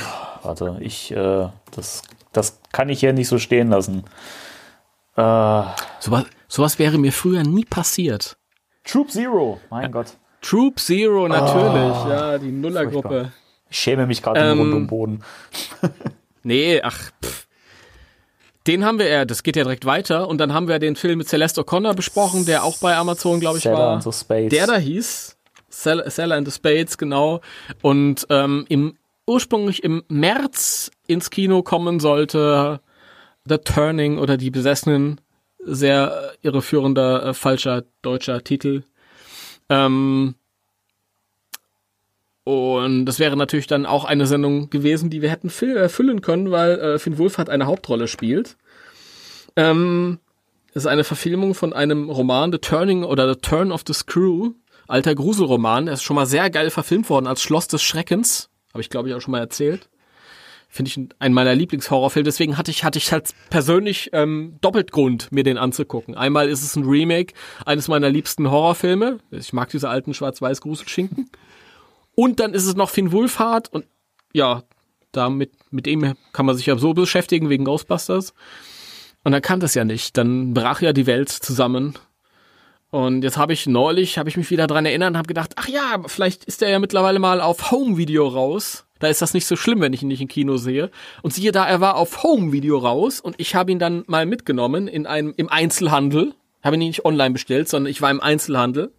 Warte, 0.43 0.77
ich, 0.81 1.11
äh, 1.13 1.49
das, 1.75 2.03
das 2.33 2.59
kann 2.73 2.89
ich 2.89 3.01
hier 3.01 3.13
nicht 3.13 3.29
so 3.29 3.39
stehen 3.39 3.69
lassen. 3.71 4.05
Äh, 5.17 5.63
Sowas, 6.01 6.25
sowas 6.49 6.79
wäre 6.79 6.99
mir 6.99 7.13
früher 7.13 7.43
nie 7.43 7.65
passiert. 7.65 8.37
Troop 8.85 9.11
Zero, 9.11 9.61
mein 9.71 9.93
Gott. 9.93 10.17
Troop 10.41 10.79
Zero, 10.81 11.29
natürlich. 11.29 12.11
ja, 12.11 12.39
die 12.39 12.51
Nullergruppe. 12.51 13.33
Ich 13.71 13.79
schäme 13.79 14.07
mich 14.07 14.23
gerade 14.23 14.41
Ähm, 14.41 14.59
rund 14.59 14.75
um 14.75 14.87
Boden. 14.87 15.23
Nee, 16.45 16.81
ach, 16.83 16.99
pff. 17.25 17.47
Den 18.67 18.85
haben 18.85 18.99
wir 18.99 19.09
ja, 19.09 19.25
das 19.25 19.45
geht 19.45 19.55
ja 19.55 19.63
direkt 19.63 19.87
weiter. 19.87 20.27
Und 20.27 20.39
dann 20.39 20.53
haben 20.53 20.67
wir 20.67 20.81
den 20.81 20.97
Film 20.97 21.19
mit 21.19 21.29
Celeste 21.29 21.61
O'Connor 21.63 21.95
besprochen, 21.95 22.47
der 22.47 22.65
auch 22.65 22.79
bei 22.79 22.97
Amazon, 22.97 23.39
glaube 23.39 23.59
ich, 23.59 23.63
Stella 23.63 23.79
war. 23.79 23.93
and 23.95 24.03
the 24.03 24.11
Space. 24.13 24.51
Der 24.51 24.67
da 24.67 24.77
hieß 24.77 25.37
Sell- 25.69 26.11
Seller 26.11 26.35
and 26.37 26.49
the 26.49 26.53
Spades, 26.53 26.99
genau. 26.99 27.41
Und 27.81 28.27
ähm, 28.29 28.65
im, 28.69 28.97
ursprünglich 29.27 29.83
im 29.85 30.03
März 30.09 30.91
ins 31.07 31.31
Kino 31.31 31.63
kommen 31.63 32.01
sollte 32.01 32.81
The 33.47 33.59
Turning 33.59 34.19
oder 34.19 34.37
Die 34.37 34.51
Besessenen. 34.51 35.21
Sehr 35.65 36.35
äh, 36.43 36.47
irreführender, 36.47 37.27
äh, 37.27 37.35
falscher 37.35 37.85
deutscher 38.03 38.43
Titel. 38.43 38.83
Ähm, 39.69 40.35
und 42.43 43.07
das 43.07 43.21
wäre 43.21 43.37
natürlich 43.37 43.69
dann 43.69 43.87
auch 43.87 44.05
eine 44.05 44.27
Sendung 44.27 44.71
gewesen, 44.71 45.09
die 45.09 45.23
wir 45.23 45.31
hätten 45.31 45.51
fü- 45.51 45.77
äh, 45.77 46.21
können, 46.21 46.51
weil 46.51 46.73
äh, 46.81 46.99
Finn 46.99 47.17
Wolfhard 47.17 47.49
eine 47.49 47.67
Hauptrolle 47.67 48.09
spielt. 48.09 48.57
Ähm, 49.55 50.19
es 50.71 50.83
ist 50.83 50.87
eine 50.87 51.05
Verfilmung 51.05 51.55
von 51.55 51.73
einem 51.73 52.11
Roman, 52.11 52.51
The 52.51 52.59
Turning 52.59 53.05
oder 53.05 53.33
The 53.33 53.41
Turn 53.41 53.71
of 53.71 53.85
the 53.87 53.93
Screw, 53.93 54.55
alter 54.89 55.15
Gruselroman. 55.15 55.87
Er 55.87 55.95
ist 55.95 56.03
schon 56.03 56.17
mal 56.17 56.27
sehr 56.27 56.51
geil 56.51 56.71
verfilmt 56.71 57.09
worden 57.09 57.29
als 57.29 57.41
Schloss 57.41 57.69
des 57.69 57.85
Schreckens. 57.85 58.51
Habe 58.73 58.81
ich, 58.81 58.91
glaube 58.91 59.09
ich, 59.09 59.15
auch 59.15 59.21
schon 59.21 59.33
mal 59.33 59.41
erzählt. 59.41 59.89
Finde 60.69 60.89
ich 60.89 60.99
einen 61.19 61.35
meiner 61.35 61.55
Lieblingshorrorfilme. 61.55 62.25
Deswegen 62.25 62.57
hatte 62.57 62.71
ich, 62.71 62.83
hatte 62.83 62.99
ich 62.99 63.13
halt 63.13 63.31
persönlich 63.51 64.09
ähm, 64.15 64.57
doppelt 64.63 64.91
Grund, 64.91 65.31
mir 65.31 65.45
den 65.45 65.59
anzugucken. 65.59 66.15
Einmal 66.15 66.49
ist 66.49 66.63
es 66.63 66.77
ein 66.77 66.85
Remake 66.85 67.35
eines 67.67 67.89
meiner 67.89 68.09
liebsten 68.09 68.51
Horrorfilme. 68.51 69.19
Ich 69.31 69.53
mag 69.53 69.69
diese 69.69 69.91
alten 69.91 70.15
Schwarz-Weiß-Gruselschinken. 70.15 71.31
Und 72.15 72.41
dann 72.41 72.55
ist 72.55 72.67
es 72.67 72.75
noch 72.75 72.89
Finn 72.89 73.13
Wolfhard 73.13 73.71
und 73.73 73.85
ja, 74.33 74.63
damit, 75.13 75.53
mit 75.71 75.87
ihm 75.87 76.15
kann 76.33 76.47
man 76.47 76.57
sich 76.57 76.67
ja 76.67 76.79
so 76.79 76.95
beschäftigen 76.95 77.51
wegen 77.51 77.65
Ghostbusters. 77.65 78.33
Und 79.25 79.33
er 79.35 79.41
kann 79.41 79.61
das 79.61 79.75
ja 79.75 79.85
nicht. 79.85 80.17
Dann 80.17 80.55
brach 80.55 80.81
ja 80.81 80.93
die 80.93 81.07
Welt 81.07 81.29
zusammen. 81.29 81.99
Und 82.93 83.25
jetzt 83.25 83.39
habe 83.39 83.55
ich 83.55 83.67
neulich, 83.67 84.19
habe 84.19 84.29
ich 84.29 84.37
mich 84.37 84.51
wieder 84.51 84.67
dran 84.67 84.85
erinnert 84.85 85.13
und 85.13 85.17
habe 85.17 85.27
gedacht, 85.27 85.55
ach 85.57 85.67
ja, 85.67 86.03
vielleicht 86.09 86.45
ist 86.45 86.61
er 86.61 86.69
ja 86.69 86.79
mittlerweile 86.79 87.19
mal 87.19 87.41
auf 87.41 87.71
Home-Video 87.71 88.29
raus. 88.29 88.85
Da 88.99 89.09
ist 89.09 89.23
das 89.23 89.33
nicht 89.33 89.47
so 89.47 89.57
schlimm, 89.57 89.81
wenn 89.81 89.95
ich 89.95 90.03
ihn 90.03 90.09
nicht 90.09 90.21
im 90.21 90.29
Kino 90.29 90.59
sehe. 90.59 90.91
Und 91.23 91.33
siehe 91.33 91.53
da, 91.53 91.67
er 91.67 91.81
war 91.81 91.97
auf 91.97 92.23
Home-Video 92.23 92.77
raus 92.77 93.19
und 93.19 93.37
ich 93.39 93.55
habe 93.55 93.73
ihn 93.73 93.79
dann 93.79 94.05
mal 94.09 94.27
mitgenommen 94.27 94.89
in 94.89 95.07
einem, 95.07 95.33
im 95.39 95.49
Einzelhandel. 95.49 96.35
Habe 96.63 96.77
ihn 96.77 96.81
nicht 96.81 97.07
online 97.07 97.31
bestellt, 97.31 97.67
sondern 97.67 97.91
ich 97.91 98.03
war 98.03 98.11
im 98.11 98.21
Einzelhandel. 98.21 98.93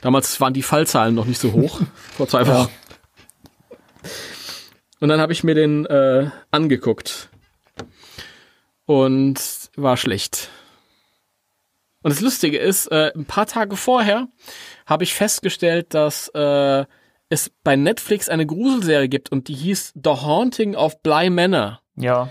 Damals 0.00 0.40
waren 0.40 0.54
die 0.54 0.62
Fallzahlen 0.62 1.16
noch 1.16 1.26
nicht 1.26 1.40
so 1.40 1.52
hoch, 1.52 1.80
vor 2.16 2.28
zwei 2.28 2.46
Wochen. 2.46 2.70
Und 5.00 5.08
dann 5.08 5.20
habe 5.20 5.32
ich 5.32 5.42
mir 5.42 5.56
den 5.56 5.84
äh, 5.86 6.30
angeguckt. 6.52 7.28
Und 8.86 9.40
war 9.74 9.96
schlecht. 9.96 10.48
Und 12.04 12.10
das 12.10 12.20
Lustige 12.20 12.58
ist, 12.58 12.86
äh, 12.92 13.12
ein 13.16 13.24
paar 13.24 13.46
Tage 13.46 13.76
vorher 13.76 14.28
habe 14.84 15.04
ich 15.04 15.14
festgestellt, 15.14 15.94
dass 15.94 16.28
äh, 16.28 16.84
es 17.30 17.50
bei 17.64 17.76
Netflix 17.76 18.28
eine 18.28 18.44
Gruselserie 18.44 19.08
gibt 19.08 19.32
und 19.32 19.48
die 19.48 19.54
hieß 19.54 19.94
The 19.94 20.10
Haunting 20.10 20.76
of 20.76 21.02
Bly 21.02 21.30
Manor. 21.30 21.80
Ja. 21.96 22.28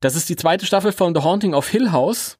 Das 0.00 0.16
ist 0.16 0.28
die 0.28 0.34
zweite 0.34 0.66
Staffel 0.66 0.90
von 0.90 1.14
The 1.14 1.22
Haunting 1.22 1.54
of 1.54 1.68
Hill 1.68 1.92
House. 1.92 2.38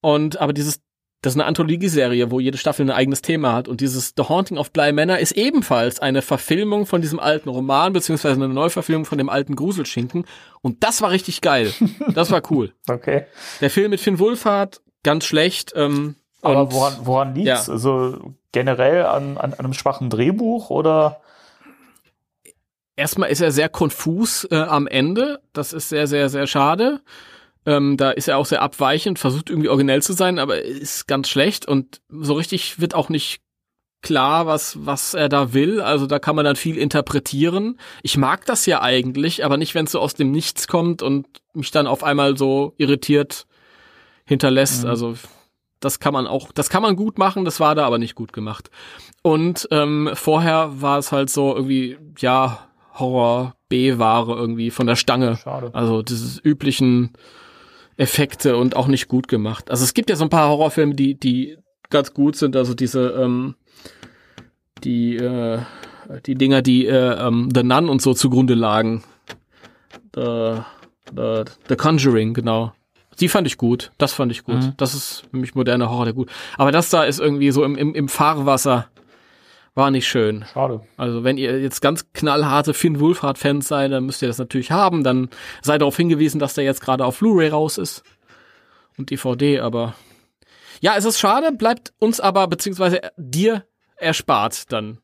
Und 0.00 0.40
aber 0.40 0.54
dieses, 0.54 0.80
das 1.20 1.34
ist 1.34 1.36
eine 1.36 1.44
Anthologieserie, 1.44 2.30
wo 2.30 2.40
jede 2.40 2.56
Staffel 2.56 2.86
ein 2.86 2.90
eigenes 2.90 3.20
Thema 3.20 3.52
hat. 3.52 3.68
Und 3.68 3.82
dieses 3.82 4.14
The 4.16 4.30
Haunting 4.30 4.56
of 4.56 4.72
Bly 4.72 4.92
Manor 4.94 5.18
ist 5.18 5.32
ebenfalls 5.32 6.00
eine 6.00 6.22
Verfilmung 6.22 6.86
von 6.86 7.02
diesem 7.02 7.20
alten 7.20 7.50
Roman, 7.50 7.92
beziehungsweise 7.92 8.36
eine 8.36 8.48
Neuverfilmung 8.48 9.04
von 9.04 9.18
dem 9.18 9.28
alten 9.28 9.56
Gruselschinken. 9.56 10.24
Und 10.62 10.82
das 10.82 11.02
war 11.02 11.10
richtig 11.10 11.42
geil. 11.42 11.74
Das 12.14 12.30
war 12.30 12.40
cool. 12.50 12.72
Okay. 12.90 13.26
Der 13.60 13.68
Film 13.68 13.90
mit 13.90 14.00
Finn 14.00 14.18
Wolfhard, 14.18 14.80
ganz 15.02 15.24
schlecht. 15.24 15.72
Ähm, 15.76 16.16
Aber 16.42 16.62
und 16.62 16.72
woran, 16.72 16.94
woran 17.02 17.34
liegt's? 17.34 17.66
ja. 17.66 17.72
Also 17.72 18.34
generell 18.52 19.04
an, 19.06 19.38
an 19.38 19.54
einem 19.54 19.72
schwachen 19.74 20.10
Drehbuch 20.10 20.70
oder? 20.70 21.20
erstmal 23.00 23.30
ist 23.30 23.40
er 23.40 23.50
sehr 23.50 23.68
konfus 23.68 24.46
äh, 24.50 24.56
am 24.56 24.86
Ende. 24.86 25.40
Das 25.52 25.72
ist 25.72 25.88
sehr, 25.88 26.06
sehr, 26.06 26.28
sehr 26.28 26.46
schade. 26.46 27.00
Ähm, 27.66 27.96
da 27.96 28.10
ist 28.10 28.28
er 28.28 28.36
auch 28.36 28.46
sehr 28.46 28.62
abweichend, 28.62 29.18
versucht 29.18 29.50
irgendwie 29.50 29.68
originell 29.68 30.02
zu 30.02 30.12
sein, 30.12 30.38
aber 30.38 30.62
ist 30.62 31.08
ganz 31.08 31.28
schlecht 31.28 31.66
und 31.66 32.00
so 32.08 32.34
richtig 32.34 32.80
wird 32.80 32.94
auch 32.94 33.08
nicht 33.08 33.40
klar, 34.02 34.46
was, 34.46 34.86
was 34.86 35.12
er 35.12 35.28
da 35.28 35.52
will. 35.52 35.80
Also 35.80 36.06
da 36.06 36.18
kann 36.18 36.36
man 36.36 36.44
dann 36.44 36.56
viel 36.56 36.78
interpretieren. 36.78 37.78
Ich 38.02 38.16
mag 38.16 38.46
das 38.46 38.64
ja 38.64 38.80
eigentlich, 38.80 39.44
aber 39.44 39.58
nicht, 39.58 39.74
wenn 39.74 39.84
es 39.84 39.92
so 39.92 40.00
aus 40.00 40.14
dem 40.14 40.30
Nichts 40.30 40.68
kommt 40.68 41.02
und 41.02 41.26
mich 41.52 41.70
dann 41.70 41.86
auf 41.86 42.02
einmal 42.02 42.38
so 42.38 42.74
irritiert 42.78 43.46
hinterlässt. 44.30 44.86
Also 44.86 45.16
das 45.80 45.98
kann 45.98 46.12
man 46.12 46.28
auch, 46.28 46.52
das 46.52 46.70
kann 46.70 46.82
man 46.82 46.94
gut 46.94 47.18
machen, 47.18 47.44
das 47.44 47.58
war 47.58 47.74
da 47.74 47.84
aber 47.84 47.98
nicht 47.98 48.14
gut 48.14 48.32
gemacht. 48.32 48.70
Und 49.22 49.66
ähm, 49.72 50.10
vorher 50.14 50.80
war 50.80 50.98
es 50.98 51.10
halt 51.10 51.30
so 51.30 51.54
irgendwie, 51.54 51.98
ja, 52.18 52.66
Horror 52.94 53.56
B-Ware 53.68 54.32
irgendwie 54.36 54.70
von 54.70 54.86
der 54.86 54.94
Stange. 54.94 55.36
Schade. 55.36 55.70
Also 55.72 56.02
diese 56.02 56.40
üblichen 56.42 57.12
Effekte 57.96 58.56
und 58.56 58.76
auch 58.76 58.86
nicht 58.86 59.08
gut 59.08 59.26
gemacht. 59.26 59.68
Also 59.68 59.82
es 59.82 59.94
gibt 59.94 60.10
ja 60.10 60.16
so 60.16 60.24
ein 60.24 60.30
paar 60.30 60.48
Horrorfilme, 60.48 60.94
die, 60.94 61.18
die 61.18 61.58
ganz 61.90 62.14
gut 62.14 62.36
sind. 62.36 62.54
Also 62.54 62.74
diese, 62.74 63.08
ähm, 63.10 63.56
die, 64.84 65.16
äh, 65.16 65.58
die 66.24 66.36
Dinger, 66.36 66.62
die 66.62 66.86
äh, 66.86 67.26
ähm, 67.26 67.48
The 67.52 67.64
Nun 67.64 67.88
und 67.88 68.00
so 68.00 68.14
zugrunde 68.14 68.54
lagen. 68.54 69.02
The, 70.14 70.60
the, 71.16 71.42
the 71.68 71.74
Conjuring, 71.74 72.32
genau. 72.32 72.72
Die 73.20 73.28
fand 73.28 73.46
ich 73.46 73.58
gut. 73.58 73.92
Das 73.98 74.12
fand 74.12 74.32
ich 74.32 74.44
gut. 74.44 74.56
Mhm. 74.56 74.74
Das 74.76 74.94
ist 74.94 75.24
für 75.30 75.36
mich 75.36 75.54
moderner 75.54 75.90
Horror, 75.90 76.06
der 76.06 76.14
gut. 76.14 76.30
Aber 76.56 76.72
das 76.72 76.90
da 76.90 77.04
ist 77.04 77.20
irgendwie 77.20 77.50
so 77.50 77.64
im, 77.64 77.76
im, 77.76 77.94
im 77.94 78.08
Fahrwasser. 78.08 78.88
War 79.74 79.90
nicht 79.90 80.08
schön. 80.08 80.44
Schade. 80.52 80.80
Also 80.96 81.22
wenn 81.22 81.38
ihr 81.38 81.60
jetzt 81.60 81.80
ganz 81.80 82.12
knallharte 82.12 82.74
Finn 82.74 82.98
Wolfhard-Fans 82.98 83.68
seid, 83.68 83.92
dann 83.92 84.04
müsst 84.04 84.20
ihr 84.20 84.28
das 84.28 84.38
natürlich 84.38 84.72
haben. 84.72 85.04
Dann 85.04 85.28
sei 85.62 85.78
darauf 85.78 85.96
hingewiesen, 85.96 86.40
dass 86.40 86.54
der 86.54 86.64
jetzt 86.64 86.80
gerade 86.80 87.04
auf 87.04 87.18
Blu-ray 87.20 87.50
raus 87.50 87.78
ist 87.78 88.02
und 88.98 89.10
DVD. 89.10 89.60
Aber 89.60 89.94
ja, 90.80 90.96
es 90.96 91.04
ist 91.04 91.20
schade, 91.20 91.52
bleibt 91.52 91.92
uns 91.98 92.20
aber 92.20 92.48
beziehungsweise 92.48 93.00
dir 93.16 93.64
erspart 93.96 94.72
dann. 94.72 94.98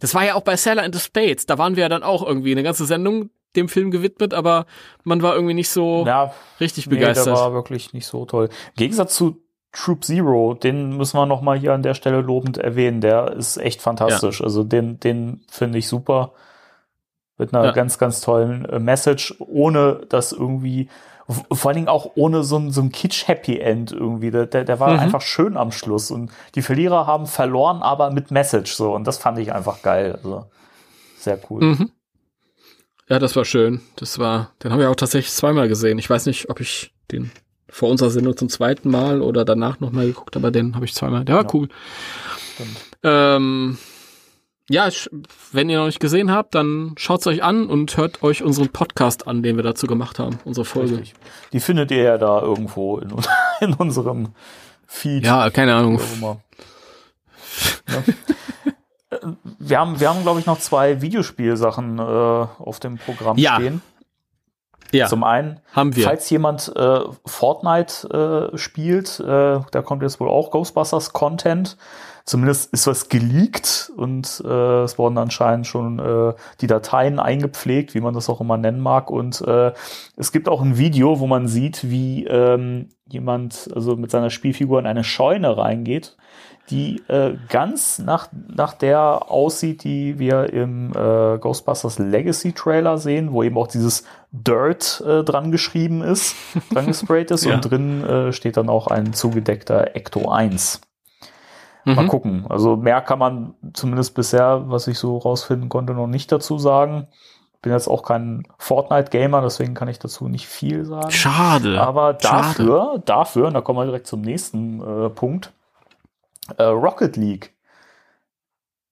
Das 0.00 0.14
war 0.14 0.24
ja 0.24 0.34
auch 0.34 0.42
bei 0.42 0.56
Sailor 0.56 0.84
and 0.84 0.94
the 0.94 1.00
Spades. 1.00 1.46
Da 1.46 1.58
waren 1.58 1.74
wir 1.74 1.82
ja 1.82 1.88
dann 1.88 2.04
auch 2.04 2.24
irgendwie 2.24 2.52
eine 2.52 2.62
ganze 2.62 2.86
Sendung 2.86 3.30
dem 3.58 3.68
Film 3.68 3.90
gewidmet, 3.90 4.32
aber 4.34 4.66
man 5.04 5.22
war 5.22 5.34
irgendwie 5.34 5.54
nicht 5.54 5.70
so 5.70 6.04
Ja, 6.06 6.32
richtig 6.60 6.86
nee, 6.86 6.96
begeistert. 6.96 7.26
der 7.26 7.34
war 7.34 7.52
wirklich 7.52 7.92
nicht 7.92 8.06
so 8.06 8.24
toll. 8.24 8.46
Im 8.46 8.74
Gegensatz 8.76 9.14
zu 9.14 9.40
Troop 9.72 10.02
Zero, 10.04 10.54
den 10.54 10.96
müssen 10.96 11.18
wir 11.18 11.26
noch 11.26 11.42
mal 11.42 11.58
hier 11.58 11.74
an 11.74 11.82
der 11.82 11.94
Stelle 11.94 12.20
lobend 12.22 12.56
erwähnen. 12.58 13.00
Der 13.00 13.32
ist 13.32 13.58
echt 13.58 13.82
fantastisch. 13.82 14.42
Also 14.42 14.64
den, 14.64 14.98
den 15.00 15.42
finde 15.50 15.78
ich 15.78 15.88
super. 15.88 16.32
Mit 17.36 17.54
einer 17.54 17.66
Ja. 17.66 17.70
ganz, 17.72 17.98
ganz 17.98 18.20
tollen 18.20 18.64
äh, 18.64 18.78
Message, 18.80 19.34
ohne 19.38 20.00
das 20.08 20.32
irgendwie, 20.32 20.88
vor 21.52 21.68
allen 21.68 21.76
Dingen 21.76 21.88
auch 21.88 22.12
ohne 22.16 22.42
so 22.42 22.56
ein, 22.56 22.72
so 22.72 22.80
ein 22.80 22.90
Kitsch-Happy 22.90 23.58
End 23.60 23.92
irgendwie. 23.92 24.30
Der, 24.32 24.46
der, 24.46 24.64
der 24.64 24.80
war 24.80 24.94
Mhm. 24.94 24.98
einfach 25.00 25.20
schön 25.20 25.56
am 25.56 25.70
Schluss. 25.70 26.10
Und 26.10 26.32
die 26.56 26.62
Verlierer 26.62 27.06
haben 27.06 27.26
verloren, 27.26 27.82
aber 27.82 28.10
mit 28.10 28.30
Message 28.32 28.72
so. 28.72 28.92
Und 28.94 29.06
das 29.06 29.18
fand 29.18 29.38
ich 29.38 29.52
einfach 29.52 29.82
geil. 29.82 30.18
Also 30.24 30.46
sehr 31.18 31.38
cool. 31.50 31.62
Mhm. 31.62 31.90
Ja, 33.08 33.18
das 33.18 33.36
war 33.36 33.44
schön. 33.44 33.80
Das 33.96 34.18
war, 34.18 34.52
den 34.62 34.70
haben 34.72 34.80
wir 34.80 34.90
auch 34.90 34.96
tatsächlich 34.96 35.32
zweimal 35.32 35.68
gesehen. 35.68 35.98
Ich 35.98 36.08
weiß 36.10 36.26
nicht, 36.26 36.50
ob 36.50 36.60
ich 36.60 36.92
den 37.10 37.30
vor 37.70 37.88
unserer 37.90 38.10
Sendung 38.10 38.36
zum 38.36 38.48
zweiten 38.48 38.90
Mal 38.90 39.20
oder 39.22 39.44
danach 39.44 39.80
nochmal 39.80 40.06
geguckt, 40.06 40.36
aber 40.36 40.50
den 40.50 40.74
habe 40.74 40.84
ich 40.84 40.94
zweimal. 40.94 41.24
Der 41.24 41.36
war 41.36 41.44
Ja. 41.44 41.50
cool. 41.54 41.68
Ähm, 43.02 43.78
ja, 44.70 44.88
ich, 44.88 45.08
wenn 45.52 45.70
ihr 45.70 45.78
noch 45.78 45.86
nicht 45.86 46.00
gesehen 46.00 46.30
habt, 46.30 46.54
dann 46.54 46.94
schaut's 46.98 47.26
euch 47.26 47.42
an 47.42 47.66
und 47.66 47.96
hört 47.96 48.22
euch 48.22 48.42
unseren 48.42 48.68
Podcast 48.68 49.26
an, 49.26 49.42
den 49.42 49.56
wir 49.56 49.62
dazu 49.62 49.86
gemacht 49.86 50.18
haben, 50.18 50.38
unsere 50.44 50.64
Folge. 50.66 50.98
Richtig. 50.98 51.14
Die 51.52 51.60
findet 51.60 51.90
ihr 51.90 52.02
ja 52.02 52.18
da 52.18 52.42
irgendwo 52.42 52.98
in, 52.98 53.10
in 53.60 53.74
unserem 53.74 54.34
Feed. 54.86 55.24
Ja, 55.24 55.48
keine 55.50 55.74
Ahnung. 55.74 56.00
Ne? 57.88 58.04
Wir 59.58 59.78
haben, 59.78 60.00
wir 60.00 60.08
haben, 60.08 60.22
glaube 60.22 60.40
ich, 60.40 60.46
noch 60.46 60.58
zwei 60.58 61.00
Videospielsachen 61.02 61.98
äh, 61.98 62.02
auf 62.02 62.80
dem 62.80 62.98
Programm 62.98 63.36
Ja. 63.38 63.54
stehen. 63.56 63.82
Ja, 64.90 65.06
Zum 65.06 65.22
einen, 65.22 65.60
haben 65.74 65.94
wir. 65.96 66.04
falls 66.04 66.30
jemand 66.30 66.72
äh, 66.74 67.00
Fortnite 67.26 68.50
äh, 68.54 68.56
spielt, 68.56 69.20
äh, 69.20 69.60
da 69.70 69.82
kommt 69.82 70.02
jetzt 70.02 70.18
wohl 70.18 70.30
auch 70.30 70.50
Ghostbusters 70.50 71.12
Content. 71.12 71.76
Zumindest 72.24 72.72
ist 72.74 72.86
was 72.86 73.08
geleakt 73.08 73.90
und 73.96 74.42
äh, 74.46 74.82
es 74.82 74.98
wurden 74.98 75.16
anscheinend 75.18 75.66
schon 75.66 75.98
äh, 75.98 76.34
die 76.60 76.66
Dateien 76.66 77.18
eingepflegt, 77.18 77.94
wie 77.94 78.00
man 78.00 78.12
das 78.14 78.28
auch 78.28 78.40
immer 78.42 78.56
nennen 78.58 78.80
mag. 78.80 79.10
Und 79.10 79.40
äh, 79.42 79.72
es 80.16 80.30
gibt 80.32 80.48
auch 80.48 80.60
ein 80.62 80.76
Video, 80.78 81.20
wo 81.20 81.26
man 81.26 81.48
sieht, 81.48 81.90
wie 81.90 82.26
ähm, 82.26 82.88
jemand 83.06 83.70
also 83.74 83.96
mit 83.96 84.10
seiner 84.10 84.28
Spielfigur 84.30 84.78
in 84.78 84.86
eine 84.86 85.04
Scheune 85.04 85.56
reingeht, 85.56 86.16
die 86.70 87.02
äh, 87.08 87.34
ganz 87.48 87.98
nach, 87.98 88.28
nach 88.32 88.74
der 88.74 89.30
aussieht, 89.30 89.84
die 89.84 90.18
wir 90.18 90.52
im 90.52 90.92
äh, 90.92 91.38
Ghostbusters 91.38 91.98
Legacy 91.98 92.52
Trailer 92.52 92.98
sehen, 92.98 93.32
wo 93.32 93.42
eben 93.42 93.56
auch 93.56 93.68
dieses 93.68 94.04
Dirt 94.32 95.02
äh, 95.06 95.24
dran 95.24 95.50
geschrieben 95.50 96.02
ist, 96.02 96.36
dran 96.72 96.86
gesprayt 96.86 97.30
ist 97.30 97.44
Ja. 97.44 97.54
und 97.54 97.62
drin 97.70 98.04
äh, 98.04 98.32
steht 98.32 98.56
dann 98.56 98.68
auch 98.68 98.86
ein 98.88 99.12
zugedeckter 99.12 99.96
Ecto 99.96 100.30
1. 100.30 100.80
Mal 101.84 102.04
Mhm. 102.04 102.08
gucken. 102.08 102.46
Also 102.50 102.76
mehr 102.76 103.00
kann 103.00 103.18
man 103.18 103.54
zumindest 103.72 104.14
bisher, 104.14 104.64
was 104.66 104.88
ich 104.88 104.98
so 104.98 105.16
rausfinden 105.16 105.68
konnte, 105.70 105.94
noch 105.94 106.06
nicht 106.06 106.30
dazu 106.30 106.58
sagen. 106.58 107.06
Bin 107.62 107.72
jetzt 107.72 107.88
auch 107.88 108.02
kein 108.02 108.46
Fortnite-Gamer, 108.58 109.40
deswegen 109.40 109.72
kann 109.74 109.88
ich 109.88 109.98
dazu 109.98 110.28
nicht 110.28 110.46
viel 110.46 110.84
sagen. 110.84 111.10
Schade. 111.10 111.80
Aber 111.80 112.18
Schade. 112.20 112.44
dafür, 112.58 113.02
dafür, 113.06 113.46
und 113.48 113.54
da 113.54 113.62
kommen 113.62 113.78
wir 113.78 113.86
direkt 113.86 114.06
zum 114.06 114.20
nächsten 114.20 114.80
äh, 114.80 115.08
Punkt, 115.08 115.52
äh, 116.56 116.62
Rocket 116.64 117.16
League. 117.16 117.54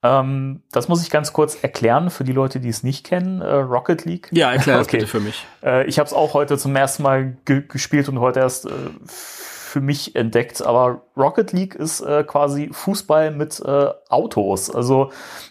Ähm, 0.02 0.62
das 0.72 0.88
muss 0.88 1.02
ich 1.02 1.10
ganz 1.10 1.32
kurz 1.32 1.62
erklären 1.62 2.10
für 2.10 2.24
die 2.24 2.32
Leute, 2.32 2.60
die 2.60 2.68
es 2.68 2.82
nicht 2.82 3.04
kennen. 3.06 3.40
Äh, 3.40 3.54
Rocket 3.54 4.04
League. 4.04 4.28
Ja, 4.30 4.52
erklär 4.52 4.78
das 4.78 4.86
Okay. 4.86 4.98
bitte 4.98 5.08
für 5.08 5.20
mich. 5.20 5.46
Äh, 5.64 5.86
ich 5.86 5.98
habe 5.98 6.06
es 6.06 6.12
auch 6.12 6.34
heute 6.34 6.58
zum 6.58 6.76
ersten 6.76 7.02
Mal 7.02 7.36
ge 7.44 7.62
gespielt 7.66 8.08
und 8.08 8.20
heute 8.20 8.40
erst 8.40 8.66
äh, 8.66 8.70
für 9.06 9.80
mich 9.80 10.14
entdeckt. 10.14 10.62
Aber 10.64 11.02
Rocket 11.16 11.52
League 11.52 11.74
ist 11.74 12.00
äh, 12.02 12.24
quasi 12.24 12.68
Fußball 12.72 13.30
mit 13.30 13.58
äh, 13.60 13.88
Autos. 14.08 14.70
Also 14.70 15.10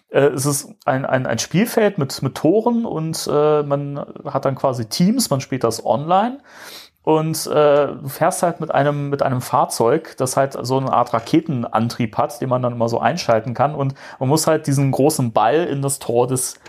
es 0.09 0.45
ist 0.45 0.69
ein, 0.85 1.03
ein, 1.05 1.25
ein 1.25 1.39
Spielfeld 1.39 1.97
mit, 1.97 2.21
mit 2.21 2.35
Toren 2.35 2.85
und 2.85 3.27
man 3.27 4.05
hat 4.23 4.45
dann 4.45 4.55
quasi 4.55 4.85
Teams, 4.85 5.29
man 5.29 5.41
spielt 5.41 5.65
das 5.65 5.85
online. 5.85 6.37
Und 7.05 7.45
äh, 7.45 7.87
du 7.87 8.07
fährst 8.07 8.41
halt 8.41 8.59
mit 8.59 8.73
einem, 8.73 9.11
mit 9.11 9.21
einem 9.21 9.39
Fahrzeug, 9.39 10.15
das 10.17 10.35
halt 10.37 10.57
so 10.59 10.77
eine 10.77 10.91
Art 10.91 11.13
Raketenantrieb 11.13 12.17
hat, 12.17 12.41
den 12.41 12.49
man 12.49 12.63
dann 12.63 12.73
immer 12.73 12.89
so 12.89 12.99
einschalten 12.99 13.53
kann. 13.53 13.75
Und 13.75 13.93
man 14.19 14.27
muss 14.27 14.47
halt 14.47 14.65
diesen 14.65 14.91
großen 14.91 15.31
Ball 15.31 15.65
in 15.65 15.83
das 15.83 15.99
Tor 15.99 16.25
des 16.25 16.59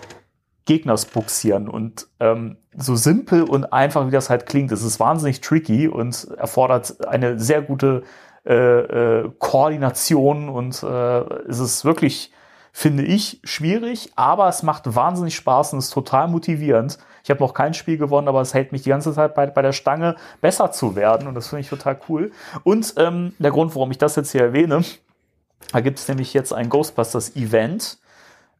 Gegners 0.66 1.06
buxieren. 1.06 1.70
Und 1.70 2.08
ähm, 2.20 2.58
so 2.76 2.96
simpel 2.96 3.44
und 3.44 3.72
einfach, 3.72 4.06
wie 4.06 4.10
das 4.10 4.28
halt 4.28 4.44
klingt, 4.44 4.72
es 4.72 4.82
ist 4.82 5.00
wahnsinnig 5.00 5.40
tricky 5.40 5.88
und 5.88 6.28
erfordert 6.36 7.08
eine 7.08 7.38
sehr 7.38 7.62
gute 7.62 8.02
äh, 8.44 8.52
äh, 8.52 9.30
Koordination 9.38 10.50
und 10.50 10.82
äh, 10.82 11.20
es 11.48 11.60
ist 11.60 11.86
wirklich, 11.86 12.30
finde 12.72 13.04
ich, 13.04 13.40
schwierig, 13.42 14.12
aber 14.16 14.48
es 14.48 14.62
macht 14.62 14.94
wahnsinnig 14.94 15.34
Spaß 15.34 15.72
und 15.72 15.78
ist 15.78 15.94
total 15.94 16.28
motivierend. 16.28 16.98
Ich 17.26 17.30
habe 17.30 17.40
noch 17.40 17.54
kein 17.54 17.74
Spiel 17.74 17.98
gewonnen, 17.98 18.28
aber 18.28 18.40
es 18.40 18.54
hält 18.54 18.70
mich 18.70 18.82
die 18.82 18.90
ganze 18.90 19.12
Zeit 19.12 19.34
bei, 19.34 19.46
bei 19.48 19.60
der 19.60 19.72
Stange, 19.72 20.14
besser 20.40 20.70
zu 20.70 20.94
werden 20.94 21.26
und 21.26 21.34
das 21.34 21.48
finde 21.48 21.62
ich 21.62 21.68
total 21.68 21.98
cool. 22.08 22.30
Und 22.62 22.94
ähm, 22.98 23.34
der 23.40 23.50
Grund, 23.50 23.74
warum 23.74 23.90
ich 23.90 23.98
das 23.98 24.14
jetzt 24.14 24.30
hier 24.30 24.42
erwähne, 24.42 24.84
da 25.72 25.80
gibt 25.80 25.98
es 25.98 26.06
nämlich 26.06 26.32
jetzt 26.34 26.52
ein 26.52 26.68
Ghostbusters-Event, 26.68 27.98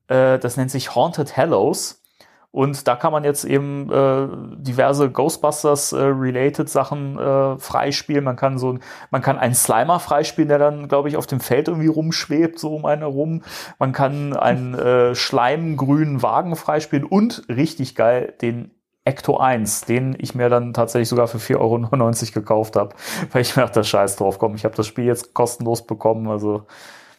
äh, 0.09 0.41
das 0.41 0.57
nennt 0.57 0.73
sich 0.73 0.97
Haunted 0.97 1.37
Hallows. 1.37 2.03
Und 2.51 2.89
da 2.89 2.97
kann 2.97 3.13
man 3.13 3.25
jetzt 3.25 3.45
eben 3.45 3.91
äh, 3.93 4.29
diverse 4.57 5.11
Ghostbusters-related 5.11 6.69
Sachen 6.69 7.19
äh, 7.19 7.59
freispielen. 7.59 8.25
Man 8.25 8.37
kann 8.37 8.59
so, 8.59 8.79
man 9.11 9.23
kann 9.23 9.39
einen 9.39 9.55
Slimer 9.55 10.01
freispielen, 10.01 10.49
der 10.49 10.59
dann, 10.59 10.89
glaube 10.89 11.09
ich, 11.09 11.17
auf 11.17 11.27
dem 11.27 11.41
Feld 11.41 11.69
irgendwie 11.69 11.89
rumschwebt, 11.89 12.59
so 12.59 12.75
um 12.75 12.87
einen 12.87 13.03
herum. 13.03 13.43
Man 13.79 13.93
kann 13.93 14.35
einen 14.35 14.75
äh, 14.75 15.15
schleimgrünen 15.15 16.23
Wagen 16.23 16.57
freispielen 16.57 17.05
und 17.05 17.45
richtig 17.49 17.95
geil 17.95 18.35
den 18.41 18.71
Ecto 19.07 19.39
1, 19.39 19.83
den 19.83 20.17
ich 20.19 20.35
mir 20.35 20.49
dann 20.49 20.75
tatsächlich 20.75 21.09
sogar 21.09 21.29
für 21.29 21.39
4,99 21.39 21.59
Euro 21.59 22.33
gekauft 22.35 22.77
habe, 22.77 22.95
weil 23.33 23.43
ich 23.43 23.57
mir 23.57 23.63
dachte, 23.63 23.85
Scheiß 23.85 24.17
drauf 24.17 24.39
komm, 24.39 24.57
ich 24.57 24.65
habe 24.65 24.75
das 24.75 24.87
Spiel 24.87 25.05
jetzt 25.05 25.33
kostenlos 25.33 25.87
bekommen, 25.87 26.29
also 26.29 26.67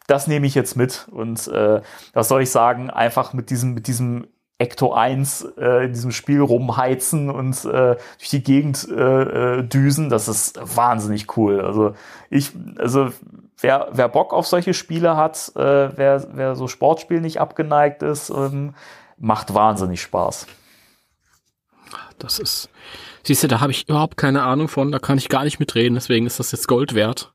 das 0.06 0.28
nehme 0.28 0.48
ich 0.48 0.56
jetzt 0.56 0.76
mit 0.76 1.08
und 1.12 1.48
äh, 1.48 1.82
was 2.14 2.28
soll 2.28 2.41
ich 2.41 2.52
sagen, 2.52 2.90
einfach 2.90 3.34
mit 3.34 3.49
diesem, 3.49 3.74
mit 3.74 3.88
diesem 3.88 4.28
Ecto 4.60 4.94
1 4.94 5.54
äh, 5.58 5.86
in 5.86 5.94
diesem 5.94 6.12
Spiel 6.12 6.42
rumheizen 6.42 7.30
und 7.30 7.64
äh, 7.66 7.96
durch 8.18 8.30
die 8.30 8.42
Gegend 8.42 8.88
äh, 8.90 9.60
äh, 9.60 9.64
düsen, 9.64 10.10
das 10.10 10.28
ist 10.28 10.60
wahnsinnig 10.62 11.38
cool. 11.38 11.62
Also 11.62 11.94
ich, 12.32 12.52
also 12.78 13.12
wer, 13.60 13.90
wer 13.92 14.10
Bock 14.10 14.34
auf 14.34 14.48
solche 14.48 14.74
Spiele 14.74 15.16
hat, 15.16 15.52
äh, 15.56 15.96
wer, 15.96 16.28
wer 16.34 16.56
so 16.56 16.68
Sportspielen 16.68 17.22
nicht 17.22 17.40
abgeneigt 17.40 18.02
ist, 18.02 18.32
ähm, 18.32 18.74
macht 19.18 19.54
wahnsinnig 19.54 20.02
Spaß. 20.02 20.48
Das 22.18 22.40
ist, 22.40 22.70
siehst 23.24 23.44
du, 23.44 23.48
da 23.48 23.60
habe 23.60 23.72
ich 23.72 23.88
überhaupt 23.88 24.18
keine 24.18 24.42
Ahnung 24.42 24.68
von, 24.70 24.92
da 24.92 24.98
kann 24.98 25.20
ich 25.20 25.30
gar 25.30 25.44
nicht 25.44 25.60
mitreden, 25.60 25.94
deswegen 25.94 26.26
ist 26.26 26.40
das 26.40 26.52
jetzt 26.52 26.68
Gold 26.68 26.96
wert, 26.96 27.32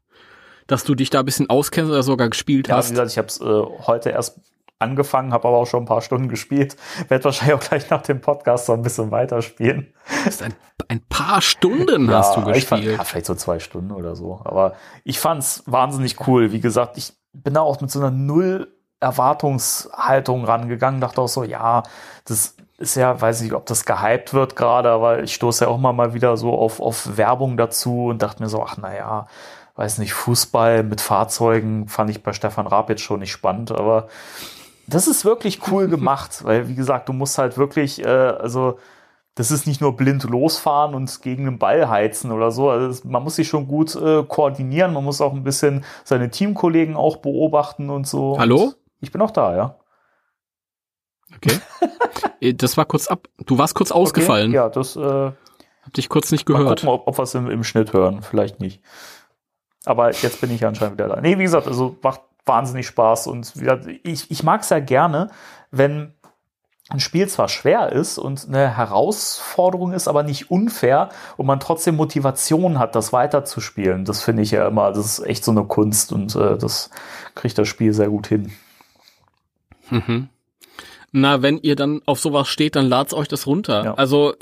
dass 0.66 0.82
du 0.82 0.96
dich 0.96 1.10
da 1.10 1.20
ein 1.20 1.24
bisschen 1.24 1.48
auskennst 1.48 1.90
oder 1.90 2.02
sogar 2.02 2.28
gespielt 2.28 2.66
Ja, 2.66 2.74
wie 2.74 2.78
hast. 2.78 2.90
gesagt, 2.90 3.10
ich 3.12 3.18
habe 3.18 3.28
es 3.28 3.40
äh, 3.40 3.86
heute 3.86 4.10
erst 4.10 4.40
angefangen, 4.82 5.32
habe 5.32 5.48
aber 5.48 5.56
auch 5.56 5.66
schon 5.66 5.84
ein 5.84 5.86
paar 5.86 6.02
Stunden 6.02 6.28
gespielt. 6.28 6.76
Werde 7.08 7.24
wahrscheinlich 7.24 7.54
auch 7.54 7.68
gleich 7.68 7.88
nach 7.90 8.02
dem 8.02 8.20
Podcast 8.20 8.66
so 8.66 8.72
ein 8.72 8.82
bisschen 8.82 9.10
weiterspielen. 9.10 9.92
Ist 10.26 10.42
ein, 10.42 10.54
ein 10.88 11.00
paar 11.08 11.40
Stunden 11.40 12.10
hast 12.10 12.36
du 12.36 12.50
ich 12.50 12.66
fand, 12.66 12.82
gespielt. 12.82 12.98
ja, 12.98 13.04
vielleicht 13.04 13.26
so 13.26 13.34
zwei 13.34 13.58
Stunden 13.58 13.92
oder 13.92 14.16
so. 14.16 14.40
Aber 14.44 14.74
ich 15.04 15.18
fand's 15.18 15.62
wahnsinnig 15.66 16.26
cool. 16.26 16.52
Wie 16.52 16.60
gesagt, 16.60 16.98
ich 16.98 17.12
bin 17.32 17.54
da 17.54 17.60
auch 17.60 17.80
mit 17.80 17.90
so 17.90 18.00
einer 18.00 18.10
Null 18.10 18.68
Erwartungshaltung 19.00 20.44
rangegangen, 20.44 21.00
dachte 21.00 21.20
auch 21.20 21.28
so, 21.28 21.42
ja, 21.42 21.82
das 22.24 22.56
ist 22.78 22.96
ja, 22.96 23.20
weiß 23.20 23.42
nicht, 23.42 23.52
ob 23.52 23.66
das 23.66 23.84
gehypt 23.84 24.32
wird 24.32 24.56
gerade, 24.56 24.90
aber 24.90 25.22
ich 25.22 25.34
stoße 25.34 25.64
ja 25.64 25.70
auch 25.70 25.78
mal, 25.78 25.92
mal 25.92 26.14
wieder 26.14 26.36
so 26.36 26.52
auf, 26.56 26.80
auf 26.80 27.16
Werbung 27.16 27.56
dazu 27.56 28.06
und 28.06 28.22
dachte 28.22 28.42
mir 28.42 28.48
so, 28.48 28.62
ach 28.62 28.76
naja, 28.76 29.26
weiß 29.74 29.98
nicht, 29.98 30.14
Fußball 30.14 30.82
mit 30.82 31.00
Fahrzeugen 31.00 31.88
fand 31.88 32.10
ich 32.10 32.22
bei 32.22 32.32
Stefan 32.32 32.66
Raab 32.66 32.90
jetzt 32.90 33.02
schon 33.02 33.20
nicht 33.20 33.32
spannend, 33.32 33.72
aber 33.72 34.08
das 34.92 35.08
ist 35.08 35.24
wirklich 35.24 35.60
cool 35.70 35.88
gemacht, 35.88 36.44
weil 36.44 36.68
wie 36.68 36.74
gesagt, 36.74 37.08
du 37.08 37.12
musst 37.12 37.38
halt 37.38 37.58
wirklich, 37.58 38.04
äh, 38.04 38.08
also 38.08 38.78
das 39.34 39.50
ist 39.50 39.66
nicht 39.66 39.80
nur 39.80 39.96
blind 39.96 40.24
losfahren 40.24 40.94
und 40.94 41.22
gegen 41.22 41.46
den 41.46 41.58
Ball 41.58 41.88
heizen 41.88 42.32
oder 42.32 42.50
so. 42.50 42.68
Also 42.68 42.86
es, 42.88 43.04
man 43.04 43.22
muss 43.22 43.36
sich 43.36 43.48
schon 43.48 43.66
gut 43.66 43.96
äh, 43.96 44.22
koordinieren, 44.24 44.92
man 44.92 45.04
muss 45.04 45.20
auch 45.20 45.32
ein 45.32 45.42
bisschen 45.42 45.84
seine 46.04 46.30
Teamkollegen 46.30 46.96
auch 46.96 47.16
beobachten 47.16 47.88
und 47.88 48.06
so. 48.06 48.38
Hallo? 48.38 48.64
Und 48.64 48.76
ich 49.00 49.10
bin 49.10 49.22
auch 49.22 49.30
da, 49.30 49.56
ja. 49.56 49.76
Okay. 51.36 51.58
Äh, 52.40 52.54
das 52.54 52.76
war 52.76 52.84
kurz 52.86 53.06
ab. 53.06 53.28
Du 53.46 53.56
warst 53.56 53.74
kurz 53.76 53.92
ausgefallen. 53.92 54.48
Okay, 54.48 54.56
ja, 54.56 54.68
das 54.68 54.96
äh, 54.96 55.00
Hab 55.02 55.92
dich 55.94 56.08
kurz 56.08 56.32
nicht 56.32 56.48
mal 56.48 56.58
gehört. 56.58 56.80
gucken, 56.80 56.92
ob, 56.92 57.06
ob 57.06 57.16
wir 57.16 57.22
es 57.22 57.34
im, 57.36 57.48
im 57.48 57.62
Schnitt 57.62 57.92
hören. 57.92 58.20
Vielleicht 58.22 58.58
nicht. 58.58 58.82
Aber 59.84 60.10
jetzt 60.10 60.40
bin 60.40 60.50
ich 60.50 60.66
anscheinend 60.66 60.94
wieder 60.98 61.08
da. 61.08 61.20
Nee, 61.20 61.38
wie 61.38 61.44
gesagt, 61.44 61.68
also 61.68 61.96
macht 62.02 62.20
wahnsinnig 62.46 62.86
Spaß 62.86 63.26
und 63.28 63.52
ich, 64.02 64.30
ich 64.30 64.42
mag 64.42 64.62
es 64.62 64.70
ja 64.70 64.80
gerne, 64.80 65.30
wenn 65.70 66.14
ein 66.88 67.00
Spiel 67.00 67.28
zwar 67.28 67.48
schwer 67.48 67.90
ist 67.90 68.18
und 68.18 68.46
eine 68.46 68.76
Herausforderung 68.76 69.92
ist, 69.92 70.08
aber 70.08 70.22
nicht 70.22 70.50
unfair 70.50 71.08
und 71.36 71.46
man 71.46 71.60
trotzdem 71.60 71.96
Motivation 71.96 72.78
hat, 72.78 72.94
das 72.94 73.12
weiterzuspielen. 73.12 74.04
Das 74.04 74.22
finde 74.22 74.42
ich 74.42 74.50
ja 74.50 74.66
immer, 74.66 74.92
das 74.92 75.18
ist 75.18 75.26
echt 75.26 75.44
so 75.44 75.52
eine 75.52 75.64
Kunst 75.64 76.12
und 76.12 76.34
äh, 76.36 76.58
das 76.58 76.90
kriegt 77.34 77.56
das 77.56 77.68
Spiel 77.68 77.92
sehr 77.92 78.08
gut 78.08 78.26
hin. 78.26 78.52
Mhm. 79.90 80.28
Na, 81.12 81.42
wenn 81.42 81.58
ihr 81.58 81.76
dann 81.76 82.02
auf 82.06 82.20
sowas 82.20 82.48
steht, 82.48 82.76
dann 82.76 82.86
lad's 82.86 83.14
euch 83.14 83.28
das 83.28 83.46
runter. 83.46 83.84
Ja. 83.84 83.94
Also 83.94 84.34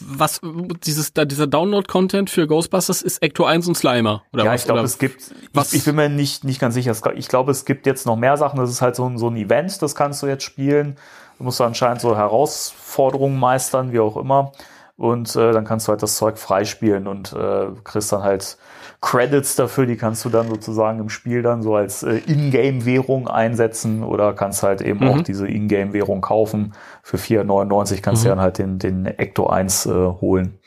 was 0.00 0.40
dieses 0.84 1.12
da 1.12 1.24
dieser 1.24 1.46
Download-Content 1.46 2.30
für 2.30 2.46
Ghostbusters 2.46 3.02
ist 3.02 3.22
Ecto 3.22 3.44
1 3.44 3.68
und 3.68 3.76
Slimer 3.76 4.22
oder 4.32 4.44
ja, 4.44 4.52
was? 4.52 4.60
ich 4.62 4.66
glaube, 4.66 4.80
es 4.80 4.98
gibt, 4.98 5.34
was- 5.52 5.72
ich, 5.72 5.80
ich 5.80 5.84
bin 5.84 5.96
mir 5.96 6.08
nicht, 6.08 6.44
nicht 6.44 6.60
ganz 6.60 6.74
sicher. 6.74 6.94
Ich 7.14 7.28
glaube, 7.28 7.50
es 7.50 7.64
gibt 7.64 7.86
jetzt 7.86 8.06
noch 8.06 8.16
mehr 8.16 8.36
Sachen. 8.36 8.58
Das 8.58 8.70
ist 8.70 8.80
halt 8.82 8.96
so 8.96 9.06
ein, 9.08 9.18
so 9.18 9.28
ein 9.28 9.36
Event, 9.36 9.82
das 9.82 9.94
kannst 9.94 10.22
du 10.22 10.26
jetzt 10.26 10.44
spielen. 10.44 10.96
Du 11.38 11.44
musst 11.44 11.60
anscheinend 11.60 12.00
so 12.00 12.16
Herausforderungen 12.16 13.38
meistern, 13.38 13.92
wie 13.92 14.00
auch 14.00 14.16
immer. 14.16 14.52
Und 14.96 15.34
äh, 15.36 15.52
dann 15.52 15.64
kannst 15.64 15.88
du 15.88 15.90
halt 15.90 16.02
das 16.02 16.16
Zeug 16.16 16.38
freispielen 16.38 17.06
und 17.06 17.32
äh, 17.32 17.66
kriegst 17.84 18.12
dann 18.12 18.22
halt 18.22 18.56
Credits 19.02 19.56
dafür, 19.56 19.84
die 19.84 19.96
kannst 19.96 20.24
du 20.24 20.30
dann 20.30 20.48
sozusagen 20.48 21.00
im 21.00 21.08
Spiel 21.10 21.42
dann 21.42 21.62
so 21.62 21.74
als 21.74 22.04
äh, 22.04 22.18
Ingame-Währung 22.26 23.28
einsetzen 23.28 24.04
oder 24.04 24.32
kannst 24.32 24.62
halt 24.62 24.80
eben 24.80 25.00
Mhm. 25.00 25.08
auch 25.08 25.20
diese 25.22 25.46
Ingame-Währung 25.48 26.20
kaufen. 26.22 26.72
Für 27.02 27.18
4,99 27.18 28.00
kannst 28.00 28.24
du 28.24 28.28
Mhm. 28.28 28.30
dann 28.30 28.40
halt 28.40 28.58
den, 28.58 28.78
den 28.78 29.04
Ecto 29.06 29.48
1 29.48 29.86
äh, 29.86 29.90
holen. 29.90 30.58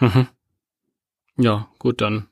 Mhm. 0.00 0.28
Ja, 1.36 1.68
gut, 1.78 2.00
dann 2.00 2.26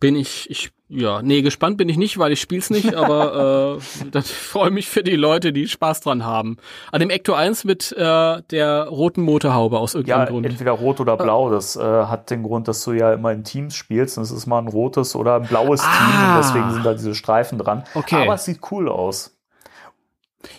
bin 0.00 0.16
ich, 0.16 0.50
ich, 0.50 0.72
Ja, 0.96 1.22
nee, 1.22 1.42
gespannt 1.42 1.76
bin 1.76 1.88
ich 1.88 1.96
nicht, 1.96 2.18
weil 2.18 2.30
ich 2.32 2.40
spiel's 2.40 2.70
nicht, 2.70 2.94
aber 2.94 3.78
äh, 3.78 4.06
das 4.12 4.30
freue 4.30 4.70
mich 4.70 4.88
für 4.88 5.02
die 5.02 5.16
Leute, 5.16 5.52
die 5.52 5.66
Spaß 5.66 6.00
dran 6.02 6.24
haben. 6.24 6.56
An 6.92 7.00
dem 7.00 7.10
Ecto 7.10 7.34
1 7.34 7.64
mit 7.64 7.90
äh, 7.92 8.42
der 8.50 8.84
roten 8.88 9.22
Motorhaube 9.22 9.78
aus 9.78 9.94
irgendeinem 9.94 10.20
Ja, 10.20 10.30
Grund. 10.30 10.46
entweder 10.46 10.72
rot 10.72 11.00
oder 11.00 11.16
blau. 11.16 11.50
Das 11.50 11.74
äh, 11.76 11.80
hat 11.82 12.30
den 12.30 12.44
Grund, 12.44 12.68
dass 12.68 12.84
du 12.84 12.92
ja 12.92 13.12
immer 13.12 13.32
in 13.32 13.42
Teams 13.42 13.74
spielst. 13.74 14.16
Und 14.18 14.24
es 14.24 14.30
ist 14.30 14.46
mal 14.46 14.58
ein 14.60 14.68
rotes 14.68 15.16
oder 15.16 15.36
ein 15.36 15.46
blaues 15.48 15.80
Team. 15.80 15.90
Ah. 15.90 16.36
Und 16.36 16.44
deswegen 16.44 16.70
sind 16.72 16.86
da 16.86 16.92
diese 16.92 17.14
Streifen 17.14 17.58
dran. 17.58 17.82
Okay. 17.94 18.22
Aber 18.22 18.34
es 18.34 18.44
sieht 18.44 18.60
cool 18.70 18.88
aus. 18.88 19.36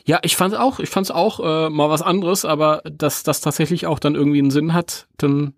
Ja, 0.03 0.19
ich 0.23 0.35
fand's 0.35 0.55
auch, 0.57 0.79
ich 0.79 0.89
fand's 0.89 1.11
auch 1.11 1.39
äh, 1.39 1.69
mal 1.69 1.89
was 1.89 2.01
anderes, 2.01 2.43
aber 2.43 2.81
dass 2.91 3.23
das 3.23 3.39
tatsächlich 3.41 3.85
auch 3.87 3.99
dann 3.99 4.15
irgendwie 4.15 4.39
einen 4.39 4.51
Sinn 4.51 4.73
hat, 4.73 5.07
dann 5.17 5.53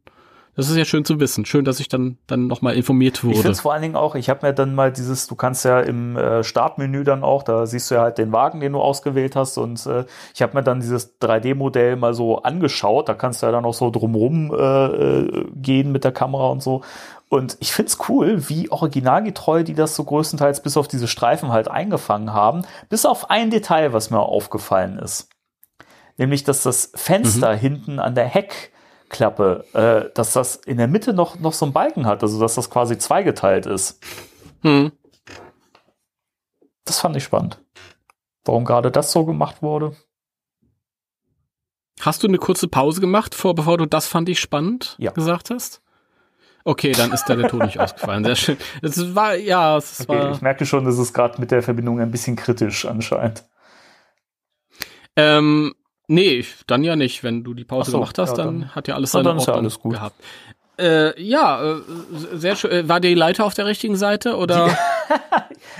das 0.58 0.70
ist 0.70 0.76
ja 0.76 0.86
schön 0.86 1.06
zu 1.06 1.20
wissen. 1.20 1.46
Schön, 1.46 1.64
dass 1.64 1.80
ich 1.80 1.88
dann 1.88 2.18
dann 2.26 2.48
noch 2.48 2.62
mal 2.62 2.76
informiert 2.76 3.20
Ich 3.20 3.24
wurde. 3.24 3.36
finde 3.36 3.52
es 3.52 3.62
vor 3.62 3.74
allen 3.74 3.84
Dingen 3.84 3.96
auch, 3.96 4.16
ich 4.16 4.30
habe 4.30 4.46
mir 4.46 4.54
dann 4.54 4.74
mal 4.74 4.92
dieses, 4.92 5.28
du 5.28 5.36
kannst 5.36 5.64
ja 5.64 5.80
im 5.80 6.18
äh, 6.18 6.44
Startmenü 6.44 7.04
dann 7.04 7.24
auch, 7.24 7.44
da 7.44 7.68
siehst 7.68 7.92
du 7.92 7.96
ja 7.96 8.02
halt 8.02 8.18
den 8.18 8.32
Wagen, 8.32 8.60
den 8.60 8.74
du 8.74 8.82
ausgewählt 8.82 9.36
hast 9.36 9.58
und 9.58 9.86
äh, 9.86 10.06
ich 10.34 10.42
habe 10.42 10.56
mir 10.58 10.64
dann 10.64 10.80
dieses 10.80 11.20
3D-Modell 11.22 11.96
mal 11.96 12.14
so 12.16 12.42
angeschaut, 12.42 13.08
da 13.08 13.14
kannst 13.14 13.42
du 13.42 13.46
ja 13.46 13.52
dann 13.52 13.66
auch 13.66 13.76
so 13.76 13.92
drumrum 13.92 14.52
äh, 14.52 14.86
äh, 14.86 15.46
gehen 15.56 15.92
mit 15.92 16.04
der 16.04 16.12
Kamera 16.12 16.48
und 16.48 16.64
so 16.64 16.82
und 17.30 17.58
ich 17.60 17.72
find's 17.74 17.98
cool, 18.10 18.50
wie 18.50 18.72
originalgetreu 18.72 19.64
die 19.64 19.74
das 19.74 19.96
so 19.96 20.04
größtenteils 20.04 20.64
bis 20.64 20.78
auf 20.78 20.88
diese 20.88 21.08
Streifen 21.08 21.52
halt 21.52 21.70
eingefangen 21.70 22.34
haben, 22.34 22.64
bis 22.90 23.06
auf 23.06 23.30
ein 23.30 23.52
Detail, 23.52 23.94
was 23.94 24.10
mir 24.10 24.20
aufgefallen 24.20 24.98
ist. 24.98 25.30
Nämlich, 26.18 26.44
dass 26.44 26.64
das 26.64 26.92
Fenster 26.96 27.54
hinten 27.54 28.00
an 28.00 28.16
der 28.16 28.26
Heckklappe, 29.12 29.66
äh, 29.74 30.14
dass 30.14 30.34
das 30.34 30.56
in 30.58 30.78
der 30.78 30.88
Mitte 30.88 31.14
noch, 31.14 31.40
noch 31.40 31.54
so 31.54 31.66
einen 31.66 31.74
Balken 31.74 32.06
hat, 32.06 32.22
also 32.24 32.40
dass 32.40 32.56
das 32.56 32.70
quasi 32.70 32.98
zweigeteilt 32.98 33.66
ist. 33.66 34.00
hm. 34.62 34.92
Das 36.86 37.00
fand 37.00 37.16
ich 37.18 37.24
spannend. 37.24 37.60
Warum 38.46 38.64
gerade 38.64 38.92
das 38.92 39.12
so 39.12 39.26
gemacht 39.26 39.62
wurde? 39.62 39.96
Hast 42.00 42.24
du 42.24 42.28
eine 42.28 42.38
kurze 42.38 42.70
Pause 42.70 43.02
gemacht, 43.02 43.36
vor, 43.36 43.56
bevor 43.56 43.78
du 43.78 43.86
das 43.86 44.08
fand 44.08 44.30
ich 44.30 44.40
spannend 44.40 44.96
Ja. 45.00 45.12
gesagt 45.12 45.50
hast? 45.50 45.82
Okay, 46.64 46.92
dann 46.94 47.12
ist 47.12 47.26
da 47.30 47.36
der 47.36 47.50
Ton 47.50 47.64
nicht 47.64 47.80
ausgefallen. 47.82 48.24
Sehr 48.24 48.36
schön. 48.36 48.58
Das 48.82 49.16
war, 49.16 49.36
ja, 49.36 49.78
es 49.78 50.02
Okay, 50.02 50.22
war. 50.22 50.32
ich 50.32 50.42
merke 50.42 50.66
schon, 50.66 50.86
dass 50.86 50.98
es 50.98 51.12
gerade 51.14 51.40
mit 51.42 51.52
der 51.52 51.62
Verbindung 51.62 52.00
ein 52.00 52.12
bisschen 52.12 52.36
kritisch 52.38 52.86
anscheinend. 52.86 53.44
Ähm, 55.18 55.74
nee, 56.08 56.44
dann 56.68 56.84
ja 56.84 56.96
nicht. 56.96 57.24
Wenn 57.24 57.44
du 57.44 57.54
die 57.54 57.66
Pause 57.66 57.92
so, 57.92 57.98
gemacht 58.00 58.18
hast, 58.18 58.38
ja, 58.38 58.44
dann, 58.44 58.62
dann- 58.62 58.76
hat 58.76 58.88
ja 58.88 58.96
alles 58.96 59.12
seine 59.12 59.26
dann 59.26 59.38
ist 59.38 59.46
ja 59.48 59.54
Ordnung 59.54 59.66
alles 59.66 59.80
gut. 59.80 59.94
gehabt. 59.94 60.16
Äh, 60.80 61.20
ja, 61.22 61.78
äh, 61.78 61.82
sehr 62.34 62.56
schön. 62.56 62.70
Äh, 62.72 62.88
War 62.90 63.00
die 63.00 63.16
Leiter 63.16 63.46
auf 63.46 63.54
der 63.56 63.66
richtigen 63.66 63.96
Seite 63.96 64.36
oder? 64.38 64.76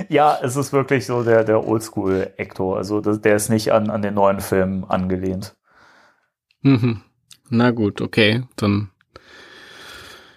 Ja, 0.10 0.38
es 0.44 0.56
ist 0.56 0.74
wirklich 0.74 1.08
so 1.08 1.24
der, 1.24 1.44
der 1.44 1.68
Oldschool-Ecto. 1.68 2.76
Also 2.76 3.02
das, 3.02 3.20
der 3.22 3.36
ist 3.36 3.50
nicht 3.50 3.72
an, 3.74 3.90
an 3.90 4.04
den 4.04 4.14
neuen 4.14 4.42
Film 4.42 4.86
angelehnt. 4.88 5.56
Mhm. 6.62 7.02
Na 7.50 7.72
gut, 7.72 8.00
okay, 8.02 8.44
dann. 8.58 8.92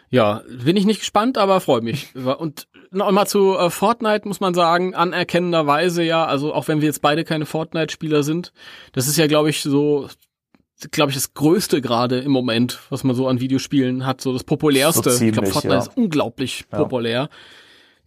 Ja, 0.08 0.42
bin 0.64 0.76
ich 0.76 0.86
nicht 0.86 1.00
gespannt, 1.00 1.36
aber 1.38 1.60
freue 1.60 1.82
mich. 1.82 2.14
Und 2.38 2.68
nochmal 2.90 3.26
zu 3.26 3.56
äh, 3.56 3.70
Fortnite 3.70 4.26
muss 4.26 4.40
man 4.40 4.54
sagen, 4.54 4.94
anerkennenderweise 4.94 6.02
ja, 6.02 6.24
also 6.24 6.52
auch 6.54 6.68
wenn 6.68 6.80
wir 6.80 6.86
jetzt 6.86 7.02
beide 7.02 7.24
keine 7.24 7.46
Fortnite-Spieler 7.46 8.22
sind, 8.22 8.52
das 8.92 9.06
ist 9.08 9.16
ja, 9.16 9.26
glaube 9.26 9.50
ich, 9.50 9.62
so, 9.62 10.08
glaube 10.90 11.10
ich, 11.10 11.16
das 11.16 11.34
Größte 11.34 11.80
gerade 11.80 12.18
im 12.20 12.30
Moment, 12.32 12.80
was 12.90 13.04
man 13.04 13.14
so 13.14 13.28
an 13.28 13.40
Videospielen 13.40 14.06
hat, 14.06 14.20
so 14.20 14.32
das 14.32 14.44
populärste. 14.44 15.10
So 15.10 15.24
ich 15.24 15.32
glaube, 15.32 15.48
ziemlich, 15.48 15.52
Fortnite 15.52 15.74
ja. 15.74 15.80
ist 15.80 15.96
unglaublich 15.96 16.64
Ja. 16.72 16.78
populär. 16.78 17.28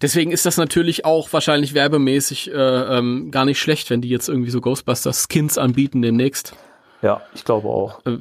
Deswegen 0.01 0.31
ist 0.31 0.45
das 0.45 0.57
natürlich 0.57 1.05
auch 1.05 1.31
wahrscheinlich 1.31 1.73
werbemäßig 1.73 2.51
äh, 2.51 2.53
ähm, 2.53 3.31
gar 3.31 3.45
nicht 3.45 3.59
schlecht, 3.59 3.89
wenn 3.89 4.01
die 4.01 4.09
jetzt 4.09 4.27
irgendwie 4.27 4.51
so 4.51 4.59
Ghostbusters-Skins 4.59 5.57
anbieten 5.57 6.01
demnächst. 6.01 6.55
Ja, 7.01 7.21
ich 7.33 7.45
glaube 7.45 7.69
auch. 7.69 8.05
Äh, 8.05 8.17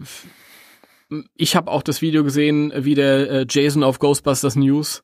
ich 1.35 1.57
habe 1.57 1.71
auch 1.71 1.83
das 1.83 2.01
Video 2.01 2.23
gesehen, 2.25 2.73
wie 2.77 2.95
der 2.95 3.31
äh, 3.31 3.47
Jason 3.49 3.83
auf 3.83 3.99
Ghostbusters 3.99 4.55
News 4.55 5.03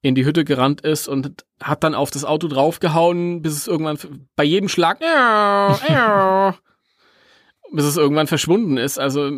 in 0.00 0.14
die 0.14 0.24
Hütte 0.24 0.44
gerannt 0.44 0.80
ist 0.82 1.08
und 1.08 1.44
hat 1.62 1.82
dann 1.82 1.94
auf 1.94 2.10
das 2.10 2.24
Auto 2.24 2.48
draufgehauen, 2.48 3.42
bis 3.42 3.54
es 3.54 3.66
irgendwann 3.66 4.28
bei 4.36 4.44
jedem 4.44 4.68
Schlag 4.68 5.00
bis 7.70 7.84
es 7.84 7.96
irgendwann 7.96 8.26
verschwunden 8.26 8.76
ist. 8.76 8.98
Also 8.98 9.30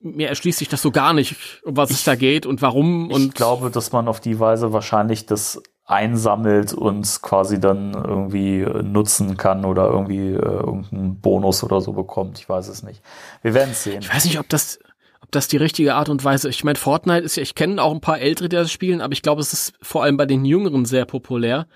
mir 0.00 0.28
erschließt 0.28 0.58
sich 0.58 0.68
das 0.68 0.82
so 0.82 0.90
gar 0.90 1.14
nicht, 1.14 1.36
um 1.64 1.76
was 1.76 1.90
es 1.90 2.04
da 2.04 2.14
geht 2.14 2.46
und 2.46 2.60
warum 2.62 3.10
Ich 3.10 3.16
und 3.16 3.34
glaube, 3.34 3.70
dass 3.70 3.92
man 3.92 4.08
auf 4.08 4.20
die 4.20 4.38
Weise 4.38 4.72
wahrscheinlich 4.72 5.26
das 5.26 5.62
einsammelt 5.86 6.72
und 6.72 7.20
quasi 7.22 7.60
dann 7.60 7.92
irgendwie 7.92 8.60
äh, 8.60 8.82
nutzen 8.82 9.36
kann 9.36 9.64
oder 9.64 9.86
irgendwie 9.86 10.28
äh, 10.28 10.38
irgendeinen 10.38 11.20
Bonus 11.20 11.62
oder 11.62 11.80
so 11.80 11.92
bekommt. 11.92 12.38
Ich 12.38 12.48
weiß 12.48 12.68
es 12.68 12.82
nicht. 12.82 13.02
Wir 13.42 13.52
werden 13.52 13.70
es 13.72 13.82
sehen. 13.82 14.00
Ich 14.00 14.12
weiß 14.14 14.24
nicht, 14.24 14.38
ob 14.38 14.48
das, 14.48 14.78
ob 15.24 15.32
das 15.32 15.48
die 15.48 15.56
richtige 15.56 15.94
Art 15.94 16.10
und 16.10 16.22
Weise. 16.22 16.50
Ich 16.50 16.64
meine, 16.64 16.78
Fortnite 16.78 17.24
ist 17.24 17.36
ja, 17.36 17.42
ich 17.42 17.54
kenne 17.54 17.82
auch 17.82 17.92
ein 17.92 18.02
paar 18.02 18.20
Ältere, 18.20 18.50
die 18.50 18.56
das 18.56 18.70
spielen, 18.70 19.00
aber 19.00 19.14
ich 19.14 19.22
glaube, 19.22 19.40
es 19.40 19.54
ist 19.54 19.72
vor 19.80 20.02
allem 20.02 20.18
bei 20.18 20.26
den 20.26 20.44
Jüngeren 20.44 20.84
sehr 20.84 21.06
populär. 21.06 21.66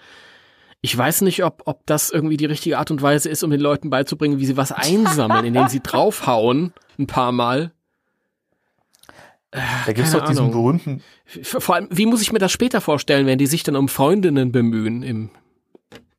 Ich 0.83 0.97
weiß 0.97 1.23
nicht, 1.23 1.43
ob, 1.45 1.63
ob 1.65 1.87
das 1.87 2.11
irgendwie 2.11 2.37
die 2.37 2.45
richtige 2.45 2.79
Art 2.79 2.91
und 2.91 3.01
Weise 3.01 3.31
ist, 3.31 3.43
um 3.43 3.51
den 3.51 3.61
Leuten 3.61 3.89
beizubringen, 3.89 4.39
wie 4.39 4.45
sie 4.45 4.59
was 4.59 4.71
einsammeln, 4.71 5.47
indem 5.47 5.67
sie 5.69 5.81
draufhauen, 5.81 6.75
ein 6.99 7.07
paar 7.07 7.33
Mal. 7.33 7.73
Da 9.51 9.93
gibt 9.93 10.01
es 10.01 10.13
keine 10.13 10.25
doch 10.25 10.29
diesen 10.29 10.51
berühmten 10.51 11.03
Vor 11.43 11.75
allem, 11.75 11.89
wie 11.91 12.05
muss 12.05 12.21
ich 12.21 12.33
mir 12.33 12.39
das 12.39 12.53
später 12.53 12.83
vorstellen, 12.83 13.27
wenn 13.27 13.39
die 13.39 13.47
sich 13.47 13.63
dann 13.63 13.77
um 13.77 13.89
Freundinnen 13.89 14.53
bemühen 14.53 15.03
im, 15.03 15.31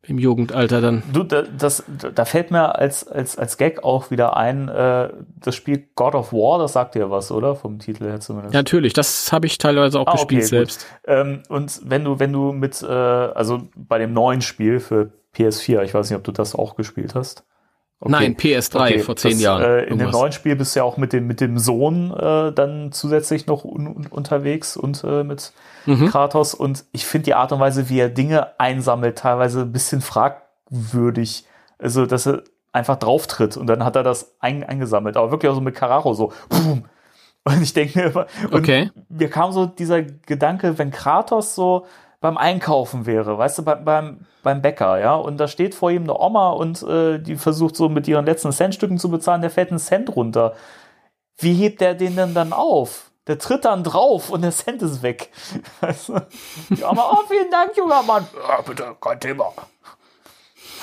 im 0.09 0.17
Jugendalter 0.17 0.81
dann? 0.81 1.03
Du, 1.13 1.23
da, 1.23 1.43
das, 1.43 1.83
da 1.87 2.25
fällt 2.25 2.51
mir 2.51 2.75
als, 2.75 3.07
als, 3.07 3.37
als 3.37 3.57
Gag 3.57 3.83
auch 3.83 4.11
wieder 4.11 4.35
ein, 4.37 4.67
äh, 4.69 5.09
das 5.39 5.55
Spiel 5.55 5.87
God 5.95 6.15
of 6.15 6.33
War, 6.33 6.59
das 6.59 6.73
sagt 6.73 6.95
dir 6.95 7.11
was, 7.11 7.31
oder? 7.31 7.55
Vom 7.55 7.79
Titel 7.79 8.05
her 8.05 8.19
zumindest. 8.19 8.53
Ja, 8.53 8.59
natürlich, 8.59 8.93
das 8.93 9.31
habe 9.31 9.45
ich 9.45 9.57
teilweise 9.57 9.99
auch 9.99 10.07
Ah, 10.07 10.13
gespielt 10.13 10.41
okay, 10.41 10.49
selbst. 10.49 10.85
Ähm, 11.05 11.43
und 11.49 11.81
wenn 11.85 12.03
du, 12.03 12.19
wenn 12.19 12.33
du 12.33 12.51
mit, 12.51 12.81
äh, 12.81 12.87
also 12.87 13.67
bei 13.75 13.97
dem 13.97 14.13
neuen 14.13 14.41
Spiel 14.41 14.79
für 14.79 15.11
PS4, 15.35 15.83
ich 15.83 15.93
weiß 15.93 16.09
nicht, 16.09 16.17
ob 16.17 16.23
du 16.23 16.31
das 16.31 16.55
auch 16.55 16.75
gespielt 16.75 17.15
hast. 17.15 17.45
Okay. 18.01 18.11
Nein, 18.11 18.35
PS3 18.37 18.75
Okay, 18.79 18.99
vor 18.99 19.15
zehn 19.17 19.31
das, 19.31 19.41
Jahren. 19.41 19.61
Äh, 19.63 19.83
in 19.83 19.97
dem 19.97 20.09
neuen 20.09 20.31
Spiel 20.31 20.55
bist 20.55 20.73
du 20.75 20.79
ja 20.79 20.83
auch 20.85 20.95
mit 20.95 21.11
dem, 21.11 21.27
mit 21.27 21.41
dem 21.41 21.57
Sohn 21.57 22.11
äh, 22.17 22.53
dann 22.53 22.91
zusätzlich 22.93 23.45
noch 23.45 23.65
un 23.65 23.87
un 23.87 24.07
unterwegs 24.07 24.77
und 24.77 25.03
äh, 25.03 25.23
mit 25.23 25.51
Mhm. 25.85 26.07
Kratos. 26.09 26.53
Und 26.53 26.85
ich 26.91 27.05
finde 27.05 27.25
die 27.25 27.33
Art 27.33 27.51
und 27.51 27.59
Weise, 27.59 27.89
wie 27.89 27.99
er 27.99 28.09
Dinge 28.09 28.59
einsammelt, 28.59 29.17
teilweise 29.17 29.61
ein 29.61 29.71
bisschen 29.71 30.01
fragwürdig. 30.01 31.45
Also, 31.77 32.05
dass 32.05 32.27
er 32.27 32.43
einfach 32.71 32.97
drauf 32.97 33.27
tritt 33.27 33.57
und 33.57 33.67
dann 33.67 33.83
hat 33.83 33.95
er 33.95 34.03
das 34.03 34.35
ein, 34.39 34.63
eingesammelt. 34.63 35.17
Aber 35.17 35.31
wirklich 35.31 35.49
auch 35.51 35.55
so 35.55 35.61
mit 35.61 35.75
Carraro 35.75 36.13
so. 36.13 36.31
Boom. 36.49 36.85
Und 37.45 37.61
ich 37.61 37.73
denke 37.73 37.97
mir 37.99 38.05
immer, 38.07 38.27
Okay. 38.51 38.91
mir 39.07 39.29
kam 39.29 39.51
so 39.51 39.65
dieser 39.65 40.03
Gedanke, 40.03 40.77
wenn 40.77 40.91
Kratos 40.91 41.55
so 41.55 41.85
beim 42.21 42.37
Einkaufen 42.37 43.05
wäre, 43.05 43.37
weißt 43.37 43.59
du, 43.59 43.63
beim, 43.63 43.85
beim, 43.85 44.25
beim 44.43 44.61
Bäcker, 44.61 44.99
ja, 44.99 45.15
und 45.15 45.37
da 45.37 45.47
steht 45.47 45.73
vor 45.73 45.89
ihm 45.91 46.03
eine 46.03 46.19
Oma 46.19 46.51
und 46.51 46.83
äh, 46.83 47.19
die 47.19 47.37
versucht 47.37 47.75
so 47.75 47.87
mit 47.87 48.07
ihren 48.07 48.25
letzten 48.25 48.51
Centstücken 48.51 48.97
zu 48.97 49.09
bezahlen, 49.09 49.41
der 49.41 49.49
fällt 49.49 49.71
ein 49.71 49.79
Cent 49.79 50.15
runter. 50.15 50.53
Wie 51.37 51.53
hebt 51.53 51.81
er 51.81 51.95
den 51.95 52.17
denn 52.17 52.33
dann 52.33 52.51
auf? 52.51 53.11
Der 53.27 53.37
tritt 53.37 53.63
dann 53.63 53.83
drauf 53.83 54.31
und 54.31 54.41
der 54.41 54.51
Cent 54.51 54.81
ist 54.81 55.01
weg. 55.03 55.31
Weißt 55.81 56.09
du? 56.09 56.19
Die 56.71 56.83
Oma, 56.83 57.11
oh, 57.13 57.23
vielen 57.29 57.49
Dank, 57.51 57.77
junger 57.77 58.03
Mann. 58.03 58.27
Ja, 58.47 58.61
bitte, 58.61 58.95
kein 58.99 59.19
Thema. 59.19 59.53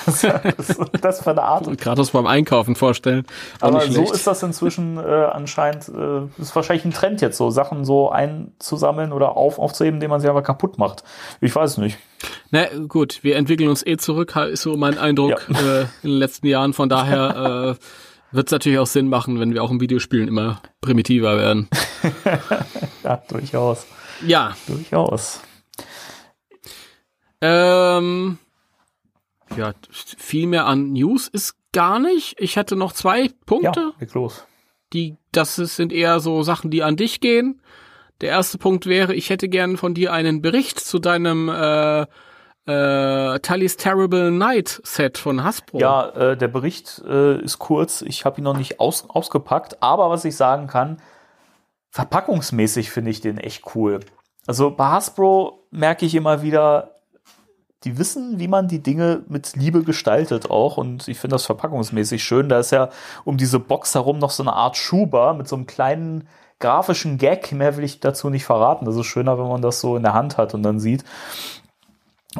Das, 0.07 0.21
das, 0.21 0.77
das 1.01 1.21
für 1.21 1.31
eine 1.31 1.43
Art 1.43 1.77
Kratos 1.77 2.11
beim 2.11 2.25
Einkaufen 2.25 2.75
vorstellen. 2.75 3.25
Auch 3.59 3.67
aber 3.67 3.81
so 3.91 4.11
ist 4.11 4.25
das 4.25 4.41
inzwischen 4.41 4.97
äh, 4.97 5.01
anscheinend, 5.01 5.89
äh, 5.89 6.41
ist 6.41 6.55
wahrscheinlich 6.55 6.85
ein 6.85 6.91
Trend 6.91 7.21
jetzt, 7.21 7.37
so 7.37 7.49
Sachen 7.49 7.85
so 7.85 8.09
einzusammeln 8.09 9.11
oder 9.11 9.35
auf, 9.35 9.59
aufzuheben, 9.59 9.97
indem 9.97 10.09
man 10.11 10.21
sie 10.21 10.29
aber 10.29 10.41
kaputt 10.41 10.77
macht. 10.77 11.03
Ich 11.41 11.55
weiß 11.55 11.71
es 11.71 11.77
nicht. 11.77 11.97
Na 12.51 12.65
gut, 12.87 13.19
wir 13.23 13.35
entwickeln 13.35 13.69
uns 13.69 13.85
eh 13.85 13.97
zurück, 13.97 14.35
ist 14.35 14.61
so 14.61 14.77
mein 14.77 14.97
Eindruck 14.97 15.47
äh, 15.49 15.81
in 15.81 15.87
den 16.03 16.11
letzten 16.11 16.47
Jahren. 16.47 16.73
Von 16.73 16.89
daher 16.89 17.75
äh, 17.77 18.35
wird 18.35 18.47
es 18.47 18.51
natürlich 18.51 18.79
auch 18.79 18.87
Sinn 18.87 19.09
machen, 19.09 19.39
wenn 19.39 19.53
wir 19.53 19.63
auch 19.63 19.71
im 19.71 19.81
Videospielen 19.81 20.27
immer 20.27 20.61
primitiver 20.81 21.37
werden. 21.37 21.69
Ja, 23.03 23.23
durchaus. 23.29 23.87
Ja, 24.25 24.55
Durchaus. 24.67 25.39
ähm, 27.39 28.37
ja, 29.55 29.73
viel 30.17 30.47
mehr 30.47 30.65
an 30.65 30.93
News 30.93 31.27
ist 31.27 31.55
gar 31.73 31.99
nicht. 31.99 32.35
Ich 32.39 32.55
hätte 32.55 32.75
noch 32.75 32.91
zwei 32.93 33.21
Ja, 33.23 33.29
Punkte, 33.45 33.93
leg 33.99 34.13
los. 34.13 34.45
die, 34.93 35.15
das 35.31 35.59
ist- 35.59 35.75
sind 35.75 35.93
eher 35.93 36.19
so 36.19 36.43
Sachen, 36.43 36.71
die 36.71 36.83
an 36.83 36.95
dich 36.95 37.19
gehen. 37.19 37.61
Der 38.21 38.29
erste 38.29 38.57
Punkt 38.57 38.87
wäre, 38.87 39.13
ich 39.13 39.29
hätte 39.29 39.47
gern 39.47 39.77
von 39.77 39.93
dir 39.93 40.11
einen 40.11 40.41
Bericht 40.41 40.79
zu 40.79 40.97
deinem 40.99 41.49
äh, 41.49 42.05
äh, 42.65 43.39
Tully's 43.39 43.77
Terrible 43.77 44.31
Night 44.31 44.81
Set 44.83 45.17
von 45.19 45.43
Hasbro. 45.43 45.79
Ja, 45.79 46.09
äh, 46.09 46.35
der 46.37 46.47
Bericht 46.47 47.01
äh, 47.07 47.39
ist 47.41 47.59
kurz. 47.59 48.01
Ich 48.01 48.25
habe 48.25 48.41
ihn 48.41 48.43
noch 48.43 48.57
nicht 48.57 48.79
aus, 48.79 49.09
ausgepackt, 49.09 49.81
aber 49.83 50.09
was 50.09 50.25
ich 50.25 50.35
sagen 50.35 50.67
kann, 50.67 50.97
verpackungsmäßig 51.91 52.91
finde 52.91 53.11
ich 53.11 53.21
den 53.21 53.37
echt 53.37 53.63
cool. 53.75 53.99
Also 54.45 54.71
bei 54.71 54.85
Hasbro 54.87 55.67
merke 55.71 56.05
ich 56.05 56.15
immer 56.15 56.41
wieder, 56.41 56.96
die 57.83 57.97
wissen, 57.97 58.39
wie 58.39 58.47
man 58.47 58.67
die 58.67 58.81
Dinge 58.81 59.23
mit 59.27 59.55
Liebe 59.55 59.83
gestaltet 59.83 60.49
auch. 60.49 60.77
Und 60.77 61.07
ich 61.07 61.19
finde 61.19 61.35
das 61.35 61.45
verpackungsmäßig 61.45 62.23
schön. 62.23 62.49
Da 62.49 62.59
ist 62.59 62.71
ja 62.71 62.89
um 63.23 63.37
diese 63.37 63.59
Box 63.59 63.93
herum 63.95 64.17
noch 64.17 64.31
so 64.31 64.43
eine 64.43 64.53
Art 64.53 64.77
Schuber 64.77 65.33
mit 65.33 65.47
so 65.47 65.55
einem 65.55 65.67
kleinen 65.67 66.27
grafischen 66.59 67.17
Gag. 67.17 67.51
Mehr 67.51 67.77
will 67.77 67.83
ich 67.83 67.99
dazu 67.99 68.29
nicht 68.29 68.45
verraten. 68.45 68.85
Das 68.85 68.95
ist 68.95 69.05
schöner, 69.05 69.37
wenn 69.37 69.47
man 69.47 69.61
das 69.61 69.79
so 69.79 69.95
in 69.95 70.03
der 70.03 70.13
Hand 70.13 70.37
hat 70.37 70.53
und 70.53 70.63
dann 70.63 70.79
sieht. 70.79 71.03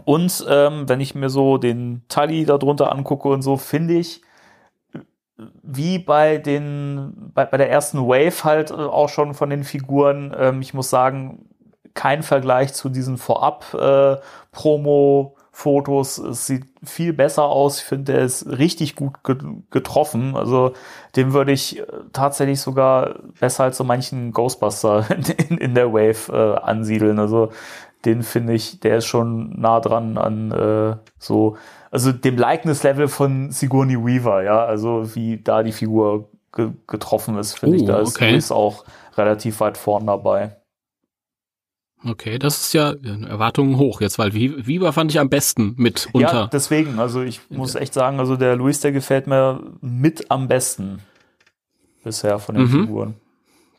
Und 0.06 0.46
ähm, 0.50 0.90
wenn 0.90 1.02
ich 1.02 1.16
mir 1.16 1.30
so 1.30 1.58
den 1.58 2.04
Tally 2.10 2.46
darunter 2.46 2.92
angucke 2.92 3.30
und 3.30 3.42
so, 3.42 3.58
finde 3.58 3.96
ich, 3.96 4.22
wie 5.62 6.00
bei 6.00 6.38
den, 6.38 7.32
bei, 7.34 7.46
bei 7.46 7.58
der 7.58 7.70
ersten 7.70 8.00
Wave 8.00 8.44
halt 8.44 8.72
äh, 8.72 8.74
auch 8.74 9.10
schon 9.10 9.34
von 9.34 9.50
den 9.50 9.64
Figuren, 9.64 10.36
ähm, 10.38 10.62
ich 10.62 10.74
muss 10.74 10.90
sagen, 10.90 11.48
kein 11.98 12.24
Vergleich 12.24 12.74
zu 12.74 12.90
diesen 12.90 13.18
Vorab-Promo- 13.18 15.34
Fotos. 15.58 16.20
Es 16.20 16.46
sieht 16.46 16.66
viel 16.84 17.14
besser 17.14 17.46
aus. 17.46 17.80
Ich 17.80 17.86
finde, 17.86 18.14
der 18.14 18.22
ist 18.22 18.46
richtig 18.46 18.96
gut 18.96 19.16
getroffen. 19.72 20.36
Also 20.36 20.74
den 21.16 21.34
würde 21.34 21.52
ich 21.52 21.80
äh, 21.80 21.84
tatsächlich 22.14 22.62
sogar 22.62 23.16
besser 23.40 23.64
als 23.64 23.78
so 23.78 23.84
manchen 23.84 24.34
Ghostbuster 24.34 25.08
in, 25.50 25.58
in 25.58 25.74
der 25.74 25.92
Wave 25.92 26.32
äh, 26.32 26.60
ansiedeln. 26.60 27.18
Also 27.18 27.50
den 28.06 28.22
finde 28.22 28.54
ich, 28.54 28.82
der 28.82 28.98
ist 28.98 29.08
schon 29.08 29.60
nah 29.60 29.80
dran 29.80 30.20
an 30.20 30.52
äh, 30.52 30.96
so, 31.18 31.58
also 31.90 32.12
dem 32.12 32.38
Likeness-Level 32.38 33.08
von 33.08 33.50
Sigourney 33.50 33.98
Weaver, 33.98 34.44
ja, 34.44 34.64
also 34.64 35.16
wie 35.16 35.42
da 35.42 35.64
die 35.64 35.72
Figur 35.72 36.30
ge 36.54 36.70
getroffen 36.86 37.36
ist, 37.40 37.58
finde 37.58 37.78
uh, 37.78 37.80
ich. 37.80 37.88
Da 37.88 38.00
ist, 38.00 38.16
okay. 38.16 38.36
ist 38.36 38.52
auch 38.52 38.86
relativ 39.18 39.60
weit 39.60 39.80
vorn 39.80 40.06
dabei. 40.06 40.56
Okay, 42.06 42.38
das 42.38 42.62
ist 42.62 42.74
ja 42.74 42.92
Erwartungen 42.92 43.78
hoch 43.78 44.02
jetzt, 44.02 44.20
weil 44.20 44.34
Viva 44.34 44.92
fand 44.92 45.12
ich 45.12 45.20
am 45.20 45.30
besten 45.30 45.74
mit 45.78 46.08
unter. 46.14 46.34
Ja, 46.34 46.48
deswegen, 46.48 47.00
also 47.00 47.22
ich 47.22 47.42
muss 47.50 47.76
echt 47.76 47.94
sagen, 47.94 48.20
also 48.20 48.36
der 48.36 48.56
Luis, 48.56 48.80
der 48.82 48.92
gefällt 48.92 49.26
mir 49.28 49.62
mit 49.82 50.30
am 50.30 50.48
besten 50.48 51.00
bisher 52.04 52.40
von 52.40 52.56
den 52.56 52.66
mhm. 52.66 52.82
Figuren. 52.82 53.16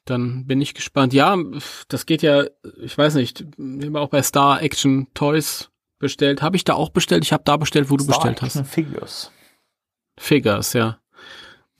Dann 0.04 0.46
bin 0.46 0.60
ich 0.60 0.74
gespannt. 0.74 1.12
Ja, 1.12 1.36
das 1.88 2.06
geht 2.06 2.22
ja, 2.22 2.44
ich 2.80 2.96
weiß 2.96 3.14
nicht, 3.14 3.44
immer 3.56 4.00
auch 4.00 4.08
bei 4.08 4.22
Star 4.22 4.62
Action 4.62 5.06
Toys 5.14 5.70
bestellt. 5.98 6.42
Habe 6.42 6.56
ich 6.56 6.64
da 6.64 6.74
auch 6.74 6.90
bestellt? 6.90 7.24
Ich 7.24 7.32
habe 7.32 7.44
da 7.44 7.56
bestellt, 7.56 7.90
wo 7.90 7.96
du 7.96 8.04
Star 8.04 8.16
bestellt 8.16 8.42
Action 8.42 8.62
hast. 8.62 8.70
Figures. 8.70 9.32
Figures, 10.18 10.72
ja. 10.72 10.98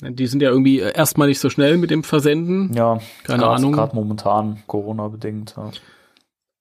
Die 0.02 0.26
sind 0.28 0.42
ja 0.42 0.50
irgendwie 0.50 0.78
erstmal 0.78 1.26
nicht 1.26 1.40
so 1.40 1.50
schnell 1.50 1.76
mit 1.76 1.90
dem 1.90 2.04
Versenden. 2.04 2.72
Ja, 2.74 3.00
keine 3.24 3.42
grad, 3.42 3.58
Ahnung. 3.58 3.72
Gerade 3.72 3.96
momentan 3.96 4.62
Corona 4.66 5.08
bedingt. 5.08 5.54
Ja. 5.56 5.72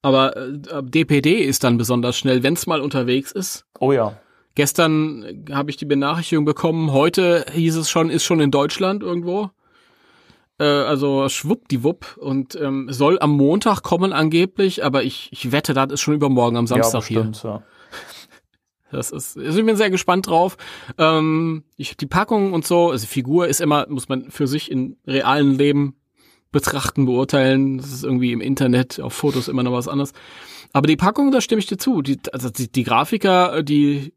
Aber 0.01 0.37
äh, 0.37 0.83
DPD 0.83 1.39
ist 1.39 1.63
dann 1.63 1.77
besonders 1.77 2.17
schnell, 2.17 2.43
wenn 2.43 2.53
es 2.53 2.67
mal 2.67 2.81
unterwegs 2.81 3.31
ist. 3.31 3.65
Oh 3.79 3.91
ja. 3.91 4.17
Gestern 4.55 5.45
habe 5.51 5.69
ich 5.69 5.77
die 5.77 5.85
Benachrichtigung 5.85 6.45
bekommen, 6.45 6.91
heute 6.91 7.45
hieß 7.51 7.75
es 7.75 7.89
schon, 7.89 8.09
ist 8.09 8.23
schon 8.23 8.39
in 8.39 8.49
Deutschland 8.49 9.03
irgendwo. 9.03 9.51
Äh, 10.59 10.65
also 10.65 11.29
schwuppdiwupp 11.29 12.17
und 12.17 12.55
ähm, 12.59 12.87
soll 12.89 13.19
am 13.19 13.31
Montag 13.31 13.83
kommen 13.83 14.13
angeblich, 14.13 14.83
aber 14.83 15.03
ich, 15.03 15.29
ich 15.31 15.51
wette, 15.51 15.73
das 15.73 15.91
ist 15.91 16.01
schon 16.01 16.15
übermorgen 16.15 16.57
am 16.57 16.65
Samstag 16.65 17.09
ja, 17.09 17.21
bestimmt, 17.21 17.41
hier. 17.41 17.49
Ja. 17.51 17.63
Das 18.91 19.11
ist, 19.11 19.37
also 19.37 19.59
ich 19.59 19.65
bin 19.65 19.75
sehr 19.75 19.89
gespannt 19.89 20.27
drauf. 20.27 20.57
Ähm, 20.97 21.63
ich, 21.75 21.97
die 21.97 22.05
Packung 22.05 22.53
und 22.53 22.65
so, 22.65 22.91
also 22.91 23.05
Figur 23.05 23.47
ist 23.47 23.61
immer, 23.61 23.85
muss 23.89 24.09
man 24.09 24.31
für 24.31 24.47
sich 24.47 24.71
in 24.71 24.97
realen 25.05 25.57
Leben 25.57 25.95
betrachten, 26.51 27.05
beurteilen. 27.05 27.77
Das 27.77 27.91
ist 27.91 28.03
irgendwie 28.03 28.31
im 28.31 28.41
Internet, 28.41 28.99
auf 28.99 29.13
Fotos 29.13 29.47
immer 29.47 29.63
noch 29.63 29.73
was 29.73 29.87
anderes. 29.87 30.13
Aber 30.73 30.87
die 30.87 30.97
Packung, 30.97 31.31
da 31.31 31.41
stimme 31.41 31.59
ich 31.59 31.67
dir 31.67 31.77
zu. 31.77 32.01
Die, 32.01 32.19
also 32.31 32.49
die, 32.49 32.71
die 32.71 32.83
Grafiker, 32.83 33.63
die, 33.63 34.13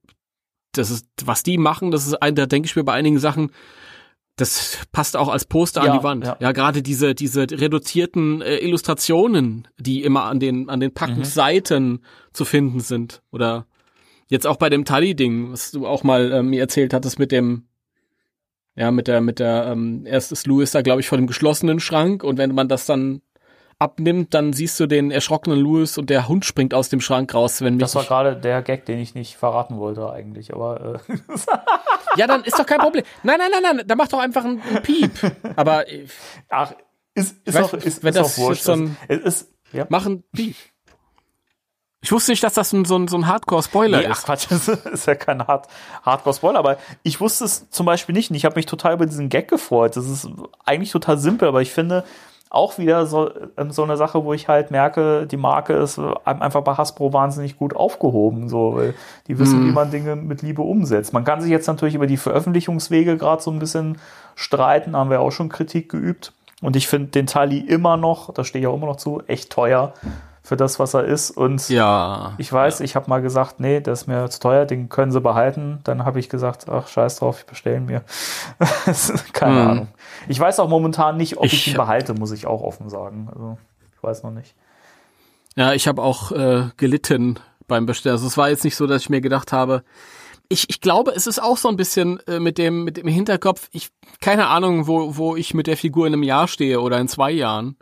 das 0.73 0.91
ist, 0.91 1.07
was 1.25 1.43
die 1.43 1.59
machen, 1.59 1.91
das 1.91 2.07
ist 2.07 2.15
ein, 2.15 2.35
da 2.35 2.47
denke 2.47 2.67
ich 2.67 2.77
mir 2.77 2.85
bei 2.85 2.93
einigen 2.93 3.19
Sachen, 3.19 3.51
das 4.37 4.79
passt 4.91 5.17
auch 5.17 5.29
als 5.29 5.45
Poster 5.45 5.85
ja, 5.85 5.93
an 5.93 5.99
die 5.99 6.05
Wand. 6.05 6.25
Ja, 6.25 6.37
ja 6.41 6.53
gerade 6.53 6.83
diese, 6.83 7.15
diese 7.15 7.43
reduzierten 7.43 8.41
äh, 8.41 8.57
Illustrationen, 8.59 9.69
die 9.79 10.03
immer 10.03 10.25
an 10.25 10.41
den, 10.41 10.69
an 10.69 10.81
den 10.81 10.95
Packungsseiten 10.95 11.91
mhm. 11.91 12.01
zu 12.33 12.45
finden 12.45 12.81
sind. 12.81 13.23
Oder 13.31 13.67
jetzt 14.29 14.47
auch 14.47 14.57
bei 14.57 14.71
dem 14.71 14.85
Tally-Ding, 14.85 15.53
was 15.53 15.73
du 15.73 15.87
auch 15.87 16.05
mal 16.05 16.33
äh, 16.33 16.43
mir 16.43 16.61
erzählt 16.61 16.95
hattest 16.95 17.19
mit 17.19 17.33
dem, 17.33 17.65
ja, 18.77 18.91
mit 18.91 19.09
der, 19.09 19.21
mit 19.21 19.39
der, 19.39 19.67
ähm, 19.67 20.05
erst 20.07 20.33
ist 20.33 20.47
Louis 20.47 20.71
da, 20.71 20.83
glaube 20.83 21.01
ich, 21.01 21.09
vor 21.09 21.19
dem 21.19 21.27
geschlossenen 21.27 21.81
Schrank 21.81 22.23
und 22.25 22.39
wenn 22.39 22.55
man 22.55 22.69
das 22.69 22.87
dann 22.87 23.23
abnimmt, 23.81 24.35
dann 24.35 24.53
siehst 24.53 24.79
du 24.79 24.87
den 24.87 25.11
erschrockenen 25.11 25.59
Louis 25.59 25.99
und 25.99 26.11
der 26.11 26.29
Hund 26.29 26.45
springt 26.45 26.75
aus 26.75 26.91
dem 26.91 27.01
Schrank 27.01 27.35
raus, 27.35 27.63
wenn 27.63 27.75
mich. 27.75 27.81
Das 27.81 27.95
war 27.95 28.05
gerade 28.05 28.37
der 28.37 28.63
Gag, 28.63 28.85
den 28.85 28.99
ich 28.99 29.15
nicht 29.15 29.37
verraten 29.37 29.79
wollte 29.79 30.09
eigentlich, 30.11 30.53
aber. 30.53 31.03
Äh. 31.09 31.17
ja, 32.17 32.27
dann 32.27 32.45
ist 32.45 32.59
doch 32.59 32.67
kein 32.67 32.79
Problem. 32.79 33.05
Nein, 33.23 33.39
nein, 33.39 33.51
nein, 33.51 33.77
nein, 33.77 33.87
da 33.87 33.95
mach 33.97 34.09
doch 34.09 34.21
einfach 34.21 34.45
einen, 34.45 34.61
einen 34.61 34.83
Piep. 34.83 35.13
Aber. 35.57 35.85
Ach, 36.51 36.75
ist, 37.15 37.37
ist, 37.47 37.55
weiß, 37.55 37.65
auch, 37.65 37.75
ist, 37.75 38.05
wenn 38.05 38.11
ist 38.11 38.19
das 38.19 38.39
auch 38.39 38.43
wurscht. 38.43 38.63
So 38.63 38.73
ein, 38.73 38.97
es 39.09 39.19
ist, 39.21 39.55
ja. 39.73 39.87
Machen 39.89 40.25
Piep. 40.33 40.57
Ich 42.03 42.13
wusste 42.13 42.33
nicht, 42.33 42.43
dass 42.43 42.55
das 42.55 42.73
ein, 42.73 42.87
so 42.87 42.97
ein, 42.97 43.09
so 43.09 43.19
ein 43.19 43.27
Hardcore-Spoiler 43.27 43.99
nee, 43.99 44.05
ist. 44.05 44.21
Ach 44.21 44.25
Quatsch, 44.25 44.47
das 44.51 44.69
ist 44.69 45.07
ja 45.07 45.15
kein 45.15 45.47
Hard 45.47 45.69
Hardcore-Spoiler, 46.03 46.59
aber 46.59 46.79
ich 47.03 47.21
wusste 47.21 47.45
es 47.45 47.69
zum 47.71 47.87
Beispiel 47.87 48.15
nicht 48.15 48.31
und 48.31 48.37
ich 48.37 48.45
habe 48.45 48.57
mich 48.57 48.67
total 48.67 48.95
über 48.95 49.07
diesen 49.07 49.29
Gag 49.29 49.49
gefreut. 49.49 49.97
Das 49.97 50.07
ist 50.07 50.29
eigentlich 50.65 50.91
total 50.91 51.19
simpel, 51.19 51.49
aber 51.49 51.61
ich 51.61 51.73
finde 51.73 52.05
auch 52.49 52.79
wieder 52.79 53.07
so, 53.07 53.31
ähm, 53.57 53.71
so 53.71 53.85
eine 53.85 53.97
Sache, 53.97 54.25
wo 54.25 54.33
ich 54.33 54.49
halt 54.49 54.73
merke, 54.73 55.27
die 55.27 55.37
Marke 55.37 55.75
ist 55.75 55.99
äh, 55.99 56.13
einfach 56.25 56.63
bei 56.63 56.75
Hasbro 56.75 57.13
wahnsinnig 57.13 57.57
gut 57.59 57.77
aufgehoben, 57.77 58.49
so, 58.49 58.75
weil 58.75 58.95
die 59.29 59.39
wissen, 59.39 59.63
mm. 59.63 59.69
wie 59.69 59.73
man 59.73 59.91
Dinge 59.93 60.17
mit 60.17 60.43
Liebe 60.43 60.63
umsetzt. 60.63 61.13
Man 61.13 61.25
kann 61.25 61.41
sich 61.41 61.51
jetzt 61.51 61.69
natürlich 61.69 61.95
über 61.95 62.09
die 62.09 62.17
Veröffentlichungswege 62.17 63.17
gerade 63.19 63.41
so 63.41 63.53
ein 63.53 63.61
bisschen 63.61 63.99
streiten, 64.35 64.97
haben 64.97 65.11
wir 65.11 65.21
auch 65.21 65.31
schon 65.31 65.49
Kritik 65.49 65.89
geübt. 65.91 66.33
Und 66.61 66.75
ich 66.75 66.89
finde 66.89 67.09
den 67.09 67.27
Tali 67.27 67.59
immer 67.59 67.97
noch, 67.97 68.35
da 68.35 68.43
stehe 68.43 68.63
ich 68.63 68.67
auch 68.67 68.75
immer 68.75 68.87
noch 68.87 68.97
zu, 68.97 69.23
echt 69.29 69.51
teuer 69.51 69.95
für 70.51 70.57
das, 70.57 70.81
was 70.81 70.95
er 70.95 71.05
ist. 71.05 71.31
Und 71.31 71.69
ja, 71.69 72.35
ich 72.37 72.53
weiß, 72.53 72.81
ja. 72.81 72.85
ich 72.85 72.97
habe 72.97 73.09
mal 73.09 73.23
gesagt, 73.23 73.61
nee, 73.61 73.81
das 73.81 74.01
ist 74.01 74.07
mir 74.09 74.29
zu 74.31 74.41
teuer, 74.41 74.67
den 74.67 74.89
können 74.89 75.13
sie 75.13 75.21
behalten. 75.21 75.79
Dann 75.85 76.05
habe 76.05 76.19
ich 76.19 76.29
gesagt, 76.29 76.69
ach, 76.69 76.89
scheiß 76.89 77.21
drauf, 77.21 77.39
ich 77.39 77.47
bestelle 77.47 77.79
mir. 77.79 78.03
Keine 79.33 79.63
hm. 79.63 79.71
Ahnung. 79.71 79.89
Ich 80.27 80.41
weiß 80.41 80.59
auch 80.59 80.69
momentan 80.69 81.17
nicht, 81.19 81.37
ob 81.37 81.45
ich, 81.45 81.53
ich 81.53 81.69
ihn 81.69 81.75
behalte, 81.75 82.15
muss 82.15 82.33
ich 82.33 82.49
auch 82.49 82.63
offen 82.63 82.89
sagen. 82.89 83.29
Also, 83.33 83.59
ich 83.97 84.03
weiß 84.03 84.25
noch 84.25 84.33
nicht. 84.33 84.57
Ja, 85.55 85.73
ich 85.73 85.87
habe 85.87 86.03
auch 86.03 86.33
äh, 86.33 86.65
gelitten 86.77 87.39
beim 87.69 87.87
Bestellen. 87.87 88.15
Also 88.15 88.27
es 88.27 88.37
war 88.37 88.49
jetzt 88.49 88.65
nicht 88.65 88.75
so, 88.75 88.89
dass 88.89 89.03
ich 89.03 89.09
mir 89.09 89.21
gedacht 89.21 89.53
habe, 89.53 89.85
ich, 90.49 90.69
ich 90.69 90.81
glaube, 90.81 91.13
es 91.13 91.29
ist 91.29 91.41
auch 91.41 91.59
so 91.59 91.69
ein 91.69 91.77
bisschen 91.77 92.19
äh, 92.27 92.41
mit 92.41 92.59
dem 92.59 92.83
mit 92.83 92.97
dem 92.97 93.07
Hinterkopf. 93.07 93.69
Ich 93.71 93.91
keine 94.21 94.49
Ahnung, 94.49 94.89
wo 94.89 95.17
wo 95.17 95.37
ich 95.37 95.55
mit 95.55 95.69
der 95.69 95.77
Figur 95.77 96.09
in 96.09 96.13
einem 96.13 96.25
Jahr 96.25 96.49
stehe 96.49 96.81
oder 96.81 96.99
in 96.99 97.07
zwei 97.07 97.31
Jahren. 97.31 97.77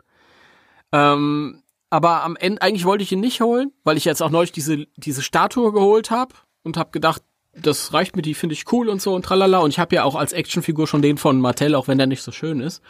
Ähm, 0.91 1.63
aber 1.89 2.23
am 2.23 2.35
Ende, 2.35 2.61
eigentlich 2.61 2.85
wollte 2.85 3.03
ich 3.03 3.11
ihn 3.11 3.19
nicht 3.19 3.41
holen, 3.41 3.71
weil 3.83 3.97
ich 3.97 4.05
jetzt 4.05 4.21
auch 4.21 4.29
neulich 4.29 4.51
diese, 4.51 4.85
diese 4.95 5.23
Statue 5.23 5.71
geholt 5.71 6.11
habe 6.11 6.35
und 6.63 6.77
habe 6.77 6.91
gedacht, 6.91 7.23
das 7.53 7.93
reicht 7.93 8.15
mir, 8.15 8.21
die 8.21 8.35
finde 8.35 8.53
ich 8.53 8.71
cool 8.71 8.89
und 8.89 9.01
so 9.01 9.13
und 9.15 9.25
tralala. 9.25 9.59
Und 9.59 9.71
ich 9.71 9.79
habe 9.79 9.95
ja 9.95 10.03
auch 10.03 10.15
als 10.15 10.33
Actionfigur 10.33 10.87
schon 10.87 11.01
den 11.01 11.17
von 11.17 11.41
Mattel, 11.41 11.75
auch 11.75 11.87
wenn 11.87 11.97
der 11.97 12.07
nicht 12.07 12.21
so 12.21 12.31
schön 12.31 12.59
ist. 12.59 12.81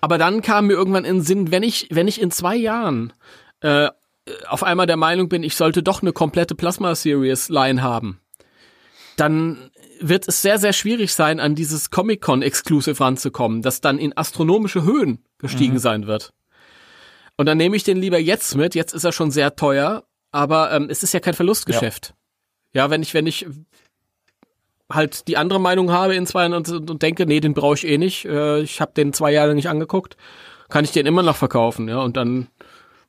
Aber 0.00 0.18
dann 0.18 0.42
kam 0.42 0.66
mir 0.66 0.74
irgendwann 0.74 1.04
in 1.04 1.16
den 1.16 1.22
Sinn, 1.22 1.50
wenn 1.50 1.62
ich, 1.62 1.88
wenn 1.90 2.08
ich 2.08 2.20
in 2.20 2.30
zwei 2.30 2.56
Jahren 2.56 3.12
äh, 3.60 3.88
auf 4.48 4.62
einmal 4.62 4.86
der 4.86 4.96
Meinung 4.96 5.28
bin, 5.28 5.42
ich 5.42 5.56
sollte 5.56 5.82
doch 5.82 6.02
eine 6.02 6.12
komplette 6.12 6.54
Plasma 6.54 6.94
Series 6.94 7.48
Line 7.48 7.82
haben, 7.82 8.20
dann 9.16 9.70
wird 10.00 10.28
es 10.28 10.42
sehr, 10.42 10.58
sehr 10.58 10.72
schwierig 10.72 11.14
sein, 11.14 11.40
an 11.40 11.54
dieses 11.54 11.90
Comic-Con 11.90 12.42
Exclusive 12.42 13.02
ranzukommen, 13.02 13.62
das 13.62 13.80
dann 13.80 13.98
in 13.98 14.16
astronomische 14.16 14.84
Höhen 14.84 15.24
gestiegen 15.38 15.74
mhm. 15.74 15.78
sein 15.78 16.06
wird. 16.06 16.32
Und 17.36 17.46
dann 17.46 17.58
nehme 17.58 17.76
ich 17.76 17.84
den 17.84 17.96
lieber 17.96 18.18
jetzt 18.18 18.54
mit. 18.54 18.74
Jetzt 18.74 18.94
ist 18.94 19.04
er 19.04 19.12
schon 19.12 19.30
sehr 19.30 19.56
teuer, 19.56 20.04
aber 20.30 20.72
ähm, 20.72 20.88
es 20.88 21.02
ist 21.02 21.14
ja 21.14 21.20
kein 21.20 21.34
Verlustgeschäft. 21.34 22.14
Ja, 22.72 22.84
ja 22.84 22.90
wenn 22.90 23.02
ich, 23.02 23.14
wenn 23.14 23.26
ich 23.26 23.46
halt 24.90 25.26
die 25.28 25.36
andere 25.36 25.60
Meinung 25.60 25.90
habe 25.90 26.14
in 26.14 26.26
zwei 26.26 26.42
Jahren 26.42 26.54
und, 26.54 26.90
und 26.90 27.02
denke, 27.02 27.26
nee, 27.26 27.40
den 27.40 27.54
brauche 27.54 27.74
ich 27.74 27.86
eh 27.86 27.98
nicht. 27.98 28.24
Äh, 28.24 28.60
ich 28.60 28.80
habe 28.80 28.92
den 28.92 29.12
zwei 29.12 29.32
Jahre 29.32 29.54
nicht 29.54 29.68
angeguckt, 29.68 30.16
kann 30.68 30.84
ich 30.84 30.92
den 30.92 31.06
immer 31.06 31.22
noch 31.22 31.36
verkaufen, 31.36 31.88
ja. 31.88 32.00
Und 32.00 32.16
dann 32.16 32.48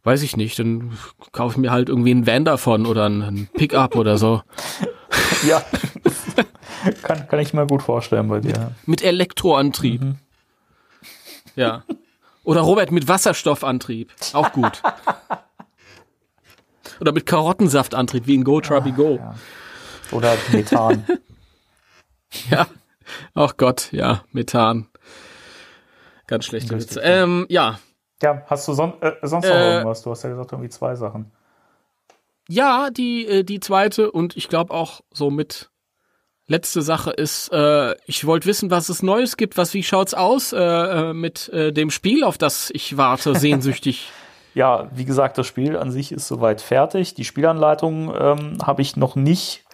weiß 0.04 0.22
ich 0.24 0.38
nicht, 0.38 0.58
dann 0.60 0.98
kaufe 1.32 1.54
ich 1.54 1.58
mir 1.58 1.72
halt 1.72 1.90
irgendwie 1.90 2.12
einen 2.12 2.28
Van 2.28 2.46
davon 2.46 2.86
oder 2.86 3.06
einen 3.06 3.50
Pickup 3.54 3.96
oder 3.96 4.18
so. 4.18 4.42
Ja, 5.48 5.64
kann, 7.04 7.28
kann 7.28 7.40
ich 7.40 7.54
mir 7.54 7.68
gut 7.68 7.84
vorstellen 7.84 8.28
bei 8.28 8.40
dir. 8.40 8.72
Mit 8.86 9.04
Elektroantrieb. 9.04 10.02
Mhm. 10.02 10.16
Ja. 11.56 11.84
Oder 12.46 12.62
Robert 12.62 12.92
mit 12.92 13.08
Wasserstoffantrieb. 13.08 14.14
Auch 14.34 14.52
gut. 14.52 14.82
Oder 17.02 17.12
mit 17.12 17.26
Karottensaftantrieb, 17.26 18.28
wie 18.28 18.36
in 18.36 18.44
Go 18.44 18.62
Trubby 18.62 18.92
ah, 18.92 18.96
Go. 18.96 19.16
Ja. 19.16 19.36
Oder 20.12 20.38
Methan. 20.52 21.06
ja. 22.50 22.68
Ach 23.34 23.58
Gott, 23.58 23.92
ja, 23.92 24.24
Methan. 24.32 24.88
Ganz 26.28 26.46
schlechte 26.46 26.80
Witze. 26.80 27.02
Ähm, 27.02 27.46
ja. 27.50 27.80
Ja, 28.22 28.44
hast 28.48 28.68
du 28.68 28.74
son 28.74 29.02
äh, 29.02 29.14
sonst 29.24 29.46
noch 29.46 29.56
äh, 29.56 29.74
irgendwas? 29.74 30.04
Du 30.04 30.12
hast 30.12 30.24
ja 30.24 30.30
gesagt, 30.30 30.52
irgendwie 30.52 30.70
zwei 30.70 30.96
Sachen. 30.96 31.32
ja, 32.48 32.90
die, 32.90 33.28
äh, 33.28 33.44
die 33.44 33.60
zweite 33.60 34.12
und 34.12 34.38
ich 34.38 34.48
glaube 34.48 34.74
auch 34.74 35.02
so 35.12 35.30
mit 35.30 35.70
letzte 36.48 36.82
Sache 36.82 37.12
ist, 37.12 37.52
äh, 37.52 37.96
ich 38.06 38.26
wollte 38.26 38.48
wissen, 38.48 38.72
was 38.72 38.90
es 38.90 39.02
Neues 39.02 39.38
gibt, 39.38 39.58
was 39.58 39.74
wie 39.74 39.84
schaut's 39.84 40.14
aus 40.14 40.54
äh, 40.54 40.60
äh 40.60 41.14
mit 41.14 41.50
äh, 41.50 41.72
dem 41.72 41.90
Spiel, 41.90 42.24
auf 42.24 42.38
das 42.38 42.70
ich 42.74 42.98
warte, 42.98 43.36
sehnsüchtig. 43.40 44.10
ja, 44.54 44.90
wie 44.94 45.06
gesagt, 45.06 45.38
das 45.38 45.48
Spiel 45.48 45.78
an 45.78 45.92
sich 45.92 46.12
ist 46.12 46.28
soweit 46.28 46.62
fertig. 46.62 47.14
Die 47.16 47.26
Spielanleitung 47.26 48.14
ähm, 48.18 48.58
habe 48.64 48.82
ich 48.82 48.96
noch 48.96 49.16
nicht 49.16 49.66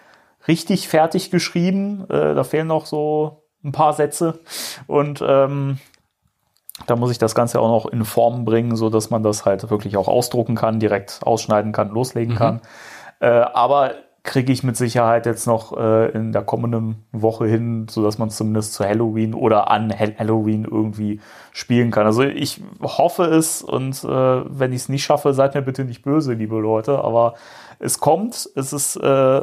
richtig 0.48 0.88
fertig 0.88 1.32
geschrieben. 1.32 2.06
Äh, 2.10 2.34
da 2.36 2.44
fehlen 2.44 2.68
noch 2.68 2.86
so 2.86 3.44
ein 3.64 3.72
paar 3.72 3.94
Sätze 3.94 4.40
und 4.88 5.24
ähm, 5.26 5.78
da 6.88 6.96
muss 6.96 7.12
ich 7.12 7.20
das 7.20 7.36
Ganze 7.36 7.60
auch 7.60 7.68
noch 7.68 7.92
in 7.92 8.06
Form 8.06 8.44
bringen, 8.44 8.76
so 8.76 8.90
dass 8.90 9.12
man 9.12 9.22
das 9.22 9.46
halt 9.46 9.70
wirklich 9.70 9.98
auch 9.98 10.08
ausdrucken 10.08 10.56
kann, 10.56 10.80
direkt 10.80 11.20
ausschneiden 11.22 11.74
kann, 11.74 11.90
loslegen 11.90 12.34
mhm. 12.34 12.38
kann. 12.38 12.62
Äh, 13.20 13.28
aber 13.28 13.94
kriege 14.24 14.54
ich 14.54 14.62
mit 14.64 14.78
Sicherheit 14.78 15.26
jetzt 15.26 15.48
noch 15.48 15.76
äh, 15.76 16.12
in 16.12 16.32
der 16.32 16.44
kommenden 16.44 17.04
Woche 17.12 17.48
hin, 17.48 17.88
so 17.90 18.04
dass 18.04 18.20
man 18.20 18.30
zumindest 18.30 18.74
zu 18.74 18.86
Halloween 18.86 19.34
oder 19.34 19.72
an 19.72 19.92
Halloween 19.92 20.66
irgendwie 20.66 21.20
spielen 21.52 21.90
kann. 21.90 22.06
Also 22.06 22.22
ich 22.22 22.62
hoffe 22.82 23.24
es 23.24 23.64
und 23.64 24.04
äh, 24.04 24.08
wenn 24.08 24.74
ich 24.74 24.82
es 24.82 24.90
nicht 24.90 25.04
schaffe, 25.04 25.34
seid 25.34 25.56
mir 25.56 25.64
bitte 25.64 25.86
nicht 25.86 26.04
böse, 26.04 26.34
liebe 26.34 26.60
Leute. 26.60 27.04
Aber 27.04 27.34
es 27.80 28.00
kommt, 28.00 28.48
es 28.56 28.74
ist 28.74 28.96
äh, 28.98 29.42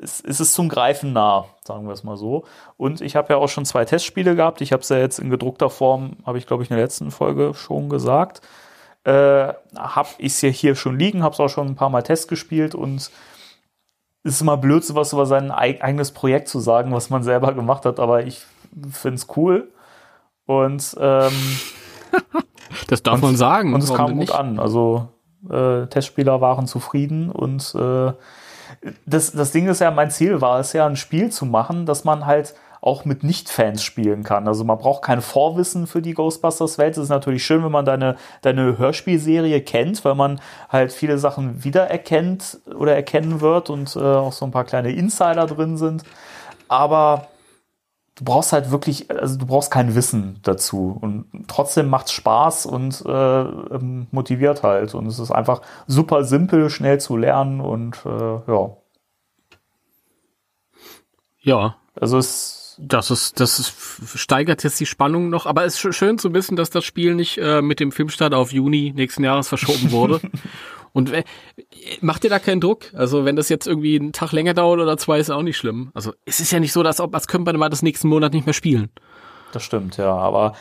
es, 0.00 0.22
es 0.24 0.40
ist 0.40 0.54
zum 0.54 0.68
Greifen 0.68 1.12
nah, 1.12 1.46
sagen 1.64 1.86
wir 1.86 1.92
es 1.92 2.04
mal 2.04 2.16
so. 2.16 2.44
Und 2.76 3.00
ich 3.00 3.16
habe 3.16 3.32
ja 3.32 3.38
auch 3.38 3.48
schon 3.48 3.64
zwei 3.64 3.84
Testspiele 3.84 4.36
gehabt. 4.36 4.60
Ich 4.60 4.72
habe 4.72 4.82
es 4.82 4.88
ja 4.88 4.98
jetzt 4.98 5.18
in 5.18 5.28
gedruckter 5.28 5.70
Form, 5.70 6.16
habe 6.24 6.38
ich 6.38 6.46
glaube 6.46 6.62
ich 6.62 6.70
in 6.70 6.76
der 6.76 6.84
letzten 6.84 7.10
Folge 7.10 7.52
schon 7.54 7.88
gesagt. 7.88 8.40
Äh, 9.04 9.52
habe 9.76 10.08
ich 10.18 10.32
es 10.32 10.42
ja 10.42 10.48
hier 10.48 10.74
schon 10.76 10.98
liegen, 10.98 11.22
habe 11.22 11.34
es 11.34 11.40
auch 11.40 11.48
schon 11.48 11.66
ein 11.66 11.76
paar 11.76 11.90
Mal 11.90 12.02
Test 12.02 12.28
gespielt 12.28 12.74
und 12.74 13.10
ist 14.24 14.40
immer 14.40 14.56
blöd, 14.56 14.84
sowas 14.84 15.12
über 15.12 15.26
sein 15.26 15.50
eigenes 15.50 16.12
Projekt 16.12 16.48
zu 16.48 16.60
sagen, 16.60 16.92
was 16.92 17.10
man 17.10 17.22
selber 17.22 17.54
gemacht 17.54 17.84
hat, 17.86 18.00
aber 18.00 18.26
ich 18.26 18.44
finde 18.90 19.16
es 19.16 19.26
cool. 19.36 19.70
Und 20.46 20.96
ähm, 21.00 21.32
das 22.88 23.02
darf 23.02 23.16
und, 23.16 23.22
man 23.22 23.36
sagen. 23.36 23.74
Und 23.74 23.82
es 23.82 23.92
kam 23.92 24.18
gut 24.18 24.30
an. 24.30 24.58
Also 24.58 25.08
äh, 25.50 25.86
Testspieler 25.86 26.40
waren 26.40 26.66
zufrieden 26.66 27.30
und 27.30 27.74
äh, 27.74 28.12
das, 29.06 29.32
das 29.32 29.52
Ding 29.52 29.66
ist 29.68 29.80
ja, 29.80 29.90
mein 29.90 30.10
Ziel 30.10 30.40
war 30.40 30.60
es 30.60 30.72
ja, 30.72 30.86
ein 30.86 30.96
Spiel 30.96 31.30
zu 31.30 31.46
machen, 31.46 31.86
dass 31.86 32.04
man 32.04 32.26
halt 32.26 32.54
auch 32.80 33.04
mit 33.04 33.24
Nicht-Fans 33.24 33.82
spielen 33.82 34.22
kann. 34.22 34.46
Also 34.46 34.64
man 34.64 34.78
braucht 34.78 35.02
kein 35.02 35.20
Vorwissen 35.20 35.86
für 35.86 36.02
die 36.02 36.14
Ghostbusters-Welt. 36.14 36.96
Es 36.96 37.04
ist 37.04 37.08
natürlich 37.08 37.44
schön, 37.44 37.64
wenn 37.64 37.72
man 37.72 37.84
deine, 37.84 38.16
deine 38.42 38.78
Hörspielserie 38.78 39.60
kennt, 39.62 40.04
weil 40.04 40.14
man 40.14 40.40
halt 40.68 40.92
viele 40.92 41.18
Sachen 41.18 41.64
wiedererkennt 41.64 42.60
oder 42.74 42.94
erkennen 42.94 43.40
wird 43.40 43.70
und 43.70 43.96
äh, 43.96 44.00
auch 44.00 44.32
so 44.32 44.44
ein 44.44 44.50
paar 44.50 44.64
kleine 44.64 44.92
Insider 44.92 45.46
drin 45.46 45.76
sind. 45.76 46.04
Aber 46.68 47.28
du 48.18 48.24
brauchst 48.24 48.52
halt 48.52 48.70
wirklich, 48.70 49.10
also 49.10 49.38
du 49.38 49.46
brauchst 49.46 49.70
kein 49.70 49.94
Wissen 49.94 50.40
dazu. 50.42 50.98
Und 51.00 51.26
trotzdem 51.46 51.88
macht's 51.88 52.12
Spaß 52.12 52.66
und 52.66 53.04
äh, 53.06 53.40
ähm, 53.40 54.08
motiviert 54.10 54.62
halt. 54.62 54.94
Und 54.94 55.06
es 55.06 55.18
ist 55.18 55.30
einfach 55.30 55.62
super 55.86 56.24
simpel, 56.24 56.68
schnell 56.70 57.00
zu 57.00 57.16
lernen 57.16 57.60
und 57.60 57.96
äh, 58.04 58.50
ja. 58.50 58.76
Ja. 61.40 61.76
Also 62.00 62.18
es 62.18 62.57
das 62.78 63.10
ist, 63.10 63.40
das 63.40 63.58
ist, 63.58 63.74
steigert 64.14 64.62
jetzt 64.62 64.78
die 64.80 64.86
Spannung 64.86 65.30
noch, 65.30 65.46
aber 65.46 65.64
es 65.64 65.82
ist 65.82 65.94
schön 65.94 66.18
zu 66.18 66.32
wissen, 66.32 66.56
dass 66.56 66.70
das 66.70 66.84
Spiel 66.84 67.14
nicht 67.14 67.38
äh, 67.38 67.60
mit 67.60 67.80
dem 67.80 67.92
Filmstart 67.92 68.34
auf 68.34 68.52
Juni 68.52 68.92
nächsten 68.94 69.24
Jahres 69.24 69.48
verschoben 69.48 69.90
wurde. 69.90 70.20
Und 70.92 71.12
äh, 71.12 71.24
macht 72.00 72.24
dir 72.24 72.30
da 72.30 72.38
keinen 72.38 72.60
Druck? 72.60 72.86
Also 72.94 73.24
wenn 73.24 73.36
das 73.36 73.48
jetzt 73.48 73.66
irgendwie 73.66 73.98
einen 73.98 74.12
Tag 74.12 74.32
länger 74.32 74.54
dauert 74.54 74.80
oder 74.80 74.96
zwei, 74.96 75.18
ist 75.18 75.30
auch 75.30 75.42
nicht 75.42 75.56
schlimm. 75.56 75.90
Also 75.94 76.12
es 76.24 76.40
ist 76.40 76.50
ja 76.50 76.60
nicht 76.60 76.72
so, 76.72 76.82
dass 76.82 77.00
ob, 77.00 77.14
als 77.14 77.28
könnte 77.28 77.52
man 77.52 77.60
mal 77.60 77.68
das 77.68 77.82
nächsten 77.82 78.08
Monat 78.08 78.32
nicht 78.32 78.46
mehr 78.46 78.54
spielen. 78.54 78.90
Das 79.52 79.62
stimmt, 79.62 79.96
ja. 79.96 80.14
Aber 80.14 80.54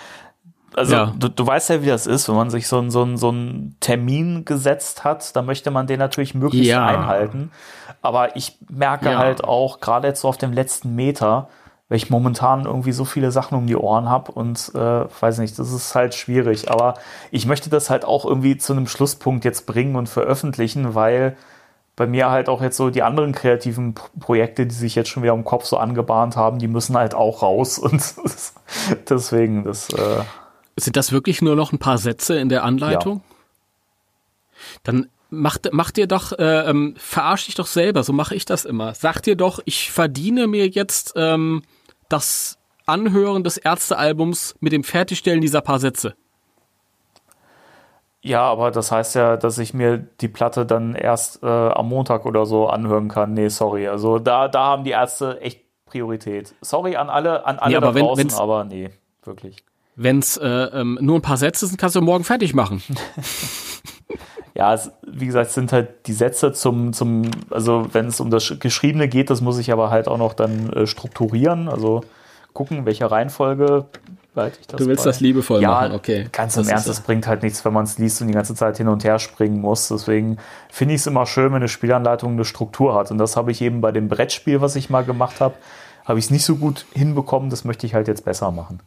also 0.76 0.94
ja. 0.94 1.14
du, 1.18 1.30
du 1.30 1.48
weißt 1.48 1.70
ja, 1.70 1.82
wie 1.82 1.88
das 1.88 2.06
ist, 2.06 2.28
wenn 2.30 2.36
man 2.36 2.50
sich 2.50 2.68
so, 2.68 2.88
so, 2.90 3.16
so 3.16 3.30
einen 3.30 3.78
Termin 3.80 4.46
gesetzt 4.46 5.04
hat, 5.04 5.36
dann 5.36 5.46
möchte 5.46 5.72
man 5.72 5.88
den 5.88 5.98
natürlich 5.98 6.36
möglichst 6.36 6.70
ja. 6.70 6.86
einhalten. 6.86 7.52
Aber 8.02 8.36
ich 8.36 8.58
merke 8.70 9.10
ja. 9.10 9.18
halt 9.18 9.44
auch, 9.44 9.80
gerade 9.80 10.10
jetzt 10.10 10.22
so 10.22 10.28
auf 10.28 10.38
dem 10.38 10.54
letzten 10.54 10.94
Meter, 10.94 11.50
weil 11.90 11.98
ich 11.98 12.10
momentan 12.10 12.66
irgendwie 12.66 12.92
so 12.92 13.06
viele 13.06 13.32
Sachen 13.32 13.58
um 13.58 13.66
die 13.66 13.76
Ohren 13.76 14.10
habe 14.10 14.32
und 14.34 14.72
äh, 14.76 15.06
weiß 15.22 15.38
nicht, 15.40 15.58
das 15.58 15.72
ist 15.72 15.96
halt 15.96 16.16
schwierig. 16.16 16.70
Aber 16.70 16.96
ich 17.32 17.46
möchte 17.46 17.70
das 17.70 17.90
halt 17.90 18.04
auch 18.04 18.26
irgendwie 18.26 18.58
zu 18.58 18.74
einem 18.74 18.88
Schlusspunkt 18.88 19.46
jetzt 19.46 19.66
bringen 19.66 19.96
und 19.96 20.10
veröffentlichen, 20.10 20.96
weil 20.96 21.38
bei 21.96 22.06
mir 22.06 22.30
halt 22.30 22.50
auch 22.50 22.62
jetzt 22.62 22.78
so 22.78 22.90
die 22.90 23.04
anderen 23.04 23.32
kreativen 23.32 23.96
Projekte, 24.20 24.68
die 24.68 24.76
sich 24.76 24.96
jetzt 24.96 25.10
schon 25.10 25.24
wieder 25.24 25.34
im 25.34 25.46
Kopf 25.46 25.66
so 25.66 25.78
angebahnt 25.78 26.36
haben, 26.36 26.60
die 26.60 26.68
müssen 26.68 26.96
halt 26.96 27.16
auch 27.16 27.42
raus 27.42 27.80
und 27.80 28.02
deswegen 29.10 29.64
das. 29.64 29.90
Äh 29.90 30.24
Sind 30.76 30.98
das 30.98 31.12
wirklich 31.12 31.42
nur 31.42 31.56
noch 31.56 31.72
ein 31.72 31.80
paar 31.80 31.98
Sätze 31.98 32.38
in 32.38 32.50
der 32.50 32.64
Anleitung? 32.64 33.16
Ja. 33.16 33.36
Dann 34.84 35.10
macht, 35.30 35.74
macht 35.74 35.98
dir 35.98 36.08
doch, 36.08 36.34
äh, 36.34 36.70
ähm, 36.70 36.96
verarsch 36.98 37.46
dich 37.46 37.56
doch 37.56 37.68
selber, 37.68 38.04
so 38.04 38.14
mache 38.14 38.36
ich 38.36 38.46
das 38.46 38.66
immer. 38.66 38.94
Sag 38.94 39.22
dir 39.22 39.36
doch, 39.36 39.60
ich 39.66 39.92
verdiene 39.92 40.48
mir 40.48 40.68
jetzt 40.68 41.14
ähm, 41.16 41.64
das 42.10 42.58
Anhören 42.86 43.44
des 43.44 43.58
Ärztealbums 43.58 44.56
mit 44.60 44.72
dem 44.72 44.84
Fertigstellen 44.84 45.42
dieser 45.42 45.62
paar 45.62 45.80
Sätze. 45.80 46.16
Ja, 48.22 48.42
aber 48.42 48.72
das 48.72 48.92
heißt 48.92 49.16
ja, 49.16 49.38
dass 49.38 49.58
ich 49.58 49.74
mir 49.74 49.98
die 49.98 50.28
Platte 50.28 50.66
dann 50.66 50.96
erst 50.96 51.44
äh, 51.44 51.48
am 51.48 51.88
Montag 51.88 52.26
oder 52.26 52.46
so 52.46 52.68
anhören 52.68 53.08
kann. 53.08 53.34
Nee, 53.34 53.50
sorry. 53.50 53.88
Also 53.88 54.20
da, 54.20 54.48
da 54.48 54.66
haben 54.66 54.84
die 54.84 54.92
Ärzte 54.92 55.40
echt 55.42 55.62
Priorität. 55.86 56.54
Sorry 56.62 56.96
an 56.96 57.10
alle, 57.10 57.46
an 57.46 57.60
alle 57.60 57.74
ja, 57.74 57.78
aber 57.80 57.94
da 57.94 58.00
draußen, 58.00 58.32
wenn, 58.32 58.38
aber 58.38 58.66
nee, 58.66 58.90
wirklich. 59.24 59.64
Wenn 59.96 60.20
es 60.20 60.38
äh, 60.38 60.46
ähm, 60.48 60.98
nur 61.02 61.18
ein 61.18 61.22
paar 61.22 61.38
Sätze 61.38 61.66
sind, 61.66 61.78
kannst 61.78 61.96
du 61.96 62.02
morgen 62.02 62.24
fertig 62.24 62.54
machen. 62.54 62.84
ja, 64.58 64.74
es, 64.74 64.92
wie 65.06 65.28
gesagt, 65.28 65.52
sind 65.52 65.72
halt 65.72 66.08
die 66.08 66.14
Sätze 66.14 66.52
zum, 66.52 66.92
zum 66.92 67.30
also 67.52 67.88
wenn 67.94 68.08
es 68.08 68.20
um 68.20 68.32
das 68.32 68.56
Geschriebene 68.60 69.08
geht, 69.08 69.30
das 69.30 69.40
muss 69.40 69.60
ich 69.60 69.72
aber 69.72 69.92
halt 69.92 70.08
auch 70.08 70.18
noch 70.18 70.34
dann 70.34 70.74
äh, 70.74 70.88
strukturieren, 70.88 71.70
also 71.70 72.02
gucken, 72.54 72.88
welche 72.88 73.10
Reihenfolge 73.10 73.86
leite 74.34 74.58
ich 74.60 74.66
das. 74.66 74.80
Du 74.80 74.88
willst 74.88 75.04
bei. 75.04 75.12
das 75.12 75.20
liebevoll 75.20 75.62
ja, 75.62 75.70
machen, 75.70 75.92
okay. 75.94 76.28
Ganz 76.32 76.58
im 76.58 76.64
das 76.64 76.72
Ernst, 76.72 76.90
das 76.90 77.02
bringt 77.02 77.28
halt 77.28 77.44
nichts, 77.44 77.64
wenn 77.66 77.74
man 77.74 77.84
es 77.84 78.00
liest 78.00 78.20
und 78.22 78.30
die 78.30 78.34
ganze 78.34 78.56
Zeit 78.56 78.78
hin 78.78 78.88
und 78.88 79.04
her 79.04 79.20
springen 79.20 79.62
muss. 79.62 79.90
Deswegen 79.90 80.38
finde 80.70 80.96
ich 80.96 81.02
es 81.02 81.08
immer 81.08 81.28
schön, 81.28 81.52
wenn 81.52 81.58
eine 81.58 81.68
Spielanleitung 81.68 82.32
eine 82.32 82.44
Struktur 82.44 82.96
hat. 82.96 83.12
Und 83.12 83.20
das 83.20 83.38
habe 83.38 83.52
ich 83.52 83.62
eben 83.62 83.80
bei 83.80 83.92
dem 83.92 84.08
Brettspiel, 84.08 84.60
was 84.60 84.76
ich 84.76 84.90
mal 84.90 85.04
gemacht 85.04 85.40
habe, 85.40 85.54
habe 86.04 86.18
ich 86.18 86.26
es 86.26 86.32
nicht 86.32 86.46
so 86.46 86.56
gut 86.56 86.88
hinbekommen. 86.94 87.52
Das 87.52 87.64
möchte 87.64 87.86
ich 87.86 87.94
halt 87.94 88.08
jetzt 88.08 88.26
besser 88.26 88.50
machen. 88.50 88.80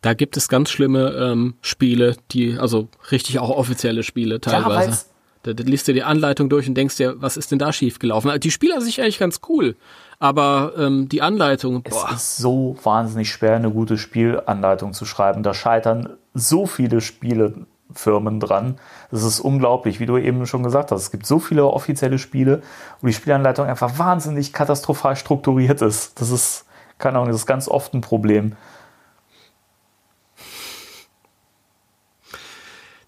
Da 0.00 0.14
gibt 0.14 0.36
es 0.36 0.48
ganz 0.48 0.70
schlimme 0.70 1.10
ähm, 1.10 1.54
Spiele, 1.60 2.16
die, 2.30 2.56
also 2.56 2.88
richtig 3.10 3.40
auch 3.40 3.50
offizielle 3.50 4.02
Spiele 4.04 4.40
teilweise. 4.40 4.90
Ja, 4.90 4.98
da, 5.42 5.52
da 5.54 5.64
liest 5.64 5.88
du 5.88 5.92
die 5.92 6.02
Anleitung 6.02 6.48
durch 6.48 6.68
und 6.68 6.74
denkst 6.74 6.96
dir, 6.96 7.20
was 7.20 7.36
ist 7.36 7.50
denn 7.50 7.58
da 7.58 7.72
schiefgelaufen? 7.72 8.38
Die 8.40 8.50
Spieler 8.50 8.80
sich 8.80 9.00
eigentlich 9.00 9.18
ganz 9.18 9.40
cool, 9.48 9.76
aber 10.18 10.72
ähm, 10.76 11.08
die 11.08 11.22
Anleitung, 11.22 11.82
boah. 11.82 12.10
Es 12.12 12.22
ist 12.22 12.36
so 12.38 12.76
wahnsinnig 12.82 13.30
schwer, 13.30 13.56
eine 13.56 13.70
gute 13.70 13.98
Spielanleitung 13.98 14.92
zu 14.92 15.04
schreiben. 15.04 15.42
Da 15.42 15.54
scheitern 15.54 16.10
so 16.34 16.66
viele 16.66 17.00
Spielefirmen 17.00 18.38
dran. 18.40 18.78
Das 19.10 19.22
ist 19.22 19.40
unglaublich, 19.40 19.98
wie 19.98 20.06
du 20.06 20.16
eben 20.16 20.46
schon 20.46 20.62
gesagt 20.62 20.92
hast. 20.92 21.02
Es 21.02 21.10
gibt 21.10 21.26
so 21.26 21.38
viele 21.38 21.66
offizielle 21.66 22.18
Spiele, 22.18 22.62
wo 23.00 23.06
die 23.08 23.12
Spielanleitung 23.12 23.66
einfach 23.66 23.98
wahnsinnig 23.98 24.52
katastrophal 24.52 25.16
strukturiert 25.16 25.82
ist. 25.82 26.20
Das 26.20 26.30
ist, 26.30 26.66
keine 26.98 27.18
Ahnung, 27.18 27.30
das 27.30 27.40
ist 27.40 27.46
ganz 27.46 27.68
oft 27.68 27.94
ein 27.94 28.00
Problem. 28.00 28.56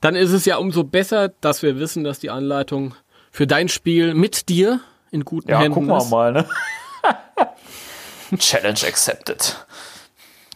Dann 0.01 0.14
ist 0.14 0.32
es 0.32 0.44
ja 0.44 0.56
umso 0.56 0.85
besser, 0.85 1.28
dass 1.40 1.62
wir 1.62 1.78
wissen, 1.78 2.05
dass 2.05 2.18
die 2.18 2.31
Anleitung 2.31 2.94
für 3.31 3.47
dein 3.47 3.68
Spiel 3.68 4.14
mit 4.14 4.48
dir 4.48 4.81
in 5.10 5.24
guten 5.24 5.51
ja, 5.51 5.59
Händen 5.60 5.74
gucken 5.74 5.90
ist. 5.90 6.10
wir 6.10 6.16
mal, 6.16 6.32
ne? 6.32 6.48
Challenge 8.39 8.78
accepted. 8.86 9.66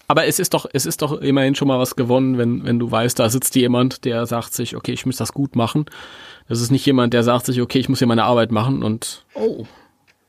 Aber 0.06 0.26
es 0.26 0.38
ist 0.38 0.54
doch, 0.54 0.66
es 0.72 0.86
ist 0.86 1.02
doch 1.02 1.20
immerhin 1.20 1.54
schon 1.54 1.68
mal 1.68 1.78
was 1.78 1.96
gewonnen, 1.96 2.36
wenn, 2.36 2.64
wenn 2.64 2.78
du 2.78 2.90
weißt, 2.90 3.18
da 3.18 3.28
sitzt 3.30 3.54
jemand, 3.54 4.04
der 4.04 4.26
sagt 4.26 4.54
sich, 4.54 4.76
okay, 4.76 4.92
ich 4.92 5.06
muss 5.06 5.16
das 5.16 5.32
gut 5.32 5.56
machen. 5.56 5.86
Das 6.48 6.60
ist 6.60 6.70
nicht 6.70 6.84
jemand, 6.84 7.14
der 7.14 7.22
sagt 7.22 7.46
sich, 7.46 7.60
okay, 7.60 7.78
ich 7.78 7.88
muss 7.88 7.98
hier 7.98 8.06
meine 8.08 8.24
Arbeit 8.24 8.52
machen 8.52 8.82
und 8.82 9.24
oh, 9.34 9.64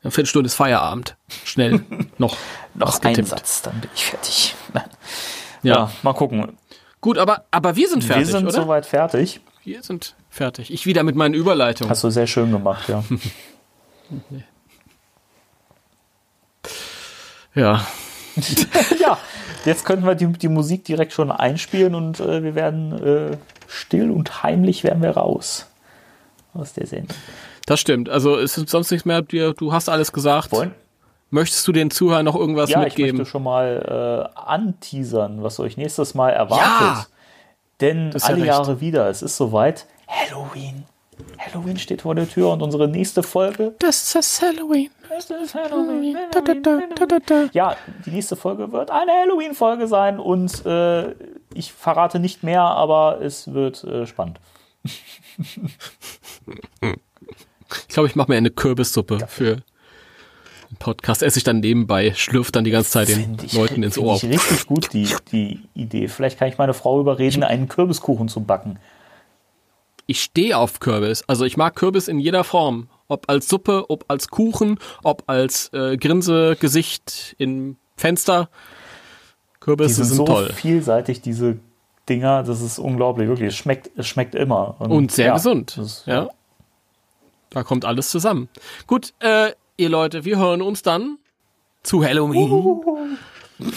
eine 0.01 0.11
Viertelstunde 0.11 0.47
ist 0.47 0.55
Feierabend. 0.55 1.17
Schnell 1.43 1.83
noch. 2.17 2.37
noch 2.73 3.01
ein 3.01 3.25
Satz, 3.25 3.63
dann 3.63 3.81
bin 3.81 3.89
ich 3.93 4.05
fertig. 4.05 4.55
ja. 4.73 5.75
ja, 5.75 5.91
mal 6.03 6.13
gucken. 6.13 6.57
Gut, 7.05 7.19
aber, 7.19 7.45
aber 7.51 7.75
wir 7.75 7.87
sind 7.87 8.03
fertig, 8.03 8.25
Wir 8.25 8.31
sind 8.31 8.47
oder? 8.47 8.63
soweit 8.63 8.87
fertig. 8.87 9.39
Wir 9.63 9.83
sind 9.83 10.15
fertig. 10.31 10.73
Ich 10.73 10.87
wieder 10.87 11.03
mit 11.03 11.15
meinen 11.15 11.35
Überleitungen. 11.35 11.91
Hast 11.91 12.03
du 12.03 12.09
sehr 12.09 12.25
schön 12.25 12.51
gemacht, 12.51 12.89
ja. 12.89 13.03
ja. 17.53 17.85
ja, 18.99 19.19
jetzt 19.65 19.85
könnten 19.85 20.07
wir 20.07 20.15
die, 20.15 20.25
die 20.25 20.47
Musik 20.47 20.83
direkt 20.85 21.13
schon 21.13 21.29
einspielen 21.29 21.93
und 21.93 22.21
äh, 22.21 22.41
wir 22.41 22.55
werden 22.55 22.93
äh, 22.93 23.37
still 23.67 24.09
und 24.09 24.41
heimlich 24.41 24.83
werden 24.83 25.03
wir 25.03 25.11
raus 25.11 25.67
aus 26.55 26.73
der 26.73 26.87
Sendung. 26.87 27.15
Das 27.67 27.79
stimmt. 27.79 28.09
Also 28.09 28.35
es 28.35 28.57
ist 28.57 28.69
sonst 28.69 28.89
nichts 28.89 29.05
mehr. 29.05 29.21
Du 29.21 29.71
hast 29.71 29.89
alles 29.89 30.11
gesagt. 30.11 30.51
Wollen? 30.51 30.73
Möchtest 31.29 31.67
du 31.67 31.71
den 31.71 31.91
Zuhörern 31.91 32.25
noch 32.25 32.35
irgendwas 32.35 32.69
Ja, 32.69 32.79
ich 32.81 32.85
mitgeben? 32.97 33.17
möchte 33.17 33.31
schon 33.31 33.43
mal 33.43 34.29
äh, 34.35 34.39
anteasern, 34.39 35.43
was 35.43 35.59
euch 35.59 35.75
nächstes 35.77 36.13
Mal 36.13 36.29
erwartet. 36.31 36.65
Ja! 36.67 37.05
Denn 37.81 38.11
Das 38.11 38.23
ja 38.23 38.29
alle 38.29 38.37
recht. 38.37 38.47
Jahre 38.47 38.79
wieder, 38.79 39.09
es 39.09 39.21
ist 39.21 39.35
soweit. 39.35 39.85
Halloween. 40.07 40.85
Halloween 41.37 41.77
steht 41.79 42.01
vor 42.03 42.13
der 42.15 42.27
Tür 42.29 42.51
und 42.51 42.61
unsere 42.61 42.87
nächste 42.87 43.23
Folge. 43.23 43.73
Das 43.79 44.13
ist 44.15 44.41
Halloween. 44.41 44.89
Es 45.17 45.29
ist 45.29 45.55
Halloween. 45.55 46.17
Da, 46.31 46.41
da, 46.41 46.53
da, 46.53 46.79
da, 46.95 47.05
da, 47.05 47.17
da. 47.25 47.49
Ja, 47.53 47.75
die 48.05 48.11
nächste 48.11 48.35
Folge 48.35 48.71
wird 48.71 48.91
eine 48.91 49.11
Halloween-Folge 49.11 49.87
sein 49.87 50.19
und 50.19 50.65
äh, 50.65 51.11
ich 51.53 51.71
verrate 51.73 52.19
nicht 52.19 52.43
mehr, 52.43 52.61
aber 52.63 53.19
es 53.21 53.53
wird 53.53 53.83
äh, 53.83 54.05
spannend. 54.05 54.39
Ich 57.79 57.87
glaube, 57.95 58.07
ich 58.07 58.15
mache 58.15 58.29
mir 58.31 58.37
eine 58.37 58.51
Kürbissuppe 58.51 59.19
für 59.27 59.57
Podcast. 60.79 61.23
Esse 61.23 61.37
ich 61.37 61.43
dann 61.43 61.59
nebenbei, 61.59 62.13
schlürft 62.15 62.55
dann 62.55 62.63
die 62.63 62.71
ganze 62.71 62.89
Zeit 62.91 63.09
den 63.09 63.37
ich, 63.43 63.53
Leuten 63.53 63.83
ins 63.83 63.95
find 63.95 64.05
Ohr. 64.07 64.15
ich 64.15 64.23
richtig 64.23 64.65
gut, 64.67 64.93
die, 64.93 65.07
die 65.31 65.61
Idee. 65.73 66.07
Vielleicht 66.07 66.37
kann 66.39 66.47
ich 66.47 66.57
meine 66.57 66.73
Frau 66.73 66.99
überreden, 66.99 67.43
einen 67.43 67.67
Kürbiskuchen 67.67 68.27
zu 68.27 68.41
backen. 68.41 68.79
Ich 70.07 70.21
stehe 70.21 70.57
auf 70.57 70.79
Kürbis. 70.79 71.23
Also 71.27 71.45
ich 71.45 71.57
mag 71.57 71.75
Kürbis 71.75 72.07
in 72.07 72.19
jeder 72.19 72.43
Form. 72.43 72.89
Ob 73.07 73.29
als 73.29 73.47
Suppe, 73.47 73.85
ob 73.89 74.05
als 74.07 74.29
Kuchen, 74.29 74.79
ob 75.03 75.23
als 75.27 75.71
äh, 75.73 75.95
Grinsegesicht 75.97 77.35
im 77.37 77.77
Fenster. 77.97 78.49
Die 79.55 79.59
Kürbisse 79.59 79.95
sind 79.95 80.05
sind, 80.05 80.15
so 80.17 80.25
toll. 80.25 80.51
vielseitig, 80.53 81.21
diese 81.21 81.57
Dinger. 82.09 82.43
Das 82.43 82.61
ist 82.61 82.77
unglaublich, 82.79 83.27
wirklich. 83.27 83.49
Es 83.49 83.55
schmeckt, 83.55 83.91
es 83.95 84.07
schmeckt 84.07 84.35
immer. 84.35 84.75
Und 84.79 85.11
sehr 85.11 85.27
ja, 85.27 85.33
gesund. 85.35 85.77
ist- 85.77 86.05
ja. 86.07 86.29
Da 87.51 87.63
kommt 87.63 87.85
alles 87.85 88.09
zusammen. 88.09 88.49
Gut, 88.85 89.13
äh, 89.19 89.51
ihr 89.77 89.89
Leute, 89.89 90.25
wir 90.25 90.37
hören 90.37 90.61
uns 90.61 90.81
dann 90.81 91.17
zu 91.83 92.03
Halloween. 92.03 93.17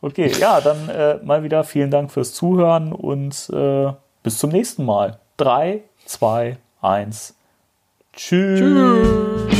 Okay, 0.00 0.32
ja, 0.40 0.60
dann 0.60 0.88
äh, 0.88 1.18
mal 1.22 1.42
wieder 1.42 1.62
vielen 1.62 1.90
Dank 1.90 2.10
fürs 2.10 2.32
Zuhören 2.32 2.92
und 2.92 3.50
äh, 3.52 3.92
bis 4.22 4.38
zum 4.38 4.50
nächsten 4.50 4.84
Mal. 4.84 5.18
3, 5.36 5.82
2, 6.06 6.56
1. 6.80 7.34
Tschüss. 8.14 8.60
Tschüss. 8.60 9.56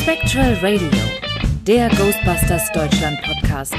Spectral 0.00 0.54
Radio, 0.62 0.88
der 1.66 1.88
Ghostbusters 1.90 2.72
Deutschland 2.72 3.20
Podcast 3.22 3.74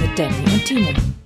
mit 0.00 0.18
Danny 0.18 0.34
und 0.52 0.64
Timo. 0.64 1.19